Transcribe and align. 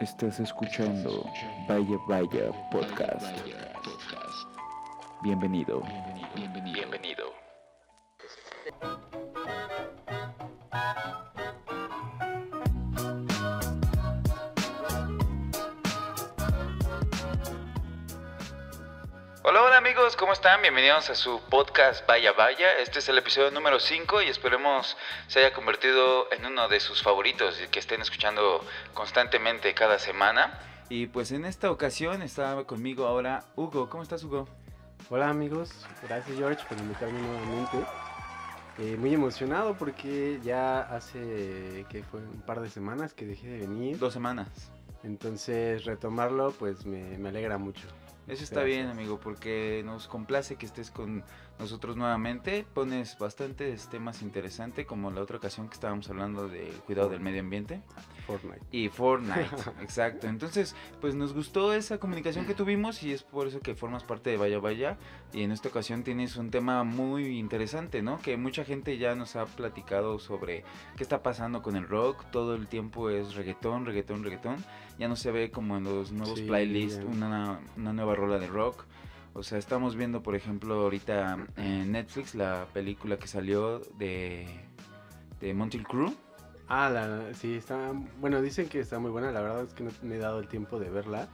Estás 0.00 0.38
escuchando 0.38 1.24
Vaya 1.66 1.98
Vaya 2.06 2.52
Podcast. 2.70 3.24
Bienvenido. 5.22 5.82
Bienvenido. 6.34 6.80
Hola, 6.80 7.47
amigos, 20.08 20.16
¿cómo 20.16 20.32
están? 20.32 20.62
Bienvenidos 20.62 21.10
a 21.10 21.14
su 21.14 21.38
podcast 21.50 22.06
Vaya 22.06 22.32
Vaya. 22.32 22.78
Este 22.78 23.00
es 23.00 23.10
el 23.10 23.18
episodio 23.18 23.50
número 23.50 23.78
5 23.78 24.22
y 24.22 24.28
esperemos 24.28 24.96
se 25.26 25.40
haya 25.40 25.52
convertido 25.52 26.32
en 26.32 26.46
uno 26.46 26.66
de 26.66 26.80
sus 26.80 27.02
favoritos 27.02 27.60
y 27.62 27.68
que 27.68 27.78
estén 27.78 28.00
escuchando 28.00 28.64
constantemente 28.94 29.74
cada 29.74 29.98
semana. 29.98 30.58
Y 30.88 31.08
pues 31.08 31.30
en 31.30 31.44
esta 31.44 31.70
ocasión 31.70 32.22
está 32.22 32.64
conmigo 32.64 33.04
ahora 33.04 33.44
Hugo. 33.54 33.90
¿Cómo 33.90 34.02
estás, 34.02 34.24
Hugo? 34.24 34.48
Hola 35.10 35.28
amigos, 35.28 35.70
gracias 36.02 36.38
George 36.38 36.64
por 36.66 36.78
invitarme 36.78 37.20
nuevamente. 37.20 37.76
Eh, 38.78 38.96
muy 38.96 39.12
emocionado 39.12 39.76
porque 39.76 40.40
ya 40.42 40.80
hace 40.80 41.84
que 41.90 42.02
fue 42.02 42.20
un 42.20 42.40
par 42.40 42.60
de 42.60 42.70
semanas 42.70 43.12
que 43.12 43.26
dejé 43.26 43.48
de 43.48 43.58
venir. 43.58 43.98
Dos 43.98 44.14
semanas. 44.14 44.48
Entonces 45.04 45.84
retomarlo 45.84 46.52
pues 46.52 46.86
me, 46.86 47.18
me 47.18 47.28
alegra 47.28 47.58
mucho. 47.58 47.86
Eso 48.28 48.44
está 48.44 48.60
Gracias. 48.60 48.76
bien, 48.84 48.86
amigo, 48.90 49.18
porque 49.18 49.82
nos 49.86 50.06
complace 50.06 50.56
que 50.56 50.66
estés 50.66 50.90
con 50.90 51.24
nosotros 51.58 51.96
nuevamente. 51.96 52.66
Pones 52.74 53.16
bastantes 53.18 53.88
temas 53.88 54.20
interesantes, 54.20 54.84
como 54.86 55.10
la 55.10 55.22
otra 55.22 55.38
ocasión 55.38 55.68
que 55.68 55.74
estábamos 55.74 56.10
hablando 56.10 56.46
del 56.46 56.74
cuidado 56.86 57.08
del 57.08 57.20
medio 57.20 57.40
ambiente. 57.40 57.80
Fortnite. 58.28 58.60
Y 58.70 58.90
Fortnite, 58.90 59.48
exacto. 59.82 60.26
Entonces, 60.26 60.76
pues 61.00 61.14
nos 61.14 61.32
gustó 61.32 61.72
esa 61.72 61.98
comunicación 61.98 62.44
que 62.44 62.52
tuvimos 62.52 63.02
y 63.02 63.12
es 63.12 63.22
por 63.22 63.46
eso 63.46 63.60
que 63.60 63.74
formas 63.74 64.04
parte 64.04 64.28
de 64.28 64.36
Vaya 64.36 64.58
Vaya. 64.58 64.98
Y 65.32 65.42
en 65.42 65.50
esta 65.50 65.70
ocasión 65.70 66.04
tienes 66.04 66.36
un 66.36 66.50
tema 66.50 66.84
muy 66.84 67.38
interesante, 67.38 68.02
¿no? 68.02 68.20
Que 68.20 68.36
mucha 68.36 68.64
gente 68.64 68.98
ya 68.98 69.14
nos 69.14 69.34
ha 69.34 69.46
platicado 69.46 70.18
sobre 70.18 70.62
qué 70.96 71.02
está 71.02 71.22
pasando 71.22 71.62
con 71.62 71.74
el 71.74 71.88
rock. 71.88 72.22
Todo 72.30 72.54
el 72.54 72.66
tiempo 72.66 73.08
es 73.08 73.34
reggaetón, 73.34 73.86
reggaetón, 73.86 74.22
reggaetón. 74.22 74.62
Ya 74.98 75.08
no 75.08 75.16
se 75.16 75.30
ve 75.30 75.50
como 75.50 75.78
en 75.78 75.84
los 75.84 76.12
nuevos 76.12 76.38
Sí, 76.38 76.44
playlists 76.44 77.02
una, 77.04 77.60
una 77.78 77.94
nueva 77.94 78.14
rola 78.14 78.38
de 78.38 78.48
rock. 78.48 78.84
O 79.32 79.42
sea, 79.42 79.56
estamos 79.56 79.96
viendo, 79.96 80.22
por 80.22 80.34
ejemplo, 80.34 80.74
ahorita 80.82 81.38
en 81.56 81.92
Netflix 81.92 82.34
la 82.34 82.66
película 82.74 83.18
que 83.18 83.26
salió 83.26 83.78
de, 83.96 84.46
de 85.40 85.54
Monty 85.54 85.78
Crew. 85.78 86.14
Ah, 86.68 86.90
la, 86.90 87.34
sí, 87.34 87.56
está, 87.56 87.92
bueno, 88.20 88.42
dicen 88.42 88.68
que 88.68 88.80
está 88.80 88.98
muy 88.98 89.10
buena, 89.10 89.30
la 89.32 89.40
verdad 89.40 89.62
es 89.64 89.72
que 89.72 89.84
no 89.84 89.90
me 90.02 90.16
he 90.16 90.18
dado 90.18 90.38
el 90.38 90.48
tiempo 90.48 90.78
de 90.78 90.90
verla, 90.90 91.28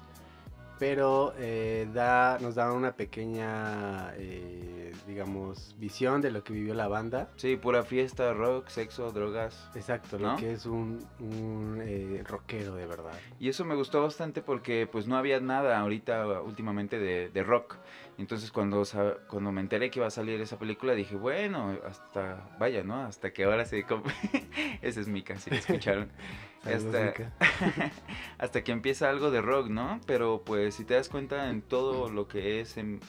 pero 0.78 1.34
eh, 1.38 1.88
da, 1.92 2.38
nos 2.40 2.54
da 2.54 2.72
una 2.72 2.92
pequeña, 2.92 4.12
eh, 4.16 4.92
digamos, 5.06 5.74
visión 5.78 6.20
de 6.20 6.30
lo 6.30 6.44
que 6.44 6.52
vivió 6.52 6.74
la 6.74 6.88
banda. 6.88 7.30
Sí, 7.36 7.56
pura 7.56 7.82
fiesta, 7.82 8.32
rock, 8.32 8.68
sexo, 8.68 9.10
drogas. 9.10 9.70
Exacto, 9.74 10.18
¿No? 10.18 10.32
lo 10.32 10.36
que 10.36 10.52
es 10.52 10.66
un, 10.66 11.04
un 11.18 11.80
eh, 11.82 12.22
rockero 12.24 12.74
de 12.74 12.86
verdad. 12.86 13.14
Y 13.40 13.48
eso 13.48 13.64
me 13.64 13.74
gustó 13.74 14.02
bastante 14.02 14.42
porque 14.42 14.88
pues 14.90 15.06
no 15.06 15.16
había 15.16 15.40
nada 15.40 15.78
ahorita 15.78 16.42
últimamente 16.42 16.98
de, 16.98 17.28
de 17.30 17.42
rock. 17.42 17.76
Entonces 18.16 18.52
cuando, 18.52 18.84
cuando 19.28 19.50
me 19.50 19.60
enteré 19.60 19.90
que 19.90 19.98
iba 19.98 20.06
a 20.06 20.10
salir 20.10 20.40
esa 20.40 20.58
película 20.58 20.94
dije, 20.94 21.16
bueno, 21.16 21.76
hasta, 21.86 22.48
vaya, 22.58 22.84
¿no? 22.84 23.02
Hasta 23.04 23.32
que 23.32 23.44
ahora 23.44 23.64
se... 23.64 23.84
Esa 24.82 25.00
es 25.00 25.08
Mika, 25.08 25.36
si 25.38 25.50
la 25.50 25.56
escucharon. 25.56 26.10
Hasta- 26.64 27.12
hasta 28.38 28.64
que 28.64 28.72
empieza 28.72 29.10
algo 29.10 29.30
de 29.30 29.42
rock, 29.42 29.68
¿no? 29.68 30.00
Pero 30.06 30.42
pues 30.44 30.76
si 30.76 30.84
te 30.84 30.94
das 30.94 31.08
cuenta 31.08 31.50
en 31.50 31.60
todo 31.60 32.08
lo 32.08 32.26
que 32.28 32.60
es 32.60 32.76
en 32.76 33.00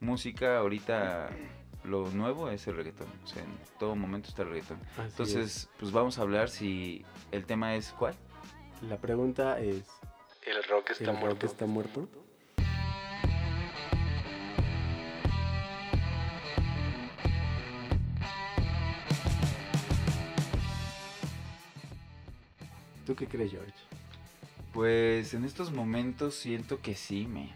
música 0.00 0.58
ahorita... 0.58 1.30
Lo 1.84 2.08
nuevo 2.10 2.48
es 2.48 2.64
el 2.68 2.76
reggaetón, 2.76 3.08
o 3.24 3.26
sea, 3.26 3.42
en 3.42 3.48
todo 3.80 3.96
momento 3.96 4.28
está 4.28 4.42
el 4.42 4.50
reggaetón. 4.50 4.78
Así 4.92 5.08
Entonces, 5.08 5.68
pues 5.80 5.90
vamos 5.90 6.16
a 6.16 6.22
hablar 6.22 6.48
si 6.48 7.04
el 7.32 7.44
tema 7.44 7.74
es 7.74 7.90
cuál. 7.98 8.14
la 8.82 8.98
pregunta 8.98 9.58
es, 9.58 9.82
El 10.46 10.62
rock 10.62 10.90
¿el 11.00 11.20
rock 11.20 11.42
está 11.42 11.66
muerto? 11.66 12.08
¿Tú 23.12 23.16
qué 23.16 23.26
crees, 23.26 23.50
George? 23.50 23.74
Pues 24.72 25.34
en 25.34 25.44
estos 25.44 25.70
momentos 25.70 26.34
siento 26.34 26.80
que 26.80 26.94
sí, 26.94 27.26
me. 27.26 27.50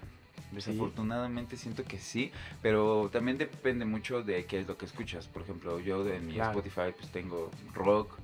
Desafortunadamente 0.53 1.56
siento 1.56 1.83
que 1.83 1.97
sí, 1.99 2.31
pero 2.61 3.09
también 3.11 3.39
depende 3.39 3.87
mucho 3.87 4.22
de 4.22 4.44
qué 4.44 4.61
es 4.61 4.69
lo 4.69 4.77
que 4.77 4.84
escuchas. 4.84 5.27
Por 5.27 5.41
ejemplo, 5.41 5.81
yo 5.81 6.06
en 6.06 6.27
mi 6.27 6.34
Claro. 6.34 6.59
Spotify 6.59 6.94
pues 6.94 7.11
tengo 7.11 7.50
rock, 7.72 8.19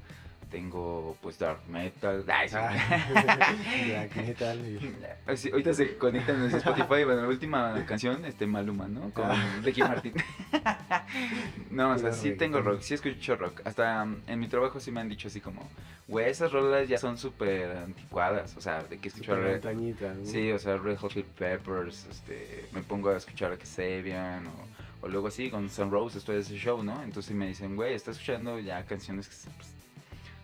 tengo 0.53 1.17
pues 1.21 1.39
dark 1.39 1.61
metal. 1.69 2.25
Ay, 2.29 2.49
sí. 2.49 2.55
Black 3.89 4.17
metal 4.17 4.59
y- 4.65 4.95
Así, 5.27 5.51
ahorita 5.51 5.75
se 5.75 5.97
conectan 5.97 6.45
en 6.45 6.55
Spotify, 6.55 7.05
bueno, 7.05 7.23
la 7.23 7.29
última 7.29 7.85
canción, 7.87 8.25
este 8.25 8.47
Maluma, 8.47 8.87
¿no? 8.87 9.11
Con 9.11 9.25
Ah. 9.31 9.61
Ricky 9.65 9.81
Martin. 9.81 10.13
no, 11.71 11.91
o 11.93 11.99
sea, 11.99 12.13
sí 12.13 12.33
tengo 12.33 12.61
rock, 12.61 12.81
sí 12.83 12.95
escucho 12.95 13.37
rock. 13.37 13.63
Hasta 13.65 14.03
um, 14.03 14.17
en 14.27 14.39
mi 14.39 14.49
trabajo 14.49 14.79
sí 14.81 14.91
me 14.91 15.01
han 15.01 15.09
dicho 15.09 15.29
así 15.29 15.41
como, 15.41 15.67
güey, 16.07 16.29
esas 16.31 16.53
rolas 16.53 16.89
ya 16.89 16.99
son 16.99 17.17
súper 17.19 17.77
anticuadas, 17.79 18.57
o 18.57 18.61
sea, 18.61 18.83
de 18.83 18.99
que 18.99 19.09
escucho 19.09 19.33
Super 19.33 19.45
re- 19.45 19.53
montañita, 19.53 20.15
¿no? 20.15 20.25
Sí, 20.27 20.53
o 20.53 20.59
sea, 20.59 20.77
Red 20.77 20.99
Hot 20.99 21.13
Chili 21.13 21.27
Peppers, 21.39 22.07
este, 22.11 22.67
me 22.73 22.83
pongo 22.83 23.11
a 23.11 23.17
escuchar 23.17 23.53
a 23.53 23.57
Kasabian 23.57 24.47
o, 24.47 25.07
o 25.07 25.09
luego 25.09 25.29
así 25.29 25.51
con 25.51 25.69
Sun 25.71 25.91
Rose 25.91 26.15
después 26.17 26.37
de 26.37 26.43
ese 26.55 26.63
show, 26.63 26.83
¿no? 26.83 27.03
Entonces 27.03 27.35
me 27.35 27.47
dicen, 27.47 27.75
güey, 27.77 27.95
estás 27.95 28.17
escuchando 28.17 28.59
ya 28.59 28.85
canciones 28.85 29.29
que, 29.29 29.51
pues, 29.57 29.72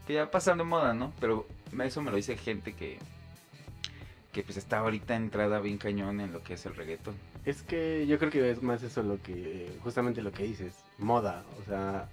que 0.08 0.14
ya 0.14 0.30
pasan 0.30 0.56
de 0.56 0.64
moda, 0.64 0.94
¿no? 0.94 1.12
Pero 1.20 1.46
eso 1.84 2.00
me 2.00 2.10
lo 2.10 2.16
dice 2.16 2.34
gente 2.38 2.72
que, 2.72 2.96
que 4.32 4.42
pues 4.42 4.56
está 4.56 4.78
ahorita 4.78 5.14
entrada 5.14 5.60
bien 5.60 5.76
cañón 5.76 6.20
en 6.22 6.32
lo 6.32 6.42
que 6.42 6.54
es 6.54 6.64
el 6.64 6.74
reggaetón. 6.74 7.14
Es 7.44 7.62
que 7.62 8.06
yo 8.06 8.18
creo 8.18 8.30
que 8.30 8.50
es 8.50 8.62
más 8.62 8.82
eso 8.82 9.02
lo 9.02 9.20
que, 9.22 9.70
justamente 9.82 10.22
lo 10.22 10.32
que 10.32 10.44
dices, 10.44 10.72
moda, 10.96 11.44
o 11.60 11.64
sea, 11.68 12.08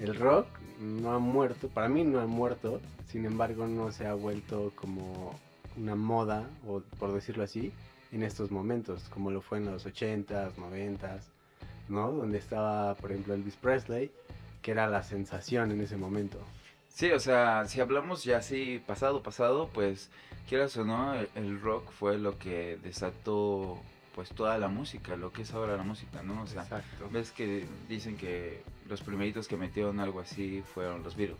el 0.00 0.16
rock 0.16 0.48
no 0.80 1.12
ha 1.12 1.20
muerto, 1.20 1.68
para 1.68 1.88
mí 1.88 2.02
no 2.02 2.18
ha 2.18 2.26
muerto, 2.26 2.80
sin 3.06 3.24
embargo 3.24 3.68
no 3.68 3.92
se 3.92 4.08
ha 4.08 4.14
vuelto 4.14 4.72
como 4.74 5.38
una 5.76 5.94
moda, 5.94 6.44
o 6.66 6.80
por 6.98 7.12
decirlo 7.12 7.44
así, 7.44 7.72
en 8.10 8.24
estos 8.24 8.50
momentos, 8.50 9.08
como 9.10 9.30
lo 9.30 9.42
fue 9.42 9.58
en 9.58 9.66
los 9.66 9.86
80s, 9.86 10.54
90s, 10.56 11.22
¿no? 11.88 12.10
Donde 12.10 12.38
estaba, 12.38 12.96
por 12.96 13.12
ejemplo, 13.12 13.34
Elvis 13.34 13.54
Presley, 13.54 14.10
que 14.60 14.72
era 14.72 14.88
la 14.88 15.04
sensación 15.04 15.70
en 15.70 15.80
ese 15.82 15.96
momento. 15.96 16.40
Sí, 16.88 17.10
o 17.12 17.20
sea, 17.20 17.64
si 17.66 17.80
hablamos 17.80 18.24
ya 18.24 18.38
así 18.38 18.82
pasado, 18.86 19.22
pasado, 19.22 19.68
pues 19.72 20.10
quieras 20.48 20.76
o 20.76 20.84
no, 20.84 21.14
el, 21.14 21.28
el 21.36 21.60
rock 21.60 21.90
fue 21.92 22.18
lo 22.18 22.38
que 22.38 22.78
desató 22.82 23.78
pues 24.14 24.30
toda 24.30 24.58
la 24.58 24.66
música, 24.66 25.14
lo 25.16 25.30
que 25.32 25.42
es 25.42 25.52
ahora 25.52 25.76
la 25.76 25.84
música, 25.84 26.22
¿no? 26.24 26.42
O 26.42 26.46
sea, 26.48 26.62
Exacto. 26.62 27.08
ves 27.12 27.30
que 27.30 27.66
dicen 27.88 28.16
que 28.16 28.62
los 28.88 29.00
primeritos 29.00 29.46
que 29.46 29.56
metieron 29.56 30.00
algo 30.00 30.18
así 30.18 30.62
fueron 30.74 31.04
los 31.04 31.14
Beatles. 31.14 31.38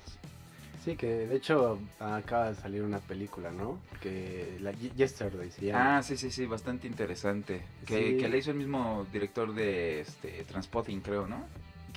Sí, 0.85 0.95
que 0.95 1.09
de 1.09 1.35
hecho 1.37 1.81
acaba 1.99 2.51
de 2.51 2.55
salir 2.55 2.83
una 2.83 3.01
película, 3.01 3.51
¿no? 3.51 3.81
Que 4.01 4.59
la 4.61 4.71
Ye- 4.71 4.93
Yesterday 4.95 5.51
se 5.51 5.67
llama. 5.67 5.99
Ah, 5.99 6.03
sí, 6.05 6.17
sí, 6.17 6.31
sí, 6.31 6.47
bastante 6.47 6.87
interesante. 6.87 7.63
Que, 7.85 8.13
Sí. 8.13 8.17
que 8.19 8.29
le 8.29 8.39
hizo 8.39 8.53
el 8.53 8.59
mismo 8.59 9.05
director 9.13 9.53
de 9.53 10.03
este 10.03 10.45
Transpotting, 10.45 11.01
creo, 11.01 11.27
¿no? 11.27 11.45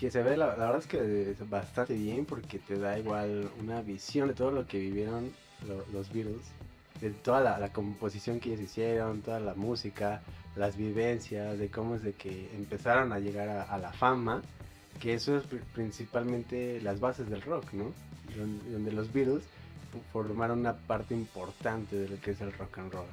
Que 0.01 0.09
se 0.09 0.23
ve, 0.23 0.35
la, 0.35 0.47
la 0.47 0.55
verdad 0.65 0.79
es 0.79 0.87
que 0.87 1.29
es 1.29 1.47
bastante 1.49 1.93
bien 1.93 2.25
porque 2.25 2.57
te 2.57 2.79
da 2.79 2.97
igual 2.97 3.47
una 3.61 3.81
visión 3.83 4.27
de 4.29 4.33
todo 4.33 4.49
lo 4.49 4.65
que 4.65 4.79
vivieron 4.79 5.31
lo- 5.67 5.85
los 5.93 6.11
Beatles, 6.11 6.41
de 6.99 7.11
toda 7.11 7.59
la, 7.59 7.69
composición 7.71 8.39
que 8.39 8.49
ellos 8.49 8.61
hicieron, 8.61 9.21
toda 9.21 9.39
la 9.39 9.53
música, 9.53 10.23
las 10.55 10.75
vivencias, 10.75 11.59
de 11.59 11.69
cómo 11.69 11.93
es 11.93 12.01
de 12.01 12.13
que 12.13 12.49
empezaron 12.55 13.13
a 13.13 13.19
llegar 13.19 13.47
a, 13.47 13.77
la 13.77 13.93
fama, 13.93 14.41
que 14.99 15.13
eso 15.13 15.37
es 15.37 15.43
pri- 15.43 15.61
principalmente 15.75 16.81
las 16.81 16.99
bases 16.99 17.29
del 17.29 17.43
rock, 17.43 17.71
¿no? 17.73 17.93
Donde, 18.71 18.91
los 18.91 19.13
Beatles 19.13 19.43
formaron 20.11 20.61
una 20.61 20.73
parte 20.73 21.13
importante 21.13 21.95
de 21.95 22.09
lo 22.09 22.19
que 22.19 22.31
es 22.31 22.41
el 22.41 22.51
rock 22.53 22.79
and 22.79 22.91
roll. 22.91 23.05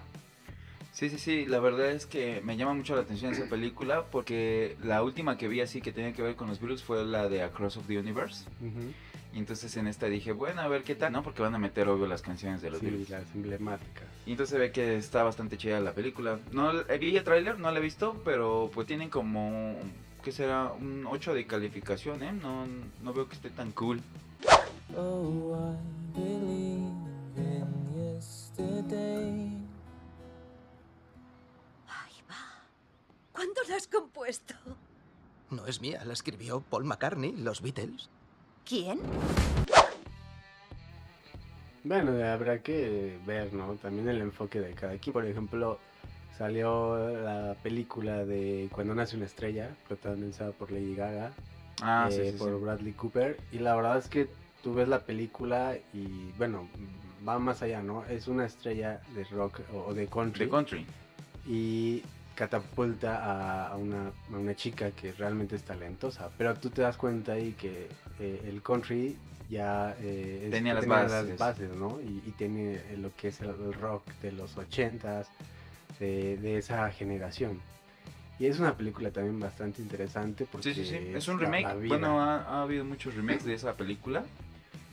Sí, 0.93 1.11
sí, 1.11 1.19
sí, 1.19 1.47
la 1.47 1.61
verdad 1.61 1.91
es 1.91 2.07
que 2.07 2.41
me 2.45 2.57
llama 2.57 2.75
mucho 2.75 2.97
la 2.97 3.03
atención 3.03 3.33
esa 3.33 3.49
película 3.49 4.07
porque 4.11 4.77
la 4.83 5.03
última 5.03 5.37
que 5.37 5.47
vi 5.47 5.61
así 5.61 5.81
que 5.81 5.93
tenía 5.93 6.13
que 6.13 6.23
ver 6.23 6.35
con 6.35 6.49
los 6.49 6.61
virus 6.61 6.83
fue 6.83 7.05
la 7.05 7.29
de 7.29 7.43
Across 7.43 7.77
of 7.77 7.87
the 7.87 7.99
Universe. 7.99 8.47
Uh 8.61 8.65
-huh. 8.65 8.93
Y 9.35 9.39
entonces 9.39 9.77
en 9.77 9.87
esta 9.87 10.07
dije, 10.07 10.33
bueno, 10.33 10.61
a 10.63 10.69
ver 10.69 10.83
qué 10.83 10.95
tal, 10.95 11.13
¿no? 11.13 11.23
Porque 11.23 11.43
van 11.43 11.55
a 11.55 11.59
meter, 11.59 11.87
obvio, 11.89 12.07
las 12.07 12.23
canciones 12.23 12.63
de 12.63 12.71
los 12.71 12.81
sí, 12.81 12.87
Beatles. 12.87 13.11
las 13.11 13.35
emblemáticas. 13.35 14.05
Y 14.27 14.33
entonces 14.33 14.55
se 14.55 14.59
ve 14.59 14.73
que 14.73 14.97
está 14.97 15.23
bastante 15.23 15.57
chida 15.57 15.79
la 15.81 15.93
película. 15.93 16.41
No, 16.51 16.73
vi 16.99 17.17
el 17.17 17.23
tráiler, 17.25 17.59
no 17.59 17.71
la 17.71 17.79
he 17.79 17.83
visto, 17.83 18.21
pero 18.25 18.71
pues 18.73 18.87
tienen 18.87 19.11
como, 19.11 19.77
¿qué 20.25 20.33
será? 20.33 20.73
Un 20.73 21.05
8 21.07 21.35
de 21.35 21.47
calificación, 21.47 22.23
¿eh? 22.23 22.33
No, 22.33 22.67
no 23.05 23.13
veo 23.13 23.29
que 23.29 23.35
esté 23.35 23.51
tan 23.51 23.71
cool. 23.73 24.01
Oh, 24.97 25.55
I 26.17 26.19
believe 26.19 26.89
in 27.37 28.17
yesterday. 28.17 29.48
I've 33.39 33.47
been 33.47 34.27
esto? 34.29 34.55
No 35.51 35.67
es 35.67 35.81
mía, 35.81 36.03
la 36.05 36.13
escribió 36.13 36.61
Paul 36.61 36.85
McCartney, 36.85 37.33
los 37.37 37.63
Beatles. 37.63 38.11
¿Quién? 38.67 38.99
Bueno, 41.85 42.13
habrá 42.27 42.59
que 42.59 43.17
ver, 43.25 43.53
¿no? 43.55 43.75
También 43.77 44.09
el 44.09 44.21
enfoque 44.21 44.61
de 44.61 44.73
cada 44.75 44.99
quien. 44.99 45.13
Por 45.13 45.25
ejemplo, 45.25 45.79
salió 46.37 46.99
la 47.23 47.55
película 47.63 48.25
de 48.25 48.69
Cuando 48.73 48.95
nace 48.95 49.17
una 49.17 49.27
estrella, 49.27 49.71
protagonizada 49.87 50.51
por 50.53 50.71
Lady 50.73 50.95
Gaga, 50.97 51.33
Ah, 51.81 52.09
eh, 52.11 52.13
sí, 52.13 52.25
sí, 52.25 52.33
sí. 52.33 52.39
por 52.39 52.61
Bradley 52.61 52.93
Cooper. 52.93 53.39
Y 53.53 53.61
la 53.61 53.77
verdad 53.77 53.99
es 53.99 54.09
que 54.09 54.29
tú 54.65 54.75
ves 54.75 54.89
la 54.89 55.01
película 55.01 55.77
y, 55.95 56.33
bueno, 56.33 56.69
va 57.27 57.39
más 57.39 57.63
allá, 57.63 57.83
¿no? 57.83 58.05
Es 58.07 58.27
una 58.27 58.47
estrella 58.47 59.01
de 59.15 59.23
rock 59.25 59.61
o, 59.73 59.95
de 59.95 60.09
country. 60.09 60.47
The 60.47 60.51
Country. 60.51 60.87
y 61.47 62.03
catapulta 62.39 63.17
a, 63.25 63.69
a 63.73 63.77
una, 63.77 64.07
a 64.33 64.37
una 64.37 64.55
chica 64.55 64.93
que 64.93 65.11
realmente 65.13 65.57
es 65.57 65.65
talentosa. 65.65 66.31
Pero 66.39 66.55
tú 66.55 66.71
te 66.71 66.83
das 66.83 66.97
cuenta 66.97 67.33
ahí 67.33 67.53
que 67.59 67.89
eh, 68.21 68.43
el 68.49 68.63
country 68.63 69.17
ya 69.51 69.97
eh, 70.01 70.43
es- 70.45 70.51
Tenía 70.53 70.75
las 70.75 70.87
bases. 70.87 71.37
bases, 71.39 71.71
¿no? 71.77 72.01
Y, 72.01 72.23
y 72.29 72.35
tiene 72.39 72.75
eh, 72.77 72.97
lo 72.97 73.11
que 73.17 73.29
es 73.29 73.41
el, 73.41 73.75
rock 73.75 74.07
de 74.23 74.31
los 74.33 74.57
ochentas, 74.57 75.29
de, 75.99 76.37
de 76.37 76.59
esa 76.59 76.89
generación. 76.93 77.61
Y 78.39 78.47
es 78.47 78.61
una 78.61 78.77
película 78.77 79.11
también 79.11 79.41
bastante 79.41 79.83
interesante 79.83 80.47
porque 80.51 80.73
Sí, 80.73 80.85
sí, 80.85 80.91
sí. 80.91 81.11
Es 81.13 81.27
un 81.27 81.41
remake. 81.41 81.65
la 81.65 81.75
bueno, 81.75 82.21
ha, 82.23 82.43
ha 82.45 82.63
habido 82.63 82.85
muchos 82.85 83.15
remakes 83.17 83.45
de 83.45 83.55
esa 83.55 83.75
película. 83.77 84.23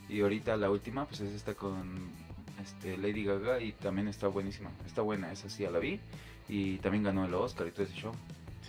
Y 0.10 0.22
ahorita 0.22 0.58
la 0.58 0.72
última, 0.72 1.06
pues 1.06 1.20
es 1.22 1.32
esta 1.32 1.54
con 1.54 2.10
este, 2.64 2.98
Lady 2.98 3.24
Gaga. 3.24 3.62
Y 3.62 3.74
también 3.74 4.08
está 4.08 4.28
buenísima. 4.30 4.72
Está 4.88 5.04
buena, 5.04 5.32
esa 5.32 5.48
sí 5.48 5.62
ya 5.62 5.70
la 5.70 5.78
vi. 5.78 6.00
Y 6.48 6.78
también 6.78 7.04
ganó 7.04 7.26
el 7.26 7.34
Oscar 7.34 7.68
y 7.68 7.72
todo 7.72 7.84
ese 7.84 7.96
show. 7.96 8.12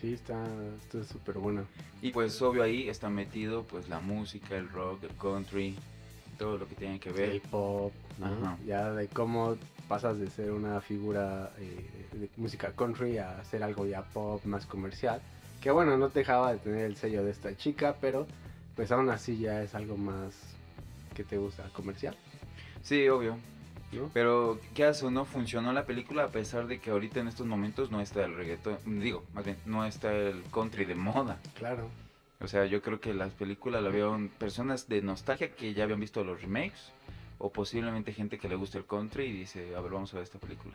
Sí, 0.00 0.12
está 0.12 0.44
está 0.78 1.05
súper 1.05 1.38
bueno. 1.38 1.64
Y 2.02 2.11
pues 2.11 2.40
obvio 2.43 2.62
ahí 2.62 2.88
está 2.88 3.08
metido 3.08 3.64
pues 3.64 3.88
la 3.88 4.00
música, 4.00 4.56
el 4.56 4.69
rock, 4.69 5.05
el 5.05 5.17
country, 5.17 5.76
todo 6.38 6.58
lo 6.58 6.69
que 6.69 6.75
tiene 6.75 7.00
que 7.00 7.11
ver. 7.11 7.31
el 7.31 7.40
pop, 7.40 7.93
¿no? 8.19 8.26
Ajá. 8.26 8.58
ya 8.67 8.93
de 8.93 9.08
cómo 9.08 9.56
pasas 9.88 10.19
de 10.19 10.28
ser 10.28 10.52
una 10.52 10.81
figura 10.81 11.50
eh, 11.58 12.08
de 12.12 12.28
música 12.37 12.73
country 12.73 13.19
a 13.19 13.38
hacer 13.38 13.62
algo 13.62 13.87
ya 13.87 14.02
pop 14.02 14.44
más 14.44 14.67
comercial. 14.67 15.20
Que 15.61 15.70
bueno, 15.70 15.96
no 15.96 16.08
dejaba 16.11 16.52
de 16.52 16.58
tener 16.58 16.84
el 16.84 16.96
sello 16.96 17.25
de 17.25 17.31
esta 17.31 17.56
chica, 17.56 17.96
pero 18.00 18.26
pues 18.75 18.93
aún 18.93 19.08
así 19.08 19.38
ya 19.38 19.62
es 19.62 19.75
algo 19.75 19.96
más 19.96 20.34
que 21.14 21.25
te 21.25 21.38
gusta, 21.38 21.64
comercial, 21.73 22.14
Sí, 22.82 23.08
obvio. 23.08 23.38
¿No? 23.93 24.11
Pero, 24.12 24.59
¿qué 24.75 24.85
hace 24.85 25.11
no? 25.11 25.25
Funcionó 25.25 25.73
la 25.73 25.87
película 25.87 26.25
a 26.25 26.29
pesar 26.29 26.67
de 26.67 26.79
que 26.79 26.91
ahorita 26.91 27.21
en 27.21 27.29
estos 27.29 27.47
momentos 27.47 27.91
no 27.91 28.00
está 28.00 28.25
el 28.25 28.35
reggaetón. 28.35 28.79
Digo, 28.85 29.25
más 29.33 29.44
bien, 29.44 29.56
no 29.67 29.85
está 29.85 30.12
el 30.12 30.43
country 30.53 30.85
de 30.85 30.94
moda. 30.94 31.38
Claro, 31.55 31.88
O 32.41 32.49
sea, 32.49 32.67
yo 32.67 32.83
creo 32.83 33.00
que 33.00 33.15
las 33.15 33.33
películas 33.33 33.83
la 33.83 33.88
vieron 33.91 34.29
personas 34.29 34.88
de 34.88 35.00
nostalgia 35.03 35.50
que 35.55 35.73
ya 35.75 35.85
habían 35.85 36.00
visto 36.00 36.23
los 36.25 36.41
remakes. 36.41 36.93
O 37.38 37.50
posiblemente 37.50 38.12
gente 38.15 38.38
que 38.38 38.49
le 38.49 38.56
gusta 38.56 38.79
el 38.79 38.87
country 38.87 39.25
y 39.25 39.33
dice, 39.33 39.75
a 39.77 39.81
ver, 39.81 39.93
vamos 39.93 40.12
a 40.12 40.17
ver 40.17 40.25
esta 40.25 40.38
película. 40.38 40.75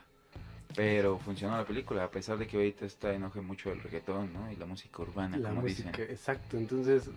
Pero 0.75 1.17
funcionó 1.19 1.57
la 1.57 1.65
película, 1.65 2.03
a 2.03 2.11
pesar 2.11 2.37
de 2.37 2.47
que 2.47 2.55
ahorita 2.57 2.85
está 2.85 3.13
en 3.13 3.23
auge 3.23 3.41
mucho 3.41 3.71
el 3.71 3.81
reggaetón, 3.81 4.31
¿no? 4.31 4.49
Y 4.51 4.55
la 4.55 4.65
música 4.65 5.01
urbana, 5.01 5.37
la 5.37 5.49
como 5.49 5.61
música, 5.63 5.89
dicen. 5.89 6.11
exacto. 6.11 6.57
Entonces 6.57 7.09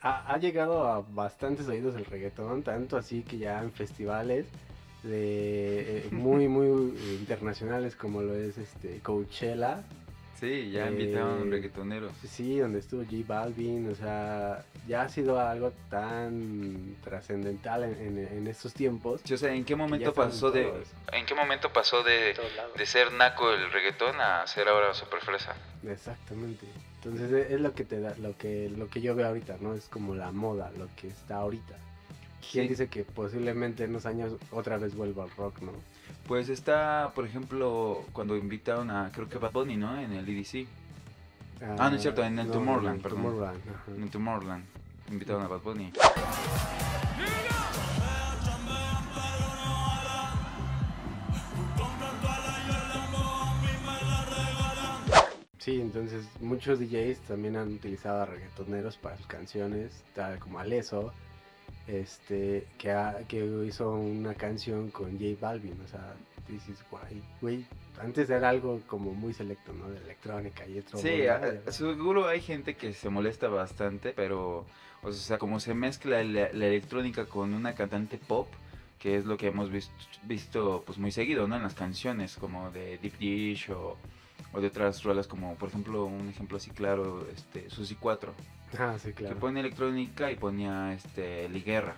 ha, 0.00 0.32
ha 0.32 0.38
llegado 0.38 0.86
a 0.86 1.00
bastantes 1.00 1.66
oídos 1.66 1.96
el 1.96 2.04
reggaetón, 2.04 2.62
tanto 2.62 2.96
así 2.96 3.22
que 3.22 3.38
ya 3.38 3.62
en 3.62 3.72
festivales 3.72 4.46
de 5.02 5.98
eh, 5.98 6.08
muy, 6.10 6.48
muy 6.48 6.66
internacionales 7.20 7.96
como 7.96 8.22
lo 8.22 8.34
es 8.34 8.58
este 8.58 9.00
Coachella, 9.00 9.82
Sí, 10.38 10.70
ya 10.70 10.86
Eh, 10.86 10.90
invitaron 10.92 11.50
reggaetoneros. 11.50 12.12
Sí, 12.26 12.58
donde 12.60 12.78
estuvo 12.78 13.02
J 13.04 13.16
Balvin, 13.26 13.90
o 13.90 13.94
sea, 13.94 14.64
ya 14.88 15.02
ha 15.02 15.08
sido 15.10 15.38
algo 15.38 15.70
tan 15.90 16.96
trascendental 17.04 17.84
en, 17.84 18.16
en- 18.18 18.26
en 18.38 18.46
estos 18.46 18.72
tiempos. 18.72 19.20
Sí, 19.22 19.34
o 19.34 19.36
sea, 19.36 19.52
¿en 19.54 19.66
qué 19.66 19.76
momento 19.76 20.14
pasó 20.14 20.50
de 20.50 20.62
todos, 20.64 20.88
¿En 21.12 21.26
qué 21.26 21.34
momento 21.34 21.70
pasó 21.74 22.02
de, 22.02 22.34
de 22.74 22.86
ser 22.86 23.12
naco 23.12 23.50
el 23.52 23.70
reggaetón 23.70 24.18
a 24.18 24.46
ser 24.46 24.68
ahora 24.68 24.94
super 24.94 25.20
fresa? 25.20 25.54
Exactamente. 25.86 26.64
Entonces 27.04 27.50
es 27.50 27.60
lo 27.60 27.74
que 27.74 27.84
te 27.84 28.00
da, 28.00 28.14
lo 28.16 28.34
que, 28.38 28.70
lo 28.70 28.88
que 28.88 29.02
yo 29.02 29.14
veo 29.14 29.26
ahorita, 29.26 29.58
¿no? 29.60 29.74
Es 29.74 29.90
como 29.90 30.14
la 30.14 30.32
moda, 30.32 30.70
lo 30.78 30.88
que 30.96 31.08
está 31.08 31.36
ahorita. 31.36 31.76
¿Quién 32.50 32.68
dice 32.68 32.88
que 32.88 33.04
posiblemente 33.04 33.84
en 33.84 33.90
unos 33.90 34.06
años 34.06 34.34
otra 34.50 34.78
vez 34.78 34.94
vuelva 34.94 35.24
al 35.24 35.30
rock, 35.30 35.60
¿no? 35.60 35.72
Pues 36.26 36.48
está, 36.48 37.12
por 37.14 37.24
ejemplo, 37.26 38.04
cuando 38.12 38.36
invitaron 38.36 38.90
a, 38.90 39.10
creo 39.12 39.28
que 39.28 39.38
Bad 39.38 39.52
Bunny, 39.52 39.76
¿no? 39.76 39.98
En 40.00 40.12
el 40.12 40.28
EDC, 40.28 40.66
Ah, 41.78 41.90
no 41.90 41.96
es 41.96 42.02
cierto, 42.02 42.24
en 42.24 42.38
el 42.38 42.50
Tomorrowland, 42.50 42.96
el 42.96 43.02
perdón. 43.02 43.22
Tomorrowland, 43.22 43.60
en 44.02 44.08
Tomorrowland. 44.08 44.64
Invitaron 45.10 45.42
a 45.42 45.48
Bad 45.48 45.60
Bunny. 45.60 45.92
Sí, 55.58 55.78
entonces 55.80 56.26
muchos 56.40 56.78
DJs 56.78 57.18
también 57.20 57.56
han 57.56 57.74
utilizado 57.74 58.22
a 58.22 58.24
reggaetoneros 58.24 58.96
para 58.96 59.18
sus 59.18 59.26
canciones, 59.26 60.02
tal 60.14 60.38
como 60.38 60.58
Aleso, 60.58 61.12
este, 61.86 62.66
que, 62.78 62.90
ha- 62.92 63.18
que 63.28 63.44
hizo 63.66 63.90
una 63.92 64.34
canción 64.34 64.90
con 64.90 65.12
J 65.18 65.36
Balvin, 65.40 65.78
o 65.84 65.88
sea, 65.88 66.14
dices, 66.48 66.78
guay, 66.90 67.22
güey, 67.40 67.64
antes 68.00 68.28
era 68.30 68.48
algo 68.48 68.80
como 68.86 69.12
muy 69.12 69.32
selecto, 69.32 69.72
¿no? 69.72 69.88
De 69.90 69.98
electrónica 69.98 70.66
y 70.66 70.78
otro. 70.78 70.98
Sí, 70.98 71.22
seguro 71.68 72.26
hay 72.26 72.40
gente 72.40 72.74
que 72.76 72.92
se 72.92 73.08
molesta 73.08 73.48
bastante, 73.48 74.12
pero, 74.14 74.64
o 75.02 75.12
sea, 75.12 75.38
como 75.38 75.60
se 75.60 75.74
mezcla 75.74 76.22
la, 76.24 76.52
la 76.52 76.66
electrónica 76.66 77.26
con 77.26 77.54
una 77.54 77.74
cantante 77.74 78.18
pop, 78.18 78.48
que 78.98 79.16
es 79.16 79.24
lo 79.24 79.36
que 79.36 79.46
hemos 79.48 79.70
visto, 79.70 79.92
visto 80.24 80.82
pues 80.84 80.98
muy 80.98 81.10
seguido, 81.12 81.46
¿no? 81.48 81.56
En 81.56 81.62
las 81.62 81.74
canciones, 81.74 82.36
como 82.36 82.70
de 82.70 82.98
Deep 82.98 83.18
Dish 83.18 83.70
o, 83.70 83.96
o 84.52 84.60
de 84.60 84.66
otras 84.66 85.02
rolas, 85.04 85.26
como 85.26 85.54
por 85.54 85.68
ejemplo, 85.68 86.04
un 86.04 86.28
ejemplo 86.28 86.56
así 86.56 86.70
claro, 86.70 87.26
este, 87.34 87.70
Susi 87.70 87.94
4, 87.94 88.34
Ah, 88.78 88.96
sí, 89.02 89.12
claro. 89.12 89.34
que 89.34 89.40
pone 89.40 89.60
electrónica 89.60 90.30
y 90.30 90.36
ponía 90.36 90.92
este, 90.94 91.48
Liguerra. 91.48 91.96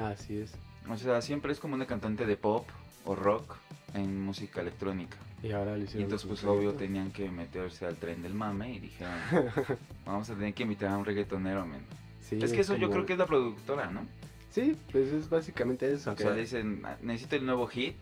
Así 0.00 0.38
es. 0.38 0.52
O 0.88 0.96
sea, 0.96 1.20
siempre 1.22 1.52
es 1.52 1.58
como 1.60 1.74
una 1.74 1.86
cantante 1.86 2.26
de 2.26 2.36
pop 2.36 2.66
o 3.04 3.14
rock 3.14 3.56
en 3.94 4.20
música 4.20 4.60
electrónica. 4.60 5.16
Y 5.42 5.50
ahora 5.52 5.76
Y 5.76 5.82
hicieron. 5.82 6.04
entonces 6.04 6.26
con 6.26 6.36
pues 6.36 6.44
obvio 6.44 6.72
tenían 6.74 7.10
que 7.10 7.28
meterse 7.30 7.84
al 7.86 7.96
tren 7.96 8.22
del 8.22 8.34
mame 8.34 8.74
y 8.74 8.78
dijeron, 8.78 9.14
vamos 10.06 10.30
a 10.30 10.34
tener 10.34 10.54
que 10.54 10.62
invitar 10.62 10.90
a 10.90 10.98
un 10.98 11.04
reggaetonero, 11.04 11.66
men. 11.66 11.80
Sí, 12.20 12.38
es 12.40 12.52
que 12.52 12.60
eso 12.60 12.74
yo 12.76 12.82
como- 12.86 12.92
creo 12.92 13.06
que 13.06 13.12
es 13.14 13.18
la 13.18 13.26
productora, 13.26 13.90
¿no? 13.90 14.06
Sí, 14.50 14.76
pues 14.92 15.08
es 15.12 15.28
básicamente 15.28 15.92
eso. 15.92 16.10
O 16.10 16.14
o 16.14 16.16
sea, 16.16 16.30
le 16.30 16.42
dicen, 16.42 16.82
"Ah, 16.84 16.96
necesito 17.02 17.36
el 17.36 17.44
nuevo 17.46 17.66
hit, 17.66 17.96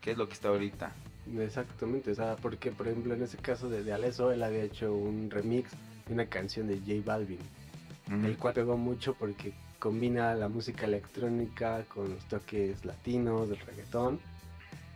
que 0.00 0.10
es 0.10 0.18
lo 0.18 0.26
que 0.26 0.34
está 0.34 0.48
ahorita. 0.48 0.92
Exactamente, 1.38 2.10
o 2.10 2.14
sea, 2.14 2.36
porque 2.36 2.72
por 2.72 2.88
ejemplo 2.88 3.14
en 3.14 3.22
ese 3.22 3.36
caso 3.38 3.68
de, 3.70 3.82
de 3.84 3.92
Aleso, 3.92 4.32
él 4.32 4.42
había 4.42 4.62
hecho 4.64 4.92
un 4.94 5.30
remix 5.30 5.70
de 6.06 6.14
una 6.14 6.26
canción 6.26 6.66
de 6.66 6.78
J 6.80 6.94
Balvin, 7.04 7.38
El 8.10 8.36
cual 8.36 8.54
pegó 8.54 8.76
mucho 8.76 9.14
porque 9.14 9.52
combina 9.78 10.34
la 10.34 10.48
música 10.48 10.86
electrónica 10.86 11.84
con 11.84 12.10
los 12.10 12.24
toques 12.26 12.84
latinos 12.84 13.48
del 13.48 13.58
reggaetón. 13.58 14.20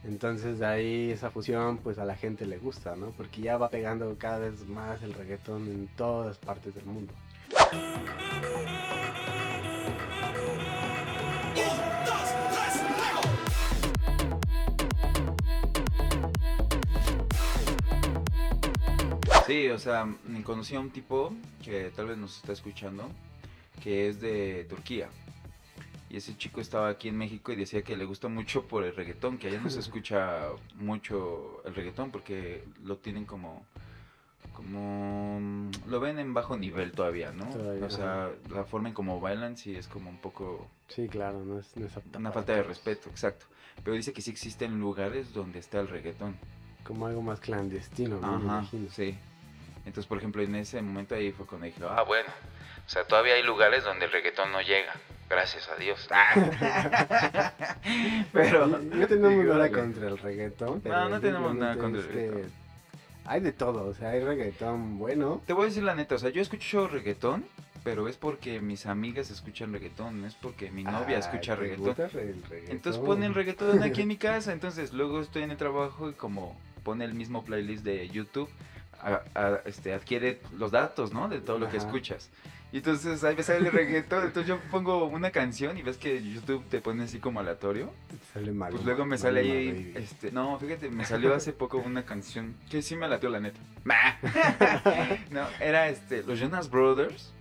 Entonces 0.05 0.59
de 0.59 0.67
ahí 0.67 1.11
esa 1.11 1.31
fusión 1.31 1.79
pues 1.79 1.99
a 1.99 2.05
la 2.05 2.15
gente 2.15 2.47
le 2.47 2.59
gusta, 2.59 2.95
¿no? 2.95 3.11
Porque 3.11 3.43
ya 3.43 3.57
va 3.57 3.71
pegando 3.71 4.15
cada 4.19 4.39
vez 4.39 4.67
más 4.69 5.03
el 5.03 5.15
reggaetón 5.15 5.67
en 5.67 5.89
todas 5.97 6.39
partes 6.39 6.75
del 6.75 6.85
mundo. 6.85 7.13
Sí, 19.47 19.69
o 19.69 19.79
sea, 19.79 20.07
conocí 20.45 20.75
a 20.75 20.81
un 20.81 20.91
tipo 20.91 21.33
que 21.63 21.91
tal 21.95 22.07
vez 22.09 22.19
nos 22.19 22.37
está 22.37 22.53
escuchando, 22.53 23.09
que 23.83 24.09
es 24.09 24.21
de 24.21 24.65
Turquía. 24.69 25.09
Y 26.09 26.17
ese 26.17 26.37
chico 26.37 26.61
estaba 26.61 26.89
aquí 26.89 27.09
en 27.09 27.17
México 27.19 27.53
y 27.53 27.57
decía 27.57 27.83
que 27.83 27.97
le 27.97 28.05
gusta 28.05 28.29
mucho 28.29 28.67
por 28.67 28.85
el 28.85 28.95
reggaetón, 28.95 29.39
que 29.39 29.49
allá 29.49 29.61
no 29.61 29.71
se 29.71 29.81
escucha 29.87 30.49
mucho 30.77 31.63
el 31.65 31.75
reggaetón 31.75 32.11
porque 32.11 32.65
lo 32.85 32.97
tienen 32.99 33.25
como 33.25 33.65
como 34.53 35.71
lo 35.87 36.01
ven 36.01 36.19
en 36.19 36.33
bajo 36.33 36.57
nivel 36.57 36.93
todavía, 36.93 37.31
¿no? 37.31 37.45
Todavía, 37.45 37.85
o 37.85 37.91
sea, 37.91 38.31
la 38.49 38.65
forma 38.65 38.89
en 38.89 38.95
como 38.95 39.21
bailan 39.21 39.57
sí 39.59 39.77
es 39.77 39.87
como 39.87 40.09
un 40.09 40.17
poco 40.17 40.67
Sí, 40.89 41.09
claro, 41.09 41.45
no 41.45 41.59
es, 41.59 41.77
no 41.77 41.87
es 41.87 41.97
apta 41.97 42.19
una 42.19 42.33
falta 42.33 42.55
de 42.55 42.63
respeto, 42.63 43.11
exacto. 43.11 43.47
Pero 43.85 43.95
dice 43.97 44.13
que 44.13 44.23
sí 44.23 44.31
existen 44.31 44.81
lugares 44.81 45.35
donde 45.35 45.59
está 45.59 45.81
el 45.81 45.89
reggaetón. 45.89 46.37
Como 46.85 47.07
algo 47.07 47.21
más 47.21 47.41
clandestino, 47.41 48.19
Ajá, 48.23 48.37
imagino. 48.37 48.89
sí. 48.91 49.15
Entonces, 49.87 50.07
por 50.07 50.19
ejemplo, 50.19 50.43
en 50.43 50.55
ese 50.57 50.83
momento 50.83 51.15
ahí 51.15 51.31
fue 51.33 51.47
cuando 51.47 51.67
dije, 51.67 51.81
ah, 51.89 52.03
bueno, 52.03 52.29
o 52.87 52.91
sea, 52.91 53.05
todavía 53.05 53.35
hay 53.35 53.43
lugares 53.45 53.85
donde 53.85 54.07
el 54.07 54.13
reggaetón 54.13 54.51
no 54.53 54.61
llega, 54.61 54.93
gracias 55.31 55.69
a 55.69 55.77
Dios. 55.77 56.09
Pero, 58.33 58.67
no 58.67 58.79
tenemos 59.07 59.31
digo, 59.31 59.55
nada 59.55 59.71
contra 59.71 60.09
el 60.09 60.19
reggaetón. 60.19 60.83
No, 60.85 61.09
no 61.09 61.21
tenemos 61.21 61.55
nada 61.55 61.77
contra 61.77 62.03
el 62.03 62.09
reggaetón. 62.09 62.53
hay 63.25 63.41
de 63.41 63.53
todo, 63.53 63.87
o 63.87 63.95
sea, 63.95 64.11
hay 64.11 64.21
reggaetón 64.25 64.99
bueno. 64.99 65.43
Te 65.47 65.53
voy 65.53 65.65
a 65.65 65.69
decir 65.69 65.83
la 65.83 65.95
neta, 65.95 66.15
o 66.15 66.19
sea, 66.19 66.31
yo 66.31 66.43
escucho 66.43 66.89
reggaetón, 66.89 67.45
pero 67.85 68.09
es 68.09 68.17
porque 68.17 68.61
mis 68.61 68.87
amigas 68.87 69.31
escuchan 69.31 69.73
reggaetón, 69.73 70.23
no 70.23 70.27
es 70.27 70.35
porque 70.35 70.71
mi 70.71 70.83
novia 70.83 71.19
escucha 71.19 71.55
¿te 71.55 71.61
reggaetón. 71.61 71.87
gusta 71.87 72.09
re- 72.09 72.23
el 72.31 72.43
reggaetón? 72.43 72.77
Entonces 72.77 73.03
ponen 73.03 73.35
reggaetón 73.35 73.83
aquí 73.83 74.03
en 74.03 74.09
mi 74.09 74.17
casa, 74.17 74.53
entonces 74.53 74.93
luego 74.93 75.21
estoy 75.21 75.43
en 75.45 75.53
el 75.53 75.57
trabajo 75.57 76.11
y 76.11 76.15
como 76.15 76.59
pone 76.83 77.05
el 77.05 77.15
mismo 77.15 77.45
playlist 77.45 77.85
de 77.85 78.09
YouTube, 78.09 78.49
a- 79.07 79.23
a- 79.35 79.61
este, 79.65 79.93
adquiere 79.95 80.41
los 80.59 80.71
datos, 80.73 81.13
¿no? 81.13 81.29
De 81.29 81.41
todo 81.41 81.59
lo 81.59 81.69
que 81.71 81.77
Ajá. 81.79 81.87
escuchas. 81.87 82.29
Y 82.73 82.79
entonces 82.79 83.23
ahí 83.23 83.37
me 83.37 83.43
sale 83.45 83.61
el 83.67 83.73
reggaetón, 83.73 84.25
entonces 84.27 84.49
yo 84.49 84.59
pongo 84.73 85.05
una 85.07 85.31
canción 85.31 85.79
y 85.79 85.83
ves 85.83 85.97
que 85.97 86.21
YouTube 86.23 86.65
te 86.69 86.81
pone 86.81 87.05
así 87.05 87.19
como 87.21 87.39
aleatorio. 87.41 87.93
Sale 88.35 88.51
mal. 88.53 88.73
Pues 88.73 88.85
luego 88.85 89.07
me 89.07 89.17
sale 89.17 89.41
ahí, 89.41 89.93
este, 89.95 90.33
no, 90.33 90.59
fíjate, 90.59 90.91
me 90.91 91.05
salió 91.05 91.33
hace 91.35 91.53
poco 91.53 91.79
una 91.79 92.05
canción 92.05 92.57
que 92.69 92.83
sí 92.83 92.97
me 92.97 93.09
latió 93.09 93.31
la 93.31 93.39
neta. 93.41 93.61
no, 95.31 95.47
era 95.61 95.89
este, 95.89 96.23
los 96.25 96.39
Jonas 96.41 96.69
Brothers 96.69 97.33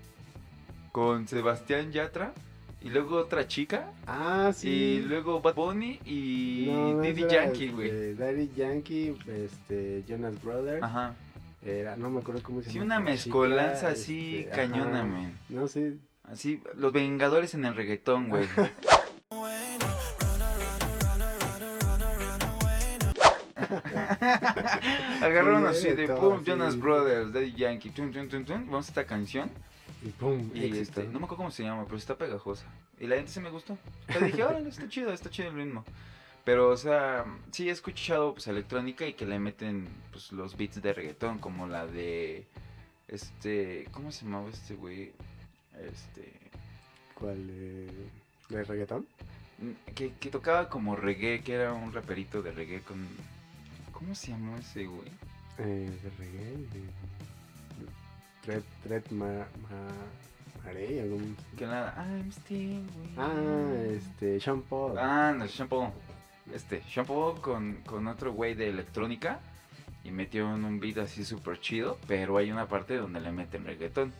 con 0.91 1.27
Sebastián 1.27 1.91
Yatra 1.91 2.33
y 2.81 2.89
luego 2.89 3.17
otra 3.17 3.47
chica 3.47 3.91
Ah, 4.05 4.51
sí. 4.55 4.69
y 4.69 4.99
luego 5.01 5.41
Bad 5.41 5.55
Bunny 5.55 5.99
y 6.05 6.67
No, 6.71 7.01
Diddy 7.01 7.27
Yankee, 7.27 7.69
güey. 7.69 7.87
este, 7.89 8.15
Daddy 8.15 8.51
Yankee, 8.55 9.17
este, 9.27 10.03
Jonas 10.07 10.41
Brothers. 10.41 10.83
Ajá. 10.83 11.15
Era, 11.65 11.95
no 11.95 12.09
me 12.11 12.19
acuerdo 12.19 12.41
cómo 12.43 12.61
se 12.61 12.69
Sí, 12.69 12.75
llama. 12.79 12.85
una 12.85 12.95
esta 12.97 13.11
mezcolanza 13.11 13.87
así 13.89 14.37
este, 14.39 14.51
cañona, 14.55 15.03
man. 15.03 15.37
No 15.49 15.67
sé. 15.67 15.95
Así, 16.23 16.61
los 16.75 16.93
Vengadores 16.93 17.53
en 17.55 17.65
el 17.65 17.75
reggaetón, 17.75 18.29
güey. 18.29 18.47
Agarraron 25.21 25.73
Sí, 25.73 25.87
así 25.87 25.95
de 25.95 26.07
pum. 26.07 26.43
Jonas 26.43 26.77
Brothers, 26.77 27.33
Daddy 27.33 27.53
Yankee, 27.53 27.89
tum, 27.89 28.11
tum, 28.11 28.27
tum, 28.27 28.43
tum. 28.45 28.65
Vamos 28.65 28.87
a 28.87 28.89
esta 28.89 29.05
canción. 29.05 29.49
Y 30.03 30.09
pum, 30.09 30.51
Y 30.53 30.77
este, 30.77 31.03
no 31.05 31.19
me 31.19 31.25
acuerdo 31.25 31.37
cómo 31.37 31.51
se 31.51 31.63
llama, 31.63 31.85
pero 31.85 31.97
está 31.97 32.15
pegajosa. 32.15 32.65
Y 32.99 33.07
la 33.07 33.15
gente 33.15 33.31
se 33.31 33.41
me 33.41 33.49
gustó. 33.49 33.77
Le 34.19 34.27
dije, 34.27 34.43
órale, 34.43 34.69
está 34.69 34.87
chido, 34.87 35.11
está 35.11 35.29
chido 35.29 35.49
el 35.49 35.55
ritmo. 35.55 35.83
Pero, 36.45 36.69
o 36.69 36.77
sea, 36.77 37.25
sí 37.51 37.67
he 37.69 37.71
escuchado 37.71 38.33
pues 38.33 38.47
electrónica 38.47 39.05
y 39.07 39.13
que 39.13 39.25
le 39.25 39.39
meten 39.39 39.87
pues 40.11 40.31
los 40.31 40.55
beats 40.55 40.81
de 40.81 40.93
reggaetón, 40.93 41.39
como 41.39 41.67
la 41.67 41.87
de 41.87 42.45
este, 43.07 43.87
¿cómo 43.91 44.11
se 44.11 44.25
llamaba 44.25 44.49
este 44.49 44.75
güey? 44.75 45.11
Este, 45.73 46.31
¿Cuál? 47.15 47.47
eh, 47.49 48.09
¿De 48.49 48.63
reggaetón? 48.63 49.07
que, 49.95 50.13
que 50.13 50.29
tocaba 50.29 50.69
como 50.69 50.95
reggae, 50.95 51.41
que 51.41 51.53
era 51.53 51.73
un 51.73 51.93
raperito 51.93 52.41
de 52.41 52.51
reggae 52.51 52.81
con 52.81 52.97
¿Cómo 53.91 54.13
se 54.13 54.31
llamó 54.31 54.57
ese 54.57 54.85
güey? 54.85 55.07
Eh, 55.57 55.89
de 56.03 56.09
reggae. 56.17 56.57
De... 56.57 56.83
Tret, 58.43 58.63
Tret 58.83 59.11
ma, 59.11 59.25
ma, 59.25 60.67
algún... 60.67 61.35
Que 61.57 61.65
nada, 61.65 61.95
I'm 61.97 62.29
still. 62.31 62.83
Ah, 63.17 63.73
este, 63.89 64.39
Sean 64.39 64.61
Paul. 64.61 64.97
Ah, 64.97 65.33
no, 65.35 65.47
Shampoo. 65.47 65.91
Este, 66.53 66.83
Shampoo 66.87 67.41
con, 67.41 67.75
con 67.85 68.07
otro 68.07 68.31
güey 68.33 68.53
de 68.53 68.69
electrónica. 68.69 69.39
Y 70.03 70.11
metió 70.11 70.53
en 70.53 70.63
un 70.65 70.79
beat 70.79 70.99
así 70.99 71.25
súper 71.25 71.59
chido. 71.59 71.97
Pero 72.07 72.37
hay 72.37 72.51
una 72.51 72.67
parte 72.67 72.95
donde 72.97 73.19
le 73.19 73.31
meten 73.31 73.65
reggaetón. 73.65 74.13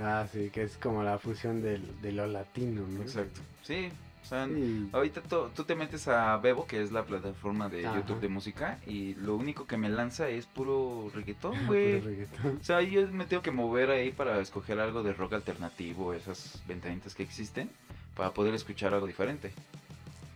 Ah, 0.00 0.26
sí, 0.30 0.50
que 0.50 0.62
es 0.62 0.76
como 0.76 1.02
la 1.02 1.18
fusión 1.18 1.62
del, 1.62 2.00
de 2.00 2.12
lo 2.12 2.26
latino, 2.26 2.86
¿no? 2.86 3.02
Exacto. 3.02 3.40
Sí, 3.62 3.88
o 4.22 4.24
sea, 4.26 4.46
Sí. 4.46 4.88
ahorita 4.92 5.20
to- 5.22 5.50
tú 5.56 5.64
te 5.64 5.74
metes 5.74 6.06
a 6.06 6.36
Bebo, 6.36 6.64
que 6.66 6.80
es 6.80 6.92
la 6.92 7.02
plataforma 7.04 7.68
de 7.68 7.86
Ajá. 7.86 7.96
YouTube 7.96 8.20
de 8.20 8.28
música. 8.28 8.78
Y 8.86 9.14
lo 9.14 9.34
único 9.34 9.66
que 9.66 9.76
me 9.78 9.88
lanza 9.88 10.28
es 10.28 10.46
puro 10.46 11.10
reggaetón, 11.12 11.52
Puro 11.66 11.66
güey. 11.66 12.00
reggaetón. 12.00 12.58
O 12.60 12.64
sea, 12.64 12.82
yo 12.82 13.08
me 13.08 13.24
tengo 13.24 13.42
que 13.42 13.50
mover 13.50 13.90
ahí 13.90 14.12
para 14.12 14.38
escoger 14.40 14.78
algo 14.78 15.02
de 15.02 15.12
rock 15.12 15.32
alternativo, 15.32 16.12
esas 16.14 16.62
ventanitas 16.68 17.14
que 17.16 17.24
existen, 17.24 17.68
para 18.14 18.32
poder 18.32 18.54
escuchar 18.54 18.94
algo 18.94 19.08
diferente. 19.08 19.50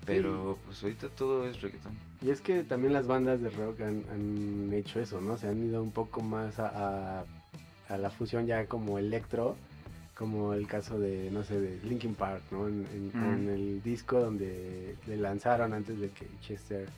Pero 0.07 0.59
pues 0.67 0.83
ahorita 0.83 1.09
todo 1.11 1.47
es 1.49 1.61
reggaetón. 1.63 1.93
Y 2.23 2.31
es 2.31 2.41
que 2.41 2.63
también 2.65 2.93
las 2.93 3.07
bandas 3.07 3.41
de 3.41 3.51
rock 3.51 3.81
han, 3.83 4.05
han 4.11 4.73
hecho 4.73 5.01
eso, 5.01 5.21
¿no? 5.21 5.37
Se 5.37 5.49
han 5.49 5.67
ido 5.69 5.83
un 5.83 5.91
poco 5.93 6.21
más 6.23 6.59
a, 6.59 7.21
a- 7.21 7.25
a 7.89 7.99
la 7.99 8.11
fusión 8.11 8.47
ya 8.47 8.67
como 8.67 8.99
electro, 8.99 9.57
como 10.17 10.55
el 10.55 10.67
caso 10.67 10.99
de, 10.99 11.31
no 11.31 11.43
sé, 11.45 11.61
de 11.61 11.79
Linkin 11.87 12.15
Park, 12.15 12.43
¿no? 12.51 12.67
En, 12.69 12.87
en- 12.95 13.11
Mm. 13.21 13.35
en 13.35 13.49
el 13.51 13.83
disco 13.83 14.21
donde 14.21 14.97
le 15.07 15.17
lanzaron 15.17 15.73
antes 15.75 15.99
de 16.01 16.09
que 16.11 16.27
Chester 16.41 16.89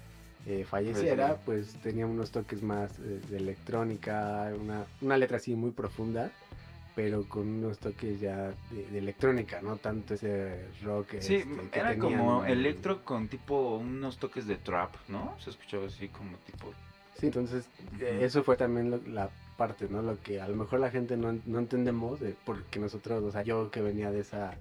eh, 0.46 0.64
falleciera, 0.64 1.28
Falleciera. 1.28 1.36
pues 1.44 1.75
tenía 1.82 2.06
unos 2.06 2.30
toques 2.30 2.62
más 2.62 2.92
eh, 3.00 3.20
de 3.30 3.36
electrónica, 3.38 4.52
una, 4.60 4.84
una 5.00 5.16
letra 5.16 5.38
así 5.38 5.56
muy 5.56 5.72
profunda, 5.72 6.30
pero 6.96 7.24
con 7.28 7.46
unos 7.46 7.78
toques 7.78 8.18
ya 8.20 8.54
de, 8.70 8.86
de 8.90 8.98
electrónica, 8.98 9.60
no 9.60 9.76
tanto 9.76 10.14
ese 10.14 10.66
rock. 10.82 11.16
Sí, 11.20 11.36
este, 11.36 11.78
era 11.78 11.96
como 11.98 12.42
electro 12.46 13.04
con 13.04 13.28
tipo 13.28 13.76
unos 13.76 14.16
toques 14.16 14.46
de 14.46 14.56
trap, 14.56 14.94
¿no? 15.06 15.36
Se 15.38 15.50
escuchaba 15.50 15.86
así 15.86 16.08
como 16.08 16.36
tipo... 16.38 16.72
Sí, 17.20 17.26
entonces 17.26 17.68
eh, 18.00 18.20
eso 18.22 18.42
fue 18.42 18.56
también 18.56 18.90
lo- 18.90 19.00
la 19.06 19.28
parte, 19.58 19.86
¿no? 19.90 20.00
Lo 20.00 20.18
que 20.22 20.40
a 20.40 20.48
lo 20.48 20.56
mejor 20.56 20.80
la 20.80 20.90
gente 20.90 21.18
no, 21.18 21.38
no 21.44 21.58
entendemos, 21.58 22.20
eh, 22.22 22.34
porque 22.46 22.78
nosotros, 22.78 23.22
o 23.22 23.30
sea, 23.30 23.42
yo 23.42 23.70
que 23.70 23.82
venía 23.82 24.10
de 24.10 24.20
esa 24.20 24.54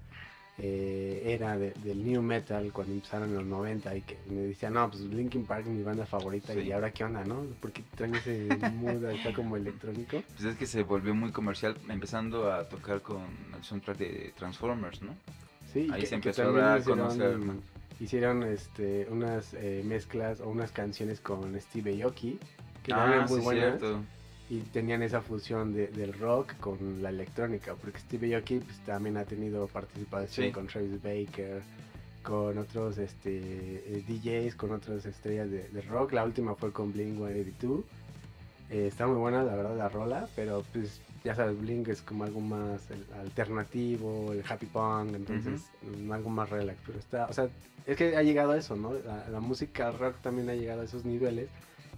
eh, 0.58 1.22
era 1.26 1.58
de- 1.58 1.72
del 1.84 2.04
new 2.04 2.22
metal 2.22 2.72
cuando 2.72 2.94
empezaron 2.94 3.28
en 3.28 3.34
los 3.36 3.44
90 3.46 3.94
y 3.94 4.00
que 4.02 4.16
me 4.28 4.40
decían, 4.42 4.72
no, 4.72 4.88
pues 4.88 5.02
Linkin 5.02 5.44
Park 5.44 5.62
es 5.66 5.72
mi 5.72 5.82
banda 5.82 6.06
favorita 6.06 6.52
Sí. 6.54 6.60
y 6.60 6.72
ahora 6.72 6.90
qué 6.92 7.04
onda, 7.04 7.24
¿no? 7.24 7.44
Porque 7.60 7.82
traen 7.94 8.14
ese 8.14 8.48
mood 8.74 9.04
acá 9.04 9.32
como 9.34 9.56
electrónico. 9.56 10.22
Pues 10.34 10.44
es 10.44 10.56
que 10.56 10.66
se 10.66 10.82
volvió 10.82 11.14
muy 11.14 11.30
comercial 11.30 11.76
empezando 11.90 12.50
a 12.52 12.68
tocar 12.68 13.02
con 13.02 13.22
el 13.56 13.62
soundtrack 13.62 13.98
de 13.98 14.32
Transformers, 14.36 15.02
¿no? 15.02 15.14
Sí, 15.72 15.88
Ahí 15.92 16.00
que- 16.00 16.06
se 16.06 16.10
que 16.10 16.14
empezó 16.30 16.42
a 16.48 16.52
dar 16.52 16.78
a 16.80 16.82
conocer, 16.84 17.38
¿no? 17.38 17.54
Hicieron 18.00 18.42
este, 18.42 19.06
unas 19.10 19.54
eh, 19.54 19.82
mezclas 19.84 20.40
o 20.40 20.48
unas 20.48 20.70
canciones 20.72 21.20
con 21.20 21.58
Steve 21.60 22.02
Aoki, 22.02 22.38
que 22.82 22.92
ah, 22.94 23.06
eran 23.12 23.26
muy 23.28 23.38
sí, 23.40 23.44
buenas. 23.44 23.78
cierto. 23.78 24.00
Y 24.48 24.60
tenían 24.60 25.02
esa 25.02 25.20
fusión 25.20 25.72
de- 25.74 25.88
del 25.88 26.12
rock 26.12 26.54
con 26.60 27.02
la 27.02 27.08
electrónica, 27.10 27.74
porque 27.74 27.98
Steve 27.98 28.34
Aoki 28.36 28.58
pues, 28.60 28.78
también 28.86 29.16
ha 29.16 29.24
tenido 29.24 29.66
participación 29.66 30.46
Sí. 30.46 30.52
con 30.52 30.66
Travis 30.68 31.02
Baker, 31.02 31.62
con 32.22 32.58
otros 32.58 32.98
este, 32.98 33.38
eh, 33.38 34.04
DJs, 34.06 34.54
con 34.54 34.72
otras 34.72 35.04
estrellas 35.06 35.50
de, 35.50 35.68
de 35.68 35.80
rock. 35.82 36.12
La 36.12 36.24
última 36.24 36.54
fue 36.54 36.72
con 36.72 36.92
Blink 36.92 37.16
182. 37.16 37.80
Eh, 38.70 38.86
está 38.88 39.06
muy 39.06 39.16
buena, 39.16 39.42
la 39.44 39.54
verdad, 39.54 39.76
la 39.76 39.88
rola, 39.88 40.28
pero 40.34 40.64
pues 40.72 41.00
ya 41.24 41.34
sabes, 41.34 41.60
Blink 41.60 41.88
es 41.88 42.02
como 42.02 42.24
algo 42.24 42.40
más 42.40 42.88
el- 42.90 43.06
alternativo, 43.20 44.32
el 44.32 44.42
happy 44.48 44.66
punk, 44.66 45.14
entonces 45.14 45.62
algo 46.10 46.30
más 46.30 46.50
relax. 46.50 46.78
Pero 46.86 46.98
está, 46.98 47.26
o 47.26 47.32
sea, 47.32 47.48
es 47.86 47.96
que 47.96 48.16
ha 48.16 48.22
llegado 48.22 48.52
a 48.52 48.56
eso, 48.58 48.74
¿no? 48.76 48.92
La, 49.04 49.28
la 49.28 49.40
música 49.40 49.90
rock 49.92 50.16
también 50.22 50.48
ha 50.50 50.54
llegado 50.54 50.80
a 50.82 50.84
esos 50.84 51.04
niveles 51.04 51.48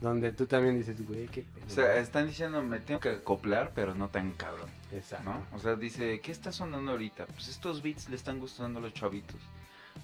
donde 0.01 0.33
tú 0.33 0.47
también 0.47 0.79
dices, 0.79 0.97
güey, 1.07 1.27
qué 1.29 1.43
pedo". 1.43 1.67
O 1.67 1.71
sea, 1.71 1.97
están 1.99 2.27
diciendo, 2.27 2.63
me 2.63 2.79
tengo 2.81 3.01
que 3.01 3.11
acoplar, 3.11 3.73
pero 3.75 3.95
no 3.95 4.09
tan 4.09 4.33
cabrón, 4.33 4.69
Exacto. 4.93 5.31
¿no? 5.31 5.43
O 5.57 5.59
sea, 5.59 5.75
dice, 5.77 6.21
¿qué 6.21 6.33
está 6.33 6.53
sonando 6.53 6.93
ahorita? 6.93 7.27
Pues 7.27 7.49
estos 7.49 7.83
beats 7.83 8.09
le 8.09 8.17
están 8.17 8.39
gustando 8.39 8.79
a 8.79 8.83
los 8.83 8.95
chavitos. 8.95 9.41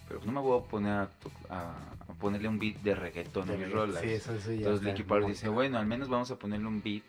Pero 0.09 0.21
no 0.25 0.33
me 0.33 0.41
voy 0.41 0.61
a 0.61 0.65
poner 0.65 0.93
a, 0.93 1.09
a- 1.49 1.77
a 2.09 2.13
ponerle 2.19 2.49
un 2.49 2.59
beat 2.59 2.77
de 2.79 2.95
reggaetón 2.95 3.49
a 3.51 3.53
mis 3.55 3.71
rolas. 3.73 4.03
Sí, 4.03 4.09
eso 4.09 4.39
sí, 4.41 4.55
Entonces 4.55 4.85
Linkin 4.85 5.07
Park 5.07 5.27
dice, 5.27 5.49
bueno, 5.49 5.79
al 5.79 5.87
menos 5.87 6.09
vamos 6.09 6.31
a 6.31 6.37
ponerle 6.37 6.67
un 6.67 6.83
beat 6.83 7.05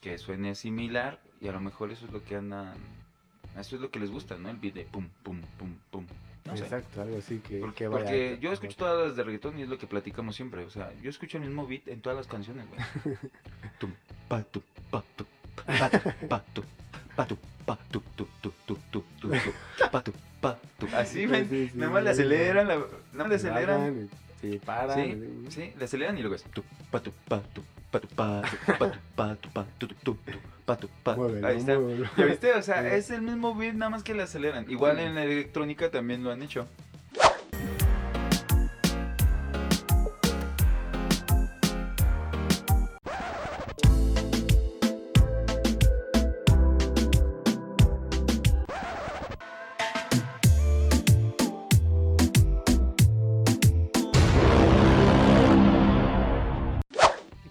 que 0.00 0.16
suene 0.18 0.54
similar 0.54 1.18
y 1.40 1.48
a 1.48 1.52
lo 1.52 1.60
mejor 1.60 1.90
eso 1.90 2.06
es 2.06 2.12
lo 2.12 2.22
que 2.22 2.36
andan, 2.36 2.74
eso 3.58 3.74
es 3.76 3.82
lo 3.82 3.90
que 3.90 3.98
les 3.98 4.10
gusta, 4.10 4.36
¿no? 4.36 4.48
El 4.48 4.56
beat 4.56 4.74
de 4.74 4.84
pum, 4.84 5.08
pum, 5.22 5.40
pum, 5.58 5.74
pum. 5.90 6.06
No 6.44 6.56
sé. 6.56 6.64
Exacto, 6.64 7.00
algo 7.00 7.16
así 7.18 7.38
que, 7.38 7.58
Porque, 7.60 7.74
que 7.84 7.88
vaya- 7.88 8.04
porque 8.04 8.38
yo 8.40 8.52
escucho 8.52 8.76
todas 8.76 9.06
las 9.08 9.16
de 9.16 9.22
reggaetón 9.24 9.58
y 9.58 9.62
es 9.62 9.68
lo 9.68 9.78
que 9.78 9.86
platicamos 9.86 10.36
siempre. 10.36 10.64
O 10.64 10.70
sea, 10.70 10.92
yo 11.02 11.08
escucho 11.10 11.38
el 11.38 11.44
mismo 11.44 11.66
beat 11.66 11.88
en 11.88 12.00
todas 12.00 12.16
las 12.18 12.26
canciones, 12.26 12.66
güey. 12.68 12.80
Tum, 13.78 13.92
pa, 14.28 14.44
pa, 14.44 14.60
pa, 14.90 15.02
pa, 15.16 15.90
pa, 16.28 16.42
pa, 19.90 20.02
pa, 20.02 20.04
pa. 20.40 20.98
Así, 21.00 21.20
Sí, 21.20 21.26
ven. 21.26 21.48
sí, 21.48 21.68
sí, 21.72 21.78
Nada 21.78 21.92
más 21.92 22.02
le 22.04 22.14
sí, 22.14 22.20
aceleran, 22.22 22.68
la, 22.68 22.74
nada 22.76 22.88
más 23.14 23.28
le 23.28 23.34
aceleran. 23.36 24.10
se 24.40 24.60
paran. 24.60 25.46
Sí, 25.48 25.50
sí, 25.50 25.72
le 25.78 25.84
aceleran 25.84 26.18
y 26.18 26.20
luego 26.20 26.36
es 26.36 26.42
tu, 26.44 26.62
pa, 26.90 27.00
tu, 27.00 27.10
pa, 27.26 27.40
tu, 27.40 27.62
Ahí 31.44 31.58
está. 31.58 31.74
¿Ya 32.16 32.24
viste? 32.24 32.52
O 32.54 32.62
sea, 32.62 32.94
es 32.94 33.10
el 33.10 33.22
mismo 33.22 33.54
beat, 33.54 33.74
nada 33.74 33.90
más 33.90 34.02
que 34.02 34.14
le 34.14 34.22
aceleran. 34.22 34.70
Igual 34.70 34.98
en 34.98 35.18
electrónica 35.18 35.90
también 35.90 36.24
lo 36.24 36.30
han 36.30 36.42
hecho. 36.42 36.66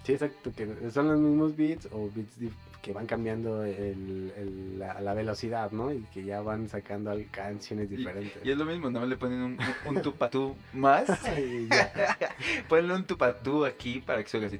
Sí, 0.03 0.13
exacto, 0.13 0.51
que 0.55 0.67
son 0.91 1.07
los 1.07 1.19
mismos 1.19 1.55
beats 1.55 1.87
o 1.91 2.09
beats 2.13 2.37
que 2.81 2.91
van 2.91 3.05
cambiando 3.05 3.63
el- 3.63 4.33
el- 4.35 4.77
la, 4.79 4.99
la 4.99 5.13
velocidad, 5.13 5.71
¿no? 5.71 5.93
Y 5.93 6.01
que 6.13 6.25
ya 6.25 6.41
van 6.41 6.67
sacando 6.67 7.17
canciones 7.31 7.89
diferentes. 7.89 8.35
Y 8.43 8.51
es 8.51 8.57
lo 8.57 8.65
mismo, 8.65 8.89
no 8.89 9.05
le 9.05 9.15
ponen 9.15 9.39
un, 9.41 9.57
un, 9.87 9.95
un 9.95 10.01
tupatú 10.01 10.53
más. 10.73 11.05
Y. 11.39 11.69
Ponle 12.67 12.93
un 12.93 13.05
tupatú 13.05 13.63
aquí 13.65 14.01
para 14.01 14.21
que 14.21 14.27
se 14.29 14.35
oiga 14.37 14.47
así. 14.47 14.59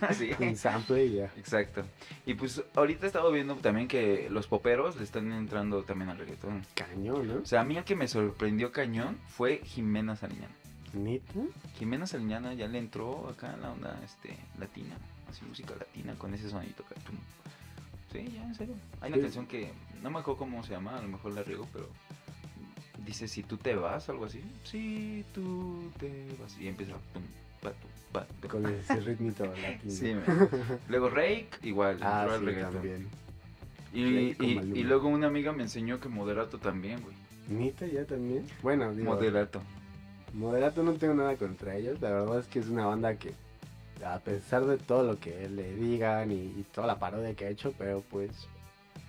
Así. 0.00 0.30
Un 0.40 0.56
sample 0.56 1.04
y 1.04 1.12
ya. 1.16 1.24
Exacto. 1.36 1.84
Y 2.24 2.32
pues 2.34 2.62
ahorita 2.74 3.04
he 3.04 3.08
estado 3.08 3.30
viendo 3.32 3.54
también 3.56 3.86
que 3.86 4.28
los 4.30 4.46
poperos 4.46 4.96
le 4.96 5.04
están 5.04 5.30
entrando 5.32 5.82
también 5.82 6.08
al 6.10 6.18
reggaetón. 6.18 6.62
Cañón, 6.74 7.28
¿no? 7.28 7.34
O 7.42 7.44
sea, 7.46 7.60
a 7.60 7.64
mí 7.64 7.76
el 7.76 7.84
que 7.84 7.96
me 7.96 8.08
sorprendió 8.08 8.72
cañón 8.72 9.18
fue 9.28 9.60
Jimena 9.64 10.16
Sariñana. 10.16 10.54
¿Neta? 10.94 11.40
Jimena 11.78 12.06
Sariñana 12.06 12.54
ya 12.54 12.68
le 12.68 12.78
entró 12.78 13.28
acá 13.28 13.52
en 13.54 13.60
la 13.62 13.72
onda 13.72 14.00
este, 14.04 14.36
latina, 14.58 14.96
así 15.28 15.44
música 15.44 15.74
latina 15.78 16.14
con 16.16 16.32
ese 16.34 16.48
sonidito 16.48 16.84
acá. 16.84 16.94
Sí, 18.12 18.30
ya 18.34 18.44
en 18.44 18.54
serio. 18.54 18.74
Hay 19.00 19.08
una 19.08 19.16
Sí. 19.16 19.22
canción 19.22 19.46
que 19.46 19.72
no 20.02 20.10
me 20.10 20.20
acuerdo 20.20 20.38
cómo 20.38 20.62
se 20.62 20.70
llama, 20.72 20.96
a 20.96 21.02
lo 21.02 21.08
mejor 21.08 21.32
la 21.32 21.42
riego, 21.42 21.66
pero 21.72 21.88
dice 23.04 23.26
si 23.26 23.42
tú 23.42 23.56
te 23.56 23.74
vas, 23.74 24.08
algo 24.08 24.24
así. 24.26 24.40
Si 24.64 25.24
tú 25.34 25.90
te 25.98 26.28
vas. 26.40 26.56
Y 26.58 26.68
empieza. 26.68 26.92
tum. 27.12 27.22
Con 28.48 28.64
ese 28.66 29.00
ritmito 29.00 29.44
latino. 29.62 29.90
Sí. 29.90 30.14
Luego 30.88 31.10
Rake, 31.10 31.48
igual, 31.62 31.98
Ah, 32.02 32.28
sí, 32.38 32.44
reggaetón. 32.44 32.72
también. 32.74 33.08
Y, 33.92 34.32
Rake 34.34 34.44
y, 34.78 34.82
luego 34.84 35.08
una 35.08 35.26
amiga 35.28 35.52
me 35.52 35.62
enseñó 35.64 35.98
que 36.00 36.08
Moderato 36.08 36.58
también, 36.58 37.00
güey. 37.02 37.16
¿Neta 37.48 37.86
ya 37.86 38.04
también? 38.04 38.44
Bueno, 38.62 38.92
digo, 38.94 39.12
Moderato. 39.14 39.60
Moderato 40.34 40.82
no 40.82 40.92
tengo 40.94 41.14
nada 41.14 41.36
contra 41.36 41.76
ellos. 41.76 42.00
La 42.00 42.10
verdad 42.10 42.38
es 42.40 42.46
que 42.46 42.58
es 42.58 42.68
una 42.68 42.86
banda 42.86 43.14
que, 43.16 43.32
a 44.04 44.18
pesar 44.18 44.64
de 44.66 44.76
todo 44.78 45.02
lo 45.04 45.18
que 45.20 45.48
le 45.48 45.74
digan 45.74 46.30
y, 46.32 46.34
y 46.36 46.66
toda 46.74 46.86
la 46.86 46.98
parodia 46.98 47.34
que 47.34 47.46
ha 47.46 47.48
hecho, 47.50 47.72
pero 47.78 48.02
pues, 48.10 48.30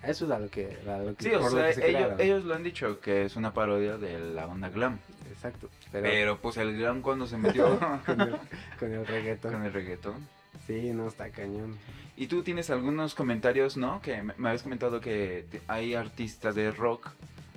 eso 0.02 0.24
es 0.26 0.30
a 0.30 0.38
lo 0.38 0.48
que, 0.48 0.76
a 0.88 0.98
lo 0.98 1.14
que, 1.16 1.24
Sí, 1.24 1.30
o 1.34 1.50
sea, 1.50 1.72
se 1.72 1.90
ellos, 1.90 2.12
ellos 2.20 2.44
lo 2.44 2.54
han 2.54 2.62
dicho 2.62 3.00
que 3.00 3.24
es 3.24 3.36
una 3.36 3.52
parodia 3.52 3.98
de 3.98 4.18
la 4.18 4.46
onda 4.46 4.68
glam. 4.68 4.98
Exacto. 5.30 5.68
Pero, 5.92 6.04
Pero, 6.04 6.38
pues 6.38 6.56
el 6.58 6.76
glam 6.76 7.02
cuando 7.02 7.26
se 7.26 7.36
metió 7.38 7.78
con, 8.06 8.20
el, 8.20 8.36
con 8.78 8.92
el 8.92 9.06
reggaetón. 9.06 9.52
con 9.52 9.64
el 9.64 9.72
reggaetón. 9.72 10.28
Sí, 10.66 10.90
no, 10.92 11.08
está 11.08 11.28
cañón. 11.30 11.76
Y 12.16 12.28
tú 12.28 12.42
tienes 12.42 12.70
algunos 12.70 13.14
comentarios, 13.14 13.76
¿no? 13.76 14.00
Que 14.00 14.22
me, 14.22 14.32
me 14.38 14.48
habías 14.48 14.62
comentado 14.62 15.00
que 15.00 15.44
te- 15.50 15.60
hay 15.68 15.94
artistas 15.94 16.54
de 16.54 16.70
rock 16.70 17.10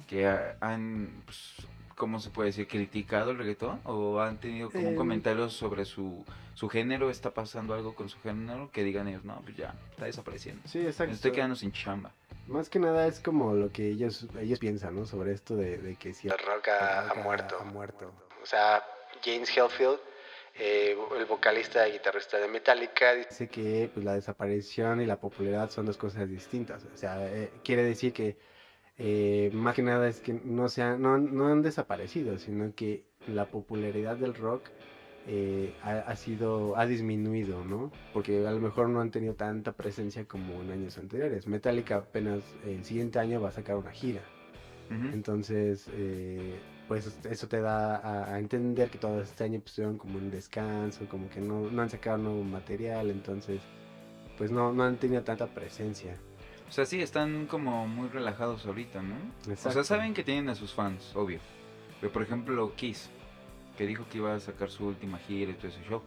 que 0.08 0.28
ha- 0.28 0.58
han, 0.60 1.10
pues, 1.26 1.54
¿cómo 2.00 2.20
se 2.20 2.32
puede 2.32 2.48
decir? 2.48 2.68
¿Criticado 2.68 3.30
el 3.30 3.38
reggaetón? 3.38 3.80
¿O 3.84 4.20
han 4.20 4.40
tenido 4.40 4.72
como 4.72 4.88
un 4.88 4.94
Eh, 4.96 4.98
comentario 4.98 5.48
sobre 5.50 5.86
su, 5.86 6.26
su 6.56 6.68
género? 6.70 7.12
¿Está 7.12 7.30
pasando 7.32 7.76
algo 7.76 7.94
con 7.94 8.10
su 8.10 8.20
género? 8.22 8.72
Que 8.72 8.84
digan 8.84 9.08
ellos, 9.08 9.24
no, 9.24 9.40
pues 9.44 9.56
ya, 9.56 9.76
está 9.92 10.06
desapareciendo. 10.06 10.62
Sí, 10.68 10.80
Me 10.80 10.86
exacto. 10.86 11.14
estoy 11.14 11.32
quedando 11.34 11.56
sin 11.56 11.72
chamba. 11.72 12.12
Más 12.48 12.70
que 12.70 12.80
nada 12.80 13.06
es 13.06 13.20
como 13.20 13.54
lo 13.54 13.72
que 13.72 13.90
ellos 13.90 14.26
ellos 14.40 14.58
piensan, 14.58 14.96
¿no? 14.96 15.06
Sobre 15.06 15.34
esto 15.34 15.56
de, 15.56 15.78
de 15.78 15.96
que 15.98 16.16
si 16.16 16.28
el 16.30 16.34
rock 16.40 16.70
ha, 16.70 17.12
ha 17.12 17.14
muerto. 17.16 17.58
Ha 17.60 17.66
muerto. 17.66 18.12
O 18.42 18.46
sea, 18.48 18.84
James 19.24 19.50
Hetfield, 19.56 20.00
eh, 20.56 20.98
el 21.20 21.26
vocalista 21.26 21.88
y 21.88 21.92
guitarrista 21.92 22.38
de 22.38 22.48
Metallica, 22.48 23.14
dice 23.14 23.48
que 23.50 23.92
pues, 23.94 24.04
la 24.04 24.16
desaparición 24.16 25.00
y 25.02 25.06
la 25.06 25.18
popularidad 25.18 25.70
son 25.70 25.86
dos 25.86 25.98
cosas 25.98 26.28
distintas. 26.28 26.84
O 26.92 26.98
sea, 26.98 27.28
eh, 27.28 27.52
quiere 27.64 27.84
decir 27.84 28.14
que 28.14 28.38
eh, 29.00 29.50
más 29.54 29.76
que 29.76 29.82
nada 29.82 30.08
es 30.10 30.20
que 30.20 30.34
no, 30.34 30.68
se 30.68 30.82
han, 30.84 31.02
no, 31.02 31.18
no 31.18 31.48
han 31.48 31.62
desaparecido, 31.62 32.38
sino 32.38 32.76
que 32.76 33.06
la 33.28 33.46
popularidad 33.46 34.18
del 34.18 34.36
rock 34.36 34.64
eh, 35.26 35.74
ha, 35.84 36.00
ha 36.00 36.16
sido 36.18 36.76
ha 36.78 36.86
disminuido, 36.86 37.64
¿no? 37.64 37.92
Porque 38.14 38.46
a 38.46 38.52
lo 38.52 38.60
mejor 38.60 38.90
no 38.90 39.00
han 39.00 39.10
tenido 39.10 39.36
tanta 39.36 39.72
presencia 39.72 40.26
como 40.26 40.62
en 40.62 40.72
años 40.72 40.98
anteriores. 40.98 41.48
Metallica 41.48 41.98
apenas 41.98 42.44
el 42.66 42.84
siguiente 42.84 43.20
año 43.20 43.40
va 43.40 43.50
a 43.50 43.52
sacar 43.52 43.78
una 43.78 43.92
gira. 43.92 44.22
Entonces, 45.14 45.88
eh, 45.94 46.60
pues 46.88 47.20
eso 47.30 47.48
te 47.48 47.62
da 47.62 47.98
a, 47.98 48.34
a 48.34 48.40
entender 48.40 48.90
que 48.90 48.98
todo 48.98 49.22
este 49.22 49.44
año 49.44 49.60
pues, 49.60 49.70
estuvieron 49.74 50.00
como 50.00 50.18
en 50.18 50.32
descanso, 50.32 51.08
como 51.08 51.30
que 51.30 51.40
no, 51.42 51.70
no 51.70 51.84
han 51.84 51.92
sacado 51.92 52.18
nuevo 52.18 52.44
material, 52.44 53.12
entonces, 53.12 53.62
pues 54.36 54.50
no, 54.50 54.74
no 54.74 54.84
han 54.84 54.98
tenido 54.98 55.22
tanta 55.24 55.46
presencia. 55.46 56.18
O 56.70 56.72
sea, 56.72 56.86
sí, 56.86 57.02
están 57.02 57.48
como 57.48 57.88
muy 57.88 58.10
relajados 58.10 58.66
ahorita, 58.66 59.02
¿no? 59.02 59.16
O 59.48 59.52
Exacto. 59.52 59.72
sea, 59.72 59.84
saben 59.84 60.14
que 60.14 60.24
tienen 60.24 60.50
a 60.50 60.56
sus 60.56 60.74
fans, 60.74 61.12
obvio. 61.16 61.40
Pero, 62.00 62.14
por 62.14 62.22
ejemplo, 62.22 62.74
Kiss, 62.76 63.10
que 63.78 63.88
dijo 63.88 64.06
que 64.10 64.20
iba 64.20 64.36
a 64.36 64.40
sacar 64.40 64.70
su 64.70 64.86
última 64.86 65.18
gira 65.18 65.52
y 65.52 65.56
todo 65.56 65.68
ese 65.68 65.84
show. 65.90 66.02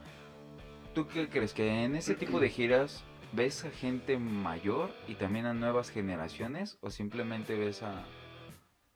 ¿Tú 0.95 1.09
qué 1.09 1.29
crees? 1.29 1.53
¿Que 1.53 1.85
en 1.85 1.97
ese 1.97 2.15
tipo 2.15 2.39
de 2.39 2.49
giras 2.49 3.03
ves 3.33 3.65
a 3.65 3.71
gente 3.71 4.19
mayor 4.19 4.91
y 5.09 5.15
también 5.15 5.47
a 5.47 5.55
nuevas 5.55 5.91
generaciones? 5.91 6.79
¿O 6.81 6.91
simplemente 6.91 7.57
ves 7.59 7.83
a, 7.83 8.05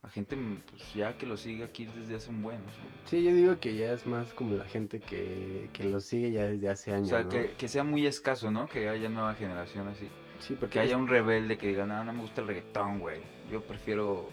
a 0.02 0.08
gente 0.10 0.36
pues, 0.70 0.94
ya 0.94 1.16
que 1.18 1.26
lo 1.26 1.36
sigue 1.36 1.64
aquí 1.64 1.86
desde 1.86 2.14
hace 2.16 2.30
un 2.30 2.42
buen? 2.42 2.58
o? 2.58 3.08
Sí, 3.08 3.24
yo 3.24 3.32
digo 3.34 3.58
que 3.58 3.74
ya 3.76 3.92
es 3.92 4.06
más 4.06 4.32
como 4.34 4.54
la 4.56 4.66
gente 4.66 5.00
que, 5.00 5.68
que 5.72 5.84
lo 5.84 6.00
sigue 6.00 6.30
ya 6.32 6.44
desde 6.44 6.68
hace 6.68 6.92
O 6.92 6.96
años. 6.96 7.08
sea, 7.08 7.22
¿no? 7.24 7.28
que, 7.30 7.54
que 7.58 7.66
sea 7.68 7.82
muy 7.82 8.06
escaso, 8.06 8.50
¿no? 8.50 8.68
Que 8.68 8.88
haya 8.88 9.08
nueva 9.08 9.34
generación 9.34 9.88
así. 9.88 10.08
Sí, 10.40 10.54
porque 10.58 10.74
Que 10.74 10.80
haya 10.80 10.96
un 10.96 11.08
rebelde 11.08 11.56
que 11.58 11.68
diga, 11.68 11.86
no, 11.86 12.02
no 12.04 12.12
me 12.12 12.20
gusta 12.20 12.40
el 12.40 12.46
reggaetón, 12.48 12.98
güey. 13.00 13.20
Yo 13.50 13.60
prefiero 13.62 14.28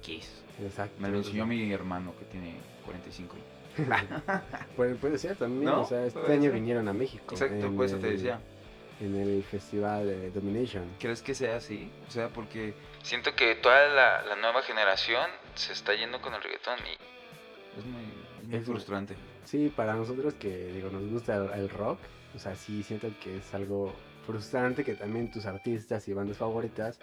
Kiss. 0.00 0.42
Exacto. 0.62 0.94
Me 1.00 1.08
lo 1.08 1.18
enseñó 1.18 1.46
mi 1.46 1.72
hermano 1.72 2.14
que 2.18 2.24
tiene 2.26 2.56
45 2.84 3.34
años. 3.34 3.46
Puede, 4.76 4.94
puede 4.96 5.18
ser 5.18 5.36
también, 5.36 5.64
¿No? 5.64 5.82
o 5.82 5.86
sea, 5.86 6.04
este 6.04 6.20
Puede 6.20 6.34
año 6.34 6.42
ser. 6.44 6.52
vinieron 6.52 6.88
a 6.88 6.92
México. 6.92 7.24
Exacto, 7.34 7.70
por 7.72 7.86
eso 7.86 7.96
te 7.98 8.08
decía. 8.10 8.40
En 9.00 9.16
el 9.16 9.42
festival 9.42 10.06
de 10.06 10.30
Domination. 10.30 10.84
¿Crees 11.00 11.22
que 11.22 11.34
sea 11.34 11.56
así? 11.56 11.90
O 12.06 12.10
sea, 12.10 12.28
porque 12.28 12.74
siento 13.02 13.34
que 13.34 13.54
toda 13.56 13.88
la, 13.88 14.22
la 14.22 14.36
nueva 14.36 14.62
generación 14.62 15.28
se 15.54 15.72
está 15.72 15.94
yendo 15.94 16.20
con 16.20 16.34
el 16.34 16.42
reggaetón 16.42 16.78
y 16.80 17.78
es 17.80 17.84
muy, 17.86 18.02
muy 18.46 18.56
Es- 18.58 18.66
frustrante. 18.66 19.16
Sí, 19.44 19.72
para 19.74 19.94
nosotros 19.94 20.34
que 20.34 20.66
digo, 20.72 20.88
nos 20.90 21.02
gusta 21.10 21.34
el, 21.36 21.50
el 21.58 21.68
rock, 21.70 21.98
o 22.36 22.38
sea, 22.38 22.54
sí 22.54 22.82
siento 22.84 23.08
que 23.22 23.38
es 23.38 23.54
algo 23.54 23.92
frustrante 24.26 24.84
que 24.84 24.94
también 24.94 25.30
tus 25.30 25.46
artistas 25.46 26.06
y 26.08 26.12
bandas 26.12 26.36
favoritas 26.38 26.98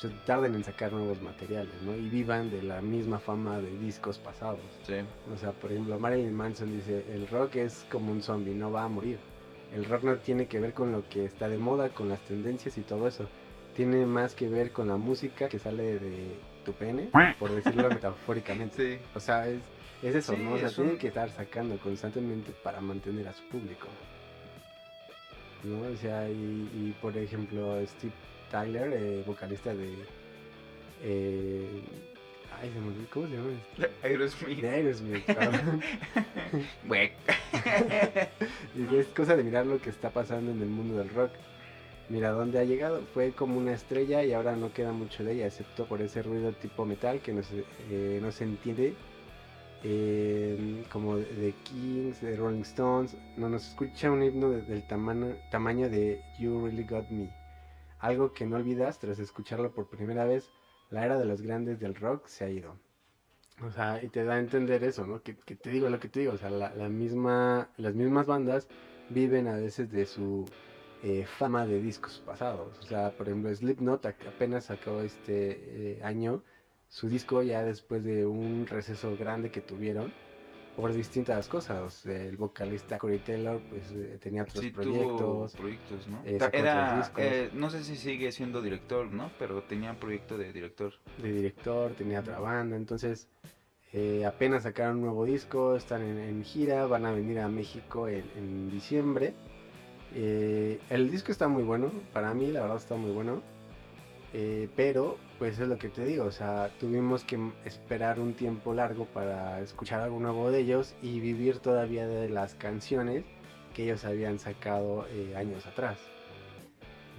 pues, 0.00 0.12
tarden 0.24 0.54
en 0.54 0.64
sacar 0.64 0.92
nuevos 0.92 1.20
materiales, 1.22 1.74
¿no? 1.82 1.94
Y 1.94 2.08
vivan 2.08 2.50
de 2.50 2.62
la 2.62 2.80
misma 2.80 3.18
fama 3.20 3.60
de 3.60 3.70
discos 3.78 4.18
pasados. 4.18 4.60
Sí. 4.86 4.94
O 5.32 5.36
sea, 5.38 5.52
por 5.52 5.70
ejemplo, 5.70 5.98
Marilyn 5.98 6.34
Manson 6.34 6.72
dice, 6.72 7.04
el 7.14 7.28
rock 7.28 7.56
es 7.56 7.84
como 7.90 8.10
un 8.10 8.22
zombie, 8.22 8.54
no 8.54 8.72
va 8.72 8.84
a 8.84 8.88
morir. 8.88 9.18
El 9.74 9.84
rock 9.84 10.02
no 10.04 10.16
tiene 10.16 10.46
que 10.46 10.60
ver 10.60 10.72
con 10.74 10.92
lo 10.92 11.08
que 11.08 11.24
está 11.24 11.48
de 11.48 11.56
moda, 11.58 11.88
con 11.90 12.08
las 12.08 12.20
tendencias 12.20 12.76
y 12.78 12.82
todo 12.82 13.06
eso. 13.06 13.26
Tiene 13.76 14.04
más 14.04 14.34
que 14.34 14.48
ver 14.48 14.70
con 14.72 14.88
la 14.88 14.96
música 14.96 15.48
que 15.48 15.58
sale 15.58 15.98
de 15.98 16.36
tu 16.64 16.72
pene, 16.72 17.08
por 17.38 17.50
decirlo 17.50 17.88
metafóricamente. 17.88 18.76
Sí. 18.96 19.02
O 19.14 19.20
sea, 19.20 19.48
es, 19.48 19.60
es 20.02 20.14
eso, 20.16 20.34
Sí, 20.34 20.42
¿no? 20.42 20.54
O 20.54 20.58
sea, 20.58 20.66
es 20.68 20.74
tiene 20.74 20.90
un- 20.92 20.98
que 20.98 21.08
estar 21.08 21.30
sacando 21.30 21.78
constantemente 21.78 22.52
para 22.62 22.80
mantener 22.80 23.28
a 23.28 23.32
su 23.32 23.44
público. 23.44 23.86
¿No? 25.64 25.80
O 25.92 25.96
sea, 25.96 26.28
y, 26.28 26.68
y, 26.74 26.96
por 27.00 27.16
ejemplo, 27.16 27.78
Steve 27.86 28.12
Tyler, 28.50 28.92
eh, 28.92 29.22
vocalista 29.26 29.74
de. 29.74 29.94
eh, 31.02 31.68
ay, 32.60 32.70
se 32.72 32.80
me 32.80 32.88
olvidó, 32.88 33.06
¿cómo 33.10 33.26
se 33.28 33.36
llama? 33.36 33.88
Aerosmith. 34.02 34.60
De 34.60 34.68
Aerosmith, 34.68 35.24
perdón. 35.26 35.82
Güey. 36.86 37.12
y 38.92 38.96
es 38.96 39.06
cosa 39.08 39.36
de 39.36 39.44
mirar 39.44 39.66
lo 39.66 39.80
que 39.80 39.90
está 39.90 40.10
pasando 40.10 40.50
en 40.50 40.60
el 40.60 40.68
mundo 40.68 40.98
del 40.98 41.10
rock. 41.10 41.30
Mira 42.08 42.30
dónde 42.30 42.58
ha 42.58 42.64
llegado. 42.64 43.00
Fue 43.14 43.32
como 43.32 43.58
una 43.58 43.72
estrella 43.72 44.24
y 44.24 44.32
ahora 44.32 44.56
no 44.56 44.72
queda 44.72 44.92
mucho 44.92 45.24
de 45.24 45.32
ella, 45.32 45.46
excepto 45.46 45.86
por 45.86 46.02
ese 46.02 46.22
ruido 46.22 46.52
tipo 46.52 46.84
metal 46.84 47.20
que 47.20 47.32
no 47.32 47.42
se, 47.42 47.64
eh, 47.90 48.18
no 48.20 48.32
se 48.32 48.44
entiende. 48.44 48.94
Eh, 49.84 50.84
como 50.90 51.16
de- 51.16 51.54
Kings, 51.64 52.20
de 52.20 52.36
Rolling 52.36 52.62
Stones. 52.62 53.16
No 53.36 53.48
nos 53.48 53.68
escucha 53.68 54.10
un 54.10 54.22
himno 54.22 54.50
de- 54.50 54.62
del 54.62 54.86
tamaño, 54.86 55.36
tamaño 55.50 55.88
de 55.88 56.22
You 56.38 56.66
Really 56.66 56.84
Got 56.84 57.08
Me. 57.10 57.30
Algo 57.98 58.32
que 58.32 58.46
no 58.46 58.56
olvidas 58.56 58.98
tras 58.98 59.18
escucharlo 59.18 59.72
por 59.72 59.88
primera 59.88 60.24
vez. 60.24 60.50
La 60.90 61.04
era 61.06 61.18
de 61.18 61.24
los 61.24 61.42
grandes 61.42 61.80
del 61.80 61.94
rock 61.94 62.26
se 62.26 62.44
ha 62.44 62.50
ido. 62.50 62.76
O 63.64 63.70
sea, 63.70 64.02
y 64.02 64.08
te 64.08 64.24
da 64.24 64.34
a 64.34 64.38
entender 64.40 64.82
eso, 64.84 65.06
¿no? 65.06 65.22
Que, 65.22 65.36
que 65.36 65.54
te 65.54 65.70
digo 65.70 65.88
lo 65.88 66.00
que 66.00 66.08
te 66.08 66.20
digo, 66.20 66.32
o 66.32 66.38
sea, 66.38 66.50
la, 66.50 66.88
misma, 66.88 67.68
las 67.76 67.94
mismas 67.94 68.26
bandas 68.26 68.66
viven 69.10 69.46
a 69.46 69.54
veces 69.56 69.90
de 69.90 70.06
su 70.06 70.46
eh, 71.02 71.24
fama 71.26 71.66
de 71.66 71.80
discos 71.80 72.22
pasados. 72.26 72.78
O 72.80 72.82
sea, 72.82 73.10
por 73.16 73.28
ejemplo, 73.28 73.54
Slipknot 73.54 74.04
apenas 74.06 74.64
sacó 74.66 75.00
este 75.00 75.96
eh, 75.98 76.02
año 76.02 76.42
su 76.92 77.08
disco 77.08 77.42
ya 77.42 77.64
después 77.64 78.04
de 78.04 78.26
un 78.26 78.66
receso 78.66 79.16
grande 79.16 79.50
que 79.50 79.62
tuvieron 79.62 80.12
por 80.76 80.92
distintas 80.92 81.48
cosas. 81.48 82.04
El 82.04 82.36
vocalista 82.36 82.98
Corey 82.98 83.18
Taylor 83.18 83.60
pues 83.70 83.90
eh, 83.92 84.18
tenía 84.20 84.42
otros 84.42 84.60
Sí, 84.62 84.70
tuvo 84.70 84.82
proyectos. 84.82 85.52
proyectos, 85.54 86.08
¿no? 86.08 86.20
eh, 86.26 86.38
Era, 86.52 87.10
eh, 87.16 87.50
no 87.54 87.70
sé 87.70 87.82
si 87.82 87.96
sigue 87.96 88.30
siendo 88.30 88.60
director, 88.60 89.10
¿no? 89.10 89.30
Pero 89.38 89.62
tenía 89.62 89.98
proyecto 89.98 90.36
de 90.36 90.52
director. 90.52 90.92
de 91.16 91.32
director, 91.32 91.92
tenía 91.94 92.20
otra 92.20 92.38
banda, 92.40 92.76
entonces 92.76 93.26
Eh, 93.94 94.24
apenas 94.24 94.62
sacaron 94.64 94.96
un 94.96 95.02
nuevo 95.02 95.24
disco, 95.26 95.76
están 95.76 96.02
en, 96.02 96.18
en 96.18 96.44
gira, 96.44 96.86
van 96.86 97.04
a 97.06 97.12
venir 97.12 97.38
a 97.40 97.48
México 97.48 98.08
en, 98.08 98.24
en 98.36 98.70
diciembre. 98.70 99.34
Eh, 100.14 100.78
el 100.90 101.10
disco 101.10 101.32
está 101.32 101.48
muy 101.48 101.62
bueno, 101.62 101.90
para 102.12 102.32
mí 102.34 102.50
la 102.50 102.62
verdad 102.62 102.76
está 102.78 102.96
muy 102.96 103.10
bueno. 103.12 103.42
Eh, 104.34 104.68
pero, 104.76 105.18
pues 105.38 105.58
es 105.58 105.68
lo 105.68 105.76
que 105.76 105.88
te 105.88 106.04
digo, 106.04 106.24
o 106.24 106.30
sea, 106.32 106.70
tuvimos 106.80 107.22
que 107.24 107.38
esperar 107.66 108.18
un 108.18 108.32
tiempo 108.34 108.72
largo 108.72 109.04
para 109.06 109.60
escuchar 109.60 110.00
algo 110.00 110.18
nuevo 110.20 110.50
de 110.50 110.60
ellos 110.60 110.94
y 111.02 111.20
vivir 111.20 111.58
todavía 111.58 112.06
de 112.06 112.28
las 112.30 112.54
canciones 112.54 113.24
que 113.74 113.84
ellos 113.84 114.04
habían 114.04 114.38
sacado 114.38 115.06
eh, 115.10 115.34
años 115.36 115.66
atrás. 115.66 115.98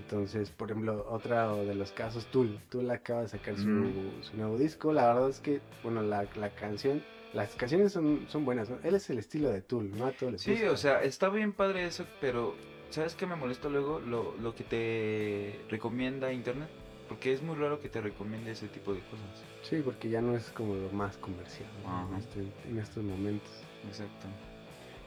Entonces, 0.01 0.49
por 0.49 0.71
ejemplo, 0.71 1.05
otro 1.09 1.65
de 1.65 1.75
los 1.75 1.91
casos, 1.91 2.25
Tool. 2.27 2.59
Tool 2.69 2.89
acaba 2.89 3.21
de 3.21 3.27
sacar 3.29 3.55
su, 3.57 3.67
Mm. 3.67 4.23
su 4.23 4.37
nuevo 4.37 4.57
disco. 4.57 4.91
La 4.91 5.13
verdad 5.13 5.29
es 5.29 5.39
que, 5.39 5.61
bueno, 5.83 6.01
la, 6.01 6.25
la 6.35 6.49
canción, 6.49 7.01
las 7.33 7.55
canciones 7.55 7.91
son, 7.93 8.25
son 8.27 8.43
buenas. 8.43 8.69
¿no? 8.69 8.77
Él 8.83 8.95
es 8.95 9.09
el 9.09 9.19
estilo 9.19 9.49
de 9.49 9.61
Tool, 9.61 9.91
¿no? 9.97 10.05
A 10.07 10.11
todos 10.11 10.33
les 10.33 10.41
Sí, 10.41 10.51
gusta. 10.53 10.71
o 10.71 10.77
sea, 10.77 11.03
está 11.03 11.29
bien 11.29 11.53
padre 11.53 11.85
eso, 11.85 12.05
pero 12.19 12.55
¿sabes 12.89 13.15
qué 13.15 13.25
me 13.25 13.35
molesta 13.35 13.69
luego? 13.69 13.99
Lo, 13.99 14.35
lo 14.41 14.55
que 14.55 14.63
te 14.63 15.59
recomienda 15.69 16.33
internet. 16.33 16.69
Porque 17.07 17.33
es 17.33 17.41
muy 17.41 17.55
raro 17.55 17.79
que 17.79 17.89
te 17.89 18.01
recomiende 18.01 18.51
ese 18.51 18.67
tipo 18.67 18.93
de 18.93 18.99
cosas. 19.01 19.25
Sí, 19.61 19.81
porque 19.83 20.09
ya 20.09 20.21
no 20.21 20.35
es 20.35 20.49
como 20.51 20.75
lo 20.75 20.89
más 20.91 21.17
comercial 21.17 21.67
¿no? 21.83 21.89
en, 21.89 21.95
Ajá. 22.13 22.17
este- 22.19 22.69
en 22.69 22.79
estos 22.79 23.03
momentos. 23.03 23.49
Exacto. 23.87 24.27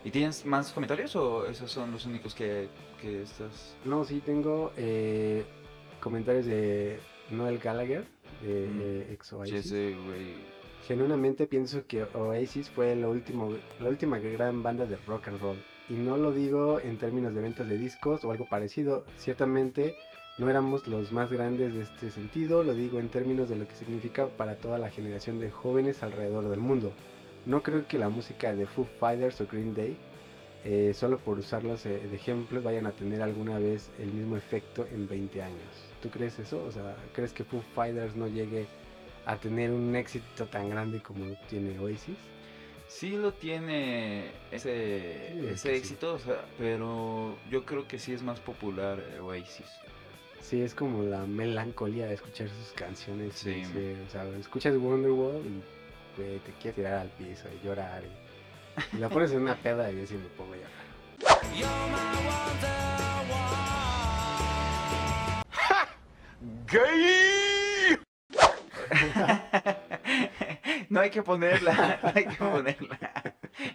¿Y 0.04 0.11
tienes 0.11 0.46
más 0.46 0.70
comentarios 0.72 1.16
o 1.16 1.46
esos 1.46 1.70
son 1.70 1.90
los 1.90 2.06
únicos 2.06 2.35
que, 2.35 2.68
que 3.00 3.22
estás...? 3.22 3.74
No, 3.85 4.04
sí, 4.04 4.20
tengo 4.24 4.72
eh, 4.76 5.44
comentarios 6.00 6.46
de 6.46 7.00
Noel 7.30 7.59
Gallagher, 7.59 8.04
de 8.42 8.66
Mm. 8.66 8.80
eh, 8.82 9.09
ex 9.12 9.26
Sí, 9.28 9.35
Oasis. 9.35 9.74
Genuinamente 10.87 11.46
pienso 11.48 11.85
que 11.87 12.04
Oasis 12.14 12.70
fue 12.70 12.94
lo 12.94 13.11
último, 13.11 13.52
la 13.80 13.88
última 13.88 14.18
gran 14.20 14.62
banda 14.62 14.87
de 14.87 14.96
rock 15.06 15.28
and 15.28 15.40
roll. 15.40 15.56
Y 15.88 15.94
no 15.94 16.16
lo 16.16 16.30
digo 16.32 16.78
en 16.80 16.98
términos 16.98 17.35
de 17.35 17.40
ventas 17.40 17.68
de 17.68 17.76
discos 17.78 18.24
o 18.24 18.30
algo 18.30 18.46
parecido. 18.48 19.04
Ciertamente 19.18 19.96
no 20.38 20.51
éramos 20.51 20.87
los 20.87 21.12
más 21.12 21.31
grandes 21.31 21.75
de 21.75 21.83
este 21.83 22.11
sentido. 22.11 22.62
Lo 22.62 22.75
digo 22.75 22.99
en 23.01 23.09
términos 23.09 23.49
de 23.49 23.57
lo 23.57 23.66
que 23.66 23.75
significa 23.75 24.27
para 24.27 24.57
toda 24.57 24.79
la 24.79 24.90
generación 24.90 25.40
de 25.40 25.51
jóvenes 25.51 26.03
alrededor 26.03 26.49
del 26.49 26.61
mundo. 26.61 26.92
No 27.46 27.62
creo 27.62 27.87
que 27.87 27.99
la 27.99 28.09
música 28.09 28.55
de 28.55 28.66
Foo 28.66 28.87
Fighters 28.99 29.40
o 29.40 29.46
Green 29.46 29.75
Day, 29.75 29.96
eh, 30.64 30.92
solo 30.94 31.18
por 31.18 31.38
usarlos 31.38 31.87
eh, 31.87 31.99
de 32.11 32.16
ejemplos, 32.16 32.64
vayan 32.64 32.87
a 32.87 32.90
tener 32.92 33.22
alguna 33.22 33.59
vez 33.59 33.88
el 33.99 34.09
mismo 34.12 34.37
efecto 34.37 34.87
en 34.92 35.09
20 35.09 35.42
años. 35.42 35.61
¿Tú 36.03 36.11
crees 36.11 36.38
eso? 36.38 36.62
O 36.64 36.72
sea, 36.72 36.96
¿crees 37.14 37.33
que 37.33 37.44
Foo 37.44 37.62
Fighters 37.75 38.16
no 38.16 38.27
llegue 38.27 38.66
a 39.25 39.37
tener 39.37 39.70
un 39.70 39.94
éxito 39.96 40.46
tan 40.46 40.68
grande 40.70 41.01
como 41.01 41.25
tiene 41.49 41.79
Oasis? 41.79 42.16
Sí 42.88 43.11
lo 43.16 43.33
tiene 43.33 44.31
ese, 44.53 45.33
Sí, 45.33 45.46
ese 45.49 45.57
sí. 45.57 45.68
éxito, 45.77 46.14
o 46.14 46.18
sea, 46.18 46.44
pero 46.59 47.37
yo 47.51 47.64
creo 47.64 47.88
que 47.88 47.99
sí 47.99 48.12
es 48.12 48.22
más 48.22 48.38
popular 48.40 48.99
eh, 49.01 49.20
Oasis. 49.20 49.66
Sí, 50.40 50.62
es 50.62 50.75
como 50.75 51.03
la 51.03 51.27
melancolía 51.27 52.07
de 52.07 52.14
escuchar 52.14 52.49
sus 52.49 52.72
canciones. 52.72 53.35
Sí. 53.35 53.62
sí, 53.64 53.96
o 54.07 54.11
sea, 54.11 54.25
escuchas 54.38 54.77
Wonderwall 54.77 55.42
y 55.44 55.61
te 56.16 56.40
quieres 56.61 56.77
tirar 56.77 56.94
al 56.94 57.11
piso 57.11 57.49
y 57.53 57.59
llorar. 57.66 58.05
Y, 58.05 58.11
y 58.96 59.01
la 59.01 59.09
pones 59.09 59.33
en 59.33 59.42
una 59.42 59.57
peda 59.57 59.90
y 59.90 60.01
yo 60.01 60.07
sí 60.07 60.14
me 60.14 60.29
pongo 60.37 60.53
a 60.53 60.57
llorar. 60.57 60.70
no 70.88 71.01
hay 71.01 71.11
que 71.11 71.22
ponerla, 71.22 71.99
no 72.03 72.12
hay 72.14 72.27
que 72.27 72.37
ponerla. 72.37 72.99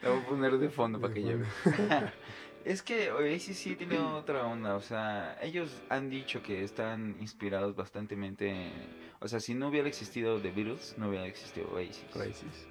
La 0.02 0.10
voy 0.10 0.20
a 0.20 0.26
poner 0.26 0.58
de 0.58 0.70
fondo 0.70 1.00
para 1.00 1.14
que 1.14 1.24
lleve. 1.24 1.46
Es 2.64 2.84
que 2.84 3.12
Oasis 3.12 3.58
sí 3.58 3.76
tiene 3.76 3.98
otra 4.00 4.46
onda, 4.46 4.76
o 4.76 4.82
sea, 4.82 5.38
ellos 5.42 5.82
han 5.90 6.10
dicho 6.10 6.44
que 6.44 6.64
están 6.64 7.16
inspirados 7.20 7.76
bastantemente, 7.76 8.72
o 9.20 9.28
sea, 9.28 9.40
si 9.40 9.54
no 9.54 9.70
hubiera 9.70 9.88
existido 9.88 10.40
The 10.40 10.52
Beatles, 10.52 10.96
no 10.98 11.10
hubiera 11.10 11.26
existido 11.26 11.70
Oasis. 11.74 12.06
Oasis. 12.16 12.68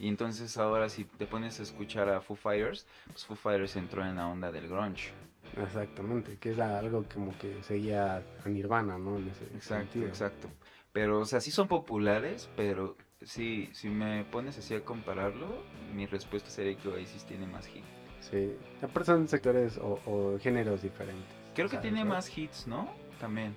Y 0.00 0.08
entonces 0.08 0.56
ahora 0.56 0.88
si 0.88 1.04
te 1.04 1.26
pones 1.26 1.58
a 1.60 1.64
escuchar 1.64 2.08
a 2.08 2.20
Foo 2.20 2.36
Fighters, 2.36 2.86
pues 3.08 3.26
Foo 3.26 3.36
Fighters 3.36 3.76
entró 3.76 4.04
en 4.04 4.16
la 4.16 4.28
onda 4.28 4.50
del 4.52 4.68
grunge. 4.68 5.10
Exactamente, 5.56 6.36
que 6.38 6.52
es 6.52 6.58
algo 6.58 7.04
como 7.12 7.36
que 7.38 7.62
seguía 7.62 8.22
a 8.44 8.48
Nirvana, 8.48 8.96
¿no? 8.96 9.16
En 9.16 9.28
ese 9.28 9.44
Exacto, 9.46 9.84
sentido. 9.92 10.06
exacto. 10.06 10.48
Pero, 10.92 11.20
o 11.20 11.24
sea, 11.24 11.40
sí 11.40 11.50
son 11.50 11.68
populares, 11.68 12.48
pero 12.56 12.96
sí, 13.22 13.68
si 13.72 13.88
me 13.88 14.24
pones 14.24 14.56
así 14.58 14.74
a 14.74 14.84
compararlo, 14.84 15.46
mi 15.94 16.06
respuesta 16.06 16.48
sería 16.48 16.76
que 16.78 16.88
Oasis 16.88 17.24
tiene 17.24 17.46
más 17.46 17.68
hits. 17.68 17.97
Sí, 18.30 18.54
aparte 18.82 19.06
son 19.06 19.28
sectores 19.28 19.78
o, 19.78 20.00
o 20.06 20.38
géneros 20.38 20.82
diferentes. 20.82 21.24
Creo 21.54 21.66
que 21.68 21.76
¿sabes, 21.76 21.90
tiene 21.90 22.04
no? 22.04 22.10
más 22.10 22.36
hits, 22.36 22.66
¿no? 22.66 22.88
También. 23.20 23.54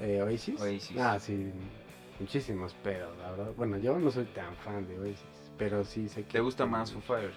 Eh, 0.00 0.22
¿Oasis? 0.22 0.60
Oasis. 0.60 0.98
Ah, 0.98 1.18
sí, 1.18 1.50
muchísimos, 2.18 2.74
pero 2.82 3.14
la 3.16 3.30
verdad, 3.32 3.52
bueno, 3.56 3.76
yo 3.78 3.98
no 3.98 4.10
soy 4.10 4.24
tan 4.26 4.56
fan 4.56 4.88
de 4.88 4.98
Oasis, 4.98 5.22
pero 5.58 5.84
sí 5.84 6.08
sé 6.08 6.24
que... 6.24 6.32
¿Te 6.32 6.40
gusta 6.40 6.64
más 6.64 6.92
Foo 6.92 7.02
Fighters? 7.02 7.36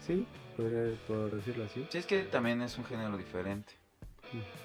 Sí, 0.00 0.26
puedo 0.56 1.28
decirlo 1.30 1.64
así. 1.64 1.86
Sí, 1.88 1.98
es 1.98 2.06
que 2.06 2.24
también 2.24 2.60
es 2.60 2.76
un 2.76 2.84
género 2.84 3.16
diferente. 3.16 3.72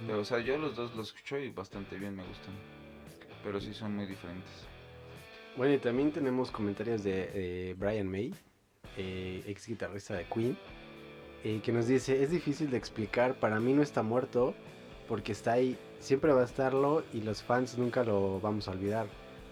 Pero, 0.06 0.20
o 0.20 0.26
sea, 0.26 0.40
yo 0.40 0.58
los 0.58 0.76
dos 0.76 0.96
los 0.96 1.10
escucho 1.10 1.38
y 1.38 1.50
bastante 1.50 1.98
bien 1.98 2.16
me 2.16 2.24
gustan. 2.24 2.54
Pero 3.44 3.62
sí 3.62 3.74
son 3.74 3.96
muy 3.96 4.06
diferentes. 4.06 4.52
Bueno, 5.56 5.74
y 5.74 5.78
también 5.78 6.12
tenemos 6.12 6.52
comentarios 6.52 7.04
de 7.04 7.32
eh, 7.34 7.76
Brian 7.78 8.08
May, 8.08 8.34
eh, 8.98 9.44
ex 9.46 9.68
guitarrista 9.68 10.16
de 10.16 10.26
Queen, 10.26 10.58
eh, 11.44 11.62
que 11.64 11.72
nos 11.72 11.88
dice, 11.88 12.22
es 12.24 12.32
difícil 12.32 12.70
de 12.70 12.78
explicar, 12.78 13.36
para 13.36 13.60
mí 13.60 13.74
no 13.74 13.82
está 13.82 14.04
muerto, 14.04 14.54
porque 15.08 15.32
está 15.32 15.54
ahí, 15.54 15.78
siempre 16.00 16.34
va 16.34 16.42
a 16.42 16.46
estarlo 16.46 17.04
y 17.14 17.22
los 17.22 17.42
fans 17.44 17.78
nunca 17.78 18.04
lo 18.04 18.40
vamos 18.40 18.68
a 18.68 18.72
olvidar. 18.72 19.08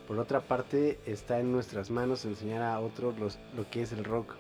Por 0.08 0.20
otra 0.20 0.40
parte, 0.42 1.00
está 1.06 1.40
en 1.40 1.52
nuestras 1.52 1.90
manos 1.92 2.24
enseñar 2.26 2.62
a 2.62 2.80
otros 2.80 3.18
los- 3.20 3.40
lo 3.56 3.70
que 3.70 3.82
es 3.82 3.92
el 3.92 4.04
rock. 4.04 4.36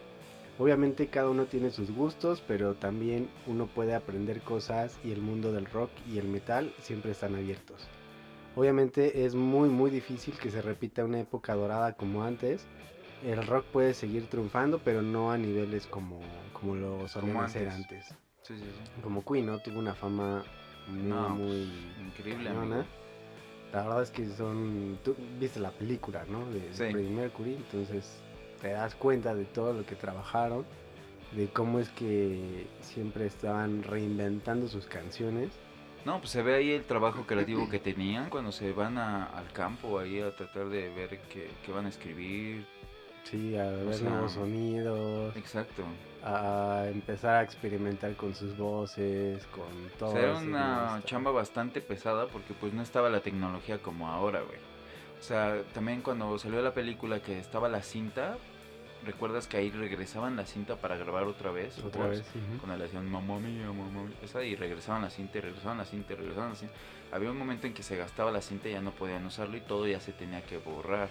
Obviamente 0.59 1.07
cada 1.07 1.29
uno 1.29 1.45
tiene 1.45 1.69
sus 1.71 1.91
gustos, 1.91 2.41
pero 2.47 2.73
también 2.73 3.29
uno 3.45 3.67
puede 3.67 3.93
aprender 3.93 4.41
cosas 4.41 4.97
y 5.03 5.11
el 5.11 5.21
mundo 5.21 5.51
del 5.51 5.65
rock 5.65 5.91
y 6.11 6.17
el 6.17 6.27
metal 6.27 6.73
siempre 6.81 7.11
están 7.11 7.35
abiertos. 7.35 7.87
Obviamente 8.55 9.25
es 9.25 9.35
muy 9.35 9.69
muy 9.69 9.91
difícil 9.91 10.33
que 10.39 10.49
se 10.49 10.63
repita 10.63 11.05
una 11.05 11.19
época 11.19 11.53
dorada 11.53 11.93
como 11.93 12.23
antes. 12.23 12.65
El 13.23 13.45
rock 13.45 13.65
puede 13.65 13.93
seguir 13.93 14.27
triunfando, 14.27 14.79
pero 14.83 15.03
no 15.03 15.31
a 15.31 15.37
niveles 15.37 15.85
como, 15.85 16.19
como 16.59 16.75
lo 16.75 17.07
solían 17.07 17.33
Como 17.33 17.43
hacer 17.45 17.69
antes. 17.69 18.11
antes. 18.11 18.17
Sí, 18.43 18.57
sí, 18.57 18.63
sí. 18.63 19.01
Como 19.01 19.23
Queen, 19.25 19.45
¿no? 19.45 19.59
Tuvo 19.59 19.79
una 19.79 19.93
fama 19.93 20.43
muy, 20.87 21.01
No, 21.03 21.27
pues, 21.27 21.39
muy 21.39 21.69
increíble. 22.07 22.53
La 23.73 23.83
verdad 23.83 24.01
es 24.03 24.11
que 24.11 24.25
son... 24.29 24.97
Tú 25.03 25.15
viste 25.39 25.59
la 25.59 25.71
película, 25.71 26.23
¿no? 26.29 26.45
De. 26.51 26.61
Freddie 26.71 27.09
Mercury, 27.09 27.55
entonces 27.55 28.09
te 28.61 28.69
das 28.69 28.95
cuenta 28.95 29.35
de 29.35 29.43
todo 29.45 29.73
lo 29.73 29.85
que 29.85 29.95
trabajaron, 29.95 30.65
de 31.33 31.47
cómo 31.49 31.79
es 31.79 31.89
que 31.89 32.65
siempre 32.81 33.25
estaban 33.25 33.83
reinventando 33.83 34.67
sus 34.69 34.85
canciones. 34.85 35.49
No, 36.05 36.19
pues 36.19 36.31
se 36.31 36.41
ve 36.41 36.55
ahí 36.55 36.71
el 36.71 36.85
trabajo 36.85 37.25
creativo 37.27 37.67
que 37.69 37.79
tenían 37.79 38.29
cuando 38.29 38.53
se 38.53 38.71
van 38.71 38.97
a- 38.97 39.25
al 39.25 39.51
campo 39.51 39.99
ahí 39.99 40.21
a 40.21 40.33
tratar 40.33 40.69
de 40.69 40.87
ver 40.89 41.19
qué, 41.31 41.49
qué 41.65 41.71
van 41.73 41.85
a 41.85 41.89
escribir. 41.89 42.65
Sí, 43.25 43.57
a 43.57 43.65
ver 43.69 43.95
sea, 43.95 44.09
nuevos 44.09 44.31
sonidos, 44.31 45.35
Exacto. 45.35 45.83
A 46.27 46.87
empezar 46.89 47.35
a 47.35 47.43
experimentar 47.43 48.15
con 48.15 48.35
sus 48.35 48.57
voces, 48.57 49.45
con 49.47 49.63
O 49.63 49.97
todo. 49.97 50.11
sea, 50.11 50.21
era 50.21 50.37
una 50.37 51.01
chamba 51.05 51.31
bastante 51.31 51.79
pesada 51.81 52.27
porque 52.27 52.53
pues 52.53 52.73
no 52.73 52.81
estaba 52.81 53.09
la 53.09 53.21
tecnología 53.21 53.77
como 53.79 54.07
ahora, 54.09 54.41
güey. 54.41 54.57
O 55.19 55.23
sea, 55.23 55.63
también 55.73 56.01
cuando 56.01 56.37
salió 56.37 56.61
la 56.61 56.73
película 56.73 57.21
que 57.21 57.39
estaba 57.39 57.69
la 57.69 57.81
cinta, 57.81 58.37
¿recuerdas 59.05 59.47
que 59.47 59.57
ahí 59.57 59.71
regresaban 59.71 60.35
la 60.35 60.45
cinta 60.45 60.75
para 60.75 60.97
grabar 60.97 61.23
otra 61.23 61.51
vez? 61.51 61.77
Otra 61.79 62.07
Pues, 62.07 62.19
vez. 62.19 62.27
ujú. 62.29 62.57
Cuando 62.59 62.77
le 62.77 62.85
hacían 62.85 63.09
mamá 63.09 63.39
mía, 63.39 63.67
mamá 63.67 64.03
mía, 64.03 64.15
esa, 64.21 64.43
y 64.43 64.55
regresaban 64.55 65.01
la 65.01 65.09
cinta, 65.09 65.37
y 65.37 65.41
regresaban 65.41 65.77
la 65.77 65.85
cinta, 65.85 66.13
y 66.13 66.15
regresaban 66.17 66.49
la 66.49 66.55
cinta. 66.55 66.73
Había 67.11 67.31
un 67.31 67.37
momento 67.37 67.67
en 67.67 67.73
que 67.73 67.83
se 67.83 67.95
gastaba 67.95 68.31
la 68.31 68.41
cinta 68.41 68.67
y 68.67 68.73
ya 68.73 68.81
no 68.81 68.91
podían 68.91 69.25
usarlo 69.25 69.55
y 69.57 69.61
todo 69.61 69.87
ya 69.87 69.99
se 70.01 70.11
tenía 70.11 70.41
que 70.45 70.57
borrar. 70.57 71.09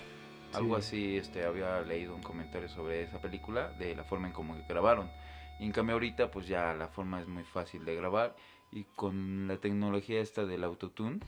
Algo 0.56 0.76
Sí. 0.76 0.80
así, 0.80 1.16
este, 1.16 1.44
había 1.44 1.80
leído 1.82 2.14
un 2.14 2.22
comentario 2.22 2.68
sobre 2.68 3.02
esa 3.02 3.20
película, 3.20 3.68
de 3.78 3.94
la 3.94 4.04
forma 4.04 4.26
en 4.28 4.32
cómo 4.32 4.56
grabaron. 4.68 5.10
Y 5.58 5.64
en 5.66 5.72
cambio 5.72 5.94
ahorita, 5.94 6.30
pues 6.30 6.46
ya 6.48 6.74
la 6.74 6.88
forma 6.88 7.20
es 7.20 7.26
muy 7.28 7.44
fácil 7.44 7.84
de 7.84 7.94
grabar. 7.94 8.34
Y 8.72 8.84
con 8.96 9.46
la 9.48 9.56
tecnología 9.58 10.20
esta 10.20 10.44
del 10.44 10.64
autotune, 10.64 11.20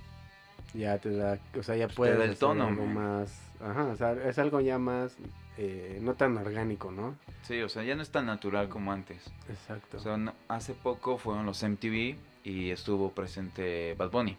Ya 0.75 0.99
te 0.99 1.11
da, 1.11 1.38
o 1.59 1.62
sea, 1.62 1.77
ya 1.77 1.87
Pues 1.87 1.95
te 1.95 1.97
puedes 1.97 2.19
da 2.19 2.25
el 2.25 2.37
tono, 2.37 2.67
algo 2.67 2.85
man. 2.85 2.95
más, 2.95 3.41
ajá, 3.61 3.85
o 3.87 3.97
sea, 3.97 4.12
es 4.12 4.38
algo 4.38 4.61
ya 4.61 4.79
más, 4.79 5.17
eh, 5.57 5.99
no 6.03 6.14
tan 6.14 6.37
orgánico, 6.37 6.91
¿no? 6.91 7.14
sí, 7.43 7.62
o 7.62 7.69
sea, 7.71 7.83
ya 7.85 7.95
no 7.95 8.03
es 8.03 8.11
tan 8.11 8.27
natural 8.27 8.69
como 8.69 8.93
antes. 8.93 9.31
Exacto. 9.49 9.97
O 9.97 10.01
sea, 10.01 10.17
no- 10.19 10.35
hace 10.49 10.75
poco 10.75 11.17
fueron 11.17 11.47
los 11.47 11.62
MTV 11.62 12.17
y 12.45 12.71
estuvo 12.71 13.11
presente 13.12 13.95
Bad 13.95 14.11
Bunny. 14.11 14.37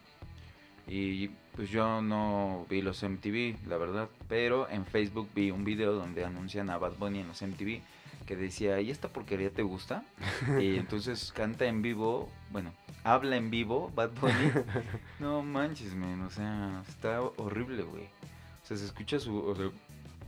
Y 0.87 1.29
pues 1.55 1.69
yo 1.69 2.01
no 2.01 2.65
vi 2.69 2.81
los 2.81 3.03
MTV, 3.03 3.67
la 3.67 3.77
verdad, 3.77 4.09
pero 4.27 4.69
en 4.69 4.85
Facebook 4.85 5.29
vi 5.35 5.51
un 5.51 5.63
video 5.63 5.93
donde 5.93 6.23
anuncian 6.25 6.69
a 6.69 6.77
Bad 6.77 6.93
Bunny 6.97 7.19
en 7.19 7.27
los 7.27 7.41
MTV 7.41 7.81
que 8.25 8.35
decía, 8.35 8.79
¿y 8.79 8.91
esta 8.91 9.07
porquería 9.07 9.49
te 9.49 9.63
gusta? 9.63 10.03
y 10.59 10.75
entonces 10.77 11.31
canta 11.31 11.65
en 11.65 11.81
vivo, 11.81 12.29
bueno, 12.51 12.71
habla 13.03 13.37
en 13.37 13.49
vivo 13.49 13.91
Bad 13.95 14.11
Bunny. 14.21 14.51
No 15.19 15.41
manches, 15.41 15.95
men, 15.95 16.21
o 16.21 16.29
sea, 16.29 16.83
está 16.87 17.21
horrible, 17.21 17.81
güey. 17.81 18.03
O 18.03 18.65
sea, 18.65 18.77
se 18.77 18.85
escucha 18.85 19.19
su... 19.19 19.35
O 19.35 19.55
sea, 19.55 19.69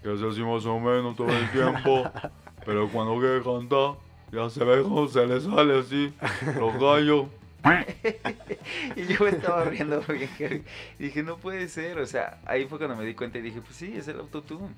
que 0.01 0.13
es 0.13 0.21
así 0.21 0.41
más 0.41 0.65
o 0.65 0.79
menos 0.79 1.15
todo 1.15 1.29
el 1.29 1.49
tiempo. 1.51 2.03
Pero 2.65 2.89
cuando 2.89 3.19
quiere 3.19 3.41
cantar, 3.43 3.95
ya 4.31 4.49
se 4.49 4.63
ve 4.63 4.81
cómo 4.81 5.07
se 5.07 5.25
le 5.27 5.39
sale 5.39 5.79
así 5.79 6.13
los 6.59 6.73
gallos. 6.79 7.27
y 8.95 9.05
yo 9.05 9.23
me 9.23 9.29
estaba 9.29 9.65
riendo 9.65 10.01
bien 10.07 10.29
heavy. 10.29 10.63
Dije, 10.97 11.23
no 11.23 11.37
puede 11.37 11.67
ser. 11.67 11.99
O 11.99 12.05
sea, 12.05 12.39
ahí 12.45 12.65
fue 12.65 12.77
cuando 12.77 12.95
me 12.95 13.05
di 13.05 13.13
cuenta 13.13 13.37
y 13.37 13.41
dije, 13.41 13.61
pues 13.61 13.75
sí, 13.75 13.93
es 13.95 14.07
el 14.07 14.19
autotune. 14.19 14.69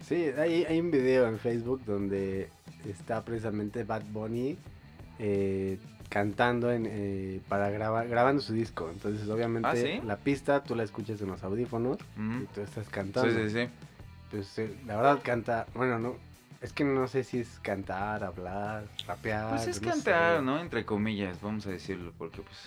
Sí, 0.00 0.30
hay, 0.36 0.64
hay 0.64 0.80
un 0.80 0.90
video 0.90 1.26
en 1.28 1.38
Facebook 1.38 1.82
donde 1.84 2.48
está 2.84 3.24
precisamente 3.24 3.84
Bad 3.84 4.02
Bunny 4.10 4.58
eh, 5.18 5.78
cantando 6.08 6.70
en, 6.70 6.86
eh, 6.88 7.40
para 7.48 7.70
grabar, 7.70 8.08
grabando 8.08 8.42
su 8.42 8.52
disco. 8.52 8.90
Entonces, 8.92 9.28
obviamente, 9.28 9.68
¿Ah, 9.68 9.76
sí? 9.76 10.00
la 10.04 10.16
pista 10.16 10.62
tú 10.62 10.74
la 10.74 10.82
escuchas 10.82 11.20
en 11.20 11.28
los 11.28 11.42
audífonos 11.42 11.98
y 12.16 12.44
tú 12.54 12.60
estás 12.60 12.88
cantando. 12.88 13.30
Sí, 13.30 13.48
sí, 13.48 13.64
sí. 13.64 13.70
Pues 14.30 14.58
eh, 14.58 14.74
la 14.86 14.96
verdad 14.96 15.20
canta, 15.22 15.66
bueno, 15.74 15.98
no, 15.98 16.16
es 16.64 16.72
que 16.72 16.82
no 16.84 17.06
sé 17.06 17.24
si 17.24 17.40
es 17.40 17.58
cantar, 17.60 18.24
hablar, 18.24 18.86
rapear. 19.06 19.50
Pues 19.50 19.66
es 19.66 19.82
no 19.82 19.90
cantar, 19.90 20.38
sé. 20.38 20.42
¿no? 20.44 20.58
Entre 20.60 20.84
comillas, 20.84 21.40
vamos 21.40 21.66
a 21.66 21.70
decirlo, 21.70 22.12
porque 22.16 22.40
pues... 22.42 22.58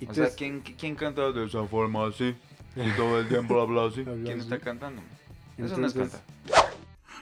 Y 0.00 0.06
O 0.08 0.14
sea, 0.14 0.26
es- 0.26 0.34
¿quién, 0.36 0.60
quién 0.60 0.94
canta? 0.94 1.32
De 1.32 1.44
esa 1.46 1.64
forma 1.66 2.06
así. 2.06 2.34
Y 2.76 2.90
todo 2.94 3.20
el 3.20 3.26
tiempo 3.28 3.58
habla 3.60 3.86
así. 3.86 4.04
¿Quién 4.04 4.38
está 4.40 4.58
cantando? 4.58 5.00
Eso 5.56 5.78
no 5.78 5.86
es 5.86 5.94
cantar. 5.94 6.20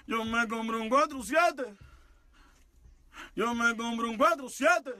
Yo 0.07 0.25
me 0.25 0.49
compro 0.49 0.83
un 0.83 0.90
4-7. 0.90 1.77
Yo 3.37 3.55
me 3.55 3.77
compro 3.77 4.11
un 4.11 4.19
4-7. 4.19 4.95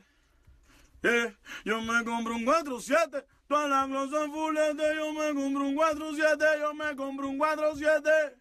Yeah. 1.03 1.37
Yo 1.64 1.83
me 1.83 2.05
compro 2.05 2.37
un 2.37 2.47
4-7. 2.47 3.25
Todas 3.49 3.69
las 3.69 3.88
cosas 3.88 4.29
fulete. 4.33 4.95
Yo 4.95 5.12
me 5.12 5.35
compro 5.35 5.62
un 5.64 5.77
4-7. 5.77 6.61
Yo 6.61 6.73
me 6.73 6.97
compro 6.97 7.29
un 7.29 7.38
4-7. 7.40 8.35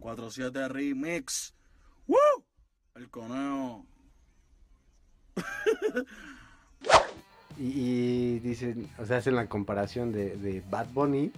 4-7 0.00 0.68
remix. 0.68 1.54
¡Woo! 2.10 2.44
El 2.96 3.08
conejo. 3.08 3.86
Y, 7.58 7.64
y 7.64 8.38
dicen, 8.40 8.88
o 8.98 9.04
sea, 9.04 9.18
hacen 9.18 9.36
la 9.36 9.46
comparación 9.46 10.12
de, 10.12 10.36
de 10.36 10.62
Bad 10.70 10.88
Bunny 10.92 11.30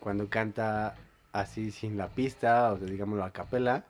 cuando 0.00 0.28
canta 0.28 0.96
así 1.32 1.70
sin 1.70 1.96
la 1.96 2.08
pista, 2.08 2.72
o 2.72 2.78
sea, 2.78 2.86
digámoslo 2.86 3.24
a 3.24 3.30
capela, 3.30 3.84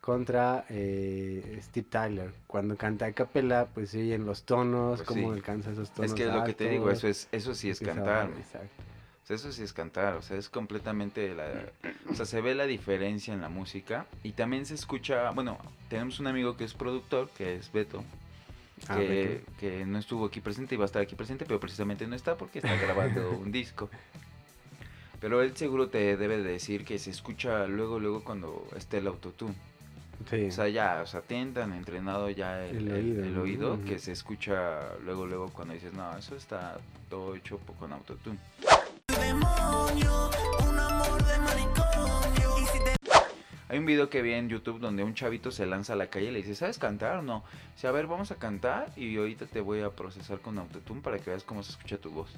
contra 0.00 0.64
eh, 0.68 1.58
Steve 1.62 1.86
Tyler. 1.88 2.32
Cuando 2.46 2.76
canta 2.76 3.06
a 3.06 3.12
capela, 3.12 3.66
pues 3.72 3.90
se 3.90 4.00
oyen 4.00 4.26
los 4.26 4.42
tonos, 4.42 4.98
Pues 5.00 5.08
cómo 5.08 5.28
sí. 5.32 5.36
alcanza 5.38 5.70
esos 5.70 5.90
tonos. 5.90 6.10
Es 6.10 6.14
que 6.16 6.26
es 6.28 6.34
lo 6.34 6.44
que 6.44 6.54
te 6.54 6.68
digo, 6.68 6.90
eso 6.90 7.06
es 7.08 7.28
eso 7.32 7.54
sí 7.54 7.70
es 7.70 7.80
cantar. 7.80 8.30
exacto. 8.38 8.82
Sea, 9.38 9.48
eso 9.48 9.52
sí 9.52 9.62
es 9.62 9.72
cantar, 9.72 10.14
o 10.14 10.22
sea, 10.22 10.36
es 10.36 10.48
completamente 10.48 11.34
la... 11.34 11.48
O 12.10 12.14
sea, 12.14 12.26
se 12.26 12.40
ve 12.40 12.54
la 12.54 12.66
diferencia 12.66 13.32
en 13.32 13.40
la 13.40 13.48
música 13.48 14.06
y 14.22 14.32
también 14.32 14.66
se 14.66 14.74
escucha, 14.74 15.30
bueno, 15.30 15.58
tenemos 15.88 16.20
un 16.20 16.26
amigo 16.26 16.56
que 16.56 16.64
es 16.64 16.74
productor, 16.74 17.28
que 17.30 17.56
es 17.56 17.70
Beto, 17.72 18.02
Ah, 18.88 18.96
que, 18.96 19.42
que 19.58 19.84
no 19.84 19.98
estuvo 19.98 20.26
aquí 20.26 20.40
presente 20.40 20.74
y 20.74 20.78
va 20.78 20.84
a 20.84 20.86
estar 20.86 21.02
aquí 21.02 21.14
presente, 21.14 21.44
pero 21.44 21.60
precisamente 21.60 22.06
no 22.06 22.16
está 22.16 22.36
porque 22.36 22.60
está 22.60 22.74
grabando 22.76 23.30
un 23.42 23.52
disco. 23.52 23.90
Pero 25.20 25.42
él 25.42 25.54
seguro 25.56 25.88
te 25.88 26.16
debe 26.16 26.38
de 26.38 26.52
decir 26.52 26.84
que 26.84 26.98
se 26.98 27.10
escucha 27.10 27.66
luego, 27.66 28.00
luego 28.00 28.24
cuando 28.24 28.66
esté 28.74 28.98
el 28.98 29.06
autotune. 29.06 29.54
Sí. 30.28 30.46
O 30.46 30.50
sea, 30.50 30.68
ya, 30.68 31.00
o 31.02 31.06
sea, 31.06 31.20
tienen 31.20 31.54
tan 31.54 31.72
entrenado 31.72 32.28
ya 32.30 32.64
el, 32.66 32.90
El 32.90 33.38
oído, 33.38 33.82
que 33.84 33.98
se 33.98 34.12
escucha 34.12 34.94
luego, 35.04 35.26
luego 35.26 35.50
cuando 35.50 35.74
dices, 35.74 35.92
no, 35.92 36.16
eso 36.16 36.36
está 36.36 36.78
todo 37.08 37.34
hecho 37.34 37.58
con 37.78 37.92
autotune. 37.92 38.38
Hay 43.70 43.78
un 43.78 43.86
video 43.86 44.10
que 44.10 44.20
vi 44.20 44.32
en 44.32 44.48
YouTube 44.48 44.80
donde 44.80 45.04
un 45.04 45.14
chavito 45.14 45.52
se 45.52 45.64
lanza 45.64 45.92
a 45.92 45.96
la 45.96 46.08
calle 46.08 46.26
y 46.26 46.30
le 46.32 46.38
dice, 46.38 46.56
¿sabes 46.56 46.76
cantar 46.76 47.18
o 47.18 47.22
no? 47.22 47.44
Dice, 47.76 47.86
a 47.86 47.92
ver, 47.92 48.08
vamos 48.08 48.32
a 48.32 48.34
cantar 48.34 48.90
y 48.96 49.16
ahorita 49.16 49.46
te 49.46 49.60
voy 49.60 49.82
a 49.82 49.90
procesar 49.90 50.40
con 50.40 50.58
autotune 50.58 51.02
para 51.02 51.20
que 51.20 51.30
veas 51.30 51.44
cómo 51.44 51.62
se 51.62 51.70
escucha 51.70 51.96
tu 51.96 52.10
voz. 52.10 52.30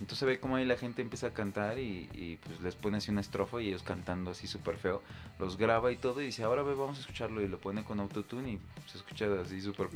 Entonces 0.00 0.24
ve 0.24 0.38
cómo 0.38 0.54
ahí 0.54 0.64
la 0.64 0.76
gente 0.76 1.02
empieza 1.02 1.26
a 1.26 1.30
cantar 1.32 1.80
y, 1.80 2.38
pues 2.44 2.60
les 2.60 2.76
pone 2.76 2.98
así 2.98 3.10
una 3.10 3.22
estrofa 3.22 3.60
y 3.60 3.70
ellos 3.70 3.82
cantando 3.82 4.30
así 4.30 4.46
súper 4.46 4.76
feo. 4.76 5.02
Los 5.40 5.56
graba 5.56 5.90
y 5.90 5.96
todo 5.96 6.22
y 6.22 6.26
dice, 6.26 6.44
ahora 6.44 6.62
ve, 6.62 6.76
vamos 6.76 6.98
a 6.98 7.00
escucharlo 7.00 7.42
y 7.42 7.48
lo 7.48 7.58
pone 7.58 7.82
con 7.82 7.98
autotune 7.98 8.52
y 8.52 8.58
se 8.86 8.98
escucha 8.98 9.26
así 9.40 9.60
súper. 9.60 9.88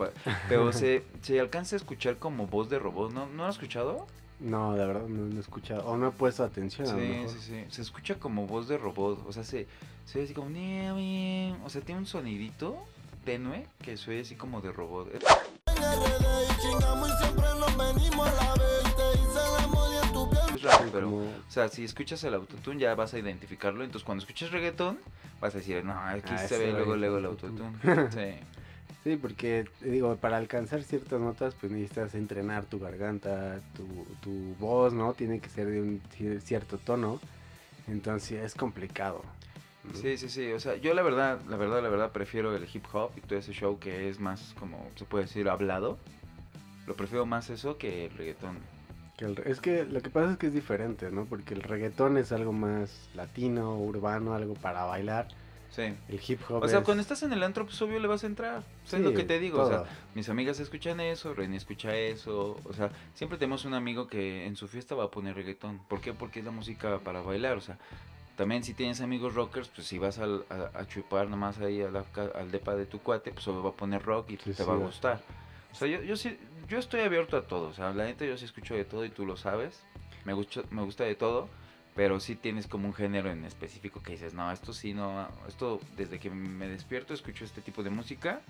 Pero 0.49 0.73
se, 0.73 1.05
se 1.23 1.39
alcanza 1.39 1.77
a 1.77 1.79
escuchar 1.79 2.19
como 2.19 2.49
voz 2.49 2.69
de 2.71 2.81
robot, 2.81 3.13
¿no? 3.13 3.27
¿No 3.27 3.45
lo 3.45 3.47
has 3.47 3.55
escuchado? 3.55 4.09
No, 4.39 4.75
de 4.75 4.87
verdad 4.87 5.07
no, 5.09 5.27
no 5.27 5.37
he 5.37 5.41
escuchado, 5.41 5.87
o 5.87 5.97
no 5.97 6.09
he 6.09 6.11
puesto 6.11 6.45
atención 6.45 6.87
a 6.89 6.93
lo 6.93 6.99
Sí, 6.99 7.07
mejor. 7.07 7.29
sí, 7.31 7.39
sí. 7.41 7.65
Se 7.71 7.83
escucha 7.83 8.17
como 8.17 8.47
voz 8.47 8.69
de 8.69 8.77
robot. 8.77 9.25
O 9.27 9.33
sea, 9.33 9.45
se, 9.45 9.67
se 10.05 10.19
ve 10.19 10.25
así 10.25 10.35
como. 10.35 10.49
O 11.65 11.69
sea, 11.71 11.81
tiene 11.81 12.01
un 12.01 12.07
sonidito 12.07 12.77
tenue 13.25 13.67
que 13.83 13.97
se 13.97 14.11
oye 14.11 14.21
así 14.21 14.35
como 14.37 14.61
de 14.61 14.73
robot. 14.73 15.09
Es- 15.15 15.25
raro, 20.63 20.87
pero. 20.93 21.09
O 21.11 21.31
sea, 21.51 21.69
si 21.69 21.85
escuchas 21.85 22.23
el 22.25 22.35
autotune 22.35 22.81
ya 22.81 22.95
vas 22.95 23.15
a 23.15 23.19
identificarlo. 23.19 23.85
Entonces, 23.85 24.05
cuando 24.05 24.23
escuches 24.23 24.51
reggaetón, 24.51 24.99
vas 25.41 25.55
a 25.55 25.59
decir, 25.59 25.85
no, 25.85 25.93
aquí 25.99 26.33
Ah, 26.35 26.39
se 26.39 26.59
ve 26.59 26.73
luego, 26.73 26.97
luego 26.97 27.19
el 27.19 27.27
autotune". 27.27 27.67
autotune. 27.85 28.11
Sí. 28.11 28.41
Sí, 29.07 29.15
porque 29.17 29.67
digo, 29.83 30.17
para 30.17 30.37
alcanzar 30.37 30.83
ciertas 30.83 31.21
notas, 31.21 31.55
pues 31.55 31.71
necesitas 31.71 32.17
entrenar 32.17 32.65
tu 32.65 32.81
garganta, 32.81 33.61
tu, 33.77 33.87
tu 34.21 34.57
voz, 34.59 34.93
¿no? 34.93 35.15
Tiene 35.15 35.39
que 35.39 35.49
ser 35.49 35.69
de 35.69 35.81
un 35.81 36.03
ci- 36.19 36.41
cierto 36.41 36.77
tono. 36.77 37.21
Entonces 37.87 38.43
es 38.43 38.57
complicado. 38.57 39.23
¿no? 39.85 39.95
Sí, 39.97 40.19
sí, 40.19 40.29
sí. 40.29 40.51
O 40.51 40.59
sea, 40.59 40.75
yo 40.75 40.93
la 40.93 41.03
verdad, 41.05 41.39
la 41.49 41.57
verdad, 41.57 41.85
la 41.85 41.89
verdad 41.89 42.11
prefiero 42.11 42.57
el 42.57 42.67
hip 42.75 42.85
hop 42.93 43.13
y 43.17 43.21
todo 43.21 43.39
ese 43.39 43.53
show 43.53 43.79
que 43.79 44.09
es 44.09 44.19
más 44.19 44.57
como, 44.59 44.85
se 44.97 45.05
puede 45.05 45.27
decir, 45.27 45.49
hablado. 45.49 45.99
Lo 46.89 46.97
prefiero 46.97 47.27
más 47.27 47.49
eso 47.49 47.79
que 47.79 48.07
el 48.07 48.11
reggaetón. 48.11 48.59
Que 49.17 49.27
el 49.27 49.37
re- 49.37 49.53
es 49.53 49.61
que 49.61 49.85
lo 49.85 50.03
que 50.03 50.11
pasa 50.11 50.33
es 50.33 50.37
que 50.37 50.49
es 50.49 50.53
diferente, 50.53 51.13
¿no? 51.13 51.27
Porque 51.27 51.55
el 51.55 51.63
reggaetón 51.63 52.17
es 52.17 52.33
algo 52.33 52.53
más 52.53 53.09
latino, 53.15 53.79
urbano, 53.79 54.35
algo 54.35 54.55
para 54.55 54.83
bailar. 54.83 55.29
Sí. 55.77 55.83
El 56.09 56.21
hip 56.27 56.41
hop 56.49 56.63
O 56.63 56.69
sea, 56.69 56.79
es- 56.79 56.85
cuando 56.87 57.03
estás 57.03 57.23
en 57.23 57.33
el 57.35 57.43
antro, 57.43 57.67
pues 57.67 57.81
obvio 57.83 58.01
le 58.01 58.09
vas 58.09 58.25
a 58.25 58.27
entrar. 58.27 58.61
O 58.61 58.89
sea, 58.89 58.99
es 58.99 59.05
sí, 59.05 59.11
lo 59.11 59.15
que 59.15 59.25
te 59.25 59.39
digo. 59.39 59.63
O 59.63 59.69
sea, 59.69 59.79
todo. 59.81 59.89
mis 60.15 60.29
amigas 60.31 60.59
escuchan 60.59 61.01
eso, 61.01 61.35
René 61.35 61.59
escucha 61.59 61.95
eso. 61.95 62.59
O 62.65 62.73
sea, 62.73 62.91
siempre 63.15 63.37
tenemos 63.39 63.67
un 63.67 63.75
amigo 63.75 64.07
que 64.09 64.47
en 64.47 64.57
su 64.57 64.69
fiesta 64.69 64.95
va 64.95 65.05
a 65.05 65.11
poner 65.11 65.35
reggaetón. 65.37 65.79
¿Por 65.87 66.01
qué? 66.01 66.15
Porque 66.15 66.39
es 66.39 66.45
la 66.47 66.51
música 66.51 66.99
para 67.01 67.21
bailar. 67.21 67.59
O 67.59 67.61
sea, 67.61 67.77
también 68.37 68.65
si 68.65 68.73
tienes 68.73 69.03
amigos 69.03 69.35
rockers, 69.35 69.69
pues 69.69 69.87
si 69.87 69.99
vas 69.99 70.19
al- 70.19 70.47
a, 70.49 70.79
a 70.79 70.87
chupar 70.89 71.29
nomás 71.29 71.59
ahí 71.59 71.83
a 71.83 71.91
la 71.91 72.05
al 72.35 72.51
depa 72.51 72.75
de 72.75 72.87
tu 72.87 73.01
cuate, 73.01 73.33
pues 73.33 73.47
obvio 73.49 73.63
va 73.65 73.71
a 73.71 73.77
poner 73.77 74.03
rock 74.03 74.31
y 74.31 74.37
Sí, 74.39 74.45
te 74.51 74.55
sí, 74.55 74.63
va 74.67 74.73
a 74.73 74.77
gustar. 74.79 75.21
O 75.73 75.75
sea, 75.75 75.89
yo, 75.89 76.01
yo 76.03 76.17
sí, 76.17 76.39
yo 76.69 76.79
estoy 76.79 77.01
abierto 77.01 77.37
a 77.37 77.43
todo. 77.47 77.69
O 77.69 77.75
sea, 77.75 77.93
la 77.93 78.05
neta 78.05 78.25
yo 78.25 78.39
sí 78.39 78.47
escucho 78.47 78.75
de 78.75 78.87
todo 78.87 79.05
y 79.05 79.11
tú 79.11 79.27
lo 79.27 79.37
sabes. 79.37 79.83
Me 80.25 80.33
gusta, 80.33 80.63
me 80.71 80.83
gusta 80.83 81.05
de 81.05 81.15
todo. 81.17 81.49
Pero 81.97 82.21
sí 82.21 82.37
tienes 82.37 82.67
como 82.67 82.87
un 82.87 82.95
género 82.95 83.31
en 83.31 83.45
específico 83.47 84.03
que 84.03 84.13
dices, 84.13 84.35
no, 84.35 84.53
esto 84.53 84.73
sí, 84.75 84.93
no, 84.93 85.27
esto 85.49 85.81
desde 85.97 86.19
que 86.19 86.29
me 86.31 86.69
despierto 86.69 87.15
escucho 87.15 87.45
este 87.45 87.61
tipo 87.63 87.83
de 87.83 87.91
música 87.91 88.41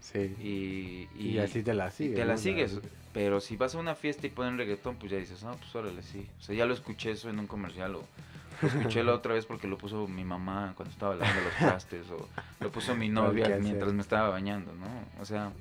Sí. 0.00 0.36
y, 0.38 1.08
Y, 1.18 1.38
así 1.38 1.62
te 1.62 1.72
la 1.72 1.88
y 1.88 1.90
sigues. 1.90 2.14
te 2.16 2.24
la 2.26 2.34
¿no? 2.34 2.38
sigues. 2.38 2.78
Pero 3.14 3.40
si 3.40 3.56
vas 3.56 3.74
a 3.74 3.78
una 3.78 3.94
fiesta 3.94 4.26
y 4.26 4.30
ponen 4.30 4.58
reggaetón, 4.58 4.96
pues 4.96 5.10
ya 5.12 5.16
dices, 5.18 5.42
no, 5.42 5.52
pues 5.56 5.74
órale, 5.74 6.02
sí. 6.02 6.26
O 6.38 6.42
sea, 6.42 6.54
ya 6.54 6.66
lo 6.66 6.74
escuché 6.74 7.12
eso 7.12 7.30
en 7.30 7.38
un 7.38 7.46
comercial 7.46 7.94
o 7.94 8.04
lo 8.60 8.68
escuché 8.68 9.02
la 9.02 9.14
otra 9.14 9.32
vez 9.32 9.46
porque 9.46 9.66
lo 9.66 9.78
puso 9.78 10.06
mi 10.06 10.24
mamá 10.24 10.74
cuando 10.76 10.92
estaba 10.92 11.14
lavando 11.14 11.40
los 11.42 11.54
trastes 11.56 12.10
o 12.10 12.28
lo 12.60 12.70
puso 12.70 12.94
mi 12.94 13.08
Para 13.14 13.28
novia 13.28 13.46
hacer. 13.46 13.62
mientras 13.62 13.94
me 13.94 14.02
estaba 14.02 14.28
bañando, 14.28 14.74
¿no? 14.74 14.86
O 15.22 15.24
sea, 15.24 15.52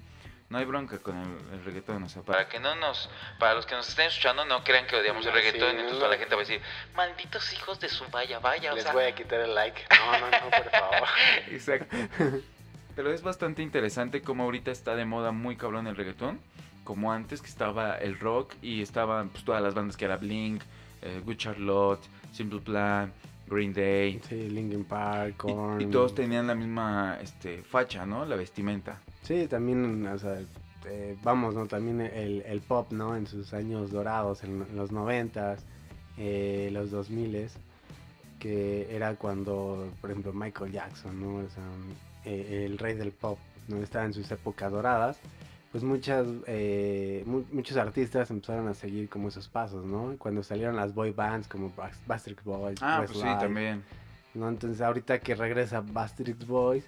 no 0.54 0.60
hay 0.60 0.66
bronca 0.66 1.00
con 1.00 1.18
el, 1.18 1.58
el 1.58 1.66
reggaetón, 1.66 2.04
o 2.04 2.10
sea, 2.10 2.22
para 2.22 2.48
que 2.48 2.60
no 2.60 2.76
nos, 2.76 3.10
para 3.40 3.56
los 3.56 3.66
que 3.66 3.74
nos 3.74 3.90
estén 3.90 4.06
escuchando 4.06 4.46
no 4.46 4.64
crean 4.64 4.86
que 4.86 4.96
odiamos 4.96 5.26
el 5.26 5.32
sí, 5.32 5.40
reggaetón, 5.40 5.62
no, 5.62 5.70
entonces 5.72 5.94
no. 5.94 5.98
toda 5.98 6.12
la 6.12 6.18
gente 6.20 6.36
va 6.36 6.42
a 6.42 6.46
decir, 6.46 6.62
malditos 6.96 7.54
hijos 7.54 7.80
de 7.80 7.90
su 7.90 8.06
vaya, 8.12 8.38
vaya, 8.38 8.72
o 8.72 8.76
Les 8.76 8.84
sea, 8.84 8.94
voy 8.94 9.06
a 9.06 9.16
quitar 9.16 9.40
el 9.40 9.56
like. 9.56 9.82
No, 9.90 10.20
no, 10.20 10.30
no, 10.30 10.50
por 10.52 10.70
favor. 10.70 11.08
Exacto. 11.50 11.98
Pero 12.96 13.12
es 13.12 13.24
bastante 13.24 13.64
interesante 13.64 14.22
como 14.22 14.44
ahorita 14.44 14.70
está 14.70 14.96
de 14.96 15.06
moda 15.06 15.32
muy 15.32 15.56
cabrón 15.56 15.88
el 15.88 15.96
reggaetón. 15.96 16.40
Como 16.84 17.12
antes 17.12 17.42
que 17.42 17.48
estaba 17.48 17.96
el 17.96 18.20
rock 18.20 18.54
y 18.62 18.84
estaban 18.84 19.30
pues, 19.30 19.44
todas 19.44 19.64
las 19.64 19.74
bandas 19.74 19.98
que 19.98 20.06
era 20.06 20.18
Blink, 20.18 20.62
eh, 21.02 21.20
Good 21.26 21.38
Charlotte, 21.38 22.04
Simple 22.32 22.60
Plan, 22.60 23.12
Green 23.48 23.74
Day. 23.74 24.22
Sí, 24.30 24.50
Linkin 24.50 24.86
Park, 24.86 25.46
Y, 25.48 25.84
y 25.84 25.86
todos 25.88 26.14
tenían 26.14 26.46
la 26.46 26.54
misma 26.54 27.18
este, 27.20 27.64
facha, 27.64 28.06
¿no? 28.06 28.24
La 28.26 28.36
vestimenta. 28.36 29.00
Sí, 29.24 29.48
también, 29.48 30.06
o 30.08 30.18
sea, 30.20 30.40
eh, 30.86 31.16
vamos, 31.24 31.56
¿no? 31.56 31.66
También 31.66 32.02
el, 32.02 32.42
el 32.46 32.62
pop, 32.62 32.92
¿no? 32.92 33.16
En 33.16 33.26
sus 33.26 33.54
años 33.54 33.92
dorados, 33.92 34.44
en, 34.44 34.66
los 34.76 34.92
noventas, 34.92 35.64
eh, 36.18 36.70
los 36.72 36.92
2000 36.92 37.48
que 38.40 38.94
era 38.94 39.16
cuando, 39.16 39.88
por 40.02 40.12
ejemplo, 40.12 40.34
Michael 40.34 40.72
Jackson, 40.74 41.20
¿no? 41.22 41.36
O 41.46 41.50
sea, 41.50 41.64
eh, 42.26 42.66
el 42.66 42.78
rey 42.78 42.94
del 42.96 43.12
pop, 43.12 43.40
¿no? 43.70 43.78
Estaba 43.78 44.06
en 44.06 44.14
sus 44.14 44.30
épocas 44.32 44.72
doradas. 44.72 45.18
Pues 45.72 45.84
muchas, 45.84 46.28
eh, 46.46 47.24
mu- 47.26 47.46
muchos 47.52 47.78
artistas 47.78 48.30
empezaron 48.30 48.68
a 48.68 48.74
seguir 48.74 49.10
como 49.10 49.30
esos 49.30 49.48
pasos, 49.48 49.86
¿no? 49.86 50.16
Cuando 50.20 50.44
salieron 50.44 50.76
las 50.76 50.94
boy 50.94 51.12
bands 51.12 51.48
como 51.48 51.72
Bas- 51.76 51.98
Backstreet 52.06 52.44
Boys, 52.44 52.78
Ah, 52.82 53.04
pues 53.08 53.18
sí, 53.18 53.24
también. 53.40 53.82
¿no? 54.36 54.50
Entonces 54.50 54.82
ahorita 54.82 55.20
que 55.20 55.34
regresa 55.36 55.82
Backstreet 55.82 56.46
Boys, 56.46 56.84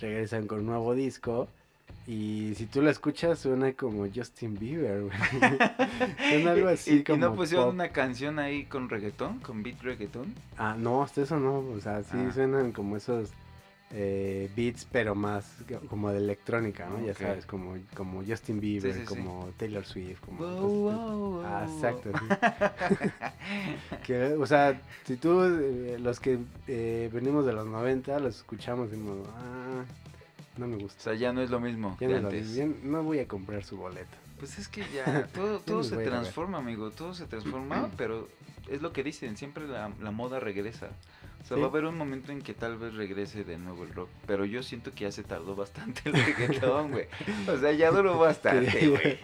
regresan 0.00 0.46
con 0.46 0.60
un 0.60 0.66
nuevo 0.66 0.94
disco 0.94 1.48
y 2.10 2.54
si 2.56 2.66
tú 2.66 2.82
lo 2.82 2.90
escuchas 2.90 3.38
suena 3.38 3.72
como 3.74 4.06
Justin 4.12 4.58
Bieber, 4.58 5.02
güey. 5.02 5.12
suena 6.30 6.50
algo 6.52 6.68
así 6.68 6.94
¿Y, 6.94 6.96
y 6.98 7.04
como 7.04 7.18
no 7.18 7.34
pusieron 7.36 7.66
pop. 7.66 7.74
una 7.74 7.88
canción 7.90 8.38
ahí 8.38 8.64
con 8.64 8.88
reggaetón, 8.88 9.38
con 9.40 9.62
beat 9.62 9.80
reggaetón? 9.82 10.34
Ah, 10.58 10.74
no, 10.78 11.02
hasta 11.02 11.22
eso 11.22 11.38
no, 11.38 11.58
o 11.58 11.80
sea, 11.80 12.02
sí 12.02 12.16
Ah. 12.16 12.32
suenan 12.34 12.72
como 12.72 12.96
esos 12.96 13.30
eh, 13.92 14.48
beats 14.54 14.86
pero 14.90 15.16
más 15.16 15.44
como 15.88 16.10
de 16.10 16.18
electrónica, 16.18 16.88
¿no? 16.88 17.04
Ya 17.04 17.12
sabes, 17.14 17.44
como, 17.44 17.74
como 17.96 18.22
Justin 18.24 18.60
Bieber, 18.60 18.92
sí, 18.94 19.00
sí. 19.00 19.04
como 19.04 19.48
Taylor 19.56 19.84
Swift, 19.84 20.20
como... 20.20 20.38
Wow, 20.38 20.68
wow, 20.68 21.42
Ah, 21.44 21.64
wow. 21.66 21.74
exacto. 21.74 22.10
sí. 22.18 23.08
Que, 24.06 24.34
o 24.34 24.46
sea, 24.46 24.80
si 25.04 25.16
tú, 25.16 25.42
eh, 25.42 25.96
los 26.00 26.20
que 26.20 26.38
eh, 26.68 27.10
venimos 27.12 27.44
de 27.46 27.52
los 27.52 27.66
90, 27.66 28.18
los 28.20 28.36
escuchamos 28.36 28.88
y 28.92 28.96
como, 28.96 29.24
ah, 29.36 29.84
no 30.60 30.68
me 30.68 30.76
O 30.76 30.80
gusta. 30.80 31.02
sea, 31.02 31.14
ya 31.14 31.32
no 31.32 31.42
es 31.42 31.50
lo 31.50 31.58
mismo 31.60 31.96
Ya 32.00 32.08
no, 32.08 32.18
lo- 32.20 32.28
antes. 32.28 32.54
ya 32.54 32.66
no 32.82 33.02
voy 33.02 33.18
a 33.18 33.26
comprar 33.26 33.64
su 33.64 33.76
boleto. 33.76 34.16
Pues 34.38 34.58
es 34.58 34.68
que 34.68 34.82
ya, 34.94 35.26
todo, 35.34 35.58
todo 35.60 35.82
se 35.82 35.96
transforma, 35.96 36.58
amigo, 36.58 36.90
todo 36.90 37.14
se 37.14 37.26
transforma, 37.26 37.90
pero 37.96 38.28
es 38.68 38.80
lo 38.82 38.92
que 38.92 39.02
dicen, 39.02 39.36
siempre 39.36 39.66
la, 39.66 39.90
la 40.00 40.10
moda 40.12 40.38
regresa. 40.40 40.90
O 41.42 41.46
sea, 41.46 41.56
Sí. 41.56 41.60
va 41.62 41.68
a 41.68 41.70
haber 41.70 41.86
un 41.86 41.96
momento 41.96 42.32
en 42.32 42.42
que 42.42 42.52
tal 42.52 42.76
vez 42.76 42.92
regrese 42.94 43.44
de 43.44 43.56
nuevo 43.56 43.84
el 43.84 43.94
rock, 43.94 44.10
pero 44.26 44.44
yo 44.44 44.62
siento 44.62 44.92
que 44.94 45.04
ya 45.04 45.10
se 45.12 45.22
tardó 45.24 45.56
bastante 45.56 46.02
el 46.04 46.12
reggaetón, 46.24 46.90
güey. 46.90 47.06
O 47.48 47.56
sea, 47.58 47.72
ya 47.72 47.90
duró 47.90 48.18
bastante, 48.18 48.88
güey. 48.88 49.18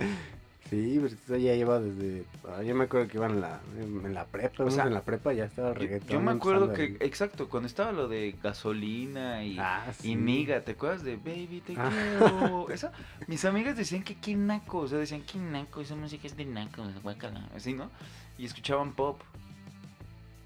Sí, 0.70 0.94
pero 0.96 1.06
esto 1.06 1.36
ya 1.36 1.54
lleva 1.54 1.78
desde. 1.78 2.24
ah, 2.48 2.62
yo 2.62 2.74
me 2.74 2.84
acuerdo 2.84 3.06
que 3.08 3.18
iban 3.18 3.32
en 3.32 3.40
la, 3.40 3.60
en 3.78 4.12
la 4.14 4.24
prepa. 4.26 4.64
O 4.64 4.70
sea, 4.70 4.84
en 4.84 4.94
la 4.94 5.02
prepa 5.02 5.32
ya 5.32 5.44
estaba 5.44 5.68
el 5.70 5.76
reggaetón. 5.76 6.08
yo 6.08 6.20
me 6.20 6.32
acuerdo 6.32 6.72
que, 6.72 6.96
exacto, 7.00 7.48
cuando 7.48 7.68
estaba 7.68 7.92
lo 7.92 8.08
de 8.08 8.34
gasolina 8.42 9.44
y, 9.44 9.58
Ah, 9.60 9.86
sí. 9.96 10.10
y 10.12 10.16
miga, 10.16 10.60
¿te 10.62 10.72
acuerdas 10.72 11.04
de 11.04 11.16
Baby 11.16 11.62
Te 11.64 11.74
Ah. 11.76 11.88
quiero? 12.18 12.68
Eso, 12.70 12.90
mis 13.28 13.44
amigas 13.44 13.76
decían 13.76 14.02
que 14.02 14.16
qué 14.16 14.34
naco, 14.34 14.78
o 14.78 14.88
sea, 14.88 14.98
decían 14.98 15.22
que 15.22 15.38
naco, 15.38 15.80
esa 15.80 15.94
música 15.94 16.26
es 16.26 16.36
de 16.36 16.44
naco, 16.46 16.82
guácala, 17.02 17.48
así, 17.54 17.72
¿no? 17.72 17.90
Y 18.36 18.46
escuchaban 18.46 18.92
pop. 18.92 19.20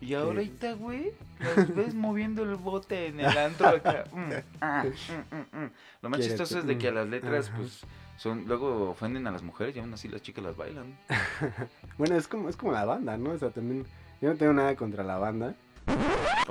Y 0.02 0.14
ahorita, 0.14 0.72
güey, 0.74 1.12
las 1.40 1.74
ves 1.74 1.94
moviendo 1.94 2.42
el 2.42 2.56
bote 2.56 3.08
en 3.08 3.20
el 3.20 3.36
antro 3.36 3.68
acá. 3.68 4.04
mm, 4.12 4.30
ah, 4.62 4.84
mm, 4.84 5.58
mm. 5.58 5.70
Lo 6.02 6.08
más 6.08 6.20
chistoso 6.20 6.58
es 6.58 6.66
de 6.66 6.78
que 6.78 6.88
a 6.88 6.92
las 6.92 7.06
letras, 7.08 7.50
pues, 7.54 7.82
son, 8.20 8.44
luego 8.46 8.90
ofenden 8.90 9.26
a 9.26 9.30
las 9.30 9.42
mujeres 9.42 9.74
y 9.74 9.78
aún 9.78 9.94
así 9.94 10.06
las 10.06 10.20
chicas 10.20 10.44
las 10.44 10.54
bailan. 10.54 10.94
Bueno, 11.96 12.16
es 12.16 12.28
como, 12.28 12.50
es 12.50 12.56
como 12.56 12.72
la 12.72 12.84
banda, 12.84 13.16
¿no? 13.16 13.30
O 13.30 13.38
sea, 13.38 13.50
también. 13.50 13.86
Yo 14.20 14.28
no 14.28 14.36
tengo 14.36 14.52
nada 14.52 14.76
contra 14.76 15.02
la 15.02 15.16
banda. 15.16 15.54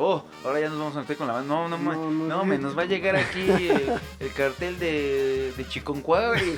Oh, 0.02 0.23
ahora 0.45 0.60
ya 0.62 0.69
nos 0.69 0.80
vamos 0.80 0.95
a 0.95 1.02
meter 1.02 1.17
con 1.17 1.28
la 1.28 1.34
banda. 1.34 1.54
No, 1.54 1.67
no, 1.67 1.78
ma- 1.78 1.93
No, 1.93 2.10
no, 2.10 2.28
no, 2.38 2.45
me 2.45 2.58
no. 2.58 2.67
nos 2.67 2.78
va 2.78 2.84
a 2.84 2.86
llegar 2.86 3.15
aquí 3.17 3.49
el, 3.49 3.93
el 4.19 4.32
cartel 4.34 4.80
de, 4.80 5.52
de 5.58 5.67
Chiconcuá 5.67 6.34
y, 6.41 6.58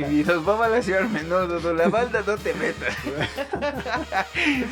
y 0.20 0.24
nos 0.24 0.48
va 0.48 0.54
a 0.54 0.56
balasearme. 0.56 1.22
No, 1.24 1.46
no, 1.46 1.60
no, 1.60 1.72
la 1.74 1.88
banda 1.88 2.22
no 2.26 2.36
te 2.38 2.54
metas. 2.54 2.96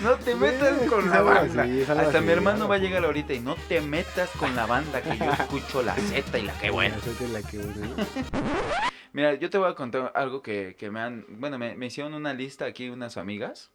No 0.02 0.16
te 0.16 0.34
metas 0.34 0.78
con 0.88 1.08
la 1.10 1.22
banda. 1.22 1.66
Hasta 1.98 2.20
mi 2.20 2.30
hermano 2.32 2.68
va 2.68 2.76
a 2.76 2.78
llegar 2.78 3.04
ahorita 3.04 3.34
y 3.34 3.40
no 3.40 3.54
te 3.68 3.80
metas 3.80 4.30
con 4.38 4.54
la 4.56 4.66
banda 4.66 5.02
que 5.02 5.16
yo 5.18 5.30
escucho 5.30 5.82
la 5.82 5.94
Z 5.94 6.38
y 6.38 6.42
la 6.42 6.58
que 6.58 6.70
buena. 6.70 6.96
La 6.96 7.02
suerte 7.02 7.24
es 7.24 7.30
la 7.30 7.42
que 7.42 7.58
buena, 7.58 7.86
¿no? 7.86 7.94
Mira, 9.12 9.34
yo 9.34 9.50
te 9.50 9.58
voy 9.58 9.70
a 9.70 9.74
contar 9.74 10.12
algo 10.14 10.40
que, 10.42 10.76
que 10.78 10.90
me 10.90 11.00
han. 11.00 11.26
Bueno, 11.28 11.58
me, 11.58 11.74
me 11.76 11.86
hicieron 11.86 12.14
una 12.14 12.32
lista 12.32 12.64
aquí 12.64 12.88
unas 12.88 13.16
amigas. 13.16 13.70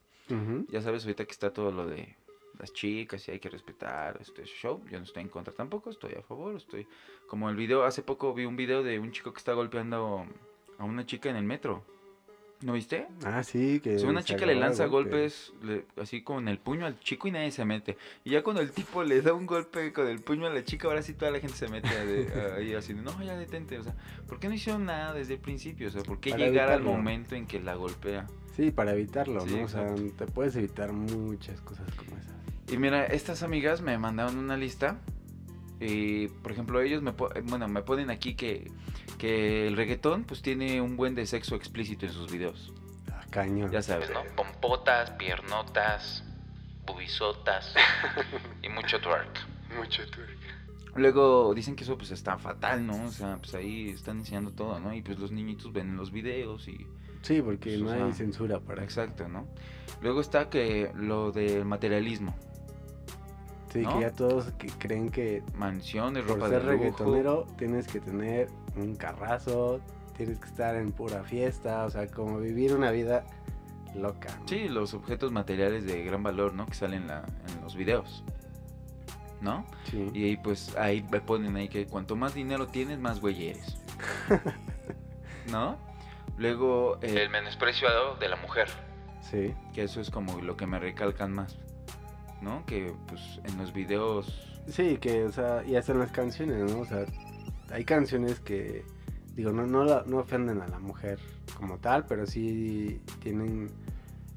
Ya 0.69 0.81
sabes, 0.81 1.03
ahorita 1.03 1.25
que 1.25 1.31
está 1.31 1.51
todo 1.53 1.71
lo 1.71 1.85
de 1.85 2.15
las 2.59 2.73
chicas 2.73 3.27
y 3.27 3.31
hay 3.31 3.39
que 3.39 3.49
respetar 3.49 4.17
este 4.21 4.43
show. 4.45 4.81
Yo 4.89 4.97
no 4.97 5.03
estoy 5.05 5.23
en 5.23 5.29
contra 5.29 5.53
tampoco, 5.53 5.89
estoy 5.89 6.13
a 6.13 6.21
favor. 6.21 6.55
Estoy 6.55 6.87
como 7.27 7.49
el 7.49 7.55
video, 7.55 7.83
hace 7.83 8.01
poco 8.03 8.33
vi 8.33 8.45
un 8.45 8.55
video 8.55 8.83
de 8.83 8.99
un 8.99 9.11
chico 9.11 9.31
que 9.33 9.39
está 9.39 9.53
golpeando 9.53 10.25
a 10.77 10.83
una 10.83 11.05
chica 11.05 11.29
en 11.29 11.35
el 11.35 11.43
metro. 11.45 11.83
¿No 12.61 12.71
viste? 12.73 13.05
Ah, 13.25 13.43
sí, 13.43 13.81
que. 13.81 13.97
O 13.97 13.99
sea, 13.99 14.09
una 14.09 14.23
chica 14.23 14.45
le 14.45 14.55
lanza 14.55 14.85
golpes 14.85 15.53
le- 15.61 15.85
así 16.01 16.21
con 16.23 16.47
el 16.47 16.57
puño 16.57 16.85
al 16.85 16.97
chico 17.01 17.27
y 17.27 17.31
nadie 17.31 17.51
se 17.51 17.65
mete. 17.65 17.97
Y 18.23 18.31
ya 18.31 18.43
cuando 18.43 18.61
el 18.61 18.71
tipo 18.71 19.03
le 19.03 19.21
da 19.21 19.33
un 19.33 19.45
golpe 19.45 19.91
con 19.91 20.07
el 20.07 20.21
puño 20.21 20.47
a 20.47 20.49
la 20.49 20.63
chica, 20.63 20.87
ahora 20.87 21.01
sí 21.01 21.13
toda 21.13 21.31
la 21.31 21.39
gente 21.41 21.57
se 21.57 21.67
mete 21.67 21.89
ahí 22.57 22.73
así, 22.73 22.93
no, 22.93 23.21
ya 23.21 23.35
detente. 23.37 23.77
O 23.77 23.83
sea, 23.83 23.93
¿por 24.27 24.39
qué 24.39 24.47
no 24.47 24.53
hicieron 24.55 24.85
nada 24.85 25.13
desde 25.13 25.33
el 25.33 25.39
principio? 25.41 25.89
O 25.89 25.91
sea, 25.91 26.01
¿por 26.03 26.19
qué 26.19 26.31
Para 26.31 26.45
llegar 26.45 26.69
al 26.71 26.81
momento 26.81 27.35
en 27.35 27.45
que 27.45 27.59
la 27.59 27.75
golpea? 27.75 28.25
Sí, 28.55 28.71
para 28.71 28.93
evitarlo, 28.93 29.41
Sí, 29.41 29.53
¿no? 29.57 29.65
O 29.65 29.67
sea, 29.67 29.93
te 30.17 30.25
puedes 30.25 30.55
evitar 30.55 30.93
muchas 30.93 31.59
cosas 31.59 31.93
como 31.95 32.15
esas. 32.17 32.33
Y 32.67 32.77
mira, 32.77 33.05
estas 33.05 33.43
amigas 33.43 33.81
me 33.81 33.97
mandaron 33.97 34.37
una 34.37 34.57
lista. 34.57 34.97
Y, 35.79 36.27
por 36.27 36.51
ejemplo, 36.51 36.81
ellos 36.81 37.01
me, 37.01 37.11
po- 37.13 37.29
bueno, 37.43 37.67
me 37.67 37.81
ponen 37.81 38.09
aquí 38.09 38.35
que, 38.35 38.71
que 39.17 39.67
el 39.67 39.75
reggaetón 39.75 40.23
pues 40.23 40.41
tiene 40.41 40.81
un 40.81 40.95
buen 40.97 41.15
de 41.15 41.25
sexo 41.25 41.55
explícito 41.55 42.05
en 42.05 42.13
sus 42.13 42.31
videos. 42.31 42.71
Ah, 43.11 43.23
cañón. 43.29 43.71
Ya 43.71 43.81
sabes, 43.81 44.09
¿no? 44.09 44.23
Pompotas, 44.35 45.11
piernotas, 45.11 46.23
bubisotas 46.85 47.73
y 48.63 48.69
mucho 48.69 48.99
twerk. 49.01 49.45
Mucho 49.77 50.05
twerk. 50.09 50.29
Luego 50.95 51.53
dicen 51.53 51.75
que 51.75 51.83
eso 51.83 51.97
pues 51.97 52.11
está 52.11 52.37
fatal, 52.37 52.87
¿no? 52.87 53.03
O 53.05 53.11
sea, 53.11 53.35
pues 53.37 53.53
ahí 53.55 53.89
están 53.89 54.19
enseñando 54.19 54.51
todo, 54.51 54.79
¿no? 54.79 54.93
Y 54.93 55.01
pues 55.01 55.19
los 55.19 55.31
niñitos 55.31 55.73
ven 55.73 55.97
los 55.97 56.11
videos 56.11 56.69
y... 56.69 56.87
Sí, 57.21 57.41
porque 57.41 57.71
Pues, 57.71 57.81
no 57.81 57.89
o 57.89 57.91
hay 57.93 57.99
sea, 57.99 58.13
censura 58.13 58.59
para. 58.61 58.83
Exacto, 58.83 59.27
¿no? 59.27 59.45
Luego 60.01 60.21
está 60.21 60.49
que 60.49 60.91
lo 60.95 61.33
del 61.33 61.65
materialismo. 61.65 62.33
Sí, 63.79 63.81
¿no? 63.85 63.95
que 63.95 64.01
ya 64.01 64.11
todos 64.11 64.51
que 64.53 64.67
creen 64.67 65.09
que 65.09 65.43
Mansiones, 65.55 66.23
por 66.23 66.35
ropa 66.35 66.49
ser 66.49 66.63
de 66.63 66.71
lujo. 66.73 66.83
reggaetonero 66.83 67.47
tienes 67.57 67.87
que 67.87 67.99
tener 67.99 68.47
un 68.75 68.95
carrazo, 68.95 69.79
tienes 70.17 70.39
que 70.39 70.45
estar 70.45 70.75
en 70.75 70.91
pura 70.91 71.23
fiesta, 71.23 71.85
o 71.85 71.89
sea, 71.89 72.07
como 72.07 72.39
vivir 72.39 72.73
una 72.73 72.91
vida 72.91 73.25
loca. 73.95 74.29
¿no? 74.39 74.47
Sí, 74.47 74.67
los 74.69 74.93
objetos 74.93 75.31
materiales 75.31 75.85
de 75.85 76.03
gran 76.03 76.23
valor, 76.23 76.53
¿no? 76.53 76.65
Que 76.65 76.73
salen 76.73 77.03
en, 77.03 77.07
la- 77.07 77.25
en 77.55 77.61
los 77.63 77.75
videos. 77.75 78.23
¿No? 79.41 79.65
Sí. 79.91 80.09
Y 80.13 80.23
ahí 80.23 80.37
pues 80.37 80.75
ahí 80.77 81.05
me 81.11 81.19
ponen 81.21 81.55
ahí 81.57 81.67
que 81.69 81.85
cuanto 81.85 82.15
más 82.15 82.33
dinero 82.33 82.67
tienes, 82.67 82.97
más 82.99 83.19
güey 83.19 83.49
eres. 83.49 83.77
¿No? 85.51 85.77
Luego 86.37 86.97
eh, 87.01 87.23
el 87.23 87.29
menosprecio 87.29 87.87
de 88.19 88.27
la 88.29 88.35
mujer, 88.37 88.67
Sí. 89.21 89.53
que 89.73 89.83
eso 89.83 90.01
es 90.01 90.09
como 90.09 90.41
lo 90.41 90.57
que 90.57 90.65
me 90.65 90.79
recalcan 90.79 91.31
más. 91.33 91.57
¿No? 92.45 92.65
Que 92.65 92.93
pues 93.07 93.41
en 93.43 93.57
los 93.57 93.73
videos... 93.73 94.51
Sí, 94.67 94.97
que, 94.97 95.25
o 95.25 95.31
sea, 95.31 95.63
y 95.65 95.75
hasta 95.75 95.91
en 95.91 95.99
las 95.99 96.11
canciones, 96.11 96.71
¿no? 96.71 96.79
O 96.79 96.85
sea, 96.85 97.05
hay 97.71 97.83
canciones 97.83 98.39
que, 98.39 98.85
digo, 99.35 99.51
no, 99.51 99.65
no, 99.67 99.83
la- 99.83 100.03
no 100.07 100.19
ofenden 100.19 100.61
a 100.61 100.67
la 100.67 100.79
mujer 100.79 101.19
como 101.57 101.77
tal, 101.79 102.05
pero 102.07 102.25
sí 102.25 103.01
tienen 103.21 103.69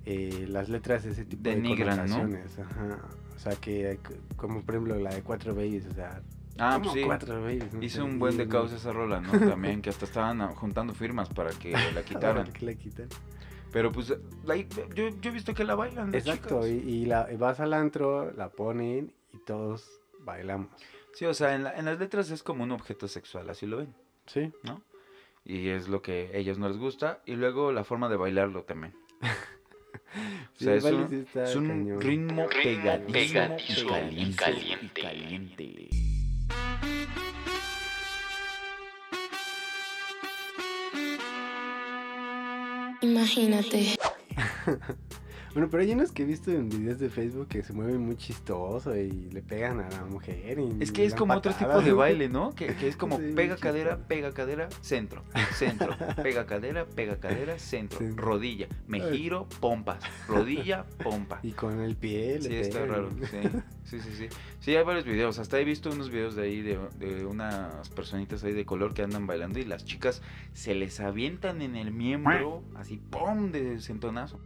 eh, 0.04 0.46
las 0.48 0.68
letras 0.68 1.04
ese 1.04 1.24
tipo 1.24 1.42
Denigran, 1.44 1.98
de 2.04 2.08
¿no? 2.08 2.16
connotaciones. 2.22 2.58
Ajá. 2.58 2.98
O 3.36 3.38
sea, 3.38 3.52
que, 3.56 4.00
como 4.36 4.62
por 4.62 4.74
ejemplo 4.74 4.96
la 4.98 5.14
de 5.14 5.22
Cuatro 5.22 5.54
Babies, 5.54 5.86
o 5.86 5.94
sea, 5.94 6.20
Ah, 6.60 6.72
¿cómo 6.72 6.86
pues 6.86 6.94
sí. 6.94 7.02
Cuatro 7.06 7.40
Babies? 7.40 7.72
No 7.72 7.82
Hizo 7.84 8.04
un 8.04 8.18
buen 8.18 8.36
de 8.36 8.48
causa 8.48 8.74
esa 8.76 8.92
rola, 8.92 9.20
¿no? 9.20 9.30
También, 9.30 9.80
que 9.80 9.90
hasta 9.90 10.06
estaban 10.06 10.40
juntando 10.54 10.92
firmas 10.92 11.28
para 11.28 11.50
que 11.50 11.70
la 11.94 12.02
quitaran. 12.02 12.44
¿Por 12.46 12.52
qué 12.52 12.66
la 12.66 12.74
quitan? 12.74 13.08
Pero 13.78 13.92
pues, 13.92 14.12
la- 14.44 14.56
yo, 14.56 15.08
yo 15.20 15.30
he 15.30 15.32
visto 15.32 15.54
que 15.54 15.62
la 15.62 15.76
bailan. 15.76 16.10
las 16.10 16.26
Exacto, 16.26 16.62
chicas. 16.66 16.84
y, 16.84 16.90
y 16.90 17.04
la, 17.06 17.28
y 17.32 17.36
vas 17.36 17.60
al 17.60 17.72
antro, 17.74 18.32
la 18.32 18.48
ponen 18.50 19.12
y 19.32 19.38
todos 19.38 19.88
bailamos. 20.18 20.68
Sí, 21.14 21.26
o 21.26 21.32
sea, 21.34 21.54
en, 21.54 21.62
la- 21.62 21.78
en 21.78 21.84
las 21.84 21.96
letras 22.00 22.28
es 22.32 22.42
como 22.42 22.64
un 22.64 22.72
objeto 22.72 23.06
sexual, 23.06 23.48
así 23.50 23.66
lo 23.66 23.76
ven, 23.76 23.94
Sí. 24.26 24.50
¿no? 24.64 24.82
Y 25.44 25.68
es 25.68 25.86
lo 25.88 26.02
que 26.02 26.32
a 26.34 26.36
ellos 26.38 26.58
no 26.58 26.66
les 26.68 26.76
gusta. 26.76 27.22
Y 27.24 27.36
luego 27.36 27.70
la 27.70 27.84
forma 27.84 28.08
de 28.08 28.16
bailarlo 28.16 28.64
también. 28.64 28.94
O 30.14 30.58
Sí, 30.58 30.64
sea, 30.64 30.72
el 30.74 30.78
es 30.78 30.84
un, 30.84 31.14
es 31.14 31.30
cañón. 31.54 32.00
ritmo 32.00 32.46
pegadísimo, 32.48 33.12
pegadísimo 33.12 33.96
y 34.10 34.22
y 34.22 34.32
caliente. 34.34 35.00
caliente. 35.02 35.88
Imagínate. 43.18 43.98
Bueno, 45.58 45.72
pero 45.72 45.82
hay 45.82 45.90
unos 45.90 46.12
que 46.12 46.22
he 46.22 46.24
visto 46.24 46.52
en 46.52 46.68
videos 46.68 47.00
de 47.00 47.10
Facebook 47.10 47.48
que 47.48 47.64
se 47.64 47.72
mueven 47.72 48.00
muy 48.00 48.14
chistoso 48.14 48.94
y 48.94 49.10
le 49.32 49.42
pegan 49.42 49.80
a 49.80 49.90
la 49.90 50.04
mujer. 50.04 50.56
Y 50.60 50.80
Es 50.80 50.92
que 50.92 51.04
es 51.04 51.16
como 51.16 51.34
otro 51.34 51.52
tipo 51.52 51.82
de 51.82 51.92
baile, 51.92 52.28
¿no? 52.28 52.54
Que, 52.54 52.76
que 52.76 52.86
es 52.86 52.96
como 52.96 53.16
Sí, 53.18 53.32
pega 53.34 53.56
cadera, 53.56 53.90
chistoso. 53.96 54.06
pega 54.06 54.32
cadera, 54.32 54.68
centro, 54.82 55.24
centro, 55.56 55.96
pega 56.22 56.46
cadera, 56.46 56.86
pega 56.86 57.16
cadera, 57.16 57.58
centro, 57.58 57.98
Sí. 57.98 58.06
rodilla, 58.14 58.68
me 58.86 59.00
giro, 59.10 59.48
pompas, 59.58 59.98
rodilla, 60.28 60.84
pompa. 61.02 61.40
Y 61.42 61.50
con 61.50 61.80
el 61.80 61.96
pie 61.96 62.38
le 62.38 62.48
Sí, 62.48 62.54
está 62.54 62.86
raro. 62.86 63.10
Sí, 63.20 63.48
sí, 63.82 63.98
sí, 63.98 64.10
sí. 64.16 64.28
Sí, 64.60 64.76
hay 64.76 64.84
varios 64.84 65.06
videos. 65.06 65.40
Hasta 65.40 65.58
he 65.58 65.64
visto 65.64 65.90
unos 65.90 66.08
videos 66.08 66.36
de 66.36 66.42
ahí 66.44 66.62
de, 66.62 66.78
de 67.00 67.26
unas 67.26 67.88
personitas 67.88 68.44
ahí 68.44 68.52
de 68.52 68.64
color 68.64 68.94
que 68.94 69.02
andan 69.02 69.26
bailando 69.26 69.58
y 69.58 69.64
las 69.64 69.84
chicas 69.84 70.22
se 70.52 70.76
les 70.76 71.00
avientan 71.00 71.62
en 71.62 71.74
el 71.74 71.90
miembro, 71.90 72.62
así, 72.76 72.98
¡pum! 73.10 73.50
de 73.50 73.80
sentonazo. 73.80 74.38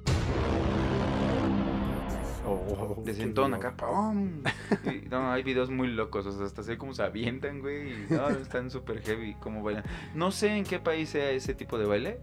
Oh, 2.54 3.02
De 3.04 3.14
sentón 3.14 3.54
acá, 3.54 3.74
¡pum! 3.76 4.42
Y, 4.84 5.08
no, 5.08 5.32
hay 5.32 5.42
videos 5.42 5.70
muy 5.70 5.88
locos, 5.88 6.26
o 6.26 6.32
sea, 6.32 6.46
hasta 6.46 6.62
sé 6.62 6.78
cómo 6.78 6.94
se 6.94 7.02
avientan, 7.02 7.60
güey. 7.60 7.92
Y 7.92 8.06
no, 8.10 8.28
están 8.30 8.70
súper 8.70 9.02
heavy 9.02 9.34
cómo 9.34 9.62
bailan. 9.62 9.84
No 10.14 10.30
sé 10.30 10.56
en 10.56 10.64
qué 10.64 10.78
país 10.78 11.10
sea 11.10 11.30
ese 11.30 11.54
tipo 11.54 11.78
de 11.78 11.86
baile, 11.86 12.20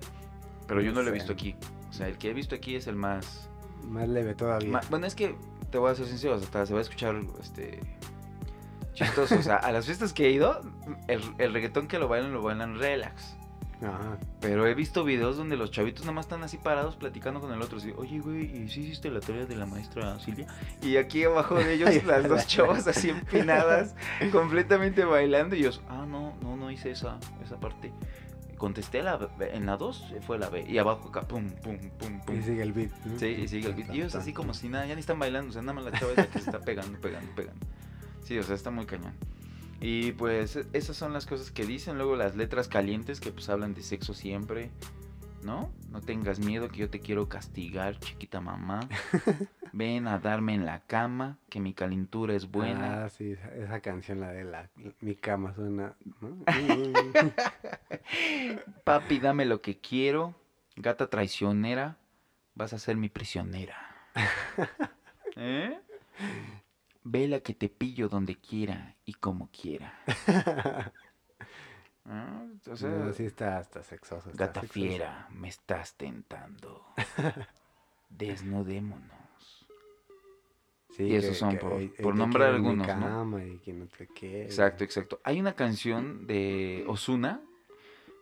pero 0.68 0.82
yo 0.82 0.92
no 0.92 1.02
lo 1.02 1.10
he 1.10 1.14
visto 1.14 1.34
aquí. 1.34 1.56
O 1.90 1.94
sea, 1.94 2.08
el 2.08 2.18
que 2.18 2.30
he 2.30 2.34
visto 2.34 2.56
aquí 2.56 2.76
es 2.76 2.88
el 2.88 2.96
más... 2.96 3.50
Más 3.84 4.08
leve 4.08 4.36
todavía. 4.36 4.82
Bueno, 4.90 5.08
es 5.08 5.16
que 5.16 5.36
te 5.72 5.78
voy 5.78 5.92
a 5.92 5.96
ser 5.96 6.06
sincero, 6.06 6.36
hasta 6.36 6.66
se 6.66 6.74
va 6.74 6.80
a 6.80 6.82
escuchar 6.82 7.16
este 7.42 7.80
chistoso. 8.94 9.36
O 9.36 9.42
sea, 9.42 9.56
a 9.56 9.72
las 9.72 9.86
fiestas 9.86 10.14
que 10.14 10.28
he 10.28 10.32
ido, 10.32 10.62
el, 11.08 11.22
el 11.38 11.54
reggaetón 11.54 11.88
que 11.88 11.98
lo 12.00 12.08
bailan, 12.08 12.34
lo 12.34 12.42
bailan 12.42 12.78
relax. 12.78 13.39
Ajá. 13.82 14.18
Pero 14.42 14.68
he 14.68 14.74
visto 14.74 15.04
videos 15.06 15.38
donde 15.38 15.56
los 15.56 15.72
chavitos 15.72 16.02
nada 16.02 16.14
más 16.14 16.26
están 16.26 16.44
así 16.44 16.58
parados 16.58 16.96
platicando 16.98 17.40
con 17.40 17.54
el 17.54 17.62
otro. 17.62 17.78
Así, 17.78 17.94
oye, 17.96 18.20
güey, 18.20 18.44
¿y 18.64 18.70
sí 18.70 18.82
hiciste 18.82 19.10
la 19.10 19.22
tarea 19.22 19.46
de 19.46 19.56
la 19.56 19.66
maestra 19.66 20.20
Silvia? 20.20 20.48
Y 20.82 20.98
aquí 20.98 21.24
abajo 21.24 21.56
de 21.56 21.74
ellos 21.76 22.04
las 22.06 22.28
dos 22.28 22.46
chavas 22.46 22.88
así 22.88 23.10
empinadas, 23.10 23.96
completamente 24.32 25.06
bailando. 25.06 25.56
Y 25.56 25.62
yo, 25.64 25.70
ah, 25.88 26.06
no, 26.08 26.36
no, 26.42 26.58
no 26.58 26.70
hice 26.72 26.92
esa, 26.92 27.18
esa 27.44 27.58
parte. 27.60 27.92
Contesté 28.58 29.02
la, 29.02 29.16
B- 29.16 29.30
en 29.56 29.66
la 29.66 29.78
2, 29.78 30.16
fue 30.28 30.38
la 30.38 30.50
B. 30.50 30.66
Y 30.68 30.78
abajo 30.80 31.08
acá, 31.08 31.22
pum, 31.22 31.50
pum, 31.64 31.78
pum, 31.98 32.20
pum. 32.20 32.38
Y 32.38 32.42
sigue 32.44 32.62
el 32.62 32.74
beat. 32.74 32.92
¿no? 33.06 33.18
Sí, 33.18 33.28
y 33.28 33.48
sigue 33.48 33.68
el 33.70 33.76
beat. 33.76 33.90
Y 33.94 34.02
ellos 34.02 34.16
así 34.16 34.34
como 34.34 34.54
si 34.54 34.68
nada, 34.68 34.86
ya 34.86 34.96
ni 34.96 35.00
están 35.00 35.18
bailando, 35.20 35.52
o 35.52 35.54
sea, 35.54 35.62
nada 35.62 35.74
más 35.80 35.86
la 35.86 35.98
chava 35.98 36.12
es 36.12 36.18
la 36.18 36.28
que 36.28 36.40
se 36.40 36.46
está 36.46 36.60
pegando, 36.60 37.00
pegando, 37.00 37.32
pegando. 37.34 37.66
Sí, 38.26 38.38
o 38.38 38.44
sea, 38.44 38.56
está 38.56 38.70
muy 38.72 38.86
cañón. 38.86 39.14
Y 39.82 40.12
pues 40.14 40.56
e- 40.56 40.66
esas 40.74 40.98
son 40.98 41.14
las 41.14 41.26
cosas 41.26 41.52
que 41.52 41.66
dicen. 41.66 41.98
Luego 41.98 42.16
las 42.16 42.36
letras 42.36 42.68
calientes 42.68 43.20
que 43.20 43.32
pues 43.32 43.50
hablan 43.50 43.74
de 43.74 43.84
sexo 43.84 44.14
siempre. 44.14 44.72
¿No? 45.44 45.72
No 45.90 46.02
tengas 46.02 46.40
miedo 46.40 46.68
que 46.68 46.80
yo 46.80 46.90
te 46.90 47.00
quiero 47.00 47.30
castigar, 47.30 47.98
chiquita 48.00 48.42
mamá. 48.42 48.82
Ven 49.72 50.08
a 50.08 50.20
darme 50.20 50.54
en 50.54 50.66
la 50.66 50.82
cama, 50.82 51.38
que 51.50 51.62
mi 51.62 51.74
calentura 51.74 52.34
es 52.34 52.52
buena. 52.52 53.06
Ah, 53.06 53.10
sí, 53.10 53.32
esa, 53.32 53.56
esa 53.56 53.80
canción, 53.80 54.20
la 54.20 54.32
de 54.32 54.44
la, 54.44 54.70
mi 55.00 55.16
cama 55.16 55.54
suena, 55.54 55.96
¿no? 56.20 56.44
Papi, 58.84 59.20
dame 59.20 59.46
lo 59.46 59.62
que 59.62 59.78
quiero. 59.78 60.36
Gata 60.76 61.08
traicionera, 61.08 61.98
vas 62.56 62.74
a 62.74 62.80
ser 62.80 62.98
mi 62.98 63.10
prisionera. 63.10 63.78
¿Eh? 65.36 65.78
Vela 67.04 67.40
que 67.40 67.54
te 67.54 67.70
pillo 67.70 68.10
donde 68.10 68.36
quiera 68.36 68.96
y 69.06 69.14
como 69.14 69.50
quiera. 69.52 69.94
Ah, 72.12 72.44
o 72.72 72.76
sea, 72.76 72.90
No, 72.90 73.14
sí 73.14 73.24
está 73.26 73.58
hasta 73.60 73.84
sexoso. 73.84 74.32
está 74.32 74.46
gata 74.48 74.62
sexoso. 74.62 74.74
fiera, 74.88 75.28
me 75.32 75.48
estás 75.48 75.96
tentando. 75.96 76.84
Desnudémonos. 78.10 79.68
Sí, 80.90 81.04
Y 81.04 81.16
esos 81.16 81.38
son 81.38 81.58
por- 81.60 81.96
por 81.98 82.16
nombrar 82.16 82.56
algunos, 82.56 82.88
¿no? 82.88 82.94
cama 82.94 83.44
y 83.46 83.60
que 83.60 83.74
no 83.74 83.86
te. 83.86 84.08
Exacto, 84.44 84.84
exacto. 84.84 85.22
Hay 85.24 85.40
una 85.40 85.54
canción 85.54 86.26
de 86.26 86.84
Osuna 86.88 87.42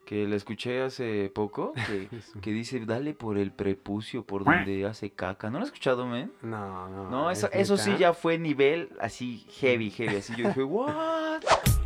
que 0.08 0.26
la 0.26 0.38
escuché 0.38 0.82
hace 0.82 1.30
poco 1.36 1.74
que, 1.74 2.08
que 2.42 2.52
dice 2.52 2.80
dale 2.86 3.14
por 3.14 3.38
el 3.38 3.52
prepucio 3.52 4.24
por 4.24 4.46
donde 4.46 4.86
hace 4.86 5.10
caca. 5.12 5.50
¿No 5.50 5.60
lo 5.60 5.64
has 5.64 5.68
escuchado, 5.68 6.08
men? 6.08 6.32
No, 6.42 6.88
no. 6.88 7.10
No, 7.10 7.30
eso, 7.30 7.48
¿es 7.48 7.64
eso 7.64 7.78
sí 7.78 7.98
ya 8.00 8.14
fue 8.14 8.38
nivel 8.38 8.90
así 9.02 9.46
heavy, 9.60 9.92
heavy. 9.92 10.16
Así 10.16 10.34
yo 10.38 10.48
dije, 10.48 10.64
what? 10.64 11.42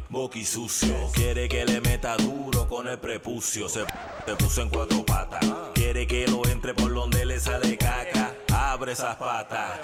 Boqui 0.09 0.45
sucio, 0.45 0.93
quiere 1.15 1.49
que 1.49 1.65
le 1.65 1.82
meta 1.82 2.15
duro 2.17 2.67
con 2.67 2.88
el 2.88 2.99
prepucio. 2.99 3.67
Se, 3.67 3.86
se 4.26 4.36
puso 4.36 4.61
en 4.61 4.69
cuatro 4.69 5.03
patas. 5.03 5.43
Quiere 5.74 6.05
que 6.05 6.28
lo 6.28 6.45
entre 6.47 6.76
por 6.76 6.93
donde 6.93 7.26
le 7.26 7.39
sale 7.39 7.76
caca. 7.76 8.36
Abre 8.53 8.91
esas 8.91 9.15
patas. 9.15 9.80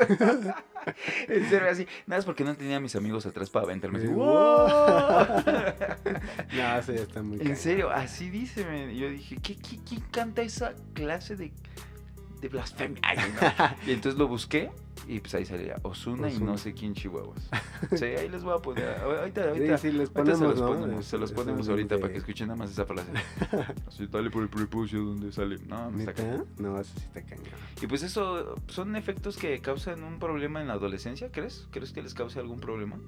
En 1.28 1.48
serio, 1.48 1.68
así. 1.70 1.86
Nada 2.06 2.20
es 2.20 2.24
porque 2.24 2.42
no 2.42 2.54
tenía 2.56 2.78
a 2.78 2.80
mis 2.80 2.96
amigos 2.96 3.26
atrás 3.26 3.50
para 3.50 3.66
aventarme. 3.66 3.98
así, 3.98 4.08
"What?". 4.08 5.44
No, 6.54 6.78
eso 6.78 6.92
ya 6.92 7.02
está 7.02 7.22
muy 7.22 7.38
En 7.40 7.56
serio, 7.56 7.90
así 7.90 8.30
dice, 8.30 8.64
yo 8.96 9.10
dije, 9.10 9.36
¿qué, 9.42 9.56
qué, 9.56 9.78
quién 9.86 10.00
canta 10.10 10.42
esa 10.42 10.74
clase 10.94 11.36
de, 11.36 11.52
de 12.40 12.48
blasfemia? 12.48 13.00
Ay, 13.02 13.18
no. 13.18 13.66
Y 13.86 13.92
entonces 13.92 14.18
lo 14.18 14.28
busqué 14.28 14.70
y 15.08 15.18
pues 15.20 15.34
ahí 15.34 15.44
salía 15.46 15.76
Osuna 15.82 16.30
y 16.30 16.38
no 16.38 16.56
sé 16.58 16.72
quién 16.74 16.94
chihuahuas. 16.94 17.48
Sí, 17.96 18.04
ahí 18.04 18.28
les 18.28 18.42
voy 18.44 18.54
a 18.54 18.58
poner. 18.58 18.88
Ahorita, 19.00 19.48
ahorita, 19.48 19.78
sí, 19.78 19.92
les 19.92 20.14
ahorita 20.14 20.36
se 20.36 20.44
los 20.44 20.60
¿no? 20.60 20.66
ponemos, 20.68 21.04
se 21.06 21.18
los 21.18 21.32
ponemos 21.32 21.66
de- 21.66 21.72
ahorita 21.72 21.98
para 21.98 22.12
que 22.12 22.18
escuchen 22.18 22.48
nada 22.48 22.58
más 22.58 22.70
esa 22.70 22.84
frase. 22.84 23.10
Así, 23.88 24.06
dale 24.06 24.30
por 24.30 24.42
el 24.42 24.48
prepucio 24.48 25.02
donde 25.02 25.32
sale. 25.32 25.58
No, 25.66 25.90
no 25.90 25.98
está 25.98 26.12
cañón. 26.12 26.46
No, 26.58 26.78
eso 26.80 26.92
sí 26.96 27.04
está 27.06 27.22
cañón. 27.22 27.46
Y 27.80 27.86
pues 27.86 28.02
eso 28.02 28.56
son 28.68 28.94
efectos 28.96 29.36
que 29.36 29.60
causan 29.60 30.02
un 30.04 30.18
problema 30.18 30.60
en 30.60 30.68
la 30.68 30.74
adolescencia, 30.74 31.30
¿crees? 31.32 31.66
¿Crees 31.70 31.92
que 31.92 32.02
les 32.02 32.14
cause 32.14 32.38
algún 32.38 32.60
problema? 32.60 32.98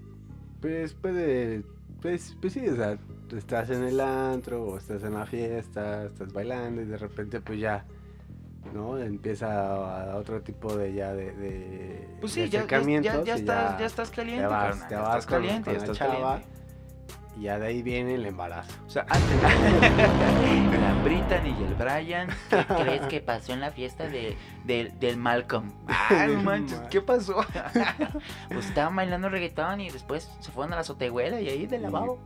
Pues 0.61 0.95
puede. 0.95 1.63
Pues, 2.01 2.37
pues 2.41 2.55
sí, 2.55 2.67
o 2.67 2.75
sea, 2.75 2.99
estás 3.37 3.71
en 3.71 3.85
el 3.85 4.01
antro 4.01 4.65
o 4.65 4.79
estás 4.79 5.05
en 5.05 5.15
la 5.15 5.25
fiesta, 5.27 6.07
estás 6.07 6.33
bailando 6.33 6.83
y 6.83 6.87
de 6.87 6.97
repente, 6.99 7.41
pues 7.41 7.61
ya. 7.61 7.85
¿No? 8.73 8.97
Empieza 8.99 10.13
a 10.13 10.17
otro 10.17 10.41
tipo 10.41 10.75
de 10.77 10.95
ya 10.95 11.13
de. 11.13 11.33
de 11.33 12.09
Pues 12.21 12.35
de 12.35 12.49
ya, 12.49 13.23
ya, 13.25 13.35
estás, 13.35 13.79
ya 13.79 13.87
estás 13.87 14.11
caliente, 14.11 14.43
te 14.43 14.47
vas, 14.47 14.69
carnal, 14.79 14.89
te 14.89 14.95
ya 14.95 15.01
vas 15.01 15.09
estás 15.11 15.27
con- 15.27 15.35
caliente, 15.37 15.65
con 15.65 15.73
ya 15.75 15.79
la 15.79 15.85
estás 15.93 15.99
chava. 15.99 16.33
caliente. 16.35 16.52
Y 17.39 17.45
ya 17.45 17.59
de 17.59 17.67
ahí 17.69 17.83
viene 17.83 18.15
el 18.15 18.27
embarazo. 18.27 18.73
O 18.87 18.91
sea, 18.91 19.07
antes 19.09 19.43
la 20.81 21.03
Brittany 21.03 21.55
y 21.59 21.65
el 21.65 21.75
Brian, 21.75 22.29
¿qué 22.51 22.65
crees 22.67 23.01
que 23.07 23.21
pasó 23.21 23.53
en 23.53 23.61
la 23.61 23.71
fiesta 23.71 24.07
de, 24.07 24.37
de- 24.65 24.93
del 25.01 25.17
Malcolm? 25.17 25.73
Ah, 25.89 26.27
no 26.29 26.43
manches, 26.45 26.79
¿qué 26.91 27.01
pasó? 27.01 27.45
pues 28.49 28.67
estaban 28.67 28.95
bailando 28.97 29.29
reggaetón 29.29 29.81
y 29.81 29.91
después 29.91 30.31
se 30.41 30.53
fueron 30.53 30.73
a 30.75 30.77
la 30.77 30.83
azotehuela 30.83 31.41
y 31.41 31.49
ahí 31.49 31.67
del 31.67 31.83
lavabo. 31.83 32.21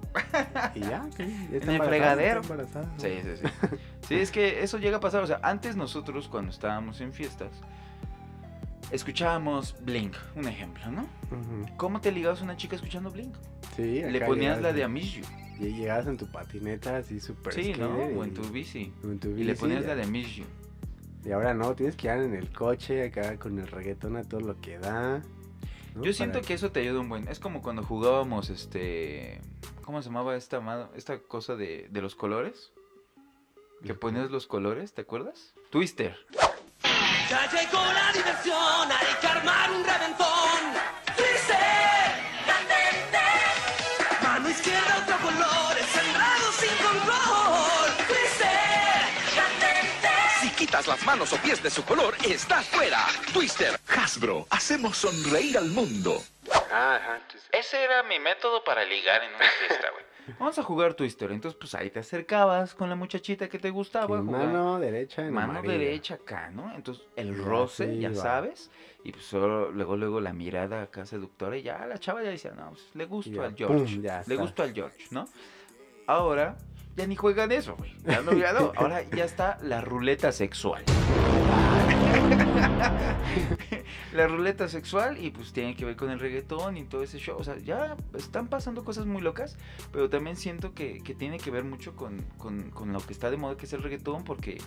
Y 0.74 0.80
ya, 0.80 1.04
¿qué? 1.16 1.26
Ya 1.50 1.58
está 1.58 1.72
En 1.74 1.80
el 1.80 1.88
fregadero. 1.88 2.40
está. 2.40 2.82
Sí, 2.96 3.20
sí, 3.22 3.36
sí. 3.42 3.76
Sí, 4.08 4.14
es 4.16 4.30
que 4.32 4.62
eso 4.62 4.78
llega 4.78 4.96
a 4.96 5.00
pasar. 5.00 5.22
O 5.22 5.26
sea, 5.26 5.38
antes 5.42 5.76
nosotros 5.76 6.28
cuando 6.28 6.50
estábamos 6.50 7.00
en 7.00 7.12
fiestas, 7.12 7.50
escuchábamos 8.90 9.74
Blink, 9.84 10.14
un 10.34 10.46
ejemplo, 10.48 10.90
¿no? 10.90 11.02
Ujú. 11.30 11.76
¿Cómo 11.76 12.00
te 12.00 12.12
ligabas 12.12 12.40
a 12.40 12.44
una 12.44 12.56
chica 12.56 12.76
escuchando 12.76 13.10
Blink? 13.10 13.34
Sí, 13.76 14.02
Le 14.02 14.20
ponías 14.22 14.60
la 14.60 14.72
de 14.72 14.84
Amish 14.84 15.20
You. 15.20 15.24
Y 15.58 15.72
llegabas 15.74 16.06
en 16.06 16.16
tu 16.18 16.26
patineta 16.30 16.98
así 16.98 17.18
súper 17.18 17.54
Sí, 17.54 17.72
¿no? 17.78 17.88
O 17.96 18.24
en 18.24 18.34
tu 18.34 18.42
bici. 18.50 18.92
en 19.02 19.18
tu 19.18 19.28
Y 19.30 19.44
le 19.44 19.52
bici, 19.52 19.60
ponías 19.60 19.82
ya. 19.82 19.88
la 19.88 19.94
de 19.96 20.02
Amish 20.02 20.36
You. 20.40 20.44
Y 21.24 21.32
ahora 21.32 21.54
no, 21.54 21.74
tienes 21.74 21.96
que 21.96 22.06
ir 22.06 22.12
en 22.22 22.34
el 22.34 22.52
coche 22.52 23.04
acá 23.06 23.36
con 23.38 23.58
el 23.58 23.66
reggaetón 23.66 24.16
a 24.16 24.22
todo 24.24 24.40
lo 24.40 24.60
que 24.60 24.78
da. 24.78 25.22
¿no? 25.94 26.04
Yo 26.04 26.12
siento 26.12 26.38
Para- 26.38 26.46
que 26.46 26.54
eso 26.54 26.70
te 26.70 26.80
ayuda 26.80 27.00
un 27.00 27.08
buen. 27.08 27.26
Es 27.28 27.40
como 27.40 27.62
cuando 27.62 27.82
jugábamos 27.82 28.50
este. 28.50 29.40
¿Cómo 29.82 30.02
se 30.02 30.08
llamaba 30.08 30.36
esta, 30.36 30.90
esta 30.94 31.18
cosa 31.20 31.56
de, 31.56 31.88
de 31.90 32.02
los 32.02 32.14
colores? 32.14 32.70
Que 33.84 33.94
ponías 33.94 34.30
los 34.30 34.46
colores, 34.46 34.94
¿te 34.94 35.02
acuerdas? 35.02 35.54
Twister. 35.70 36.16
Ya 37.28 37.44
llegó 37.50 37.84
la 37.84 38.12
diversión, 38.12 38.92
hay 38.92 39.14
que 39.20 39.26
armar 39.26 39.70
un 39.72 39.84
reventón. 39.84 40.60
Freezer, 41.16 41.56
candente. 42.46 43.18
Mano 44.22 44.48
izquierda 44.48 44.98
otro 45.02 45.18
color, 45.18 45.76
sembrado 45.92 46.52
sin 46.52 46.76
control. 46.76 47.90
Freezer, 48.06 49.02
candente. 49.34 50.08
Si 50.40 50.50
quitas 50.50 50.86
las 50.86 51.02
manos 51.04 51.32
o 51.32 51.36
pies 51.38 51.60
de 51.62 51.70
su 51.70 51.84
color, 51.84 52.16
estás 52.24 52.64
fuera. 52.66 53.04
Twister, 53.32 53.78
Hasbro, 53.88 54.46
hacemos 54.50 54.96
sonreír 54.96 55.58
al 55.58 55.66
mundo. 55.70 56.22
Ese 57.50 57.82
era 57.82 58.04
mi 58.04 58.20
método 58.20 58.62
para 58.62 58.84
ligar 58.84 59.24
en 59.24 59.34
una 59.34 59.48
fiesta, 59.66 59.90
güey. 59.90 60.04
Vamos 60.38 60.58
a 60.58 60.62
jugar 60.62 60.94
Twister. 60.94 61.30
Entonces, 61.32 61.56
pues 61.58 61.74
ahí 61.74 61.90
te 61.90 62.00
acercabas 62.00 62.74
con 62.74 62.88
la 62.88 62.96
muchachita 62.96 63.48
que 63.48 63.58
te 63.58 63.70
gustaba. 63.70 64.20
Mano 64.22 64.78
derecha 64.80 65.26
en 65.26 65.32
mano 65.32 65.52
amarillo. 65.52 65.72
derecha 65.78 66.14
acá, 66.14 66.50
¿no? 66.50 66.74
Entonces, 66.74 67.04
el 67.16 67.36
roce, 67.42 67.98
ya 67.98 68.14
sabes. 68.14 68.70
Y 69.04 69.12
pues 69.12 69.24
solo- 69.24 69.70
luego, 69.70 69.96
luego 69.96 70.20
la 70.20 70.32
mirada 70.32 70.82
acá 70.82 71.06
seductora. 71.06 71.56
Y 71.56 71.62
ya 71.62 71.86
la 71.86 71.98
chava 71.98 72.22
ya 72.22 72.30
decía, 72.30 72.52
no, 72.56 72.70
pues 72.70 72.82
le 72.94 73.04
gusto 73.04 73.30
ya, 73.30 73.44
al 73.44 73.54
George. 73.56 73.94
pum, 73.94 74.02
ya 74.02 74.16
le 74.16 74.20
está. 74.34 74.34
gusto 74.34 74.62
al 74.62 74.74
George, 74.74 75.04
¿no? 75.10 75.26
ahora 76.08 76.56
ya 76.96 77.04
ni 77.06 77.14
juegan 77.16 77.50
eso, 77.52 77.76
güey. 77.76 77.92
Ya 78.04 78.20
no, 78.22 78.32
ya 78.32 78.52
no. 78.52 78.72
Ahora 78.76 79.02
ya 79.02 79.24
está 79.24 79.58
la 79.62 79.80
ruleta 79.80 80.32
sexual. 80.32 80.82
la 84.12 84.26
ruleta 84.28 84.68
sexual 84.68 85.18
y 85.22 85.30
pues 85.30 85.52
tiene 85.52 85.74
que 85.76 85.84
ver 85.84 85.96
con 85.96 86.10
el 86.10 86.18
reggaetón 86.20 86.76
y 86.76 86.84
todo 86.84 87.02
ese 87.02 87.18
show. 87.18 87.36
O 87.38 87.44
sea, 87.44 87.58
ya 87.58 87.96
están 88.14 88.48
pasando 88.48 88.84
cosas 88.84 89.06
muy 89.06 89.22
locas, 89.22 89.56
pero 89.92 90.08
también 90.10 90.36
siento 90.36 90.74
que, 90.74 91.00
que 91.02 91.14
tiene 91.14 91.38
que 91.38 91.50
ver 91.50 91.64
mucho 91.64 91.94
con, 91.96 92.22
con- 92.38 92.70
con 92.70 92.92
lo 92.92 93.00
que 93.00 93.12
está 93.12 93.30
de 93.30 93.36
moda, 93.36 93.56
que 93.56 93.66
es 93.66 93.72
el 93.72 93.82
reggaetón, 93.82 94.24
porque 94.24 94.58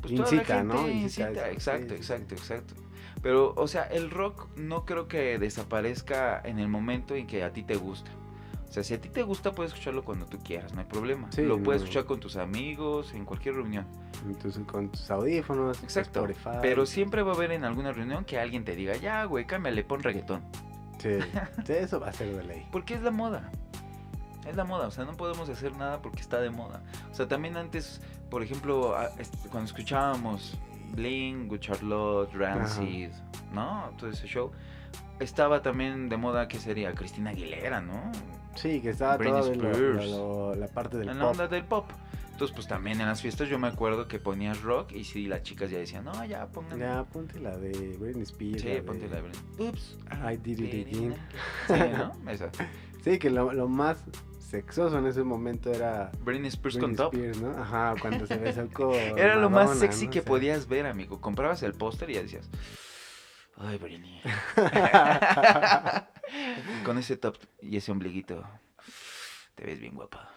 pues 0.00 0.14
toda 0.14 0.30
la 0.30 0.36
Incita, 0.36 0.62
¿no? 0.64 0.74
Incita 0.90 1.50
exacto, 1.50 1.88
Sí, 1.88 1.94
sí, 1.94 1.96
exacto, 1.96 2.34
exacto. 2.34 2.74
Pero, 3.22 3.54
o 3.56 3.68
sea, 3.68 3.84
el 3.84 4.10
rock 4.10 4.48
no 4.56 4.84
creo 4.84 5.08
que 5.08 5.38
desaparezca 5.38 6.40
en 6.44 6.58
el 6.58 6.68
momento 6.68 7.14
en 7.14 7.26
que 7.26 7.42
a 7.42 7.52
ti 7.52 7.62
te 7.62 7.76
gusta. 7.76 8.10
O 8.74 8.78
sea, 8.78 8.82
si 8.82 8.92
a 8.94 9.00
ti 9.00 9.08
te 9.08 9.22
gusta, 9.22 9.52
puedes 9.52 9.72
escucharlo 9.72 10.02
cuando 10.04 10.26
tú 10.26 10.40
quieras, 10.42 10.72
no 10.72 10.80
hay 10.80 10.86
problema. 10.86 11.30
Sí, 11.30 11.42
Lo 11.42 11.62
puedes 11.62 11.82
no. 11.82 11.84
escuchar 11.84 12.06
con 12.06 12.18
tus 12.18 12.34
amigos, 12.34 13.14
en 13.14 13.24
cualquier 13.24 13.54
reunión. 13.54 13.86
Entonces, 14.26 14.64
con 14.66 14.88
tus 14.88 15.08
audífonos, 15.12 15.80
Exacto. 15.84 16.26
Pero 16.60 16.84
siempre 16.84 17.22
va 17.22 17.30
a 17.30 17.34
haber 17.36 17.52
en 17.52 17.62
alguna 17.62 17.92
reunión 17.92 18.24
que 18.24 18.40
alguien 18.40 18.64
te 18.64 18.74
diga, 18.74 18.96
ya, 18.96 19.26
güey, 19.26 19.44
cámbiale, 19.46 19.84
pon 19.84 20.02
reggaetón. 20.02 20.42
Sí, 20.98 21.18
eso 21.68 22.00
va 22.00 22.08
a 22.08 22.12
ser 22.12 22.34
de 22.34 22.42
ley. 22.42 22.66
Porque 22.72 22.94
es 22.94 23.02
la 23.02 23.12
moda. 23.12 23.48
Es 24.44 24.56
la 24.56 24.64
moda, 24.64 24.88
o 24.88 24.90
sea, 24.90 25.04
no 25.04 25.16
podemos 25.16 25.48
hacer 25.48 25.76
nada 25.76 26.02
porque 26.02 26.20
está 26.20 26.40
de 26.40 26.50
moda. 26.50 26.82
O 27.12 27.14
sea, 27.14 27.28
también 27.28 27.56
antes, 27.56 28.00
por 28.28 28.42
ejemplo, 28.42 28.96
este, 29.20 29.48
cuando 29.50 29.68
escuchábamos 29.68 30.58
Blink, 30.96 31.48
Good 31.48 31.60
Charlotte, 31.60 32.34
Rancid, 32.34 33.10
¿no? 33.52 33.92
Todo 33.98 34.10
ese 34.10 34.26
show. 34.26 34.50
Estaba 35.20 35.62
también 35.62 36.08
de 36.08 36.16
moda, 36.16 36.48
¿qué 36.48 36.58
sería? 36.58 36.92
Cristina 36.92 37.30
Aguilera, 37.30 37.80
¿no? 37.80 38.10
Sí, 38.56 38.80
que 38.80 38.90
estaba 38.90 39.16
Britney 39.16 39.40
toda 39.40 39.54
lo- 39.56 39.70
Spears. 39.70 40.06
lo- 40.10 40.48
lo- 40.50 40.54
la 40.54 40.68
parte 40.68 40.96
del 40.98 41.08
en 41.08 41.18
la 41.18 41.24
pop. 41.24 41.32
onda 41.32 41.48
del 41.48 41.64
pop. 41.64 41.90
Entonces, 42.32 42.52
pues 42.54 42.66
también 42.66 43.00
en 43.00 43.06
las 43.06 43.22
fiestas 43.22 43.48
yo 43.48 43.60
me 43.60 43.68
acuerdo 43.68 44.08
que 44.08 44.18
ponías 44.18 44.60
rock 44.62 44.90
y 44.92 45.04
sí, 45.04 45.26
las 45.28 45.42
chicas 45.44 45.70
ya 45.70 45.78
decían, 45.78 46.04
no, 46.04 46.24
ya 46.24 46.46
pongan. 46.46 46.78
Ya, 46.80 47.04
ponte 47.04 47.38
la 47.38 47.56
de 47.56 47.96
Britney 47.96 48.22
Spears. 48.24 48.60
sí, 48.62 48.68
la 48.68 48.74
de- 48.74 48.82
ponte 48.82 49.08
la 49.08 49.16
de 49.16 49.22
Britney. 49.22 49.68
Ups. 49.68 49.96
I 50.32 50.36
did 50.36 50.58
it 50.58 50.86
again. 50.88 51.14
Sí, 51.68 51.74
¿no? 52.24 52.30
Esa. 52.30 52.50
Sí, 53.04 53.18
que 53.20 53.30
lo, 53.30 53.52
lo 53.52 53.68
más 53.68 53.98
sexoso 54.40 54.98
en 54.98 55.06
ese 55.06 55.22
momento 55.22 55.70
era 55.72 56.10
Britney 56.24 56.48
Spears 56.48 56.74
Britney 56.76 56.96
con 56.96 56.96
top. 56.96 57.14
Spears, 57.14 57.40
¿no? 57.40 57.50
Ajá, 57.60 57.94
cuando 58.00 58.26
se 58.26 58.36
besó 58.36 58.66
con 58.72 58.94
Era 58.94 59.36
lo 59.36 59.48
más 59.50 59.78
sexy 59.78 60.06
¿no? 60.06 60.10
que 60.12 60.18
O 60.18 60.22
sea, 60.22 60.28
podías 60.28 60.66
ver, 60.68 60.86
amigo. 60.86 61.20
Comprabas 61.20 61.62
el 61.62 61.74
póster 61.74 62.10
y 62.10 62.14
ya 62.14 62.22
decías, 62.22 62.48
ay, 63.58 63.78
Britney. 63.78 64.20
Con 66.84 66.98
ese 66.98 67.16
top 67.16 67.36
y 67.60 67.76
ese 67.76 67.92
ombliguito, 67.92 68.44
te 69.54 69.64
ves 69.64 69.80
bien 69.80 69.94
guapa. 69.94 70.30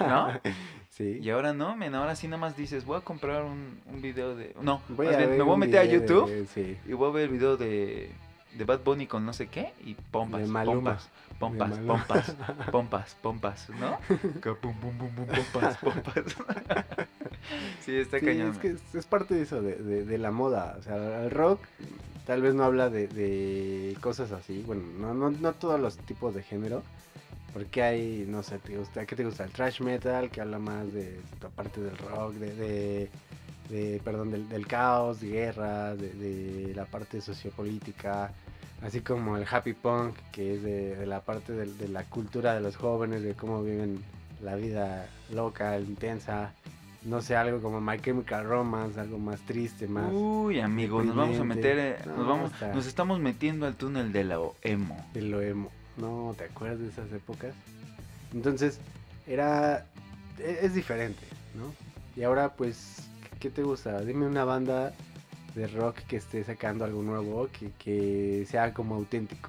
¿No? 0.00 0.40
Sí. 0.90 1.18
Y 1.22 1.30
ahora 1.30 1.54
no, 1.54 1.76
men, 1.76 1.94
ahora 1.94 2.14
sí 2.14 2.26
nada 2.28 2.36
más 2.40 2.56
dices, 2.58 2.84
voy 2.84 2.98
a 2.98 3.00
comprar 3.00 3.44
un, 3.44 3.80
un 3.86 4.02
video 4.02 4.34
de... 4.36 4.54
No, 4.60 4.82
Voy 4.88 5.06
a 5.06 5.16
bien, 5.16 5.30
me 5.38 5.42
voy 5.42 5.54
a 5.54 5.56
meter 5.56 5.80
a 5.80 5.84
YouTube 5.84 6.28
de- 6.28 6.46
sí, 6.46 6.76
y 6.86 6.92
voy 6.92 7.08
a 7.08 7.12
ver 7.12 7.22
el 7.24 7.30
video 7.30 7.56
de, 7.56 8.10
de 8.52 8.64
Bad 8.64 8.80
Bunny 8.80 9.06
con 9.06 9.24
no 9.24 9.32
sé 9.32 9.46
qué 9.46 9.72
y 9.82 9.94
pompas, 9.94 10.42
pompas, 10.50 11.08
pompas, 11.38 11.78
pompas, 11.78 12.36
pompas, 12.70 13.14
pompas, 13.22 13.70
¿no? 13.70 13.98
Pum, 14.60 14.74
pum, 14.78 14.98
pum, 14.98 15.14
pum, 15.14 15.26
pompas, 15.26 15.76
pompas. 15.78 16.24
sí, 17.80 17.96
está 17.96 18.18
Sí, 18.18 18.26
cañón. 18.26 18.50
es 18.50 18.58
que 18.58 18.68
es, 18.72 18.94
es 18.94 19.06
parte 19.06 19.34
de 19.36 19.42
eso, 19.42 19.62
de, 19.62 19.76
de- 19.76 20.04
de 20.04 20.18
la 20.18 20.32
moda. 20.32 20.76
O 20.78 20.82
sea, 20.82 21.24
el 21.24 21.30
rock 21.30 21.60
tal 22.30 22.42
vez 22.42 22.54
no 22.54 22.62
habla 22.62 22.90
de, 22.90 23.08
de 23.08 23.96
cosas 24.00 24.30
así. 24.30 24.62
Bueno, 24.64 24.84
no, 25.00 25.14
no, 25.14 25.32
no 25.32 25.52
todos 25.52 25.80
los 25.80 25.96
tipos 25.96 26.32
de 26.32 26.44
género. 26.44 26.84
Porque 27.52 27.82
hay, 27.82 28.24
no 28.28 28.44
sé, 28.44 28.60
te 28.60 28.78
gusta, 28.78 29.04
¿qué 29.04 29.16
te 29.16 29.24
gusta? 29.24 29.42
El 29.42 29.50
thrash 29.50 29.80
metal, 29.80 30.30
que 30.30 30.40
habla 30.40 30.60
más 30.60 30.92
de 30.92 31.18
la 31.42 31.48
parte 31.48 31.80
del 31.80 31.98
rock, 31.98 32.34
de, 32.34 33.10
de, 33.68 34.00
perdón, 34.04 34.30
del, 34.30 34.48
del 34.48 34.64
caos, 34.68 35.20
de 35.20 35.26
guerra, 35.26 35.96
de, 35.96 36.72
la 36.72 36.84
parte 36.84 37.20
sociopolítica. 37.20 38.30
Así 38.80 39.00
como 39.00 39.36
el 39.36 39.44
happy 39.50 39.72
punk, 39.72 40.14
que 40.30 40.54
es 40.54 40.62
de, 40.62 41.04
la 41.06 41.22
parte 41.22 41.52
de, 41.52 41.88
la 41.88 42.04
cultura 42.04 42.54
de 42.54 42.60
los 42.60 42.76
jóvenes, 42.76 43.24
de 43.24 43.34
cómo 43.34 43.64
viven 43.64 44.04
la 44.40 44.54
vida 44.54 45.08
loca, 45.32 45.76
intensa. 45.80 46.52
No 47.02 47.22
sé, 47.22 47.34
algo 47.34 47.60
como 47.62 47.80
My 47.80 47.98
Chemical 47.98 48.44
Romance, 48.44 49.00
algo 49.00 49.18
más 49.18 49.40
triste, 49.40 49.88
más 49.88 50.10
Uy, 50.12 50.60
amigo, 50.60 51.02
nos 51.02 51.16
vamos 51.16 51.38
a 51.40 51.44
meter, 51.44 51.78
eh, 51.78 51.96
nos 52.06 52.18
No, 52.18 52.26
vamos, 52.26 52.52
está- 52.52 52.74
nos 52.74 52.86
estamos 52.86 53.20
metiendo 53.20 53.66
al 53.66 53.74
túnel 53.74 54.12
de 54.12 54.24
la 54.24 54.38
emo. 54.62 55.06
de 55.14 55.22
lo 55.22 55.40
emo. 55.40 55.70
No, 55.96 56.34
¿te 56.36 56.44
acuerdas 56.44 56.78
de 56.80 56.88
esas 56.88 57.10
épocas? 57.12 57.54
Entonces, 58.34 58.78
era... 59.26 59.86
e- 60.38 60.58
Es 60.62 60.74
diferente, 60.74 61.22
¿no? 61.54 61.72
Y 62.20 62.24
ahora, 62.24 62.50
pues, 62.50 63.08
¿qué 63.38 63.48
te 63.50 63.62
gusta? 63.62 64.00
Dime 64.02 64.26
una 64.26 64.44
banda 64.44 64.92
de 65.54 65.66
rock 65.68 65.96
que 66.06 66.16
esté 66.16 66.44
sacando 66.44 66.84
algo 66.84 67.02
nuevo, 67.02 67.48
que, 67.48 67.70
que 67.78 68.46
sea 68.48 68.74
como 68.74 68.94
auténtico. 68.96 69.48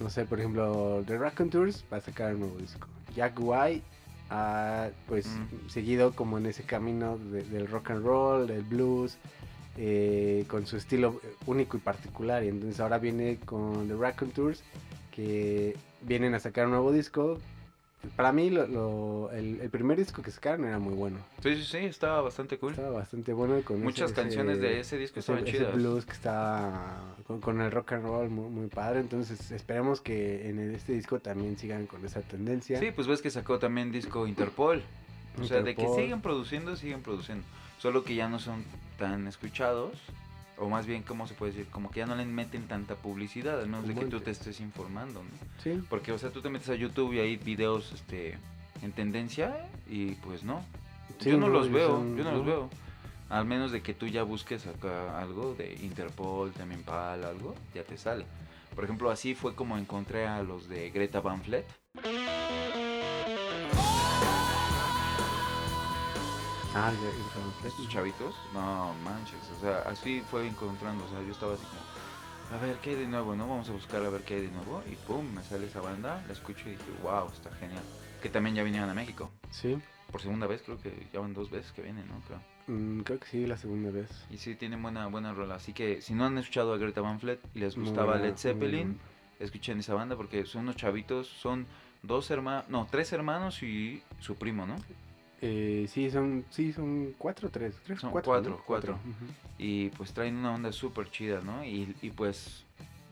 No 0.00 0.08
sé, 0.10 0.24
por 0.24 0.38
ejemplo, 0.38 1.02
The 1.06 1.18
Tours 1.50 1.84
va 1.92 1.98
a 1.98 2.00
sacar 2.00 2.34
un 2.34 2.40
nuevo 2.40 2.56
disco. 2.58 2.86
Jack 3.14 3.34
White 3.38 3.84
ha, 4.30 4.88
pues, 5.08 5.26
Mm. 5.26 5.68
seguido 5.68 6.12
como 6.14 6.38
en 6.38 6.46
ese 6.46 6.62
camino 6.64 7.18
de- 7.18 7.44
del 7.44 7.68
rock 7.68 7.90
and 7.92 8.04
roll, 8.04 8.46
del 8.46 8.62
blues, 8.62 9.18
eh, 9.76 10.44
con 10.48 10.66
su 10.66 10.76
estilo 10.76 11.20
único 11.46 11.76
y 11.76 11.80
particular. 11.80 12.42
Y 12.44 12.48
entonces 12.48 12.80
ahora 12.80 12.98
viene 12.98 13.38
con 13.44 13.86
The 13.88 13.94
Tours, 14.34 14.62
que 15.10 15.76
vienen 16.02 16.34
a 16.34 16.40
sacar 16.40 16.64
un 16.66 16.72
nuevo 16.72 16.92
disco. 16.92 17.38
Para 18.14 18.32
mí, 18.32 18.50
lo- 18.50 18.66
lo- 18.66 19.30
el, 19.32 19.60
el 19.60 19.70
primer 19.70 19.96
disco 19.98 20.22
que 20.22 20.30
sacaron 20.30 20.64
era 20.66 20.78
muy 20.78 20.94
bueno. 20.94 21.18
Sí, 21.42 21.56
sí, 21.56 21.64
sí, 21.64 21.76
estaba 21.78 22.20
bastante 22.20 22.58
cool. 22.58 22.72
Estaba 22.72 22.90
bastante 22.90 23.32
bueno. 23.32 23.60
Con 23.64 23.82
Muchas 23.82 24.12
ese- 24.12 24.20
canciones 24.22 24.58
ese- 24.58 24.66
de 24.66 24.80
ese 24.80 24.98
disco 24.98 25.20
estaban 25.20 25.46
ese 25.46 25.58
chidas. 25.58 25.74
blues 25.74 26.04
que 26.06 26.12
está 26.12 27.00
con, 27.26 27.40
con 27.40 27.60
el 27.60 27.70
rock 27.70 27.92
and 27.92 28.04
roll 28.04 28.28
muy, 28.30 28.50
muy 28.50 28.66
padre. 28.68 29.00
Entonces 29.00 29.50
esperemos 29.50 30.00
que 30.00 30.48
en 30.48 30.58
este 30.74 30.92
disco 30.92 31.18
también 31.20 31.56
sigan 31.58 31.86
con 31.86 32.04
esa 32.04 32.20
tendencia. 32.22 32.78
Sí, 32.78 32.90
pues 32.94 33.06
ves 33.06 33.22
que 33.22 33.30
sacó 33.30 33.58
también 33.58 33.90
disco 33.92 34.26
Interpol. 34.26 34.82
O 35.40 35.44
sea, 35.44 35.60
de 35.62 35.74
que 35.74 35.86
siguen 35.94 36.20
produciendo, 36.22 36.76
siguen 36.76 37.02
produciendo. 37.02 37.44
Solo 37.78 38.04
que 38.04 38.14
ya 38.14 38.28
no 38.28 38.38
son 38.38 38.64
tan 38.98 39.26
escuchados. 39.26 39.92
O 40.58 40.68
más 40.70 40.86
bien, 40.86 41.02
¿cómo 41.02 41.26
se 41.26 41.34
puede 41.34 41.52
decir? 41.52 41.66
Como 41.70 41.90
que 41.90 42.00
ya 42.00 42.06
no 42.06 42.14
le 42.16 42.24
meten 42.24 42.66
tanta 42.66 42.94
publicidad, 42.94 43.60
a 43.60 43.66
menos 43.66 43.86
de 43.86 43.94
que 43.94 44.06
tú 44.06 44.20
te 44.20 44.30
estés 44.30 44.60
informando, 44.60 45.22
¿no? 45.22 45.30
Sí. 45.62 45.82
Porque, 45.90 46.12
o 46.12 46.18
sea, 46.18 46.30
tú 46.30 46.40
te 46.40 46.48
metes 46.48 46.68
a 46.70 46.74
YouTube 46.74 47.12
y 47.12 47.18
hay 47.20 47.36
videos 47.36 47.92
este, 47.92 48.38
en 48.82 48.92
tendencia 48.92 49.54
y 49.88 50.12
pues 50.12 50.44
no. 50.44 50.64
Sí, 51.20 51.30
yo 51.30 51.36
no, 51.38 51.48
no, 51.48 51.52
los 51.52 51.70
veo, 51.70 51.88
son- 51.88 52.16
yo 52.16 52.24
no, 52.24 52.32
los 52.32 52.46
veo. 52.46 52.70
Al 53.28 53.44
menos 53.44 53.70
de 53.72 53.82
que 53.82 53.92
tú 53.92 54.06
ya 54.06 54.22
busques 54.22 54.66
acá 54.66 55.20
algo 55.20 55.54
de 55.54 55.74
Interpol, 55.82 56.52
también 56.52 56.82
PAL, 56.82 57.24
algo, 57.24 57.54
ya 57.74 57.82
te 57.82 57.98
sale. 57.98 58.24
Por 58.74 58.84
ejemplo, 58.84 59.10
así 59.10 59.34
fue 59.34 59.54
como 59.54 59.76
encontré 59.76 60.26
a 60.26 60.42
los 60.42 60.68
de 60.68 60.90
Greta 60.90 61.20
Van. 61.20 61.42
Ah, 66.78 66.92
ya, 66.92 67.00
ya, 67.62 67.68
estos 67.68 67.88
chavitos, 67.88 68.34
no 68.52 68.92
manches, 69.02 69.40
o 69.56 69.60
sea, 69.62 69.78
así 69.86 70.22
fue 70.30 70.46
encontrando, 70.46 71.02
o 71.06 71.08
sea, 71.08 71.22
yo 71.22 71.32
estaba 71.32 71.54
así 71.54 71.64
como, 71.64 72.58
a 72.58 72.62
ver, 72.62 72.76
¿qué 72.82 72.90
hay 72.90 72.96
de 72.96 73.06
nuevo, 73.06 73.34
no? 73.34 73.48
Vamos 73.48 73.70
a 73.70 73.72
buscar 73.72 74.04
a 74.04 74.10
ver 74.10 74.20
qué 74.24 74.34
hay 74.34 74.42
de 74.42 74.50
nuevo, 74.50 74.82
y 74.90 74.94
pum, 75.06 75.24
me 75.32 75.42
sale 75.42 75.66
esa 75.68 75.80
banda, 75.80 76.22
la 76.26 76.32
escucho 76.34 76.68
y 76.68 76.72
dije, 76.72 76.84
wow, 77.02 77.30
está 77.32 77.50
genial. 77.52 77.82
Que 78.20 78.28
también 78.28 78.56
ya 78.56 78.62
vinieron 78.62 78.90
a 78.90 78.94
México, 78.94 79.30
Sí, 79.50 79.78
por 80.12 80.20
segunda 80.20 80.46
vez, 80.46 80.60
creo 80.62 80.78
que 80.78 80.92
ya 81.14 81.20
van 81.20 81.32
dos 81.32 81.50
veces 81.50 81.72
que 81.72 81.80
vienen, 81.80 82.06
¿no? 82.08 82.20
Creo. 82.26 82.40
mm, 82.66 83.00
creo 83.00 83.20
que 83.20 83.26
sí, 83.26 83.46
la 83.46 83.56
segunda 83.56 83.90
vez. 83.90 84.10
Y 84.30 84.36
sí, 84.36 84.54
tienen 84.54 84.82
buena, 84.82 85.06
buena 85.06 85.32
rola, 85.32 85.54
así 85.54 85.72
que 85.72 86.02
si 86.02 86.12
no 86.12 86.26
han 86.26 86.36
escuchado 86.36 86.74
a 86.74 86.76
Greta 86.76 87.00
Van 87.00 87.20
Fleet 87.20 87.38
y 87.54 87.60
les 87.60 87.74
gustaba 87.74 88.12
buena, 88.12 88.26
Led 88.26 88.36
Zeppelin, 88.36 88.88
buena. 88.88 89.00
escuchen 89.40 89.78
esa 89.78 89.94
banda 89.94 90.14
porque 90.14 90.44
son 90.44 90.62
unos 90.64 90.76
chavitos, 90.76 91.26
son 91.26 91.66
dos 92.02 92.30
hermanos, 92.30 92.68
no, 92.68 92.86
tres 92.90 93.14
hermanos 93.14 93.62
y 93.62 94.02
su 94.20 94.36
primo, 94.36 94.66
¿no? 94.66 94.76
Eh, 95.42 95.86
sí, 95.90 96.10
son, 96.10 96.44
sí, 96.50 96.72
son 96.72 97.14
cuatro 97.18 97.48
o 97.48 97.50
tres. 97.50 97.74
tres 97.84 98.00
Son 98.00 98.10
cuatro, 98.10 98.32
cuatro, 98.32 98.50
¿no? 98.52 98.62
cuatro. 98.66 98.92
Ujú. 98.94 99.32
y 99.58 99.90
pues 99.90 100.12
traen 100.12 100.36
una 100.36 100.54
onda 100.54 100.72
súper 100.72 101.10
chida, 101.10 101.40
¿no? 101.42 101.64
Y, 101.64 101.94
y 102.02 102.10
pues 102.10 102.64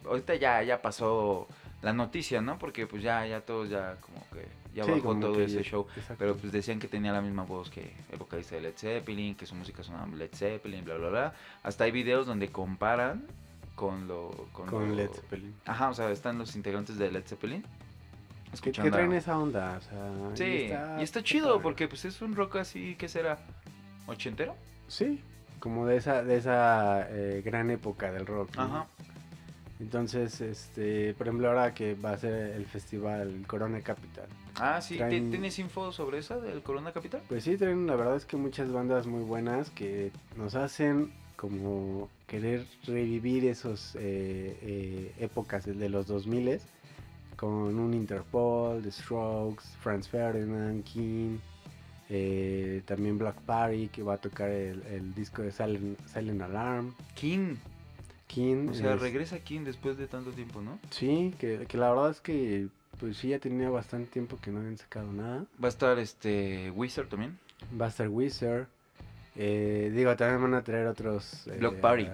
ahorita 0.07 0.35
ya, 0.37 0.63
ya 0.63 0.81
pasó 0.81 1.47
la 1.83 1.93
noticia, 1.93 2.41
¿no? 2.41 2.59
Porque 2.59 2.87
pues 2.87 3.03
ya, 3.03 3.27
ya 3.27 3.41
todos 3.43 3.69
ya 3.69 3.97
como 4.01 4.19
que 4.33 4.47
ya 4.75 4.85
Sí, 4.85 4.91
bajó 4.93 5.17
todo 5.17 5.41
ese 5.41 5.57
ya- 5.63 5.63
show. 5.63 5.87
exacto. 5.95 6.17
Pero 6.19 6.35
pues 6.37 6.51
decían 6.53 6.79
que 6.81 6.89
tenía 6.89 7.13
la 7.13 7.21
misma 7.21 7.45
voz 7.45 7.69
que 7.71 7.93
el 8.11 8.19
vocalista 8.19 8.57
de 8.57 8.63
Led 8.63 8.75
Zeppelin, 8.77 9.35
que 9.35 9.45
su 9.47 9.55
música 9.55 9.83
sonaba 9.83 10.07
Led 10.09 10.31
Zeppelin, 10.35 10.85
bla, 10.85 10.97
bla, 10.97 11.09
bla. 11.11 11.35
Hasta 11.63 11.85
hay 11.85 11.91
videos 11.91 12.27
donde 12.27 12.49
comparan 12.49 13.27
con 13.75 14.09
lo... 14.09 14.31
Con, 14.53 14.67
Con 14.67 14.89
lo- 14.89 14.95
Led 14.95 15.11
Zeppelin. 15.11 15.55
Ajá, 15.67 15.91
o 15.91 15.95
sea, 15.95 16.11
están 16.11 16.39
los 16.39 16.57
integrantes 16.57 16.97
de 16.97 17.11
Led 17.13 17.25
Zeppelin. 17.27 17.65
¿Qué, 18.61 18.73
qué 18.73 18.91
traen 18.91 19.13
esa 19.13 19.39
onda? 19.39 19.79
O 19.79 19.81
sea, 19.81 20.37
Sí, 20.37 20.71
y 20.99 21.03
está, 21.03 21.23
chido 21.23 21.61
porque 21.61 21.89
pues 21.89 22.05
es 22.05 22.21
un 22.23 22.35
rock 22.35 22.57
así, 22.57 22.95
¿qué 22.99 23.09
será? 23.09 23.39
¿Ochentero? 24.07 24.55
Sí, 24.89 25.21
como 25.61 25.87
de 25.87 25.97
esa, 25.97 26.23
de 26.23 26.37
esa 26.37 27.07
eh, 27.11 27.43
gran 27.45 27.71
época 27.71 28.13
del 28.13 28.27
rock. 28.27 28.57
¿no? 28.57 28.63
Ajá. 28.63 28.87
Entonces, 29.81 30.41
este, 30.41 31.15
por 31.15 31.27
ejemplo, 31.27 31.49
ahora 31.49 31.75
que 31.75 31.95
va 31.95 32.13
a 32.13 32.19
ser 32.19 32.33
el 32.55 32.65
festival 32.67 33.43
Corona 33.47 33.81
Capital. 33.81 34.27
Ah, 34.57 34.81
sí, 34.81 34.95
¿Ti- 34.95 35.01
Traen- 35.01 35.31
¿tienes 35.31 35.59
info 35.59 35.91
sobre 35.91 36.19
esa 36.19 36.39
del 36.39 36.63
Corona 36.63 36.93
Capital? 36.93 37.23
Pues 37.29 37.43
sí, 37.45 37.57
traen, 37.57 37.87
la 37.87 37.97
verdad 37.97 38.17
es 38.17 38.25
que 38.25 38.37
muchas 38.37 38.71
bandas 38.71 39.07
muy 39.07 39.25
buenas 39.25 39.71
que 39.71 40.13
nos 40.37 40.55
hacen 40.55 41.13
como 41.37 42.09
querer 42.29 42.67
revivir 42.87 43.45
esos 43.47 43.97
eh, 43.97 44.57
eh, 44.63 45.13
épocas 45.19 45.67
de 45.67 45.89
los 45.89 46.07
2000 46.07 46.61
con 47.37 47.51
un 47.79 47.95
Interpol, 47.95 48.83
The 48.83 48.91
Strokes, 48.93 49.65
Franz 49.81 50.09
Ferdinand, 50.09 50.83
King, 50.85 51.39
eh, 52.11 52.83
también 52.87 53.19
Black 53.19 53.37
Party 53.43 53.89
que 53.89 54.03
va 54.03 54.15
a 54.15 54.19
tocar 54.19 54.51
el, 54.51 54.83
el 54.87 55.15
disco 55.15 55.43
de 55.43 55.51
Silent, 55.53 55.99
Silent 56.07 56.43
Alarm, 56.43 56.95
King. 57.15 57.57
King. 58.27 58.69
O 58.71 58.75
sea, 58.75 58.95
es- 58.95 59.01
regresa 59.01 59.39
King 59.41 59.61
después 59.65 59.97
de 59.97 60.07
tanto 60.07 60.31
tiempo, 60.33 60.61
¿no? 60.61 60.79
Sí, 60.91 61.35
que, 61.39 61.67
que 61.69 61.77
la 61.79 61.91
verdad 61.91 62.11
es 62.11 62.21
que 62.21 62.69
pues 62.99 63.17
sí 63.17 63.29
ya 63.29 63.39
tenía 63.39 63.69
bastante 63.71 64.09
tiempo 64.11 64.39
que 64.41 64.51
no 64.51 64.61
habían 64.61 64.79
sacado 64.79 65.13
nada. 65.13 65.45
Va 65.63 65.67
a 65.67 65.69
estar 65.69 65.99
este 65.99 66.71
Wizard 66.71 67.09
también. 67.09 67.39
Va 67.81 67.87
a 67.87 67.89
estar 67.89 68.09
Wizard. 68.09 68.67
Eh, 69.37 69.91
digo, 69.95 70.15
también 70.17 70.41
van 70.43 70.55
a 70.55 70.63
traer 70.63 70.87
otros. 70.87 71.47
eh, 71.49 71.57
Block 71.59 71.77
Party. 71.81 72.09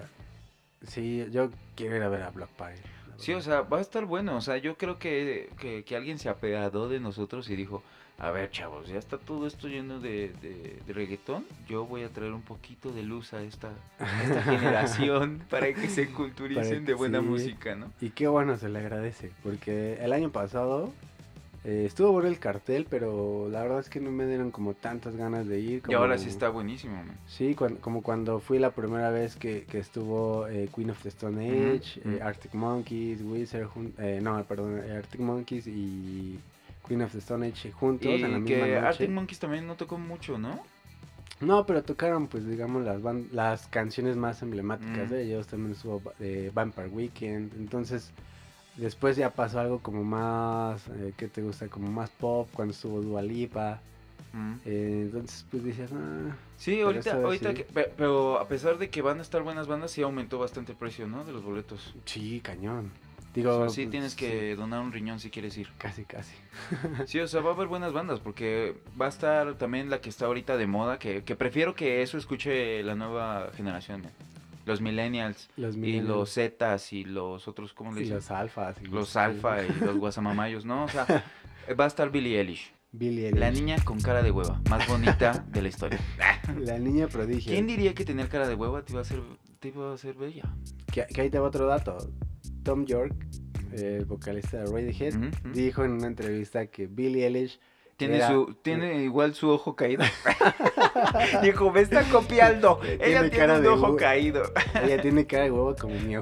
Sí, 0.87 1.27
yo 1.31 1.51
quiero 1.75 1.95
ir 1.97 2.01
a 2.01 2.09
ver 2.09 2.23
a 2.23 2.31
Block 2.31 2.49
Party. 2.49 2.81
Sí, 3.21 3.33
o 3.33 3.41
sea, 3.41 3.61
va 3.61 3.77
a 3.77 3.81
estar 3.81 4.05
bueno. 4.05 4.35
O 4.35 4.41
sea, 4.41 4.57
yo 4.57 4.75
creo 4.75 4.97
que, 4.97 5.49
que, 5.59 5.83
que 5.83 5.95
alguien 5.95 6.19
se 6.19 6.29
apeadó 6.29 6.89
de 6.89 6.99
nosotros 6.99 7.49
y 7.49 7.55
dijo, 7.55 7.83
a 8.21 8.29
ver, 8.29 8.51
chavos, 8.51 8.87
ya 8.87 8.99
está 8.99 9.17
todo 9.17 9.47
esto 9.47 9.67
lleno 9.67 9.99
de, 9.99 10.31
de, 10.41 10.79
de 10.85 10.93
reggaetón. 10.93 11.43
Yo 11.67 11.85
voy 11.85 12.03
a 12.03 12.09
traer 12.09 12.33
un 12.33 12.43
poquito 12.43 12.91
de 12.91 13.01
luz 13.01 13.33
a 13.33 13.41
esta, 13.41 13.71
a 13.99 14.23
esta 14.23 14.43
generación 14.43 15.41
para 15.49 15.73
que 15.73 15.89
se 15.89 16.09
culturicen 16.11 16.85
de 16.85 16.93
buena 16.93 17.19
sí. 17.19 17.25
música, 17.25 17.75
¿no? 17.75 17.91
Y 17.99 18.11
qué 18.11 18.27
bueno 18.27 18.57
se 18.57 18.69
le 18.69 18.77
agradece, 18.77 19.31
porque 19.41 19.97
el 20.03 20.13
año 20.13 20.31
pasado 20.31 20.93
eh, 21.63 21.83
estuvo 21.85 22.11
bueno 22.11 22.27
el 22.27 22.39
cartel, 22.39 22.87
pero 22.89 23.47
la 23.49 23.61
verdad 23.61 23.79
es 23.79 23.89
que 23.89 23.99
no 23.99 24.09
me 24.11 24.25
dieron 24.25 24.49
como 24.51 24.73
tantas 24.73 25.15
ganas 25.15 25.47
de 25.47 25.59
ir. 25.59 25.83
Y 25.87 25.93
ahora 25.93 26.15
como- 26.15 26.23
sí 26.23 26.29
está 26.29 26.49
buenísimo, 26.49 26.95
man. 27.03 27.17
Sí, 27.27 27.55
como 27.81 28.01
cuando 28.01 28.39
fui 28.39 28.57
la 28.59 28.71
primera 28.71 29.11
vez 29.11 29.35
que, 29.35 29.63
que 29.65 29.77
estuvo 29.79 30.47
eh, 30.47 30.69
Queen 30.75 30.89
of 30.89 31.01
the 31.03 31.09
Stone 31.09 31.39
Age, 31.75 32.01
eh. 32.03 32.19
Arctic 32.21 32.53
Monkeys, 32.55 33.21
Wizard, 33.21 33.67
eh, 33.99 34.19
no, 34.23 34.43
perdón, 34.45 34.81
Arctic 34.89 35.21
Monkeys 35.21 35.67
y 35.67 36.39
Queen 36.87 37.03
of 37.03 37.11
the 37.11 37.19
Stone 37.19 37.47
Age 37.47 37.71
juntos 37.71 38.07
en 38.11 38.21
la 38.21 38.27
Y 38.37 38.41
misma 38.41 38.47
que 38.47 38.71
noche. 38.75 38.77
Arctic 38.87 39.09
Monkeys 39.09 39.39
también 39.39 39.67
no 39.67 39.75
tocó 39.75 39.97
mucho, 39.99 40.37
¿no? 40.39 40.59
No, 41.41 41.65
pero 41.65 41.83
tocaron, 41.83 42.27
pues, 42.27 42.45
digamos, 42.47 42.83
las, 42.85 43.01
las 43.31 43.67
canciones 43.67 44.15
más 44.15 44.41
emblemáticas 44.43 45.07
Mm. 45.09 45.11
de 45.11 45.23
ellos. 45.23 45.47
También 45.47 45.71
estuvo 45.71 45.99
eh, 46.19 46.51
Vampire 46.53 46.87
Weekend. 46.89 47.53
Entonces, 47.55 48.11
después 48.81 49.15
ya 49.17 49.29
pasó 49.31 49.59
algo 49.59 49.79
como 49.79 50.03
más, 50.03 50.87
eh, 50.89 51.13
¿qué 51.17 51.27
te 51.27 51.41
gusta? 51.41 51.67
Como 51.67 51.89
más 51.91 52.09
pop, 52.09 52.49
cuando 52.53 52.73
estuvo 52.73 53.01
Dua 53.01 53.21
Lipa. 53.21 53.79
Mm. 54.33 54.53
Eh, 54.65 54.99
entonces, 55.05 55.45
pues, 55.51 55.63
dices, 55.63 55.91
ah, 55.93 56.35
Sí, 56.57 56.79
ahorita, 56.81 57.15
ahorita 57.15 57.49
sí. 57.49 57.55
que- 57.55 57.63
pe- 57.65 57.91
pero 57.97 58.39
a 58.39 58.47
pesar 58.47 58.77
de 58.77 58.89
que 58.89 59.01
van 59.01 59.19
a 59.19 59.21
estar 59.21 59.41
buenas 59.43 59.67
bandas, 59.67 59.91
sí 59.91 60.01
aumentó 60.01 60.39
bastante 60.39 60.71
el 60.73 60.77
precio, 60.77 61.07
¿no? 61.07 61.23
De 61.25 61.31
los 61.33 61.43
boletos. 61.43 61.93
sí, 62.05 62.39
cañón. 62.41 62.91
O 63.31 63.33
Digo, 63.33 63.57
sea, 63.59 63.69
sí 63.69 63.83
pues, 63.83 63.91
tienes 63.91 64.15
que 64.15 64.55
donar 64.57 64.81
un 64.81 64.91
riñón 64.91 65.19
si 65.21 65.29
quieres 65.29 65.57
ir. 65.57 65.69
Casi, 65.77 66.03
casi. 66.03 66.33
Sí, 67.07 67.19
o 67.19 67.27
sea, 67.27 67.39
va 67.41 67.51
a 67.51 67.53
haber 67.53 67.67
buenas 67.67 67.93
bandas 67.93 68.19
porque 68.19 68.75
va 68.99 69.05
a 69.05 69.09
estar 69.09 69.53
también 69.55 69.89
la 69.89 70.01
que 70.01 70.09
está 70.09 70.25
ahorita 70.25 70.57
de 70.57 70.67
moda, 70.67 70.99
que, 70.99 71.23
que 71.23 71.35
prefiero 71.37 71.73
que 71.73 72.01
eso 72.01 72.17
escuche 72.17 72.83
la 72.83 72.93
nueva 72.95 73.49
generación, 73.55 74.01
man. 74.01 74.11
Los 74.65 74.81
millennials 74.81 75.49
Los 75.57 75.75
y 75.75 76.01
los 76.01 76.33
zetas 76.33 76.93
y 76.93 77.03
los 77.03 77.47
otros, 77.47 77.73
¿cómo 77.73 77.91
le 77.93 77.99
Y 77.99 78.03
dicen? 78.03 78.17
los 78.17 78.31
alfas. 78.31 78.77
y 78.81 78.85
Los 78.87 79.15
alfa 79.15 79.63
y 79.63 79.69
los 79.79 79.97
guasamamayos, 79.97 80.65
¿no? 80.65 80.85
O 80.85 80.87
sea, 80.87 81.05
va 81.79 81.83
a 81.85 81.87
estar 81.87 82.11
Billie 82.11 82.39
Eilish, 82.39 82.73
Billie 82.91 83.31
la 83.31 83.47
Eilish. 83.47 83.59
niña 83.61 83.75
con 83.83 83.99
cara 83.99 84.21
de 84.21 84.31
hueva, 84.31 84.61
más 84.69 84.87
bonita 84.87 85.45
de 85.51 85.61
la 85.61 85.67
historia. 85.69 85.99
La 86.59 86.77
niña 86.77 87.07
prodigio. 87.07 87.51
¿Quién 87.53 87.65
diría 87.67 87.93
que 87.93 88.03
tener 88.03 88.27
cara 88.27 88.47
de 88.47 88.55
hueva 88.55 88.83
te 88.83 88.91
iba 88.91 88.99
a 88.99 89.03
hacer, 89.03 89.21
te 89.59 89.69
iba 89.69 89.91
a 89.91 89.93
hacer 89.93 90.15
bella? 90.15 90.43
Que, 90.91 91.05
que 91.07 91.21
ahí 91.21 91.29
te 91.29 91.39
va 91.39 91.47
otro 91.47 91.65
dato. 91.65 91.97
Tom 92.63 92.85
York, 92.85 93.15
el 93.71 94.05
vocalista 94.05 94.57
de 94.57 94.65
Radiohead, 94.65 95.15
ujú. 95.15 95.51
dijo 95.53 95.85
en 95.85 95.91
una 95.91 96.07
entrevista 96.07 96.65
que 96.67 96.87
Billie 96.87 97.25
Eilish 97.25 97.59
Tiene, 98.07 98.17
era- 98.17 98.27
su, 98.29 98.55
tiene 98.61 99.03
igual 99.03 99.33
su 99.35 99.49
ojo 99.49 99.75
caído. 99.75 100.03
Dijo, 101.43 101.71
me 101.71 101.81
está 101.81 102.03
copiando. 102.03 102.79
Ella 102.99 103.29
Tiene 103.29 103.59
un 103.59 103.67
ojo 103.67 103.95
caído. 103.95 104.43
Ella 104.83 105.01
tiene 105.01 105.25
cara 105.27 105.43
de 105.45 105.51
huevo 105.51 105.75
como 105.79 105.93
mi. 105.95 106.15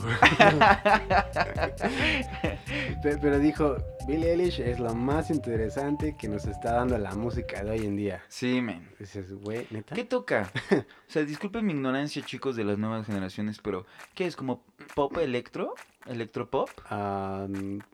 Pe- 3.02 3.18
Pero 3.22 3.40
dijo, 3.40 3.76
Billie 4.10 4.32
Eilish 4.32 4.60
es 4.60 4.80
lo 4.80 4.96
más 4.96 5.30
interesante 5.30 6.16
que 6.18 6.28
nos 6.28 6.48
está 6.48 6.72
dando 6.72 6.98
la 6.98 7.14
música 7.14 7.64
de 7.64 7.70
hoy 7.70 7.86
en 7.86 7.96
día. 7.96 8.24
Sí, 8.28 8.60
men. 8.60 8.90
Dices, 8.98 9.32
güey, 9.32 9.68
neta. 9.70 9.94
¿Qué 9.94 10.04
toca? 10.04 10.50
O 11.08 11.12
sea, 11.12 11.24
disculpen 11.24 11.64
mi 11.64 11.74
ignorancia, 11.74 12.24
chicos, 12.24 12.56
de 12.56 12.64
las 12.64 12.80
nuevas 12.80 13.06
generaciones, 13.06 13.60
pero 13.60 13.86
¿qué 14.16 14.26
es? 14.26 14.36
¿Como 14.36 14.64
pop 14.96 15.16
electro? 15.18 15.76
¿Electropop? 16.08 16.70
Ah, 16.90 17.46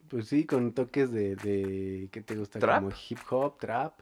pues 0.08 0.30
sí, 0.30 0.46
con 0.46 0.72
toques 0.72 1.12
de, 1.12 1.36
de 1.36 2.08
¿qué 2.14 2.22
te 2.22 2.38
gusta? 2.38 2.60
¿Trap? 2.60 2.84
Como 2.84 2.96
hip 3.10 3.20
hop, 3.30 3.58
trap, 3.60 4.00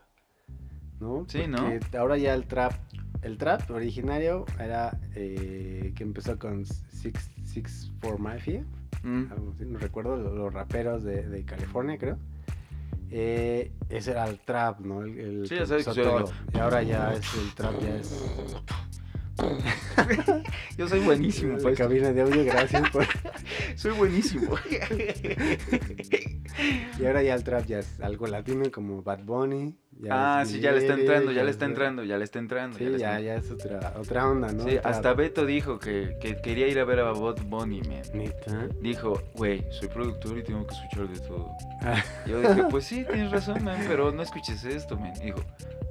¿no? 0.99 1.25
Sí, 1.27 1.47
¿no? 1.47 1.71
Ahora 1.97 2.17
ya 2.17 2.35
el 2.35 2.45
trap, 2.45 2.73
el 3.23 3.39
trap 3.39 3.71
originario 3.71 4.45
era 4.59 4.99
eh, 5.15 5.93
que 5.95 6.03
empezó 6.03 6.37
con 6.37 6.63
Six, 6.65 7.31
Six 7.43 7.91
for 8.01 8.19
Mafia, 8.19 8.63
Mm. 9.03 9.31
algo 9.31 9.51
así, 9.53 9.65
no 9.65 9.79
recuerdo, 9.79 10.15
lo- 10.17 10.33
los, 10.35 10.53
raperos 10.53 11.03
de, 11.03 11.27
de 11.27 11.43
California, 11.43 11.97
creo. 11.97 12.17
Eh, 13.11 13.71
ese 13.89 14.11
era 14.11 14.27
el 14.27 14.39
trap, 14.39 14.79
¿no? 14.79 15.03
El, 15.03 15.19
el 15.19 15.47
Sí, 15.47 15.55
ya 15.55 15.65
sabes 15.67 15.85
que. 15.87 16.01
Y 16.53 16.57
ahora 16.57 16.81
ya 16.81 17.13
es 17.13 17.25
el 17.35 17.53
trap, 17.53 17.79
ya 17.81 17.95
es... 17.97 18.25
Yo 20.77 20.87
soy 20.87 20.99
buenísimo, 21.01 21.57
La 21.57 21.63
pues. 21.63 21.77
cabina 21.77 22.11
de 22.13 22.21
audio, 22.21 22.43
gracias 22.45 22.89
por... 22.91 23.05
Soy 23.75 23.91
buenísimo. 23.91 24.55
Y 26.99 27.05
ahora 27.05 27.23
ya 27.23 27.33
el 27.33 27.43
trap 27.43 27.65
ya 27.65 27.79
es 27.79 27.99
algo 27.99 28.27
latino 28.27 28.69
como 28.71 29.01
Bad 29.01 29.23
Bunny. 29.23 29.75
ya 29.99 30.41
ah, 30.41 30.45
sí, 30.45 30.59
ya 30.59 30.71
le 30.71 30.77
está 30.79 30.93
entrando, 30.93 31.31
ya 31.31 31.43
le 31.43 31.49
está 31.49 31.65
es- 31.65 31.71
entrando, 31.71 32.03
ya 32.03 32.17
le 32.19 32.23
está 32.25 32.37
entrando. 32.37 32.77
Sí, 32.77 32.85
ya, 32.99 33.19
ya 33.19 33.35
es 33.37 33.49
otra, 33.49 33.93
otra 33.97 34.29
onda, 34.29 34.51
¿no? 34.53 34.63
Sí, 34.63 34.77
Otra- 34.77 34.91
hasta 34.91 35.13
Beto 35.15 35.47
dijo 35.47 35.79
que, 35.79 36.15
que 36.21 36.39
quería 36.41 36.67
ir 36.67 36.77
a 36.79 36.85
ver 36.85 36.99
a 36.99 37.11
Bad 37.11 37.41
Bunny, 37.45 37.81
man. 37.81 38.03
Neta. 38.13 38.67
Dijo, 38.81 39.19
güey, 39.33 39.65
soy 39.71 39.87
productor 39.87 40.37
y 40.37 40.43
tengo 40.43 40.65
que 40.67 40.75
escuchar 40.75 41.07
de 41.09 41.19
todo. 41.27 41.49
Ah. 41.81 42.03
Yo 42.27 42.39
dije, 42.39 42.65
pues 42.69 42.85
sí, 42.85 43.03
tienes 43.03 43.31
razón, 43.31 43.63
man, 43.63 43.83
pero 43.87 44.11
no 44.11 44.21
escuches 44.21 44.63
esto, 44.63 44.95
man. 44.95 45.13
Dijo, 45.23 45.41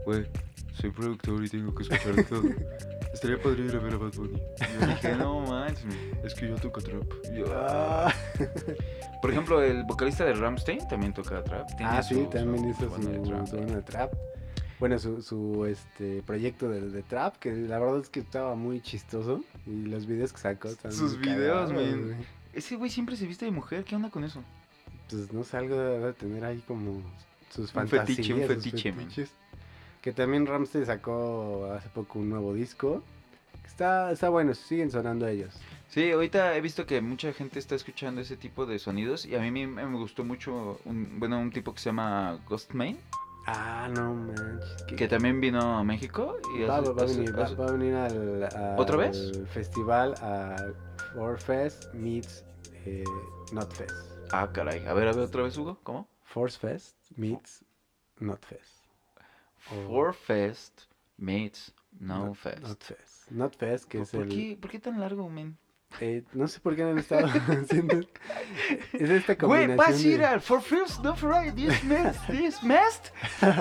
güey, 0.06 0.26
soy 0.72 0.90
productor 0.90 1.44
y 1.44 1.48
tengo 1.48 1.74
que 1.74 1.82
escuchar 1.84 2.14
de 2.16 2.24
todo. 2.24 2.42
Estaría 3.12 3.40
padre 3.42 3.66
ir 3.66 3.76
a 3.76 3.78
ver 3.78 3.92
a 3.94 3.96
Bad 3.98 4.14
Bunny. 4.14 4.36
Y 4.38 4.80
yo 4.80 4.86
dije, 4.86 5.16
no 5.16 5.40
manches, 5.40 5.84
man, 5.84 5.96
es 6.24 6.34
que 6.34 6.48
yo 6.48 6.54
toco 6.56 6.80
trap. 6.80 7.04
Yo, 7.34 7.44
Ah, 7.54 8.12
Por 9.22 9.30
ejemplo, 9.30 9.62
el 9.62 9.84
vocalista 9.84 10.24
de 10.24 10.32
Ramstein 10.34 10.88
también 10.88 11.12
toca 11.12 11.44
trap. 11.44 11.66
Tiene 11.76 11.84
ah, 11.92 12.02
su- 12.02 12.14
sí, 12.14 12.22
su- 12.24 12.30
también 12.30 12.64
su 12.64 12.70
hizo 12.84 12.90
banda 12.90 13.10
de 13.10 13.16
su, 13.18 13.22
trap. 13.24 13.46
su 13.46 13.56
banda 13.56 13.74
de 13.76 13.82
trap. 13.82 14.12
Bueno, 14.80 14.98
su, 14.98 15.22
su 15.22 15.66
este, 15.66 16.22
proyecto 16.22 16.68
de, 16.68 16.80
de 16.90 17.02
trap, 17.02 17.36
que 17.36 17.52
la 17.52 17.78
verdad 17.78 18.00
es 18.00 18.08
que 18.08 18.20
estaba 18.20 18.54
muy 18.56 18.80
chistoso. 18.80 19.44
Y 19.66 19.82
los 19.86 20.06
videos 20.06 20.32
que 20.32 20.38
sacó 20.40 20.68
estaban 20.68 20.96
Sus 20.96 21.18
videos, 21.20 21.70
man. 21.72 22.16
Ese 22.54 22.76
güey 22.76 22.90
siempre 22.90 23.14
se 23.16 23.26
viste 23.26 23.44
de 23.44 23.50
mujer, 23.50 23.84
¿qué 23.84 23.94
onda 23.94 24.10
con 24.10 24.24
eso? 24.24 24.42
Pues 25.10 25.32
no 25.32 25.44
sé, 25.44 25.58
algo 25.58 25.76
debe 25.76 26.12
tener 26.14 26.44
ahí 26.44 26.62
como 26.66 27.00
sus 27.50 27.66
Un 27.68 27.88
fantasías. 27.88 28.06
fetiche, 28.08 28.34
un 28.34 28.40
sus 28.40 28.48
fetiche, 28.48 28.92
man. 28.92 29.00
fetiches. 29.04 29.30
Que 30.02 30.12
también 30.12 30.46
Ramsey 30.46 30.84
sacó 30.84 31.70
hace 31.72 31.88
poco 31.88 32.18
un 32.18 32.28
nuevo 32.28 32.52
disco. 32.54 33.02
que 33.62 33.68
Está, 33.68 34.10
está 34.12 34.28
bueno, 34.28 34.52
siguen 34.54 34.90
sonando 34.90 35.26
ellos. 35.28 35.54
Sí, 35.88 36.10
ahorita 36.10 36.56
he 36.56 36.60
visto 36.60 36.86
que 36.86 37.00
mucha 37.00 37.32
gente 37.32 37.58
está 37.58 37.74
escuchando 37.74 38.20
ese 38.20 38.36
tipo 38.36 38.66
de 38.66 38.78
sonidos 38.78 39.24
y 39.26 39.34
a 39.36 39.40
mí 39.40 39.50
me, 39.50 39.66
me 39.66 39.96
gustó 39.98 40.24
mucho, 40.24 40.80
un, 40.84 41.20
bueno, 41.20 41.38
un 41.38 41.50
tipo 41.52 41.72
que 41.72 41.80
se 41.80 41.90
llama 41.90 42.38
Ghostman, 42.48 42.98
Ah, 43.46 43.88
no 43.92 44.14
manches. 44.14 44.82
que 44.96 45.06
también 45.08 45.40
vino 45.40 45.76
a 45.78 45.84
México 45.84 46.36
y 46.56 46.62
Va, 46.62 46.78
hace- 46.78 46.88
va- 46.88 46.92
va 46.94 47.02
a 47.02 47.04
hace- 47.04 47.16
venir, 47.16 47.40
hace- 47.40 47.54
va 47.56 47.66
a 47.68 47.72
venir 47.72 47.94
al, 47.94 48.42
al 48.44 48.78
¿Otra 48.80 48.96
vez? 48.96 49.32
festival 49.52 50.14
a 50.22 50.56
Forfest 51.14 51.92
meets 51.92 52.44
eh, 52.86 53.04
Notfest. 53.52 53.92
Ah, 54.32 54.48
caray, 54.52 54.84
a 54.86 54.94
ver, 54.94 55.08
a 55.08 55.12
ver 55.12 55.24
otra 55.24 55.42
vez, 55.42 55.56
Hugo, 55.58 55.78
¿cómo? 55.82 56.08
Force 56.24 56.58
Fest 56.58 56.96
meets 57.16 57.64
Notfest. 58.18 58.71
O 59.70 59.86
Four 59.86 60.14
Fest 60.14 60.82
meets 61.16 61.72
No 62.00 62.26
Not- 62.26 62.36
Fest. 62.36 62.62
Notfest. 62.62 63.30
Notfest, 63.30 63.84
que 63.86 63.98
¿Por, 63.98 64.04
es 64.06 64.10
por 64.10 64.22
el... 64.22 64.28
qué, 64.28 64.58
¿Por 64.60 64.70
qué 64.70 64.78
tan 64.78 64.98
largo, 65.00 65.28
men? 65.28 65.56
eh, 66.00 66.24
no 66.32 66.48
sé 66.48 66.58
por 66.60 66.74
qué 66.74 66.82
no 66.82 66.88
han 66.90 66.98
estado 66.98 67.26
haciendo... 67.62 68.00
Es 68.94 69.10
esta 69.10 69.34
Güey, 69.34 69.66
combinación 69.66 69.76
vas 69.76 70.04
a 70.04 70.08
ir 70.08 70.24
al 70.24 70.40
Four 70.40 70.62
Fest, 70.62 71.00
no 71.04 71.14
Friday, 71.14 71.52
this 71.52 71.84
Mest, 71.84 72.26
this 72.28 72.62
Mest. 72.64 73.08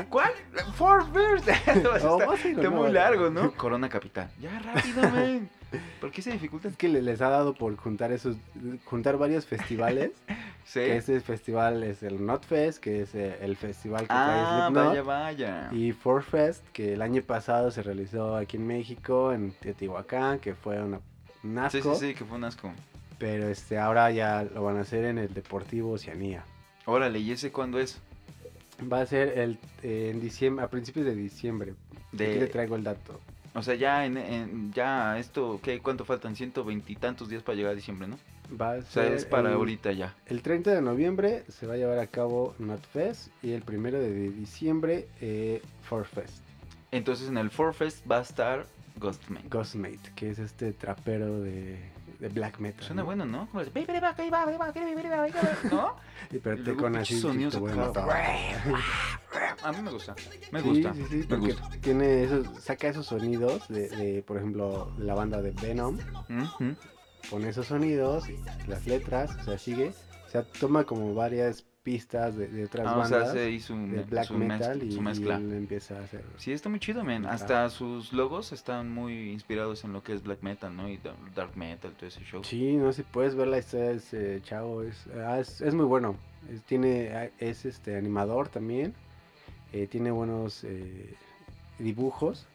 ¿Cuál? 0.10 0.32
Four 0.76 1.06
Fest. 1.12 1.50
Oh, 1.86 1.96
está 1.96 2.26
vas 2.26 2.46
a 2.46 2.48
ir 2.48 2.56
o 2.58 2.62
está 2.62 2.70
no 2.70 2.72
muy 2.84 2.92
largo, 2.92 3.30
¿no? 3.30 3.52
Corona 3.54 3.90
Capital. 3.90 4.30
Ya, 4.40 4.58
rápido, 4.60 5.10
men. 5.12 5.50
¿Por 6.00 6.12
qué 6.12 6.22
se 6.22 6.32
dificulta? 6.32 6.68
Es 6.68 6.76
que 6.78 6.90
le- 6.90 7.02
les 7.02 7.22
ha 7.22 7.30
dado 7.30 7.54
por 7.54 7.76
juntar 7.78 8.12
esos, 8.12 8.36
juntar 8.86 9.18
varios 9.18 9.46
festivales. 9.46 10.12
Sí. 10.64 10.80
Que 10.82 10.98
ese 10.98 11.20
festival 11.22 11.82
es 11.84 12.04
el 12.04 12.24
Notfest, 12.24 12.78
que 12.82 13.02
es 13.02 13.16
eh, 13.16 13.36
el 13.42 13.58
festival 13.58 14.02
que 14.02 14.08
trae 14.08 14.42
Ah, 14.44 14.68
Slipknot. 14.70 14.88
vaya, 14.88 15.02
vaya. 15.02 15.70
Y 15.74 15.92
Forfest, 15.92 16.64
que 16.72 16.94
el 16.94 17.02
año 17.02 17.24
pasado 17.24 17.72
se 17.72 17.82
realizó 17.82 18.38
aquí 18.38 18.58
en 18.58 18.68
México, 18.68 19.34
en 19.34 19.52
Teotihuacán, 19.54 20.38
que 20.40 20.54
fue 20.54 20.82
una, 20.82 21.02
un 21.44 21.70
Sí, 21.72 21.80
asco. 21.80 21.96
sí, 21.96 22.08
sí, 22.10 22.14
que 22.14 22.24
fue 22.24 22.38
un 22.38 22.44
asco. 22.44 22.72
Pero 23.18 23.50
este, 23.50 23.80
ahora 23.80 24.12
ya 24.12 24.44
lo 24.44 24.64
van 24.64 24.78
a 24.78 24.82
hacer 24.82 25.04
en 25.06 25.18
el 25.18 25.34
Deportivo 25.34 25.94
Oceanía. 25.94 26.46
Órale, 26.86 27.18
¿y 27.20 27.32
ese 27.32 27.52
cuándo 27.52 27.80
es? 27.80 28.00
Va 28.90 29.02
a 29.02 29.06
ser 29.08 29.40
el, 29.40 29.58
eh, 29.82 30.12
en 30.14 30.22
diciembre, 30.22 30.64
a 30.64 30.70
principios 30.70 31.08
de 31.08 31.16
diciembre. 31.16 31.74
De- 32.12 32.30
Aquí 32.30 32.40
le 32.40 32.48
traigo 32.48 32.76
el 32.76 32.84
dato. 32.84 33.20
O 33.54 33.62
sea, 33.62 33.76
ya 33.76 34.06
en, 34.06 34.18
en- 34.18 34.72
ya 34.74 35.18
esto, 35.20 35.60
¿qué? 35.62 35.80
¿Cuánto 35.80 36.06
faltan? 36.06 36.36
Ciento 36.36 36.64
veintitantos 36.64 37.28
días 37.30 37.44
para 37.44 37.56
llegar 37.58 37.74
a 37.74 37.76
diciembre, 37.76 38.08
¿no? 38.08 38.18
Va 38.60 38.74
a 38.74 38.78
O 38.78 38.82
sea, 38.82 39.04
ser 39.06 39.14
es 39.14 39.26
para 39.26 39.50
el- 39.50 39.56
ahorita 39.56 39.92
ya. 39.92 40.16
El 40.26 40.42
30 40.42 40.72
de 40.74 40.82
noviembre 40.82 41.44
se 41.50 41.68
va 41.68 41.74
a 41.74 41.78
llevar 41.78 42.00
a 42.00 42.08
cabo 42.08 42.56
Notfest 42.60 43.28
y 43.44 43.52
el 43.52 43.64
1 43.68 43.92
de 44.00 44.30
diciembre 44.32 45.08
eh, 45.22 45.62
Forfest. 45.84 46.44
Entonces 46.92 47.28
en 47.30 47.38
el 47.38 47.50
Forfest 47.50 48.10
va 48.10 48.20
a 48.20 48.22
estar 48.22 48.66
Ghostman. 48.98 49.44
Ghostmate, 49.50 50.00
que 50.16 50.30
es 50.32 50.40
este 50.40 50.74
trapero 50.74 51.40
de, 51.42 51.80
de 52.22 52.30
black 52.30 52.60
metal. 52.60 52.84
Suena 52.86 53.02
¿no? 53.02 53.06
bueno, 53.08 53.26
¿no? 53.26 53.48
Como 53.50 53.62
el- 53.62 53.72
¿No? 55.72 55.96
Y 56.32 56.38
pero 56.38 56.64
te 56.64 56.76
con 56.76 56.96
así 56.96 57.20
sonidos 57.20 57.56
voy 57.60 57.72
a 59.64 59.72
mí 59.72 59.82
me 59.82 59.92
gusta. 59.92 60.16
Me 60.52 60.62
Sí, 60.62 60.68
gusta. 60.70 60.94
sí, 60.94 61.06
sí, 61.10 61.16
me 61.18 61.24
porque 61.26 61.54
gusta. 61.54 61.70
tiene 61.82 62.24
esos, 62.24 62.48
saca 62.62 62.88
esos 62.90 63.08
sonidos 63.08 63.68
de, 63.70 63.90
de, 63.90 64.22
por 64.24 64.38
ejemplo, 64.38 64.92
de 64.98 65.04
la 65.06 65.16
banda 65.16 65.42
de 65.42 65.52
Venom, 65.52 65.98
pone 67.30 67.50
esos 67.50 67.68
sonidos, 67.68 68.26
las 68.68 68.86
letras, 68.86 69.36
o 69.42 69.44
sea, 69.44 69.58
sigue, 69.58 69.94
o 70.28 70.30
sea, 70.30 70.44
toma 70.44 70.84
como 70.86 71.14
varias 71.16 71.66
pistas 71.84 72.38
de, 72.38 72.48
de 72.48 72.66
otras 72.66 72.86
Ah, 72.88 72.98
o 72.98 73.06
sea, 73.06 73.18
bandas 73.18 73.30
hace 73.30 73.46
ahí 73.46 73.60
su, 73.60 73.74
de 73.76 74.04
black 74.04 74.26
su 74.26 74.36
metal 74.38 74.84
y, 74.84 74.92
su 74.92 74.98
y 75.00 75.02
mezcla. 75.02 75.38
él 75.38 75.54
empieza 75.54 75.98
a 76.00 76.04
hacer. 76.04 76.24
Sí, 76.38 76.52
está 76.52 76.70
muy 76.70 76.80
chido, 76.80 77.04
man. 77.04 77.26
Hasta 77.26 77.70
sus 77.70 78.14
logos 78.14 78.52
están 78.52 78.92
muy 78.92 79.32
inspirados 79.32 79.84
en 79.84 79.94
lo 79.94 80.04
que 80.04 80.14
es 80.14 80.22
black 80.24 80.42
metal, 80.44 80.76
¿no? 80.76 80.88
Y 80.90 80.98
da- 80.98 81.16
dark 81.36 81.56
metal, 81.58 81.92
todo 81.94 82.08
ese 82.08 82.22
show. 82.24 82.44
Sí, 82.44 82.76
no 82.76 82.92
sé 82.94 83.02
si 83.04 83.10
puedes 83.12 83.34
ver 83.36 83.48
la 83.48 83.58
historia 83.60 83.90
de 83.90 83.96
ese 83.96 84.42
chavo, 84.44 84.84
es, 84.84 85.08
ah, 85.26 85.40
es, 85.40 85.62
es 85.62 85.74
muy 85.74 85.86
bueno. 85.86 86.16
Es, 86.54 86.62
tiene, 86.64 87.12
ah, 87.16 87.30
es 87.40 87.66
este 87.66 87.96
animador 87.98 88.50
también, 88.50 88.94
eh, 89.74 89.88
tiene 89.88 90.12
buenos 90.12 90.64
eh, 90.64 91.16
dibujos. 91.80 92.46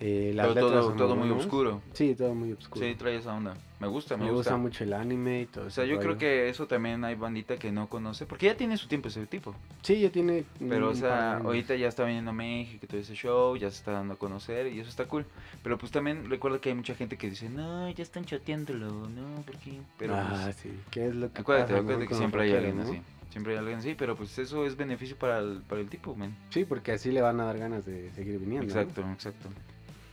eh, 0.00 0.32
las 0.34 0.48
Pero 0.48 0.60
todo- 0.60 0.68
letras 0.70 0.84
son 0.86 0.96
todo 0.96 1.16
muy 1.16 1.30
oscuro. 1.30 1.80
Sí, 1.92 2.14
todo 2.14 2.34
muy 2.34 2.52
oscuro. 2.52 2.84
Sí, 2.86 2.94
trae 2.94 3.16
esa 3.16 3.34
onda. 3.34 3.54
Me 3.84 3.90
gusta, 3.90 4.16
me, 4.16 4.24
me 4.24 4.30
gusta 4.30 4.56
mucho 4.56 4.82
el 4.82 4.94
anime 4.94 5.42
y 5.42 5.46
todo 5.46 5.66
O 5.66 5.70
sea, 5.70 5.84
yo 5.84 5.98
creo 5.98 6.16
que 6.16 6.48
eso 6.48 6.66
también 6.66 7.04
hay 7.04 7.14
bandita 7.14 7.56
que 7.56 7.70
no 7.70 7.88
conoce, 7.88 8.24
porque 8.24 8.46
ya 8.46 8.56
tiene 8.56 8.78
su 8.78 8.88
tiempo 8.88 9.08
ese 9.08 9.26
tipo. 9.26 9.54
Sí, 9.82 10.00
ya 10.00 10.10
tiene. 10.10 10.44
Pero, 10.58 10.90
o 10.90 10.94
sea, 10.94 11.36
ahorita 11.36 11.74
ya 11.76 11.88
está 11.88 12.04
viniendo 12.04 12.30
a 12.30 12.34
México 12.34 12.80
y 12.84 12.86
todo 12.86 13.00
ese 13.00 13.14
show, 13.14 13.56
ya 13.56 13.70
se 13.70 13.76
está 13.76 13.92
dando 13.92 14.14
a 14.14 14.16
conocer 14.16 14.72
y 14.72 14.80
eso 14.80 14.88
está 14.88 15.04
cool. 15.04 15.26
Pero 15.62 15.76
pues 15.76 15.92
también 15.92 16.30
recuerda 16.30 16.58
que 16.60 16.70
hay 16.70 16.74
mucha 16.74 16.94
gente 16.94 17.18
que 17.18 17.28
dice, 17.28 17.50
no, 17.50 17.90
ya 17.90 18.02
están 18.02 18.24
chateándolo, 18.24 19.08
no, 19.08 19.42
¿por 19.42 19.56
qué? 19.58 19.80
Pero 19.98 20.14
ah, 20.14 20.40
pues, 20.44 20.56
sí. 20.56 20.70
¿Qué 20.90 21.08
es 21.08 21.14
lo 21.14 21.30
que 21.30 21.42
acuérdate, 21.42 21.74
pasa, 21.74 21.82
no? 21.82 21.82
acuérdate 21.82 22.08
que 22.08 22.14
siempre 22.14 22.42
hay 22.42 22.52
alguien 22.52 22.76
¿no? 22.76 22.82
así. 22.84 23.02
Siempre 23.30 23.52
hay 23.52 23.58
alguien 23.58 23.78
así, 23.78 23.94
pero 23.94 24.16
pues 24.16 24.38
eso 24.38 24.64
es 24.64 24.76
beneficio 24.76 25.16
para 25.16 25.40
el, 25.40 25.60
para 25.68 25.80
el 25.80 25.88
tipo, 25.88 26.14
man. 26.14 26.34
Sí, 26.50 26.64
porque 26.64 26.92
así 26.92 27.10
le 27.10 27.20
van 27.20 27.40
a 27.40 27.44
dar 27.44 27.58
ganas 27.58 27.84
de 27.84 28.10
seguir 28.12 28.38
viniendo. 28.38 28.72
¿no? 28.72 28.80
Exacto, 28.80 29.02
exacto. 29.12 29.48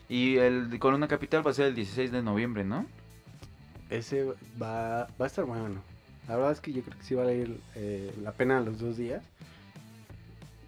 Y 0.10 0.38
el 0.38 0.70
de 0.70 0.80
Corona 0.80 1.08
Capital 1.08 1.46
va 1.46 1.52
a 1.52 1.54
ser 1.54 1.68
el 1.68 1.76
16 1.76 2.12
de 2.12 2.22
noviembre, 2.22 2.66
¿no? 2.66 2.86
Ese 3.92 4.24
va, 4.62 5.08
va 5.20 5.26
a 5.26 5.28
estar 5.28 5.46
bueno. 5.46 5.82
La 6.28 6.36
verdad 6.38 6.54
es 6.54 6.62
que 6.62 6.72
yo 6.72 6.82
creo 6.82 6.98
que 6.98 7.04
sí 7.04 7.14
vale 7.14 7.36
ir 7.38 7.60
eh, 7.76 8.14
la 8.24 8.32
pena 8.32 8.60
los 8.62 8.80
dos 8.80 8.96
días. 8.98 9.22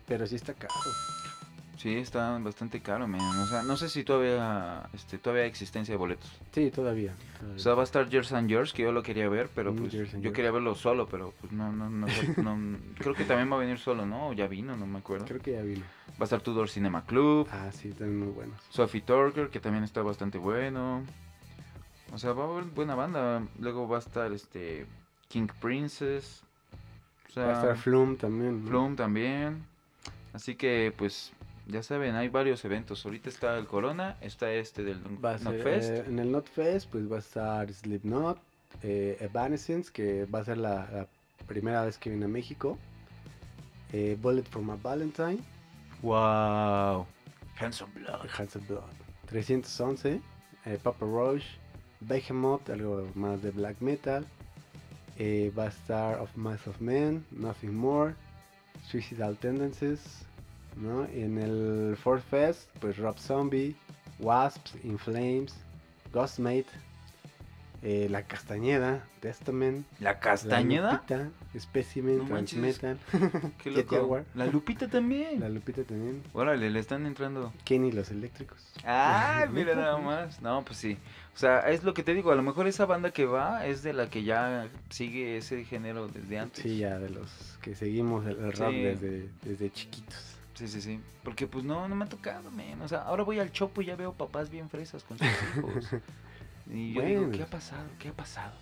Pero 0.08 0.28
sí 0.28 0.36
está 0.36 0.54
caro. 0.54 0.74
Sí, 1.78 1.96
está 1.96 2.38
bastante 2.40 2.82
caro, 2.82 3.08
man. 3.08 3.22
O 3.42 3.48
sea, 3.48 3.64
no 3.64 3.76
sé 3.78 3.90
si 3.90 4.04
todavía, 4.04 4.90
este, 4.94 5.18
todavía 5.18 5.44
hay 5.44 5.50
existencia 5.50 5.94
de 5.94 5.98
boletos. 5.98 6.30
Sí, 6.54 6.70
todavía. 6.72 7.14
O 7.56 7.60
sea, 7.60 7.74
va 7.74 7.82
a 7.82 7.84
estar 7.86 8.10
Years 8.10 8.32
and 8.34 8.50
Years, 8.50 8.74
que 8.74 8.84
yo 8.84 8.92
lo 8.92 9.04
quería 9.04 9.28
ver, 9.30 9.50
pero 9.56 9.72
Mm, 9.74 9.78
pues 9.78 9.94
Years 9.94 10.12
yo 10.14 10.20
Years. 10.20 10.36
quería 10.36 10.52
verlo 10.52 10.76
solo, 10.76 11.08
pero 11.08 11.34
pues 11.42 11.52
no, 11.54 11.72
no, 11.72 11.90
no, 11.90 12.08
no- 12.08 12.78
creo 12.98 13.16
que 13.16 13.24
también 13.26 13.52
va 13.52 13.56
a 13.56 13.60
venir 13.60 13.80
solo, 13.80 14.06
¿no? 14.06 14.30
O 14.30 14.34
ya 14.34 14.48
vino, 14.48 14.76
no 14.78 14.86
me 14.86 15.00
acuerdo. 15.00 15.26
Creo 15.26 15.42
que 15.42 15.52
ya 15.54 15.62
vino. 15.62 15.84
Va 16.12 16.22
a 16.22 16.24
estar 16.26 16.42
Tudor 16.42 16.70
Cinema 16.70 17.06
Club, 17.06 17.48
Ah, 17.52 17.72
sí, 17.74 17.90
están 17.90 18.18
muy 18.18 18.30
buenos. 18.30 18.60
Sophie 18.70 19.02
Turker, 19.02 19.50
que 19.50 19.60
también 19.60 19.84
está 19.84 20.02
bastante 20.02 20.38
bueno. 20.38 21.04
O 22.14 22.18
sea, 22.18 22.34
va 22.34 22.44
a 22.46 22.48
haber 22.48 22.66
buena 22.66 22.96
banda. 22.96 23.46
Luego 23.60 23.88
va 23.88 23.98
a 23.98 24.00
estar 24.00 24.32
este 24.32 24.86
King 25.30 25.48
Princess. 25.60 26.44
O 27.30 27.32
sea, 27.34 27.46
Va 27.46 27.50
a 27.52 27.54
estar 27.54 27.78
Flume 27.78 28.16
también. 28.16 28.62
¿no? 28.64 28.70
Flume 28.70 28.96
también. 28.96 29.66
Así 30.34 30.56
que 30.56 30.94
pues 30.98 31.32
ya 31.68 31.82
saben, 31.82 32.16
hay 32.16 32.30
varios 32.30 32.64
eventos. 32.66 33.04
Ahorita 33.06 33.30
está 33.30 33.58
el 33.58 33.66
Corona, 33.66 34.18
está 34.22 34.52
este 34.52 34.84
del 34.84 34.98
a 35.24 35.38
Notfest. 35.40 35.90
eh, 35.92 36.04
en 36.08 36.20
el 36.20 36.32
Notfest, 36.32 36.90
pues 36.92 37.12
va 37.12 37.16
a 37.16 37.20
estar 37.20 37.72
Slipknot, 37.74 38.38
eh, 38.84 39.18
Evanescence, 39.20 39.92
que 39.92 40.26
va 40.26 40.40
a 40.40 40.46
ser 40.46 40.58
la, 40.58 40.88
la 40.92 41.08
primera 41.48 41.84
vez 41.86 41.98
que 41.98 42.10
viene 42.10 42.26
a 42.26 42.30
México. 42.30 42.78
eh, 43.92 44.18
Bullet 44.22 44.44
for 44.44 44.62
My 44.62 44.78
Valentine, 44.82 45.40
Wow. 46.02 47.06
Handsome 47.60 47.92
Blood. 47.94 48.28
Hands 48.38 48.56
of 48.56 48.68
Blood, 48.68 48.84
311, 49.28 50.20
eh, 50.66 50.80
Papa 50.82 51.06
Roach, 51.06 51.44
Behemoth, 52.08 52.70
algo 52.70 53.08
más 53.16 53.42
de 53.42 53.52
black 53.52 53.78
metal. 53.82 54.26
eh, 55.18 55.52
estar 55.68 56.20
Of 56.20 56.36
Mass 56.36 56.66
of 56.68 56.80
Men, 56.82 57.24
Nothing 57.32 57.76
More, 57.76 58.16
Suicidal 58.88 59.38
Tendencies. 59.38 60.26
¿no? 60.76 61.06
En 61.06 61.38
el 61.38 61.96
Fourth 61.98 62.24
Fest, 62.24 62.68
pues 62.80 62.98
Rob 62.98 63.18
Zombie, 63.20 63.76
Wasps, 64.20 64.74
In 64.84 64.98
Flames, 64.98 65.54
Ghostmate, 66.12 66.66
eh, 67.84 68.08
La 68.10 68.24
Castañeda, 68.24 69.04
Testament, 69.20 69.86
¿La 70.00 70.14
La 70.14 70.20
castañeda? 70.20 70.94
Lupita, 70.94 71.30
Specimen, 71.60 72.18
No. 72.20 72.26
Transmetal, 72.26 72.98
Qué 73.64 73.70
loco. 73.70 74.22
La 74.34 74.48
Lupita 74.48 74.88
también. 74.88 75.40
La 75.42 75.50
Lupita 75.50 75.84
también, 75.84 76.24
Órale, 76.34 76.70
le 76.72 76.80
están 76.80 77.06
entrando. 77.06 77.54
Kenny 77.66 77.92
los 77.92 78.10
Eléctricos. 78.10 78.74
Ah, 78.84 79.46
mira 79.52 79.76
nada 79.76 79.98
más. 79.98 80.42
No, 80.42 80.64
pues 80.64 80.80
sí. 80.80 80.98
O 81.34 81.38
sea, 81.38 81.60
es 81.72 81.84
lo 81.84 81.94
que 81.94 82.04
te 82.04 82.14
digo. 82.14 82.32
A 82.32 82.36
lo 82.36 82.44
mejor 82.44 82.68
esa 82.68 82.86
banda 82.86 83.12
que 83.12 83.26
va 83.26 83.66
es 83.66 83.82
de 83.82 83.94
la 83.94 84.10
que 84.10 84.24
ya 84.24 84.68
sigue 84.90 85.38
ese 85.38 85.66
género 85.66 86.08
desde 86.08 86.38
antes. 86.40 86.64
Sí, 86.64 86.78
ya 86.78 87.00
de 87.00 87.10
los 87.10 87.58
que 87.62 87.76
seguimos 87.76 88.26
el, 88.26 88.38
Sí. 88.56 88.82
desde, 88.82 89.30
desde 89.42 89.72
chiquitos. 89.72 90.38
Sí, 90.54 90.68
sí, 90.68 90.82
sí. 90.82 91.00
Porque 91.24 91.48
pues 91.48 91.64
no, 91.64 91.88
no 91.88 91.96
me 91.96 92.06
ha 92.06 92.10
tocado, 92.10 92.52
men. 92.52 92.80
O 92.82 92.88
sea, 92.88 93.00
ahora 93.02 93.24
voy 93.24 93.40
al 93.40 93.52
chopo 93.52 93.82
y 93.82 93.86
ya 93.86 93.96
veo 93.96 94.14
papás 94.14 94.52
bien 94.52 94.70
fresas 94.70 95.04
con 95.04 95.18
sus 95.18 95.28
hijos. 95.58 95.90
Y 96.72 96.94
yo 96.94 97.02
digo. 97.02 97.32
¿qué 97.32 97.44
ha 97.44 97.48
pasado? 97.48 97.88
¿Qué 98.00 98.10
ha 98.10 98.14
pasado? 98.14 98.54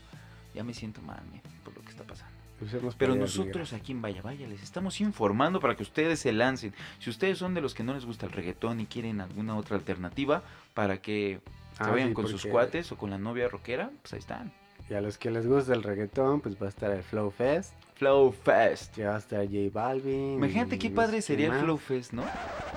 Ya 0.55 0.63
me 0.63 0.73
siento 0.73 1.01
mal, 1.01 1.21
men, 1.31 1.41
por 1.63 1.75
lo 1.75 1.81
que 1.81 1.89
está 1.89 2.03
pasando. 2.03 2.31
Pues 2.59 2.95
Pero 2.95 3.15
nosotros 3.15 3.73
aquí 3.73 3.91
en 3.91 4.03
Vaya 4.03 4.21
Vaya 4.21 4.47
les 4.47 4.61
estamos 4.61 5.01
informando 5.01 5.59
para 5.59 5.75
que 5.75 5.81
ustedes 5.83 6.19
se 6.19 6.31
lancen. 6.31 6.73
Si 6.99 7.09
ustedes 7.09 7.39
son 7.39 7.55
de 7.55 7.61
los 7.61 7.73
que 7.73 7.83
no 7.83 7.93
les 7.93 8.05
gusta 8.05 8.27
el 8.27 8.31
reggaetón 8.31 8.79
y 8.79 8.85
quieren 8.85 9.19
alguna 9.19 9.55
otra 9.57 9.77
alternativa 9.77 10.43
para 10.75 11.01
que 11.01 11.41
Ah, 11.79 11.89
vayan 11.89 12.09
sí, 12.09 12.13
con 12.13 12.27
sus 12.27 12.45
cuates 12.45 12.91
o 12.91 12.97
con 12.97 13.09
la 13.09 13.17
novia 13.17 13.47
rockera, 13.47 13.91
pues 14.01 14.13
ahí 14.13 14.19
están. 14.19 14.51
Y 14.89 14.93
a 14.93 15.01
los 15.01 15.17
que 15.17 15.31
les 15.31 15.47
gusta 15.47 15.73
el 15.73 15.83
reggaetón, 15.83 16.41
pues 16.41 16.61
va 16.61 16.65
a 16.65 16.69
estar 16.69 16.91
el 16.91 17.01
Flow 17.01 17.31
Fest, 17.31 17.73
Flow 17.95 18.31
Fest. 18.31 18.95
que 18.95 19.05
va 19.05 19.15
a 19.15 19.19
estar 19.19 19.45
J 19.45 19.57
Balvin. 19.71 20.33
Imagínate 20.33 20.77
qué 20.77 20.89
padre 20.89 21.21
sé 21.21 21.27
sería 21.27 21.47
el. 21.47 21.61
Flow 21.61 21.77
Fest, 21.77 22.13
¿no? 22.13 22.23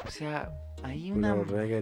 O 0.07 0.11
sea, 0.11 0.53
hay 0.85 1.11
una 1.11 1.35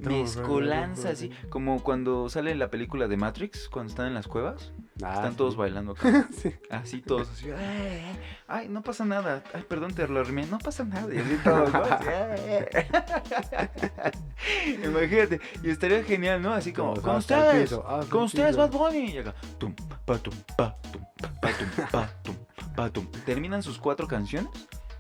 mezcolanza 0.05 1.11
así, 1.11 1.31
como 1.49 1.83
cuando 1.83 2.29
sale 2.29 2.55
la 2.55 2.71
película 2.71 3.09
de 3.09 3.17
Matrix, 3.17 3.69
cuando 3.69 3.91
están 3.91 4.07
en 4.07 4.15
las 4.15 4.29
cuevas, 4.29 4.73
Ah, 5.03 5.15
están 5.15 5.31
sí. 5.33 5.37
todos 5.39 5.57
bailando 5.57 5.93
acá. 5.93 6.29
Sí. 6.43 6.55
Así 6.71 7.01
todos, 7.01 7.31
así, 7.31 7.51
"Ay, 7.51 7.57
ay, 7.59 8.19
ay, 8.49 8.69
no 8.69 8.83
pasa 8.83 9.05
nada, 9.05 9.43
ay, 9.55 9.65
perdón, 9.69 9.95
te 9.95 10.07
lo 10.07 10.21
arrimé, 10.21 10.45
no 10.47 10.59
pasa 10.59 10.85
nada, 10.85 11.13
y 11.15 11.19
así 11.19 11.39
todos. 11.43 11.71
Imagínate, 14.85 15.41
y 15.63 15.71
estaría 15.71 16.05
genial, 16.05 16.43
¿no? 16.43 16.53
Así 16.53 16.73
como, 16.73 16.95
con 17.01 17.17
ustedes, 17.17 17.73
con 18.11 18.25
ustedes 18.25 18.57
piso". 18.57 18.69
Bad 18.69 18.71
Bunny, 18.71 19.11
y 19.13 19.19
acá, 19.19 19.35
tum, 19.59 19.75
pa, 20.05 20.19
tum, 20.19 20.35
pa, 20.57 20.77
tum, 20.93 21.03
pa, 21.41 21.49
tum, 21.49 21.69
pa, 21.91 22.11
tum, 22.23 22.37
pa, 22.77 22.91
tum. 22.91 23.07
Terminan 23.25 23.63
sus 23.63 23.79
cuatro 23.79 24.07
canciones, 24.07 24.51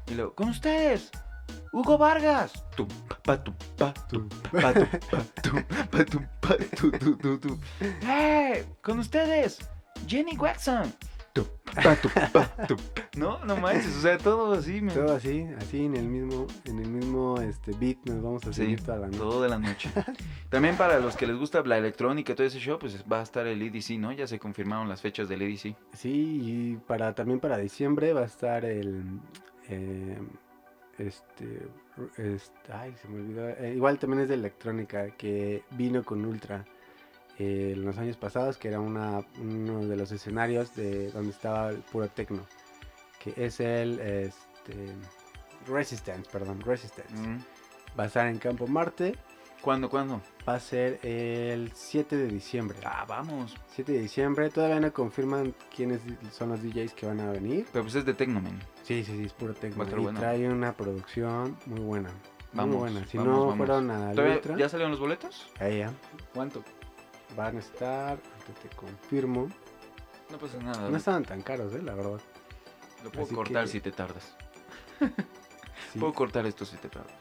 y 0.07 0.15
luego, 0.15 0.35
con 0.35 0.49
ustedes, 0.49 1.11
Hugo 1.73 1.99
Vargas. 1.99 2.53
¡Eh! 8.03 8.65
Con 8.83 8.99
ustedes, 8.99 9.59
Jenny. 10.07 10.37
Tum, 11.33 11.47
No, 13.17 13.43
no 13.47 13.57
manches, 13.57 13.97
o 13.97 14.01
sea, 14.03 14.19
todo 14.19 14.53
así. 14.53 14.83
Todo 14.89 15.15
así, 15.17 15.47
así 15.59 15.85
en 15.87 15.97
el 15.97 16.07
mismo, 16.07 16.47
en 16.67 16.79
el 16.79 16.89
mismo 16.91 17.41
este 17.41 17.73
beat 17.73 17.97
nos 18.05 18.23
vamos 18.23 18.43
a 18.45 18.53
Sí, 18.53 18.61
seguir 18.63 18.83
toda 18.83 18.99
la 18.99 19.07
noche. 19.07 19.19
todo 19.19 19.43
de 19.43 19.49
la 19.49 19.59
noche. 19.59 19.91
También 20.51 20.77
para 20.77 20.99
los 21.01 21.17
que 21.17 21.27
les 21.27 21.37
gusta 21.37 21.63
la 21.63 21.79
electrónica 21.79 22.33
y 22.33 22.35
todo 22.35 22.47
ese 22.47 22.59
show, 22.59 22.79
pues 22.79 23.03
va 23.11 23.21
a 23.21 23.23
estar 23.23 23.47
el 23.47 23.63
EDC, 23.63 23.99
¿no? 23.99 24.13
Ya 24.13 24.27
se 24.27 24.39
confirmaron 24.39 24.89
las 24.91 25.01
fechas 25.01 25.29
del 25.29 25.41
EDC. 25.43 25.75
Sí, 25.95 26.41
y 26.43 26.77
para 26.87 27.15
también 27.15 27.41
para 27.41 27.57
diciembre 27.57 28.13
va 28.13 28.21
a 28.23 28.27
estar 28.27 28.65
el 28.67 29.03
eh, 29.71 30.19
este, 30.99 31.67
es- 32.19 32.53
ay, 32.71 32.95
se 33.01 33.09
me 33.09 33.21
olvidó. 33.21 33.49
eh, 33.49 33.73
igual 33.75 33.99
también 33.99 34.23
es 34.23 34.29
de 34.29 34.35
electrónica 34.35 35.11
que 35.17 35.63
vino 35.71 36.03
con 36.05 36.25
Ultra 36.27 36.65
eh, 37.39 37.73
en 37.75 37.85
los 37.85 37.99
años 37.99 38.17
pasados, 38.17 38.57
que 38.59 38.69
era 38.69 38.81
una, 38.81 39.25
uno 39.41 39.87
de 39.87 39.97
los 39.97 40.13
escenarios 40.13 40.75
de 40.75 41.11
donde 41.11 41.31
estaba 41.31 41.71
el 41.71 41.79
puro 41.79 42.09
techno, 42.09 42.47
que 43.23 43.33
es 43.37 43.61
el 43.61 43.99
este, 44.01 44.93
Resistance, 45.67 46.29
perdón, 46.31 46.61
Resistance. 46.61 47.15
Mm. 47.15 47.39
Va 47.99 48.05
a 48.05 48.07
estar 48.07 48.27
en 48.27 48.39
Campo 48.39 48.67
Marte, 48.67 49.17
¿Cuándo, 49.61 49.89
cuándo? 49.89 50.21
va 50.49 50.55
a 50.55 50.61
ser 50.61 50.99
el 51.05 51.71
7 51.73 52.17
de 52.17 52.27
diciembre. 52.27 52.79
Ah, 52.85 53.05
vamos. 53.07 53.55
7 53.75 53.93
de 53.93 54.01
diciembre, 54.01 54.51
todavía 54.51 54.81
no 54.81 54.93
confirman 54.93 55.55
quiénes 55.75 56.01
son 56.33 56.49
los 56.49 56.61
DJs 56.63 56.95
que 56.95 57.07
van 57.07 57.21
a 57.21 57.31
venir. 57.31 57.67
Pero 57.73 57.85
pues 57.85 57.95
es 57.95 58.05
de 58.05 58.13
Tecnomen. 58.15 58.59
Sí, 58.83 59.05
sí, 59.05 59.17
sí, 59.17 59.25
es 59.25 59.33
puro 59.33 59.53
estar 59.53 59.71
Y 59.71 59.75
bueno. 59.75 60.19
trae 60.19 60.49
una 60.49 60.73
producción 60.77 61.57
muy 61.67 61.79
buena. 61.81 62.11
Vamos, 62.55 62.75
muy 62.75 62.91
buena. 62.91 63.07
Si 63.07 63.17
vamos, 63.19 63.33
no 63.35 63.41
vamos. 63.43 63.57
fueron 63.57 63.91
a 63.93 64.11
¿Todavía- 64.13 64.35
Ultra, 64.35 64.57
¿Ya 64.57 64.69
salieron 64.69 64.91
los 64.91 65.01
boletos? 65.01 65.49
ahí 65.61 65.79
ya, 65.79 65.93
¿Cuánto? 66.35 66.65
Van 67.37 67.57
a 67.57 67.61
estar, 67.61 68.19
te 68.63 68.69
confirmo. 68.77 69.49
No 70.31 70.39
pasa 70.39 70.59
nada. 70.59 70.89
No 70.89 70.97
estaban 70.97 71.25
tan 71.25 71.43
caros, 71.43 71.75
eh, 71.75 71.83
la 71.83 71.95
verdad. 71.95 72.21
Lo 73.05 73.11
puedo 73.11 73.27
así 73.27 73.35
cortar 73.35 73.65
que- 73.65 73.71
si 73.71 73.81
te 73.81 73.93
tardas. 73.93 74.37
Sí, 75.93 75.99
Puedo 75.99 76.15
cortar 76.15 76.47
esto 76.47 76.65
si 76.65 76.77
te 76.77 76.89
tardas. 76.89 77.13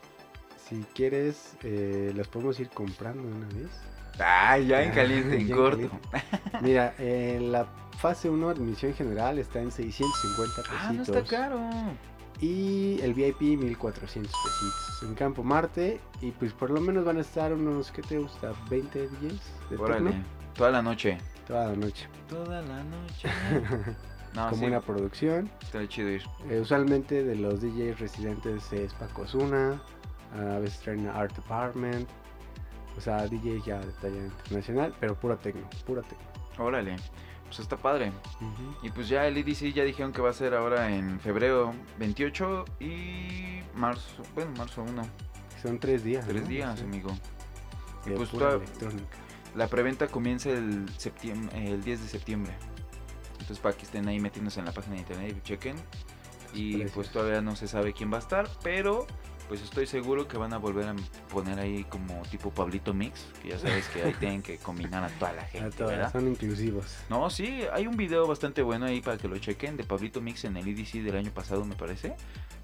si 0.69 0.85
quieres, 0.93 1.57
eh, 1.63 2.13
los 2.15 2.29
podemos 2.29 2.57
ir 2.61 2.69
comprando 2.69 3.23
de 3.27 3.33
una 3.33 3.47
vez. 3.47 3.69
Ah, 4.19 4.57
ya 4.59 4.81
en 4.83 4.91
caliente, 4.95 5.37
en 5.41 5.49
corto. 5.51 5.89
Mira, 6.61 6.93
en 6.97 7.51
la 7.51 7.65
fase 7.97 8.29
1 8.29 8.47
admisión 8.49 8.93
general 8.93 9.39
está 9.39 9.59
en 9.59 9.71
650 9.71 10.55
pesitos. 10.61 10.79
Ah, 10.79 10.93
no 10.93 11.03
está 11.03 11.23
caro. 11.25 11.69
Y 12.41 12.99
el 13.01 13.13
VIP 13.13 13.41
1400 13.41 14.33
pesitos. 14.33 15.03
En 15.03 15.15
Campo 15.15 15.43
Marte. 15.43 15.99
Y 16.21 16.31
pues 16.31 16.53
por 16.53 16.69
lo 16.71 16.81
menos 16.81 17.05
van 17.05 17.17
a 17.17 17.21
estar 17.21 17.53
unos, 17.53 17.91
¿qué 17.91 18.01
te 18.01 18.17
gusta? 18.17 18.53
20 18.69 19.07
DJs 19.07 19.41
de 19.69 19.77
Órale. 19.77 20.09
techno 20.11 20.25
Toda 20.55 20.71
la 20.71 20.81
noche. 20.81 21.17
toda 21.47 21.67
la 21.69 21.75
noche. 21.75 22.07
Toda 22.27 22.61
la 22.61 22.83
noche. 22.83 23.29
No, 24.33 24.45
Con 24.45 24.53
sí, 24.55 24.61
buena 24.61 24.79
producción. 24.79 25.51
está 25.61 25.85
chido 25.89 26.07
ir. 26.09 26.23
Eh, 26.49 26.61
usualmente 26.61 27.21
de 27.21 27.35
los 27.35 27.59
DJs 27.61 27.99
residentes 27.99 28.71
es 28.71 28.93
Paco 28.93 29.27
Zuna. 29.27 29.81
A 30.33 30.57
veces 30.59 30.79
traen 30.79 31.05
Art 31.09 31.35
Department. 31.35 32.07
O 32.97 33.01
sea, 33.01 33.27
DJ 33.27 33.59
ya 33.65 33.79
de 33.81 33.91
talla 34.01 34.23
internacional. 34.23 34.95
Pero 35.01 35.15
puro 35.15 35.35
techno, 35.37 35.67
puro 35.85 36.01
techno. 36.03 36.25
Órale. 36.65 36.95
Pues 37.51 37.59
está 37.59 37.75
padre. 37.75 38.13
Y 38.81 38.91
pues 38.91 39.09
ya 39.09 39.27
el 39.27 39.35
EDC 39.35 39.73
ya 39.73 39.83
dijeron 39.83 40.13
que 40.13 40.21
va 40.21 40.29
a 40.29 40.33
ser 40.33 40.53
ahora 40.53 40.89
en 40.95 41.19
febrero 41.19 41.73
28 41.99 42.63
y 42.79 43.59
marzo, 43.75 44.23
bueno, 44.33 44.51
marzo 44.57 44.83
1. 44.83 45.01
Son 45.61 45.77
tres 45.77 46.01
días. 46.05 46.25
Tres 46.25 46.43
¿no? 46.43 46.47
días, 46.47 46.79
Sí, 46.79 46.85
amigo. 46.85 47.11
Y 48.05 48.11
pues 48.11 48.29
toda- 48.29 48.53
electrónica. 48.55 49.17
La 49.53 49.67
preventa 49.67 50.07
comienza 50.07 50.49
el, 50.49 50.87
septiembre, 50.97 51.73
el 51.73 51.83
10 51.83 52.01
de 52.03 52.07
septiembre. 52.07 52.53
Entonces 53.33 53.59
para 53.59 53.75
que 53.75 53.83
estén 53.83 54.07
ahí 54.07 54.21
metiéndose 54.21 54.61
en 54.61 54.65
la 54.67 54.71
página 54.71 54.95
de 54.95 55.01
internet 55.01 55.35
y 55.37 55.41
chequen. 55.41 55.75
Y 56.53 56.71
precios. 56.75 56.91
pues 56.93 57.09
todavía 57.11 57.41
no 57.41 57.57
se 57.57 57.67
sabe 57.67 57.91
quién 57.91 58.13
va 58.13 58.15
a 58.15 58.21
estar, 58.21 58.47
pero 58.63 59.07
pues 59.51 59.63
estoy 59.63 59.85
seguro 59.85 60.29
que 60.29 60.37
van 60.37 60.53
a 60.53 60.57
volver 60.57 60.87
a 60.87 60.95
poner 61.29 61.59
ahí 61.59 61.83
como 61.83 62.21
tipo 62.31 62.51
Pablito 62.51 62.93
Mix, 62.93 63.25
que 63.41 63.49
ya 63.49 63.59
sabes 63.59 63.85
que 63.89 64.01
ahí 64.01 64.13
tienen 64.13 64.41
que 64.41 64.57
combinar 64.57 65.03
a 65.03 65.09
toda 65.09 65.33
la 65.33 65.41
A 65.41 65.45
gente, 65.45 65.71
todas, 65.71 65.91
¿verdad? 65.91 66.09
son 66.13 66.29
inclusivos. 66.29 66.85
No, 67.09 67.29
sí, 67.29 67.63
hay 67.73 67.85
un 67.85 67.97
video 67.97 68.25
bastante 68.25 68.61
bueno 68.61 68.85
ahí 68.85 69.01
para 69.01 69.17
que 69.17 69.27
lo 69.27 69.37
chequen 69.37 69.75
de 69.75 69.83
Pablito 69.83 70.21
Mix 70.21 70.45
en 70.45 70.55
el 70.55 70.65
EDC 70.69 71.03
del 71.03 71.17
año 71.17 71.31
pasado, 71.31 71.65
me 71.65 71.75
parece. 71.75 72.15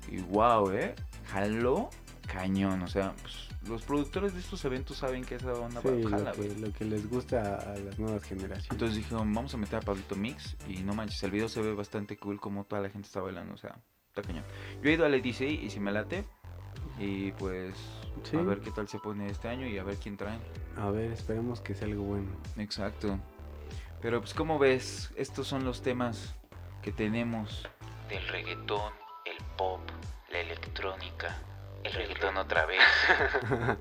Y 0.09 0.21
wow, 0.21 0.71
eh, 0.71 0.95
jaló 1.25 1.89
cañón, 2.25 2.81
o 2.81 2.87
sea, 2.87 3.13
pues, 3.21 3.49
los 3.67 3.81
productores 3.81 4.33
de 4.33 4.39
estos 4.39 4.63
eventos 4.63 4.95
saben 4.95 5.25
que 5.25 5.35
esa 5.35 5.51
onda 5.55 5.81
Sí, 5.81 5.89
va 5.89 5.93
lo 5.93 6.09
jala, 6.09 6.31
que, 6.31 6.55
lo 6.55 6.71
que 6.71 6.85
les 6.85 7.09
gusta 7.09 7.57
a 7.57 7.77
las 7.79 7.99
nuevas 7.99 8.23
generaciones. 8.23 8.71
Entonces 8.71 8.95
dijeron, 8.95 9.33
vamos 9.33 9.53
a 9.53 9.57
meter 9.57 9.79
a 9.79 9.81
Pablito 9.81 10.15
Mix 10.15 10.55
y 10.69 10.83
no 10.83 10.93
manches, 10.93 11.21
el 11.23 11.31
video 11.31 11.49
se 11.49 11.61
ve 11.61 11.73
bastante 11.73 12.15
cool 12.15 12.39
como 12.39 12.63
toda 12.63 12.81
la 12.81 12.89
gente 12.89 13.07
está 13.07 13.19
bailando, 13.19 13.55
o 13.55 13.57
sea, 13.57 13.75
está 14.07 14.21
cañón. 14.21 14.45
Yo 14.81 14.89
he 14.89 14.93
ido 14.93 15.05
al 15.05 15.13
EDC 15.13 15.41
y 15.41 15.69
si 15.69 15.81
me 15.81 15.91
late 15.91 16.23
y 16.99 17.31
pues 17.33 17.75
Sí. 18.23 18.35
a 18.35 18.41
ver 18.41 18.59
qué 18.61 18.71
tal 18.71 18.87
se 18.87 18.97
pone 18.99 19.27
este 19.29 19.47
año 19.47 19.67
y 19.67 19.77
a 19.77 19.83
ver 19.83 19.97
quién 19.97 20.17
traen. 20.17 20.39
A 20.75 20.89
ver, 20.89 21.11
esperemos 21.11 21.61
que 21.61 21.75
sea 21.75 21.87
algo 21.87 22.03
bueno. 22.03 22.29
Exacto. 22.57 23.19
Pero 24.01 24.19
pues 24.21 24.33
como 24.33 24.57
ves, 24.59 25.11
estos 25.15 25.47
son 25.47 25.63
los 25.65 25.81
temas 25.81 26.33
que 26.81 26.91
tenemos 26.91 27.67
del 28.09 28.27
reggaetón, 28.27 28.93
el 29.25 29.37
pop, 29.57 29.81
la 30.31 30.39
electrónica, 30.39 31.37
el 31.83 31.93
reggaetón 31.93 32.37
otra 32.37 32.65
vez 32.65 32.79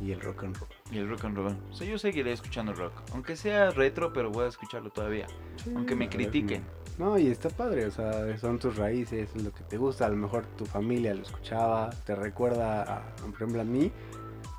y 0.00 0.12
el 0.12 0.20
rock 0.20 0.44
and 0.44 0.56
roll. 0.56 0.68
Y 0.90 0.98
el 0.98 1.08
rock 1.08 1.24
and 1.24 1.36
roll. 1.36 1.56
O 1.70 1.74
sea, 1.74 1.86
yo 1.86 1.98
seguiré 1.98 2.32
escuchando 2.32 2.72
rock, 2.72 2.92
aunque 3.12 3.36
sea 3.36 3.70
retro, 3.70 4.12
pero 4.12 4.30
voy 4.30 4.44
a 4.44 4.48
escucharlo 4.48 4.90
todavía, 4.90 5.26
aunque 5.74 5.94
me 5.94 6.04
a 6.04 6.08
ver, 6.08 6.16
critiquen. 6.16 6.62
No, 6.98 7.18
y 7.18 7.26
está 7.28 7.48
padre, 7.48 7.86
o 7.86 7.90
sea, 7.90 8.36
son 8.38 8.58
tus 8.58 8.76
raíces, 8.76 9.30
es 9.34 9.42
lo 9.42 9.52
que 9.52 9.64
te 9.64 9.76
gusta, 9.76 10.06
a 10.06 10.08
lo 10.08 10.16
mejor 10.16 10.46
tu 10.58 10.64
familia 10.64 11.14
lo 11.14 11.22
escuchaba, 11.22 11.90
te 12.04 12.14
recuerda, 12.14 12.82
a, 12.82 13.16
por 13.16 13.30
ejemplo, 13.34 13.60
a 13.62 13.64
mí, 13.64 13.90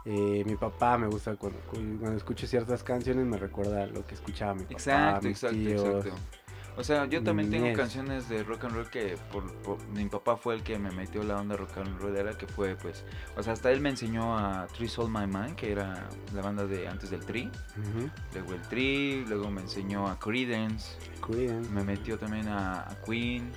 eh, 0.03 0.43
mi 0.45 0.55
papá 0.55 0.97
me 0.97 1.07
gusta 1.07 1.35
cuando, 1.35 1.59
cuando 1.69 2.11
escucho 2.17 2.45
ciertas 2.47 2.83
canciones, 2.83 3.25
me 3.25 3.37
recuerda 3.37 3.85
lo 3.85 4.05
que 4.05 4.15
escuchaba 4.15 4.53
mi 4.53 4.63
papá, 4.63 4.73
Exacto, 4.73 5.27
mis 5.27 5.43
exacto, 5.43 5.57
tíos. 5.57 6.05
exacto. 6.05 6.34
O 6.77 6.83
sea, 6.83 7.05
yo 7.05 7.23
también 7.23 7.49
tengo 7.49 7.67
canciones 7.77 8.27
de 8.27 8.43
rock 8.43 8.65
and 8.65 8.75
roll 8.75 8.89
que 8.89 9.17
por, 9.31 9.49
por- 9.61 9.81
mi 9.87 10.05
papá 10.09 10.35
fue 10.35 10.55
el 10.55 10.61
que 10.63 10.77
me 10.77 10.91
metió 10.91 11.23
la 11.23 11.37
onda 11.37 11.55
rock 11.55 11.77
and 11.77 11.97
rollera 12.01 12.37
que 12.37 12.47
fue 12.47 12.75
pues, 12.75 13.05
o 13.37 13.41
sea, 13.43 13.53
hasta 13.53 13.71
él 13.71 13.79
me 13.79 13.89
enseñó 13.89 14.37
a 14.37 14.67
Three 14.67 14.89
Soul 14.89 15.09
My 15.09 15.25
Mind, 15.25 15.55
que 15.55 15.71
era 15.71 16.09
la 16.33 16.41
banda 16.41 16.65
de 16.65 16.85
antes 16.87 17.09
del 17.11 17.25
Tree, 17.25 17.49
Ujú, 17.79 18.09
luego 18.33 18.53
el 18.55 18.61
Tree, 18.63 19.23
luego 19.25 19.49
me 19.49 19.61
enseñó 19.61 20.05
a 20.07 20.19
Creedence, 20.19 20.97
Cuiden. 21.25 21.73
me 21.73 21.83
metió 21.85 22.17
también 22.17 22.49
a, 22.49 22.81
a 22.81 22.95
Queen, 23.05 23.49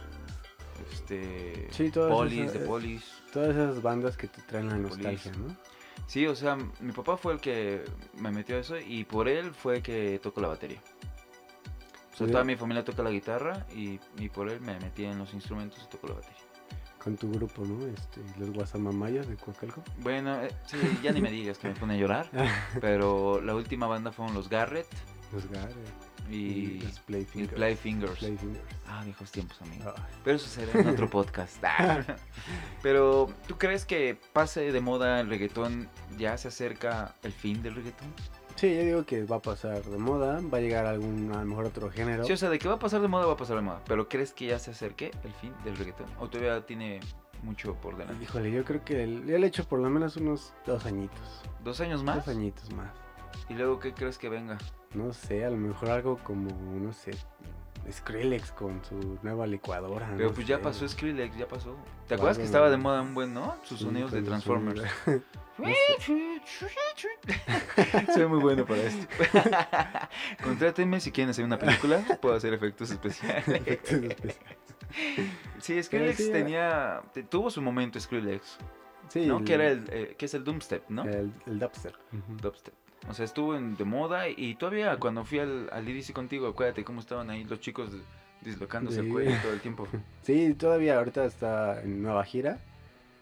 este, 0.93 1.69
Sí, 1.73 1.91
todas 1.91 2.11
Police, 2.12 2.59
de 2.59 2.66
Police. 2.66 3.07
Todas 3.33 3.51
esas 3.51 3.83
bandas 3.83 4.16
que 4.16 4.29
te 4.29 4.41
traen 4.43 4.69
la 4.69 4.77
Police. 4.77 4.97
nostalgia, 4.97 5.33
¿no? 5.33 5.57
Sí, 6.07 6.27
o 6.27 6.35
sea, 6.37 6.57
mi 6.81 6.93
papá 6.93 7.16
fue 7.16 7.35
el 7.35 7.41
que 7.41 7.85
me 8.16 8.31
metió 8.31 8.57
a 8.57 8.61
eso 8.61 8.79
y 8.79 9.05
por 9.05 9.29
él 9.29 9.51
fue 9.53 9.83
que 9.83 10.19
tocó 10.23 10.41
la 10.41 10.49
batería. 10.49 10.81
O 12.25 12.25
sea, 12.25 12.33
toda 12.33 12.45
mi 12.45 12.57
familia 12.57 12.85
toca 12.85 13.03
la 13.03 13.11
guitarra 13.11 13.66
y, 13.75 14.01
y 14.19 14.29
por 14.29 14.49
él 14.49 14.61
me 14.61 14.79
metí 14.81 15.05
en 15.05 15.19
los 15.19 15.33
instrumentos 15.35 15.81
y 15.85 15.89
tocó 15.91 16.09
la 16.09 16.14
batería. 16.14 16.37
Con 17.03 17.16
tu 17.16 17.31
grupo, 17.31 17.64
¿no? 17.64 17.87
Este, 17.87 18.21
los 18.39 18.51
Guasamamayas 18.51 19.29
de 19.29 19.37
Coacalco. 19.37 19.83
Bueno, 19.99 20.43
eh, 20.43 20.51
sí, 20.66 20.77
ya 21.03 21.12
ni 21.12 21.21
me 21.21 21.31
digas 21.31 21.57
que 21.59 21.69
me 21.69 21.75
pone 21.75 21.95
a 21.95 21.97
llorar, 21.97 22.29
pero 22.81 23.41
la 23.41 23.55
última 23.55 23.87
banda 23.87 24.11
fueron 24.11 24.35
los 24.35 24.49
Garrett 24.49 24.89
Los 25.33 25.49
Garrett. 25.49 25.77
y, 26.29 26.81
los 26.81 26.97
y 26.99 27.01
Playfingers. 27.07 27.55
Playfingers. 27.55 28.19
Playfingers. 28.19 28.64
Ah, 28.89 29.03
viejos 29.05 29.31
tiempos, 29.31 29.62
amigo. 29.62 29.95
Pero 30.25 30.37
eso 30.37 30.49
será 30.49 30.81
en 30.81 30.89
otro 30.89 31.09
podcast. 31.09 31.62
Ah. 31.62 32.05
Pero, 32.83 33.29
¿tú 33.47 33.57
crees 33.59 33.85
que 33.85 34.19
pase 34.33 34.73
de 34.73 34.81
moda 34.81 35.21
el 35.21 35.29
reggaetón? 35.29 35.89
¿Ya 36.19 36.37
se 36.37 36.49
acerca 36.49 37.14
el 37.23 37.33
fin 37.33 37.62
del 37.62 37.77
reggaetón? 37.77 38.12
Sí, 38.59 38.75
yo 38.75 38.83
digo 38.83 39.05
que 39.07 39.23
va 39.25 39.37
a 39.37 39.43
pasar 39.43 39.85
de 39.85 39.99
moda, 39.99 40.41
va 40.53 40.59
a 40.59 40.61
llegar 40.61 40.85
algún, 40.85 41.31
a 41.33 41.39
lo 41.41 41.45
mejor 41.47 41.67
otro 41.67 41.91
género. 41.93 42.25
Sí, 42.25 42.33
o 42.33 42.37
sea, 42.37 42.51
de 42.51 42.59
que 42.59 42.67
va 42.67 42.75
a 42.75 42.79
pasar 42.81 43.01
de 43.01 43.07
moda, 43.07 43.25
va 43.27 43.35
a 43.35 43.37
pasar 43.37 43.55
de 43.55 43.63
moda. 43.63 43.81
Pero 43.87 44.09
¿crees 44.09 44.33
que 44.33 44.47
ya 44.47 44.59
se 44.59 44.73
acerque 44.73 45.13
el 45.23 45.33
fin 45.35 45.53
del 45.65 45.77
reggaetón? 45.77 46.07
¿O 46.19 46.29
todavía 46.29 46.67
tiene 46.67 46.99
mucho 47.45 47.75
por 47.77 47.97
delante? 47.97 48.21
Híjole, 48.25 48.51
yo 48.51 48.65
creo 48.65 48.85
que 48.85 49.05
el- 49.05 49.25
ya 49.27 49.39
le 49.39 49.47
he 49.47 49.49
hecho 49.49 49.63
por 49.65 49.79
lo 49.79 49.89
menos 49.89 50.17
unos 50.17 50.53
dos 50.67 50.85
añitos. 50.87 51.43
¿Dos 51.63 51.81
años 51.81 52.03
más? 52.03 52.17
Dos 52.17 52.29
añitos 52.35 52.73
más. 52.73 52.91
¿Y 53.49 53.55
luego 53.55 53.79
qué 53.79 53.95
crees 53.95 54.19
que 54.19 54.29
venga? 54.29 54.59
No 54.93 55.13
sé, 55.13 55.45
a 55.45 55.51
lo 55.51 55.57
mejor 55.57 55.91
algo 55.91 56.19
como, 56.25 56.51
no 56.81 56.93
sé, 56.93 57.13
Skrillex 57.93 58.53
con 58.53 58.84
su 58.84 59.18
nueva 59.22 59.47
licuadora. 59.47 60.09
Pero 60.16 60.28
no 60.28 60.34
pues 60.34 60.47
ya 60.47 60.61
pasó 60.61 60.86
Skrillex, 60.89 61.36
ya 61.36 61.47
pasó. 61.49 61.76
¿Te 62.07 62.14
acuerdas 62.14 62.39
que 62.39 62.45
estaba 62.45 62.70
de 62.70 62.76
moda 62.76 63.03
un 63.03 63.14
buen, 63.14 63.32
no? 63.34 63.57
Sus 63.64 63.78
Sí, 63.78 63.84
sonidos 63.84 64.12
de 64.12 64.20
su- 64.20 64.26
Transformers. 64.26 64.82
Soy 68.14 68.26
muy 68.26 68.39
bueno 68.41 68.64
para 68.64 68.82
esto. 68.82 69.07
Contrátenme 70.45 71.01
si 71.01 71.11
quieren 71.12 71.30
hacer 71.30 71.45
una 71.45 71.59
película, 71.59 72.03
puedo 72.20 72.34
hacer 72.36 72.55
efectos 72.55 72.91
especiales. 72.91 73.47
Efectos 73.49 73.93
especiales. 73.93 74.39
Sí, 75.59 75.82
Skrillex 75.82 76.16
sí, 76.16 76.30
tenía, 76.32 77.03
te- 77.12 77.22
tuvo 77.24 77.51
su 77.51 77.61
momento 77.61 77.99
Skrillex, 78.01 78.59
Sí, 79.09 79.26
¿no? 79.26 79.43
Que 79.45 79.55
era 79.55 79.68
el, 79.68 79.84
eh, 79.91 80.14
que 80.18 80.26
es 80.26 80.34
el 80.34 80.45
Doomstep, 80.45 80.89
¿no? 80.91 81.03
el, 81.05 81.32
el 81.47 81.59
dubstep. 81.59 81.95
Dubstep. 82.41 82.74
O 83.09 83.14
sea, 83.14 83.24
estuvo 83.24 83.55
en, 83.57 83.76
de 83.76 83.84
moda 83.84 84.28
y 84.28 84.55
todavía 84.57 84.96
cuando 84.99 85.24
fui 85.24 85.38
al, 85.38 85.68
al 85.72 85.86
EDC 85.88 86.12
contigo, 86.12 86.46
acuérdate 86.49 86.84
cómo 86.84 87.01
estaban 87.01 87.30
ahí 87.30 87.44
los 87.44 87.61
chicos 87.61 87.90
dislocándose 88.42 89.01
el 89.01 89.07
Sí. 89.07 89.12
cuello 89.12 89.36
todo 89.42 89.53
el 89.53 89.61
tiempo. 89.61 89.86
Sí, 90.22 90.55
todavía 90.55 90.99
ahorita 90.99 91.24
está 91.24 91.80
en 91.82 92.03
nueva 92.03 92.24
gira. 92.24 92.59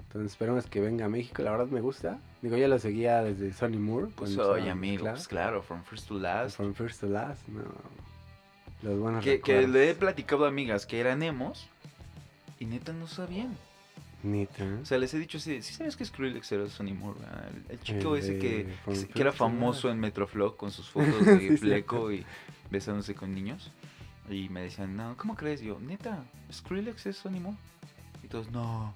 Entonces 0.00 0.32
esperemos 0.32 0.66
que 0.66 0.80
venga 0.80 1.04
a 1.06 1.08
México. 1.08 1.42
La 1.42 1.50
verdad 1.50 1.66
me 1.66 1.80
gusta. 1.80 2.18
Digo, 2.42 2.56
ya 2.56 2.68
lo 2.68 2.78
seguía 2.78 3.22
desde 3.22 3.52
Sonny 3.52 3.76
Moore. 3.76 4.08
Pues 4.14 4.36
oye, 4.38 4.70
amigo, 4.70 5.04
mezclado. 5.04 5.14
pues 5.16 5.28
claro, 5.28 5.62
from 5.62 5.82
first 5.84 6.08
to 6.08 6.14
last. 6.18 6.56
From 6.56 6.74
First 6.74 7.00
to 7.00 7.06
Last, 7.08 7.46
no. 7.48 7.62
Los 8.82 8.98
buenos 8.98 9.24
Que, 9.24 9.40
que 9.40 9.66
le 9.66 9.90
he 9.90 9.94
platicado 9.94 10.44
a 10.44 10.48
amigas 10.48 10.86
que 10.86 11.00
eran 11.00 11.22
emos 11.22 11.68
y 12.58 12.66
neta 12.66 12.92
no 12.92 13.06
sabían. 13.06 13.56
Neta. 14.26 14.64
O 14.82 14.84
sea, 14.84 14.98
les 14.98 15.14
he 15.14 15.18
dicho 15.18 15.38
así, 15.38 15.62
¿sí 15.62 15.74
sabes 15.74 15.96
que 15.96 16.04
Skrillex 16.04 16.50
era 16.52 16.66
Sonny 16.68 16.92
Moore? 16.92 17.20
El, 17.68 17.80
chico 17.80 18.16
El 18.16 18.22
ese 18.22 18.38
que, 18.38 18.68
que 19.12 19.20
era 19.20 19.32
famoso 19.32 19.90
en 19.90 19.98
Metroflog 19.98 20.56
con 20.56 20.70
sus 20.70 20.88
fotos 20.90 21.24
de 21.24 21.56
fleco 21.56 22.12
y 22.12 22.24
besándose 22.70 23.14
con 23.14 23.34
niños. 23.34 23.72
Y 24.28 24.48
me 24.48 24.62
decían, 24.62 24.96
no, 24.96 25.16
¿cómo 25.16 25.36
crees? 25.36 25.62
Y 25.62 25.66
yo, 25.66 25.78
neta, 25.78 26.24
Skrillex 26.52 27.06
es 27.06 27.16
Sonny 27.16 27.40
Moore. 27.40 27.56
Y 28.22 28.28
todos, 28.28 28.50
no, 28.50 28.92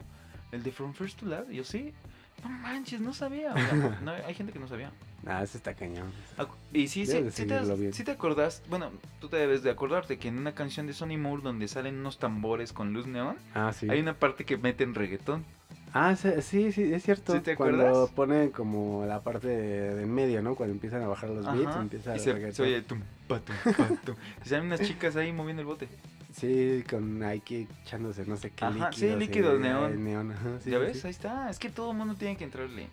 el 0.50 0.62
de 0.62 0.72
From 0.72 0.92
First 0.92 1.20
to 1.20 1.26
Last. 1.26 1.50
Y 1.50 1.56
yo, 1.56 1.64
sí, 1.64 1.94
no 2.43 2.49
manches, 2.51 3.01
no 3.01 3.12
sabía. 3.12 3.53
O 3.55 3.57
sea, 3.59 3.99
no, 4.03 4.11
hay 4.12 4.34
gente 4.34 4.53
que 4.53 4.59
no 4.59 4.68
sabía. 4.68 4.91
Ah, 5.26 5.43
ese 5.43 5.59
está 5.59 5.74
cañón. 5.74 6.11
Acu- 6.38 6.55
Y 6.72 6.88
sí, 6.88 7.05
sí, 7.07 7.30
sí 7.30 7.45
te, 7.47 7.93
sí 7.93 8.05
te 8.05 8.11
acordás, 8.11 8.62
bueno, 8.70 8.91
tú 9.20 9.28
te 9.28 9.36
debes 9.36 9.62
de 9.62 9.70
acordarte 9.70 10.18
que 10.18 10.28
en 10.28 10.38
una 10.38 10.53
canción 10.55 10.86
de 10.86 10.95
Sonny 10.95 11.18
Moore 11.18 11.43
donde 11.43 11.68
salen 11.68 11.99
unos 11.99 12.18
tambores 12.18 12.72
con 12.72 12.93
luz 12.95 13.07
neón, 13.07 13.36
Ah, 13.55 13.72
sí. 13.72 13.86
hay 13.91 14.01
una 14.01 14.14
parte 14.14 14.45
que 14.47 14.57
meten 14.57 14.95
reggaetón. 14.95 15.45
Ah, 15.93 16.14
sí, 16.16 16.70
sí, 16.72 16.93
es 16.95 17.03
cierto. 17.03 17.34
¿Sí 17.34 17.41
te 17.41 17.57
Cuando 17.57 17.82
acuerdas? 17.82 18.11
ponen 18.12 18.51
como 18.51 19.05
la 19.07 19.20
parte 19.22 19.49
de, 19.49 19.95
de 19.97 20.03
en 20.05 20.14
medio, 20.14 20.41
¿no? 20.41 20.55
Cuando 20.55 20.72
empiezan 20.72 21.03
a 21.03 21.09
bajar 21.09 21.30
los 21.30 21.45
beats, 21.53 21.66
Ajá, 21.72 21.82
empieza 21.82 22.16
y 22.16 22.20
se, 22.20 22.53
se 22.53 22.62
oye 22.62 22.80
tum, 22.82 23.01
pa, 23.26 23.41
tum, 23.41 23.57
pa, 23.76 23.88
tum. 24.07 24.14
Y 24.45 24.49
salen 24.49 24.66
unas 24.66 24.80
chicas 24.82 25.16
ahí 25.16 25.32
moviendo 25.32 25.61
el 25.62 25.66
bote. 25.66 25.88
Sí, 26.32 26.84
con 26.88 27.18
Nike 27.18 27.66
echándose 27.82 28.24
no 28.24 28.36
sé 28.36 28.50
qué 28.50 28.64
Ajá, 28.64 28.92
sí, 28.92 29.06
líquido. 29.16 29.18
líquido 29.18 29.58
neón. 29.58 30.04
neón 30.04 30.32
ajá, 30.32 30.60
sí, 30.62 30.70
¿Ya 30.70 30.78
sí, 30.78 30.82
ves? 30.84 31.00
sí. 31.00 31.06
Ahí 31.08 31.10
está. 31.10 31.50
Es 31.50 31.58
que 31.58 31.68
todo 31.70 31.90
el 31.90 31.96
mundo 31.96 32.14
tiene 32.14 32.36
que 32.36 32.44
entrarle. 32.44 32.86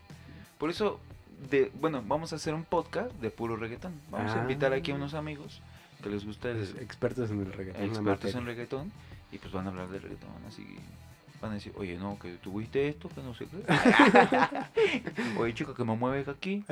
Por 0.58 0.70
eso, 0.72 1.00
de, 1.52 1.72
bueno, 1.80 2.04
vamos 2.06 2.34
a 2.34 2.38
hacer 2.38 2.54
un 2.56 2.64
podcast 2.64 3.12
de 3.22 3.30
puro 3.30 3.56
reggaetón. 3.56 3.94
Vamos 4.10 4.32
a 4.32 4.40
Ah. 4.40 4.42
invitar 4.42 4.74
aquí 4.74 4.92
a 4.92 4.96
unos 4.96 5.14
amigos 5.14 5.62
que 6.02 6.10
les 6.10 6.26
gusta 6.26 6.50
el, 6.50 6.62
expertos 6.80 7.30
en 7.30 7.42
el 7.42 7.54
reggaetón. 7.54 7.84
expertos 7.86 8.34
en 8.36 8.46
reggaetón 8.46 8.92
y 9.32 9.38
pues 9.38 9.54
van 9.54 9.68
a 9.68 9.70
hablar 9.70 9.88
de 9.90 10.00
reggaetón. 10.00 10.30
Así 10.48 10.64
que 10.64 10.80
van 11.40 11.52
a 11.52 11.54
decir, 11.56 11.74
oye, 11.76 11.96
no, 11.98 12.18
que 12.18 12.34
tuviste 12.38 12.88
esto, 12.88 13.08
que 13.10 13.22
no 13.22 13.36
sé 13.36 13.46
qué. 13.46 13.64
oye, 15.40 15.54
chica, 15.54 15.74
que 15.76 15.84
me 15.84 15.96
mueves 15.96 16.28
aquí. 16.28 16.64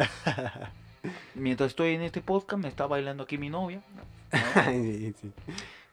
Mientras 1.36 1.70
estoy 1.70 1.94
en 1.94 2.02
este 2.02 2.22
podcast, 2.22 2.62
me 2.64 2.70
está 2.70 2.88
bailando 2.88 3.24
aquí 3.24 3.38
mi 3.38 3.50
novia. 3.50 3.82
¿no? 3.96 4.42
Ay, 4.56 5.14
sí. 5.22 5.32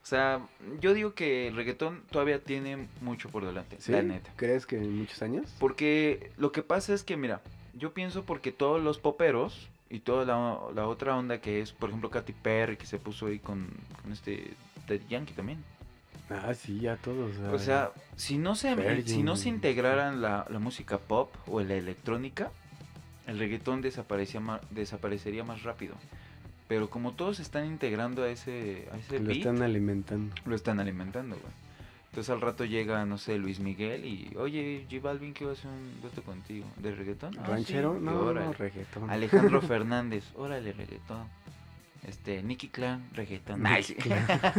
O 0.02 0.06
sea, 0.06 0.40
yo 0.80 0.94
digo 0.94 1.14
que 1.14 1.46
el 1.48 1.54
reggaetón 1.56 2.02
todavía 2.10 2.42
tiene 2.42 2.88
mucho 3.00 3.28
por 3.28 3.44
delante, 3.46 3.76
¿Sí? 3.80 3.92
la 3.92 4.02
neta. 4.02 4.30
¿Crees 4.36 4.66
que 4.66 4.76
en 4.76 4.98
muchos 4.98 5.22
años? 5.22 5.54
Porque 5.60 6.32
lo 6.38 6.50
que 6.50 6.62
pasa 6.62 6.92
es 6.92 7.04
que, 7.04 7.16
mira, 7.16 7.40
yo 7.74 7.94
pienso 7.94 8.24
porque 8.24 8.50
todos 8.52 8.82
los 8.82 8.98
poperos 8.98 9.68
y 9.90 10.00
toda 10.00 10.24
la, 10.24 10.58
la 10.74 10.88
otra 10.88 11.16
onda 11.16 11.40
que 11.40 11.60
es, 11.60 11.72
por 11.72 11.90
ejemplo, 11.90 12.10
Katy 12.10 12.32
Perry, 12.32 12.76
que 12.76 12.86
se 12.86 12.98
puso 12.98 13.26
ahí 13.26 13.38
con, 13.38 13.68
con 14.02 14.12
este 14.12 14.54
Daddy 14.88 15.06
Yankee 15.08 15.34
también. 15.34 15.62
Ah, 16.30 16.52
sí, 16.54 16.80
ya 16.80 16.96
todos. 16.96 17.36
O 17.52 17.58
sea, 17.58 17.92
si 18.16 18.38
no 18.38 18.54
se, 18.56 18.74
Virgin. 18.74 19.06
si 19.06 19.22
no 19.22 19.36
se 19.36 19.50
integraran 19.50 20.20
la, 20.22 20.46
la 20.48 20.58
música 20.58 20.98
pop 20.98 21.32
o 21.46 21.60
la 21.60 21.74
electrónica, 21.74 22.50
el 23.26 23.38
reggaetón 23.38 23.82
desaparecía 23.82 24.40
ma- 24.40 24.60
desaparecería 24.70 25.44
más 25.44 25.62
rápido. 25.62 25.94
Pero 26.68 26.88
como 26.90 27.12
todos 27.12 27.36
se 27.36 27.42
están 27.42 27.66
integrando 27.66 28.22
a 28.22 28.28
ese, 28.30 28.88
a 28.92 28.96
ese 28.96 29.08
que 29.08 29.18
lo 29.20 29.26
beat, 29.26 29.38
están 29.38 29.62
alimentando. 29.62 30.34
lo 30.46 30.54
están 30.54 30.80
alimentando, 30.80 31.36
güey. 31.36 31.52
Entonces 32.10 32.30
al 32.30 32.40
rato 32.42 32.64
llega, 32.66 33.04
no 33.06 33.16
sé, 33.18 33.38
Luis 33.38 33.58
Miguel 33.58 34.04
y, 34.04 34.34
oye, 34.36 34.86
J 34.90 35.02
Balvin, 35.02 35.32
quiero 35.32 35.52
hacer 35.52 35.70
un 35.70 36.00
dueto 36.02 36.22
contigo. 36.22 36.66
¿De 36.76 36.94
reggaetón? 36.94 37.34
"Ah, 37.38 37.44
sí". 37.46 37.50
¿Ranchero? 37.52 37.98
No, 37.98 38.32
no, 38.34 38.52
reggaetón. 38.52 39.08
Alejandro 39.10 39.60
Fernández, 39.62 40.24
órale, 40.34 40.72
reggaetón. 40.72 41.26
Este, 42.06 42.42
Nicky 42.42 42.68
Clan, 42.68 43.08
reggaetón. 43.14 43.62
Sí. 43.82 43.96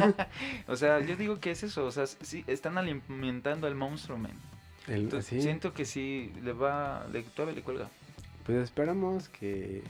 o 0.68 0.76
sea, 0.76 1.00
yo 1.02 1.16
digo 1.16 1.40
que 1.40 1.52
es 1.52 1.64
eso, 1.64 1.86
o 1.86 1.92
sea, 1.92 2.08
sí, 2.08 2.44
están 2.48 2.78
alimentando 2.78 3.68
al 3.68 3.76
monstruo, 3.76 4.18
man. 4.18 4.32
El- 4.88 5.02
Entonces, 5.04 5.30
sí, 5.30 5.42
siento 5.42 5.74
que 5.74 5.86
sí, 5.86 6.32
le 6.42 6.54
va, 6.54 7.06
le, 7.12 7.22
todavía 7.24 7.56
le 7.56 7.62
cuelga. 7.62 7.90
Pues 8.46 8.58
esperamos 8.64 9.30
que. 9.30 9.84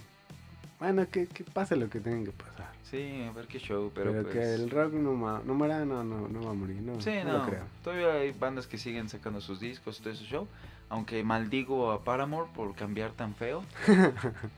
Bueno, 0.83 1.07
que, 1.09 1.27
que 1.27 1.45
pase 1.45 1.77
lo 1.77 1.89
que 1.89 2.01
tenga 2.01 2.25
que 2.25 2.31
pasar. 2.33 2.69
Sí, 2.83 3.23
a 3.25 3.31
ver 3.31 3.47
qué 3.47 3.57
show, 3.57 3.89
pero, 3.95 4.11
Pero, 4.11 4.23
pues... 4.23 4.33
que 4.33 4.53
el 4.55 4.69
rock 4.69 4.91
no, 4.91 5.13
ma- 5.13 5.41
no 5.45 5.53
muera, 5.53 5.85
no, 5.85 6.03
no, 6.03 6.27
no 6.27 6.41
va 6.43 6.51
a 6.51 6.53
morir. 6.53 6.81
No, 6.81 6.99
Sí, 6.99 7.11
no, 7.23 7.31
no, 7.31 7.37
lo 7.37 7.45
creo. 7.45 7.63
todavía 7.85 8.13
hay 8.15 8.31
bandas 8.31 8.67
que 8.67 8.77
siguen 8.77 9.07
sacando 9.07 9.39
sus 9.39 9.61
discos 9.61 9.99
todo 9.99 10.09
ese 10.11 10.25
show. 10.25 10.45
Aunque 10.89 11.23
maldigo 11.23 11.91
a 11.93 12.03
Paramore 12.03 12.49
por 12.53 12.75
cambiar 12.75 13.11
tan 13.13 13.33
feo. 13.33 13.63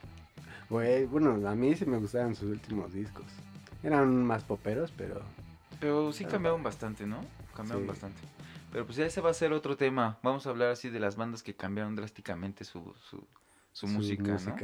Bueno, 0.68 1.48
a 1.48 1.54
mí 1.54 1.76
sí 1.76 1.86
me 1.86 1.98
gustaban 2.00 2.34
sus 2.36 2.50
últimos 2.50 2.92
discos. 2.92 3.26
Eran 3.84 4.26
más 4.26 4.44
poperos, 4.44 4.92
pero. 4.98 5.22
Pero 5.80 6.12
sí 6.12 6.26
cambiaron 6.26 6.64
bastante, 6.64 7.06
¿no? 7.06 7.20
Cambiaron 7.56 7.84
Sí. 7.84 7.88
bastante. 7.90 8.20
Pero 8.72 8.84
pues 8.86 8.98
ya 8.98 9.06
ese 9.06 9.22
va 9.22 9.30
a 9.30 9.34
ser 9.36 9.54
otro 9.54 9.78
tema. 9.78 10.18
Vamos 10.24 10.48
a 10.48 10.50
hablar 10.50 10.70
así 10.72 10.90
de 10.90 11.00
las 11.00 11.18
bandas 11.18 11.44
que 11.44 11.54
cambiaron 11.54 11.96
drásticamente 11.96 12.66
su, 12.66 12.96
su, 13.12 13.24
su 13.76 13.88
música, 13.88 14.24
¿no? 14.24 14.56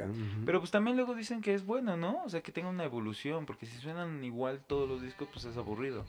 Pero 0.45 0.59
pues 0.59 0.71
también 0.71 0.95
luego 0.95 1.13
dicen 1.15 1.41
que 1.41 1.53
es 1.53 1.65
bueno, 1.65 1.97
¿no? 1.97 2.23
O 2.23 2.29
sea, 2.29 2.39
que 2.39 2.53
tenga 2.53 2.69
una 2.69 2.85
evolución, 2.85 3.45
porque 3.45 3.65
si 3.65 3.77
suenan 3.77 4.23
igual 4.23 4.61
todos 4.65 4.87
los 4.87 5.01
discos, 5.01 5.27
pues 5.33 5.43
es 5.45 5.57
aburrido. 5.57 6.05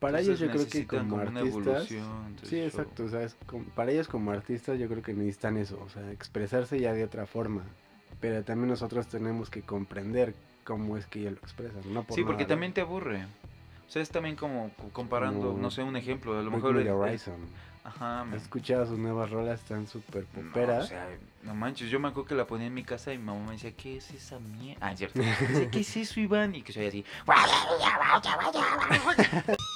para 0.00 0.18
ellos 0.20 0.40
yo 0.40 0.46
creo 0.46 0.58
que 0.60 0.64
necesitan 0.64 1.08
como, 1.10 1.22
una 1.22 1.40
artistas. 1.40 1.88
Sí, 2.42 2.58
exacto. 2.58 3.04
O 3.04 3.08
sea, 3.08 3.22
es 3.22 3.36
como- 3.46 3.64
para 3.66 3.92
ellos 3.92 4.08
como 4.08 4.30
artistas 4.32 4.78
yo 4.78 4.88
creo 4.88 5.02
que 5.02 5.12
necesitan 5.12 5.58
eso. 5.58 5.78
O 5.84 5.88
sea, 5.90 6.10
expresarse 6.10 6.80
ya 6.80 6.92
de 6.94 7.04
otra 7.04 7.26
forma. 7.26 7.62
Pero 8.18 8.42
también 8.42 8.68
nosotros 8.70 9.06
tenemos 9.08 9.48
que 9.50 9.60
comprender 9.62 10.34
cómo 10.64 10.96
es 10.96 11.06
que 11.06 11.20
ellos 11.20 11.32
lo 11.34 11.38
expresan. 11.40 11.82
No 11.92 12.02
por 12.02 12.16
Sí, 12.16 12.24
porque 12.24 12.46
también 12.46 12.72
te 12.72 12.80
aburre. 12.80 13.26
O 13.86 13.90
sea, 13.92 14.00
es 14.02 14.08
también 14.10 14.36
como 14.36 14.70
co- 14.76 14.88
comparando, 14.92 15.48
Como 15.50 15.58
no 15.62 15.70
sé, 15.70 15.82
un 15.82 15.96
ejemplo. 15.96 16.36
A 16.38 16.42
lo 16.42 16.50
mejor. 16.50 16.74
Me 16.74 16.80
el- 16.82 16.88
Horizon. 16.88 17.34
Ajá, 17.94 18.22
¿Has 18.34 18.42
escuchado 18.42 18.86
sus 18.86 18.98
nuevas 18.98 19.30
rolas? 19.30 19.60
Están 19.60 19.86
súper 19.86 20.24
No, 20.34 20.48
poperas. 20.52 20.84
o 20.84 20.88
sea, 20.88 21.08
no 21.42 21.54
manches, 21.54 21.90
yo 21.90 21.98
me 22.00 22.08
acuerdo 22.08 22.28
que 22.28 22.34
la 22.34 22.46
ponía 22.46 22.66
en 22.68 22.74
mi 22.74 22.84
casa 22.84 23.12
y 23.12 23.18
mi 23.18 23.24
mamá 23.24 23.46
me 23.46 23.52
decía, 23.52 23.72
¿qué 23.72 23.96
es 23.96 24.10
esa 24.10 24.38
mierda? 24.38 24.86
Ah, 24.86 24.92
es 24.92 24.98
cierto. 24.98 25.20
Dice, 25.48 25.68
¿qué 25.70 25.80
es 25.80 25.96
eso, 25.96 26.20
Iván? 26.20 26.54
Y 26.54 26.62
que 26.62 26.72
soy 26.72 26.86
así. 26.86 27.04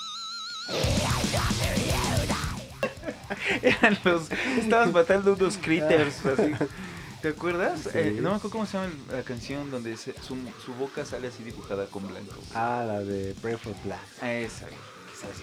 Eran 3.62 3.98
los. 4.04 4.30
Estabas 4.58 4.92
matando 4.92 5.32
unos 5.34 5.56
critters, 5.58 6.24
así. 6.26 6.52
¿Te 7.22 7.28
acuerdas? 7.28 7.80
Sí. 7.80 7.88
Eh, 7.94 8.18
no 8.20 8.30
me 8.30 8.36
acuerdo 8.36 8.50
cómo 8.50 8.66
se 8.66 8.76
llama 8.76 8.92
la 9.10 9.22
canción 9.22 9.70
donde 9.70 9.96
se- 9.96 10.12
su, 10.20 10.36
su 10.64 10.74
boca 10.74 11.04
sale 11.06 11.28
así 11.28 11.42
dibujada 11.42 11.86
con 11.86 12.06
blanco. 12.06 12.34
Ah, 12.54 12.84
la 12.86 13.00
de 13.00 13.34
Pray 13.40 13.56
for 13.56 13.74
Black. 13.82 13.98
Esa, 14.22 14.66
así. 15.30 15.42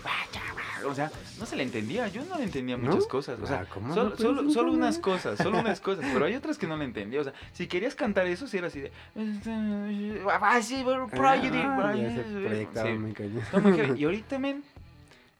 O 0.87 0.95
sea, 0.95 1.11
no 1.39 1.45
se 1.45 1.55
le 1.55 1.61
entendía. 1.63 2.07
Yo 2.07 2.25
no 2.25 2.37
le 2.37 2.43
entendía 2.45 2.75
¿No? 2.75 2.87
muchas 2.89 3.05
cosas. 3.05 3.39
O 3.39 3.45
sea, 3.45 3.61
Ah, 3.61 3.65
¿cómo 3.71 3.93
solo, 3.93 4.41
no 4.41 4.51
solo, 4.51 4.71
unas 4.71 4.97
cosas, 4.97 5.37
solo 5.37 5.59
unas 5.59 5.79
cosas. 5.79 6.05
Pero 6.11 6.25
hay 6.25 6.35
otras 6.35 6.57
que 6.57 6.65
no 6.65 6.75
le 6.77 6.85
entendía. 6.85 7.21
O 7.21 7.23
sea, 7.23 7.33
si 7.53 7.67
querías 7.67 7.93
cantar 7.93 8.25
eso, 8.25 8.47
sí 8.47 8.57
era 8.57 8.67
así 8.67 8.79
de. 8.81 8.91
Sí, 9.15 10.81
pero 10.85 11.07
Prodigy, 11.07 11.57
Ah, 11.57 11.93
ya 11.95 12.15
se 12.15 12.21
Prodigy". 12.23 12.45
proyectaban 12.47 12.93
Sí. 12.93 12.99
muy 12.99 13.13
cañón. 13.13 13.37
Está 13.39 13.59
muy 13.59 13.73
heavy. 13.73 13.99
Y 14.01 14.05
ahorita, 14.05 14.39
men. 14.39 14.63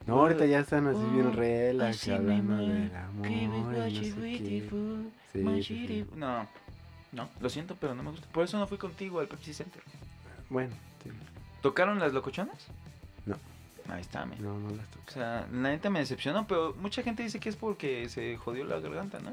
No, 0.05 0.19
ahorita 0.19 0.45
ya 0.45 0.59
están 0.59 0.87
así 0.87 1.03
bien 1.13 1.33
relax, 1.33 2.07
hablando 2.09 2.57
del 2.57 2.95
amor 2.95 3.27
y 3.27 3.47
no 3.47 3.71
sé 3.71 3.89
qué. 5.33 6.05
No, 6.15 6.47
no, 7.11 7.29
lo 7.39 7.49
siento, 7.49 7.75
pero 7.79 7.95
no 7.95 8.03
me 8.03 8.11
gusta. 8.11 8.27
Por 8.31 8.43
eso 8.45 8.57
no 8.59 8.67
fui 8.67 8.77
contigo 8.77 9.19
al 9.19 9.27
Pepsi 9.27 9.53
Center. 9.53 9.81
Bueno, 10.49 10.73
sí. 11.03 11.09
¿Tocaron 11.61 11.99
las 11.99 12.13
locochonas? 12.13 12.67
No. 13.91 13.95
Ahí 13.95 14.01
está, 14.01 14.25
men. 14.25 14.41
No, 14.41 14.57
no 14.57 14.69
las 14.75 14.87
toco. 14.87 15.03
O 15.07 15.11
sea, 15.11 15.47
la 15.51 15.69
neta 15.69 15.89
me 15.89 15.99
decepcionó, 15.99 16.47
pero 16.47 16.73
mucha 16.79 17.03
gente 17.03 17.23
dice 17.23 17.39
que 17.39 17.49
es 17.49 17.55
porque 17.55 18.07
se 18.09 18.37
jodió 18.37 18.63
la 18.63 18.79
garganta, 18.79 19.19
¿no? 19.19 19.31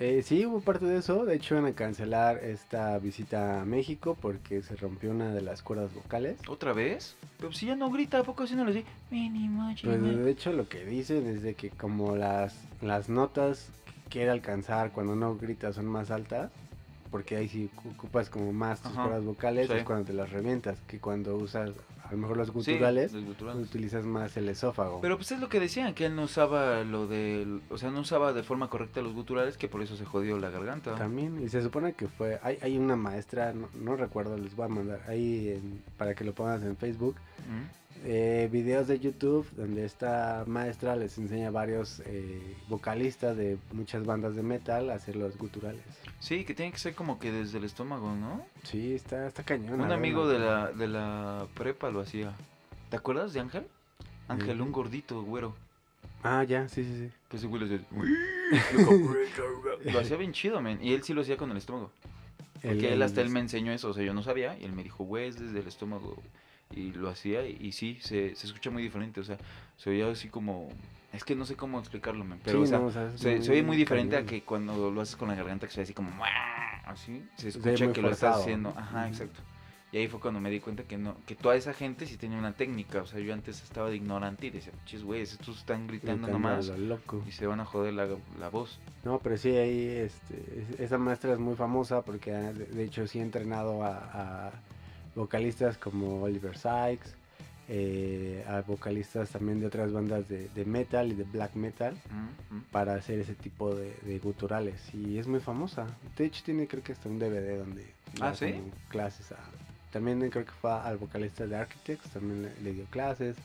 Eh, 0.00 0.22
sí, 0.24 0.44
hubo 0.44 0.60
parte 0.60 0.84
de 0.86 0.98
eso. 0.98 1.24
De 1.24 1.36
hecho, 1.36 1.54
van 1.54 1.66
a 1.66 1.72
cancelar 1.72 2.38
esta 2.42 2.98
visita 2.98 3.60
a 3.60 3.64
México 3.64 4.16
porque 4.20 4.60
se 4.62 4.74
rompió 4.74 5.12
una 5.12 5.32
de 5.32 5.40
las 5.40 5.62
cuerdas 5.62 5.94
vocales. 5.94 6.36
¿Otra 6.48 6.72
vez? 6.72 7.14
Pero 7.38 7.52
si 7.52 7.66
ya 7.66 7.76
no 7.76 7.90
grita, 7.90 8.18
¿a 8.18 8.22
poco 8.24 8.42
así 8.42 8.56
no 8.56 8.64
le 8.64 8.72
dice? 8.72 8.86
Pues 9.08 9.76
chime"? 9.76 10.16
de 10.16 10.30
hecho 10.30 10.52
lo 10.52 10.68
que 10.68 10.84
dicen 10.84 11.28
es 11.28 11.42
de 11.42 11.54
que 11.54 11.70
como 11.70 12.16
las, 12.16 12.56
las 12.82 13.08
notas 13.08 13.70
que 13.86 14.10
quiere 14.10 14.30
alcanzar 14.32 14.90
cuando 14.90 15.14
no 15.14 15.36
gritas 15.36 15.76
son 15.76 15.86
más 15.86 16.10
altas, 16.10 16.50
porque 17.12 17.36
ahí 17.36 17.48
sí 17.48 17.70
cu- 17.76 17.90
ocupas 17.90 18.28
como 18.30 18.52
más 18.52 18.80
tus 18.80 18.90
Ajá, 18.92 19.02
cuerdas 19.04 19.24
vocales, 19.24 19.68
sí. 19.68 19.74
es 19.74 19.84
cuando 19.84 20.06
te 20.06 20.12
las 20.12 20.30
revientas, 20.30 20.76
que 20.88 20.98
cuando 20.98 21.36
usas 21.36 21.70
a 22.04 22.12
lo 22.12 22.18
mejor 22.18 22.36
los 22.36 22.48
Sí, 22.48 22.52
guturales, 22.72 23.12
los 23.14 23.56
utilizas 23.56 24.04
más 24.04 24.36
el 24.36 24.48
esófago. 24.48 25.00
Pero 25.00 25.16
pues 25.16 25.32
es 25.32 25.40
lo 25.40 25.48
que 25.48 25.58
decían, 25.58 25.94
que 25.94 26.06
él 26.06 26.14
no 26.14 26.24
usaba 26.24 26.84
lo 26.84 27.06
del... 27.06 27.62
O 27.70 27.78
sea, 27.78 27.90
no 27.90 28.00
usaba 28.00 28.32
de 28.32 28.42
forma 28.42 28.68
correcta 28.68 29.00
los 29.02 29.14
guturales, 29.14 29.56
que 29.56 29.68
por 29.68 29.82
eso 29.82 29.96
se 29.96 30.04
jodió 30.04 30.38
la 30.38 30.50
garganta. 30.50 30.94
También, 30.96 31.40
y 31.42 31.48
se 31.48 31.62
supone 31.62 31.94
que 31.94 32.08
fue, 32.08 32.38
hay, 32.42 32.58
hay 32.60 32.76
una 32.78 32.96
maestra, 32.96 33.52
no, 33.52 33.68
no 33.80 33.96
recuerdo, 33.96 34.36
les 34.36 34.54
voy 34.54 34.66
a 34.66 34.68
mandar 34.68 35.00
ahí 35.08 35.48
en- 35.48 35.82
para 35.96 36.14
que 36.14 36.24
lo 36.24 36.34
pongas 36.34 36.62
en 36.62 36.76
Facebook, 36.76 37.16
¿Mm? 37.48 37.83
Eh, 38.04 38.48
videos 38.50 38.88
de 38.88 38.98
YouTube 38.98 39.46
donde 39.56 39.84
esta 39.84 40.44
maestra 40.46 40.96
les 40.96 41.16
enseña 41.18 41.48
a 41.48 41.50
varios 41.50 42.00
eh, 42.06 42.56
vocalistas 42.68 43.36
de 43.36 43.58
muchas 43.72 44.04
bandas 44.04 44.34
de 44.36 44.42
metal 44.42 44.90
a 44.90 44.94
hacer 44.94 45.16
los 45.16 45.36
guturales. 45.38 45.82
Sí, 46.20 46.44
que 46.44 46.54
tiene 46.54 46.72
que 46.72 46.78
ser 46.78 46.94
como 46.94 47.18
que 47.18 47.32
desde 47.32 47.58
el 47.58 47.64
estómago, 47.64 48.14
¿no? 48.14 48.44
Sí, 48.64 48.94
está, 48.94 49.26
está 49.26 49.42
cañón. 49.42 49.80
Un 49.80 49.92
amigo 49.92 50.28
de 50.28 50.38
la, 50.38 50.72
de 50.72 50.88
la 50.88 51.46
prepa 51.54 51.90
lo 51.90 52.00
hacía. 52.00 52.32
¿Te 52.90 52.96
acuerdas 52.96 53.32
de 53.32 53.40
Ángel? 53.40 53.66
Ángel, 54.28 54.56
Sí. 54.56 54.60
un 54.62 54.72
gordito, 54.72 55.22
güero. 55.22 55.54
Ah, 56.22 56.42
ya, 56.44 56.68
sí, 56.68 56.84
sí, 56.84 57.08
sí. 57.08 57.12
Que 57.28 57.36
ese 57.36 57.46
güey. 57.46 57.60
Lo 59.92 60.00
hacía 60.00 60.16
bien 60.16 60.32
chido, 60.32 60.60
men. 60.60 60.78
Y 60.82 60.92
él 60.94 61.02
sí 61.02 61.12
lo 61.12 61.20
hacía 61.22 61.36
con 61.36 61.50
el 61.50 61.56
estómago. 61.58 61.90
Porque 62.62 62.86
El- 62.88 62.94
él 62.94 63.02
hasta 63.02 63.20
él 63.20 63.28
me 63.30 63.40
enseñó 63.40 63.72
eso, 63.72 63.90
o 63.90 63.94
sea, 63.94 64.02
yo 64.04 64.14
no 64.14 64.22
sabía. 64.22 64.56
Y 64.58 64.64
él 64.64 64.72
me 64.72 64.82
dijo, 64.82 65.04
güey, 65.04 65.28
es 65.28 65.38
desde 65.38 65.60
el 65.60 65.66
estómago. 65.68 66.16
Y 66.76 66.92
lo 66.92 67.08
hacía 67.08 67.46
y, 67.46 67.72
sí, 67.72 67.98
se, 68.02 68.34
se 68.34 68.46
escucha 68.46 68.70
muy 68.70 68.82
diferente. 68.82 69.20
O 69.20 69.24
sea, 69.24 69.38
se 69.76 69.90
oía 69.90 70.08
así 70.10 70.28
como... 70.28 70.68
Es 71.12 71.22
que 71.24 71.36
no 71.36 71.44
sé 71.46 71.54
cómo 71.54 71.78
explicarlo, 71.78 72.24
men. 72.24 72.40
Pero, 72.42 72.58
Sí, 72.58 72.64
o 72.64 72.66
sea, 72.66 72.78
no, 72.80 72.86
o 72.86 72.90
sea, 72.90 73.16
se, 73.16 73.40
se 73.42 73.52
oye 73.52 73.62
muy 73.62 73.76
diferente 73.76 74.16
a 74.16 74.20
cañón. 74.20 74.30
que 74.30 74.42
cuando 74.42 74.90
lo 74.90 75.00
haces 75.00 75.14
con 75.16 75.28
la 75.28 75.34
garganta, 75.36 75.66
que 75.66 75.72
se 75.72 75.82
así 75.82 75.94
como... 75.94 76.10
Así, 76.86 77.24
se 77.36 77.48
escucha 77.48 77.84
muy 77.84 77.92
que 77.94 78.02
lo 78.02 78.10
estás 78.10 78.20
forzado. 78.34 78.42
haciendo. 78.42 78.68
Ajá, 78.76 79.00
Ujú. 79.00 79.08
exacto. 79.08 79.40
Y 79.92 79.98
ahí 79.98 80.08
fue 80.08 80.18
cuando 80.18 80.40
me 80.40 80.50
di 80.50 80.58
cuenta 80.58 80.82
que 80.82 80.98
no, 80.98 81.16
que 81.24 81.36
toda 81.36 81.54
esa 81.54 81.72
gente 81.72 82.06
sí 82.06 82.16
tenía 82.16 82.36
una 82.36 82.52
técnica. 82.52 83.00
O 83.02 83.06
sea, 83.06 83.20
yo 83.20 83.32
antes 83.32 83.62
estaba 83.62 83.90
de 83.90 83.96
ignorante 83.96 84.48
y 84.48 84.50
decía, 84.50 84.72
chis, 84.86 85.04
güey, 85.04 85.20
estos 85.22 85.58
están 85.58 85.86
gritando 85.86 86.26
nomás 86.26 86.68
a 86.68 86.76
lo 86.76 86.96
loco. 86.96 87.22
y 87.28 87.30
se 87.30 87.46
van 87.46 87.60
a 87.60 87.64
joder 87.64 87.94
la, 87.94 88.08
la 88.40 88.48
voz. 88.48 88.80
No, 89.04 89.20
pero 89.20 89.36
sí, 89.36 89.50
ahí 89.56 89.86
este, 89.86 90.34
es- 90.72 90.80
esa 90.80 90.98
maestra 90.98 91.32
es 91.32 91.38
muy 91.38 91.54
famosa 91.54 92.02
porque 92.02 92.34
ah, 92.34 92.52
de, 92.52 92.82
hecho 92.84 93.06
sí 93.06 93.20
ha 93.20 93.22
entrenado 93.22 93.84
a, 93.84 94.48
a 94.48 94.52
vocalistas 95.14 95.78
como 95.78 96.22
Oliver 96.22 96.56
Sykes, 96.56 97.14
eh, 97.68 98.44
a 98.46 98.60
vocalistas 98.60 99.30
también 99.30 99.58
de 99.60 99.66
otras 99.66 99.90
bandas 99.92 100.28
de, 100.28 100.48
de 100.50 100.64
metal 100.66 101.10
y 101.12 101.14
de 101.14 101.24
black 101.24 101.54
metal 101.54 101.96
para 102.70 102.94
hacer 102.94 103.20
ese 103.20 103.34
tipo 103.34 103.74
de, 103.74 103.94
de 104.02 104.18
guturales 104.18 104.92
y 104.94 105.18
es 105.18 105.26
muy 105.26 105.40
famosa. 105.40 105.86
De 106.16 106.26
hecho 106.26 106.42
tiene 106.44 106.66
creo 106.66 106.82
que 106.82 106.92
hasta 106.92 107.08
un 107.08 107.18
DVD 107.18 107.58
donde 107.58 107.86
Ah, 108.20 108.34
¿sí? 108.34 108.54
clases 108.90 109.32
a... 109.32 109.36
También 109.92 110.28
creo 110.30 110.44
que 110.44 110.50
fue 110.52 110.72
al 110.72 110.98
vocalista 110.98 111.46
de 111.46 111.56
Architects, 111.56 112.10
también 112.10 112.42
le, 112.42 112.60
le 112.62 112.72
dio 112.74 112.84
clases, 112.86 113.36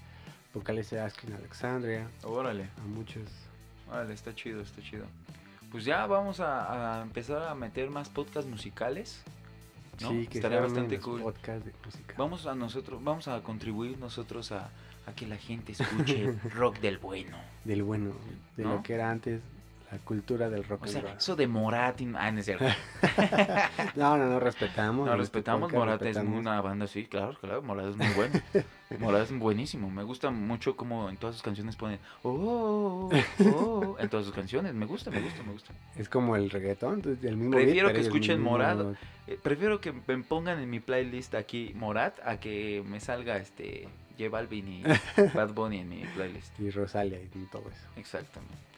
vocalista 0.53 0.95
de 0.97 1.01
Asking 1.03 1.33
Alexandria, 1.33 2.07
Órale. 2.23 2.63
a 2.63 2.87
muchos. 2.87 3.23
Vale, 3.89 4.13
está 4.13 4.33
chido, 4.35 4.61
está 4.61 4.81
chido. 4.81 5.05
Pues 5.71 5.85
ya 5.85 6.05
vamos 6.07 6.39
a, 6.39 6.99
a 6.99 7.01
empezar 7.03 7.43
a 7.47 7.55
meter 7.55 7.89
más 7.89 8.09
podcasts 8.09 8.49
musicales. 8.49 9.21
¿No? 10.01 10.09
Sí, 10.09 10.27
que 10.27 10.37
Estaría 10.39 10.59
bastante 10.59 10.99
cool. 10.99 11.21
podcasts 11.21 11.65
de 11.65 11.73
música. 11.85 12.15
Vamos 12.17 12.45
a 12.45 12.55
nosotros, 12.55 13.03
vamos 13.03 13.27
a 13.27 13.41
contribuir 13.41 13.97
nosotros 13.97 14.51
a, 14.51 14.69
a 15.05 15.13
que 15.15 15.27
la 15.27 15.37
gente 15.37 15.73
escuche 15.73 16.31
rock 16.55 16.79
del 16.79 16.97
bueno. 16.97 17.37
del 17.65 17.83
bueno, 17.83 18.11
de 18.57 18.63
¿No? 18.63 18.75
lo 18.75 18.83
que 18.83 18.93
era 18.93 19.09
antes 19.09 19.41
la 19.91 19.97
cultura 19.99 20.49
del 20.49 20.63
rock 20.63 20.83
O 20.83 20.85
and 20.85 21.01
roll. 21.01 21.17
eso 21.17 21.35
de 21.35 21.47
Morat, 21.47 21.99
ah, 22.15 22.31
no 22.31 22.39
es 22.39 22.45
cierto. 22.45 22.65
No, 23.95 24.17
no, 24.17 24.25
no, 24.27 24.39
respetamos. 24.39 25.07
No, 25.07 25.15
respetamos, 25.15 25.71
Morat 25.71 26.01
es 26.03 26.17
una 26.17 26.61
banda, 26.61 26.87
sí, 26.87 27.05
claro, 27.05 27.37
claro, 27.39 27.61
Morat 27.61 27.89
es 27.89 27.95
muy 27.95 28.07
bueno. 28.09 28.39
Morat 28.99 29.23
es 29.23 29.37
buenísimo, 29.37 29.89
me 29.89 30.03
gusta 30.03 30.29
mucho 30.29 30.75
como 30.75 31.09
en 31.09 31.17
todas 31.17 31.35
sus 31.35 31.43
canciones 31.43 31.75
ponen, 31.75 31.99
oh, 32.23 33.09
oh, 33.09 33.09
oh", 33.55 33.95
en 33.99 34.09
todas 34.09 34.25
sus 34.25 34.35
canciones, 34.35 34.73
me 34.73 34.85
gusta, 34.85 35.09
me 35.09 35.21
gusta, 35.21 35.43
me 35.43 35.53
gusta. 35.53 35.73
Es 35.95 36.07
como 36.07 36.35
el 36.35 36.49
reggaetón, 36.49 37.01
el 37.23 37.37
mismo 37.37 37.51
Prefiero 37.51 37.91
que 37.91 38.01
escuchen 38.01 38.41
Morado. 38.41 38.95
Eh, 39.27 39.39
prefiero 39.41 39.81
que 39.81 39.91
me 39.91 40.17
pongan 40.23 40.59
en 40.59 40.69
mi 40.69 40.79
playlist 40.79 41.35
aquí 41.35 41.73
Morat 41.75 42.19
a 42.25 42.39
que 42.39 42.83
me 42.85 42.99
salga 42.99 43.37
este 43.37 43.87
J 44.17 44.29
Balvin 44.29 44.67
y 44.67 44.83
Bad 45.33 45.53
Bunny 45.53 45.79
en 45.79 45.89
mi 45.89 46.03
playlist. 46.15 46.59
Y 46.59 46.69
Rosalia 46.69 47.19
y 47.21 47.27
todo 47.51 47.63
eso. 47.69 47.87
Exactamente. 47.95 48.68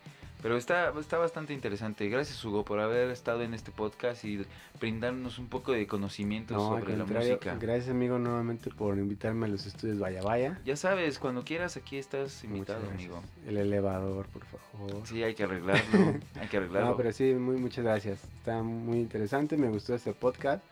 Pero 0.42 0.58
está, 0.58 0.92
está 1.00 1.18
bastante 1.20 1.54
interesante. 1.54 2.10
Gracias 2.10 2.44
Hugo 2.44 2.66
por 2.66 2.80
haber 2.80 3.12
estado 3.12 3.44
en 3.44 3.54
este 3.54 3.72
podcast 3.72 4.26
y 4.26 4.44
brindarnos 4.80 5.38
un 5.38 5.48
poco 5.48 5.72
de 5.72 5.86
conocimiento 5.86 6.56
No, 6.56 6.70
sobre 6.70 6.98
la 6.98 7.06
música. 7.06 7.56
gracias 7.60 7.89
amigo 7.89 8.18
nuevamente 8.18 8.72
por 8.72 8.98
invitarme 8.98 9.46
a 9.46 9.50
los 9.50 9.66
estudios 9.68 10.00
Vaya 10.00 10.22
Vaya. 10.24 10.60
Ya 10.66 10.76
sabes, 10.76 11.20
cuando 11.20 11.44
quieras 11.44 11.78
aquí 11.78 11.98
estás 11.98 12.44
invitado, 12.44 12.89
amigo. 12.89 13.22
El 13.48 13.58
elevador, 13.58 14.26
por 14.28 14.44
favor. 14.46 15.06
Sí, 15.06 15.22
hay 15.22 15.36
que 15.36 15.44
arreglarlo, 15.44 16.20
hay 16.39 16.48
que 16.48 16.58
arreglarlo. 16.58 16.89
No, 16.89 16.98
pero 16.98 17.12
sí, 17.12 17.34
muy, 17.36 17.58
muchas 17.58 17.84
gracias. 17.86 18.24
Está 18.39 18.64
muy 18.64 18.98
interesante, 19.00 19.58
me 19.58 19.70
gustó 19.70 19.94
este 19.94 20.14
podcast. 20.14 20.64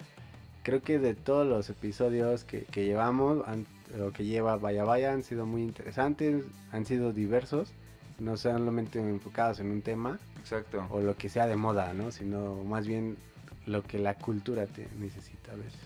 Creo 0.64 0.82
que 0.82 0.98
de 1.00 1.14
todos 1.14 1.46
los 1.48 1.70
episodios 1.70 2.44
que, 2.44 2.64
que 2.64 2.86
llevamos, 2.86 3.48
han- 3.48 3.68
o 4.04 4.12
que 4.12 4.24
lleva 4.26 4.56
Vaya 4.58 4.84
Vaya, 4.84 5.14
han 5.14 5.24
sido 5.24 5.46
muy 5.46 5.62
interesantes, 5.62 6.44
han 6.72 6.86
sido 6.86 7.12
diversos, 7.14 7.72
no 8.20 8.38
solamente 8.38 9.00
enfocados 9.00 9.60
en 9.60 9.72
un 9.72 9.82
tema 9.82 10.20
Exacto. 10.40 10.86
o 10.90 11.00
lo 11.02 11.16
que 11.16 11.30
sea 11.30 11.48
de 11.48 11.56
moda, 11.56 11.94
¿no? 11.94 12.12
Sino 12.12 12.56
más 12.64 12.86
bien 12.88 13.18
lo 13.66 13.84
que 13.84 14.00
la 14.00 14.16
cultura 14.16 14.66
te 14.68 14.88
necesita 15.00 15.52
a 15.52 15.56
veces. 15.56 15.80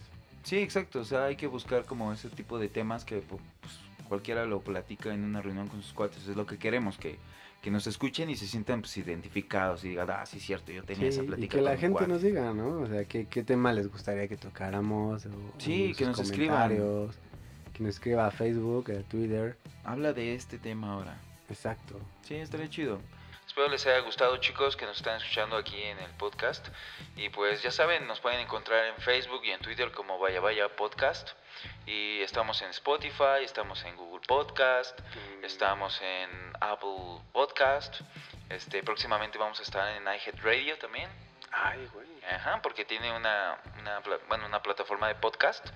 Sí, 0.43 0.57
exacto. 0.57 0.99
O 1.01 1.05
sea, 1.05 1.25
hay 1.25 1.35
que 1.35 1.47
buscar 1.47 1.85
como 1.85 2.11
ese 2.13 2.29
tipo 2.29 2.59
de 2.59 2.67
temas 2.69 3.05
que 3.05 3.19
pu- 3.19 3.39
pues, 3.61 3.79
cualquiera 4.07 4.45
lo 4.45 4.61
platica 4.61 5.13
en 5.13 5.23
una 5.23 5.41
reunión 5.41 5.67
con 5.67 5.81
sus 5.81 5.93
cuates. 5.93 6.27
Es 6.27 6.35
lo 6.35 6.45
que 6.45 6.57
queremos, 6.57 6.97
que, 6.97 7.17
que 7.61 7.71
nos 7.71 7.87
escuchen 7.87 8.29
y 8.29 8.35
se 8.35 8.45
sientan 8.47 8.81
pues, 8.81 8.97
identificados 8.97 9.83
y 9.85 9.89
digan, 9.89 10.09
ah, 10.11 10.25
sí, 10.25 10.39
cierto, 10.39 10.71
yo 10.71 10.83
tenía 10.83 11.03
Sí, 11.03 11.07
esa 11.17 11.23
y 11.23 11.27
plática. 11.27 11.55
que 11.55 11.61
la 11.61 11.71
con 11.71 11.79
gente 11.79 11.93
cuate". 11.99 12.11
nos 12.11 12.21
diga, 12.21 12.53
¿no? 12.53 12.81
O 12.81 12.87
sea, 12.87 13.05
¿qué, 13.05 13.25
qué 13.27 13.43
tema 13.43 13.71
les 13.73 13.89
gustaría 13.89 14.27
que 14.27 14.37
tocáramos? 14.37 15.25
O, 15.25 15.29
Sí, 15.59 15.91
o 15.93 15.97
que 15.97 16.05
nos 16.05 16.19
escriban. 16.19 16.69
Que 17.73 17.81
nos 17.83 17.95
escriba 17.95 18.27
a 18.27 18.31
Facebook, 18.31 18.91
a 18.91 19.01
Twitter. 19.03 19.57
Habla 19.83 20.13
de 20.13 20.35
este 20.35 20.57
tema 20.59 20.93
ahora. 20.93 21.17
Exacto. 21.53 21.99
Sí, 22.23 22.35
estaría 22.35 22.67
chido. 22.67 22.99
Espero 23.45 23.67
les 23.67 23.85
haya 23.85 23.99
gustado 23.99 24.37
chicos 24.37 24.75
que 24.75 24.87
nos 24.87 24.97
están 24.97 25.17
escuchando 25.17 25.55
aquí 25.55 25.79
en 25.83 25.99
el 25.99 26.09
podcast. 26.11 26.67
Y 27.15 27.29
pues 27.29 27.61
ya 27.61 27.69
saben, 27.69 28.07
nos 28.07 28.19
pueden 28.19 28.39
encontrar 28.39 28.87
en 28.87 28.95
Facebook 28.97 29.41
y 29.43 29.51
en 29.51 29.59
Twitter 29.59 29.91
como 29.91 30.17
Vaya 30.17 30.41
Vaya 30.41 30.75
Podcast. 30.75 31.29
Y 31.85 32.21
estamos 32.21 32.59
en 32.63 32.71
Spotify, 32.71 33.43
estamos 33.43 33.83
en 33.83 33.95
Google 33.95 34.25
Podcast, 34.27 34.99
estamos 35.43 36.01
en 36.01 36.53
Apple 36.59 37.21
Podcast. 37.31 38.01
Este, 38.49 38.81
próximamente 38.81 39.37
vamos 39.37 39.59
a 39.59 39.63
estar 39.63 39.95
en 39.95 40.03
iHeartRadio 40.03 40.79
también. 40.79 41.07
Ay, 41.51 41.87
güey. 41.93 42.07
Ajá, 42.31 42.59
porque 42.63 42.83
tiene 42.83 43.15
una, 43.15 43.59
bueno, 44.27 44.47
una 44.47 44.63
plataforma 44.63 45.07
de 45.07 45.15
podcast. 45.15 45.67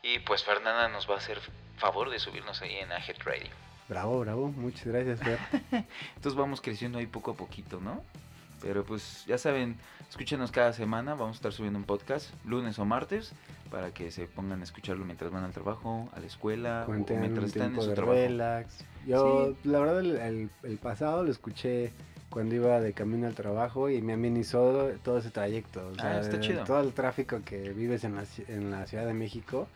Y 0.00 0.20
pues 0.20 0.42
Fernanda 0.42 0.88
nos 0.88 1.10
va 1.10 1.16
a 1.16 1.18
hacer 1.18 1.38
favor 1.76 2.08
de 2.08 2.18
subirnos 2.18 2.62
ahí 2.62 2.78
en 2.78 2.88
iHeartRadio. 2.88 3.65
Bravo, 3.88 4.20
bravo. 4.20 4.48
Muchas 4.56 4.86
gracias, 4.86 5.20
Fer. 5.20 5.38
Entonces 6.16 6.34
vamos 6.34 6.60
creciendo 6.60 6.98
ahí 6.98 7.06
poco 7.06 7.32
a 7.32 7.34
poquito, 7.34 7.80
¿no? 7.80 8.02
Pero 8.60 8.84
pues 8.84 9.24
ya 9.26 9.36
saben, 9.38 9.76
escúchenos 10.08 10.50
cada 10.50 10.72
semana, 10.72 11.12
vamos 11.14 11.36
a 11.36 11.38
estar 11.38 11.52
subiendo 11.52 11.78
un 11.78 11.84
podcast, 11.84 12.30
lunes 12.44 12.78
o 12.78 12.84
martes, 12.86 13.32
para 13.70 13.92
que 13.92 14.10
se 14.10 14.26
pongan 14.26 14.60
a 14.60 14.64
escucharlo 14.64 15.04
mientras 15.04 15.30
van 15.30 15.44
al 15.44 15.52
trabajo, 15.52 16.08
a 16.16 16.20
la 16.20 16.26
escuela, 16.26 16.84
o 16.88 16.90
mientras 16.92 17.46
están 17.46 17.74
en 17.74 17.80
su 17.82 17.92
trabajo. 17.94 18.14
relax. 18.18 18.84
Yo, 19.06 19.54
la 19.64 19.78
verdad, 19.78 20.00
el, 20.00 20.16
el- 20.16 20.50
el 20.64 20.78
pasado 20.78 21.22
lo 21.22 21.30
escuché 21.30 21.92
cuando 22.30 22.54
iba 22.54 22.80
de 22.80 22.92
camino 22.92 23.26
al 23.28 23.34
trabajo 23.34 23.88
y 23.90 24.00
me 24.02 24.14
amenizó 24.14 24.88
todo 25.04 25.18
ese 25.18 25.30
trayecto. 25.30 25.86
O 25.88 25.92
Ah, 25.98 26.18
está 26.18 26.40
chido. 26.40 26.64
todo 26.64 26.80
el 26.80 26.92
tráfico 26.92 27.40
que 27.44 27.72
vives 27.72 28.04
en 28.04 28.16
la, 28.16 28.22
ci- 28.22 28.48
en 28.48 28.70
la 28.70 28.86
Ciudad 28.86 29.06
de 29.06 29.14
México, 29.14 29.68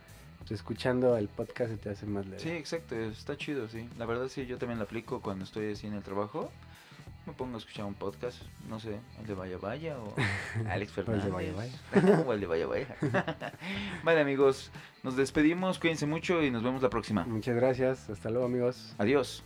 escuchando 0.49 1.17
el 1.17 1.27
podcast 1.27 1.71
se 1.71 1.77
te 1.77 1.89
hace 1.89 2.05
más 2.05 2.25
leve. 2.25 2.39
Sí, 2.39 2.49
exacto, 2.49 2.95
está 2.95 3.37
chido, 3.37 3.67
sí. 3.69 3.87
La 3.97 4.05
verdad 4.05 4.27
sí, 4.27 4.45
yo 4.45 4.57
también 4.57 4.79
lo 4.79 4.85
aplico 4.85 5.21
cuando 5.21 5.45
estoy 5.45 5.71
así 5.73 5.87
en 5.87 5.93
el 5.93 6.03
trabajo. 6.03 6.51
Me 7.27 7.33
pongo 7.33 7.55
a 7.55 7.57
escuchar 7.59 7.85
un 7.85 7.93
podcast, 7.93 8.41
no 8.67 8.79
sé, 8.79 8.97
el 9.19 9.27
de 9.27 9.35
Vaya 9.35 9.57
Vaya 9.59 9.95
o 9.97 10.15
Alex 10.69 10.97
O 10.97 11.01
el 11.01 11.05
Fernández. 11.05 11.25
de 11.25 11.31
Vaya 11.31 11.53
Vaya. 11.53 12.23
o 12.25 12.33
el 12.33 12.39
de 12.41 12.47
Vaya 12.47 12.65
Vaya. 12.67 12.95
vale 14.03 14.21
amigos, 14.21 14.71
nos 15.03 15.15
despedimos, 15.15 15.77
cuídense 15.77 16.07
mucho 16.07 16.41
y 16.43 16.49
nos 16.49 16.63
vemos 16.63 16.81
la 16.81 16.89
próxima. 16.89 17.23
Muchas 17.25 17.55
gracias. 17.55 18.09
Hasta 18.09 18.29
luego, 18.31 18.45
amigos. 18.47 18.95
Adiós. 18.97 19.43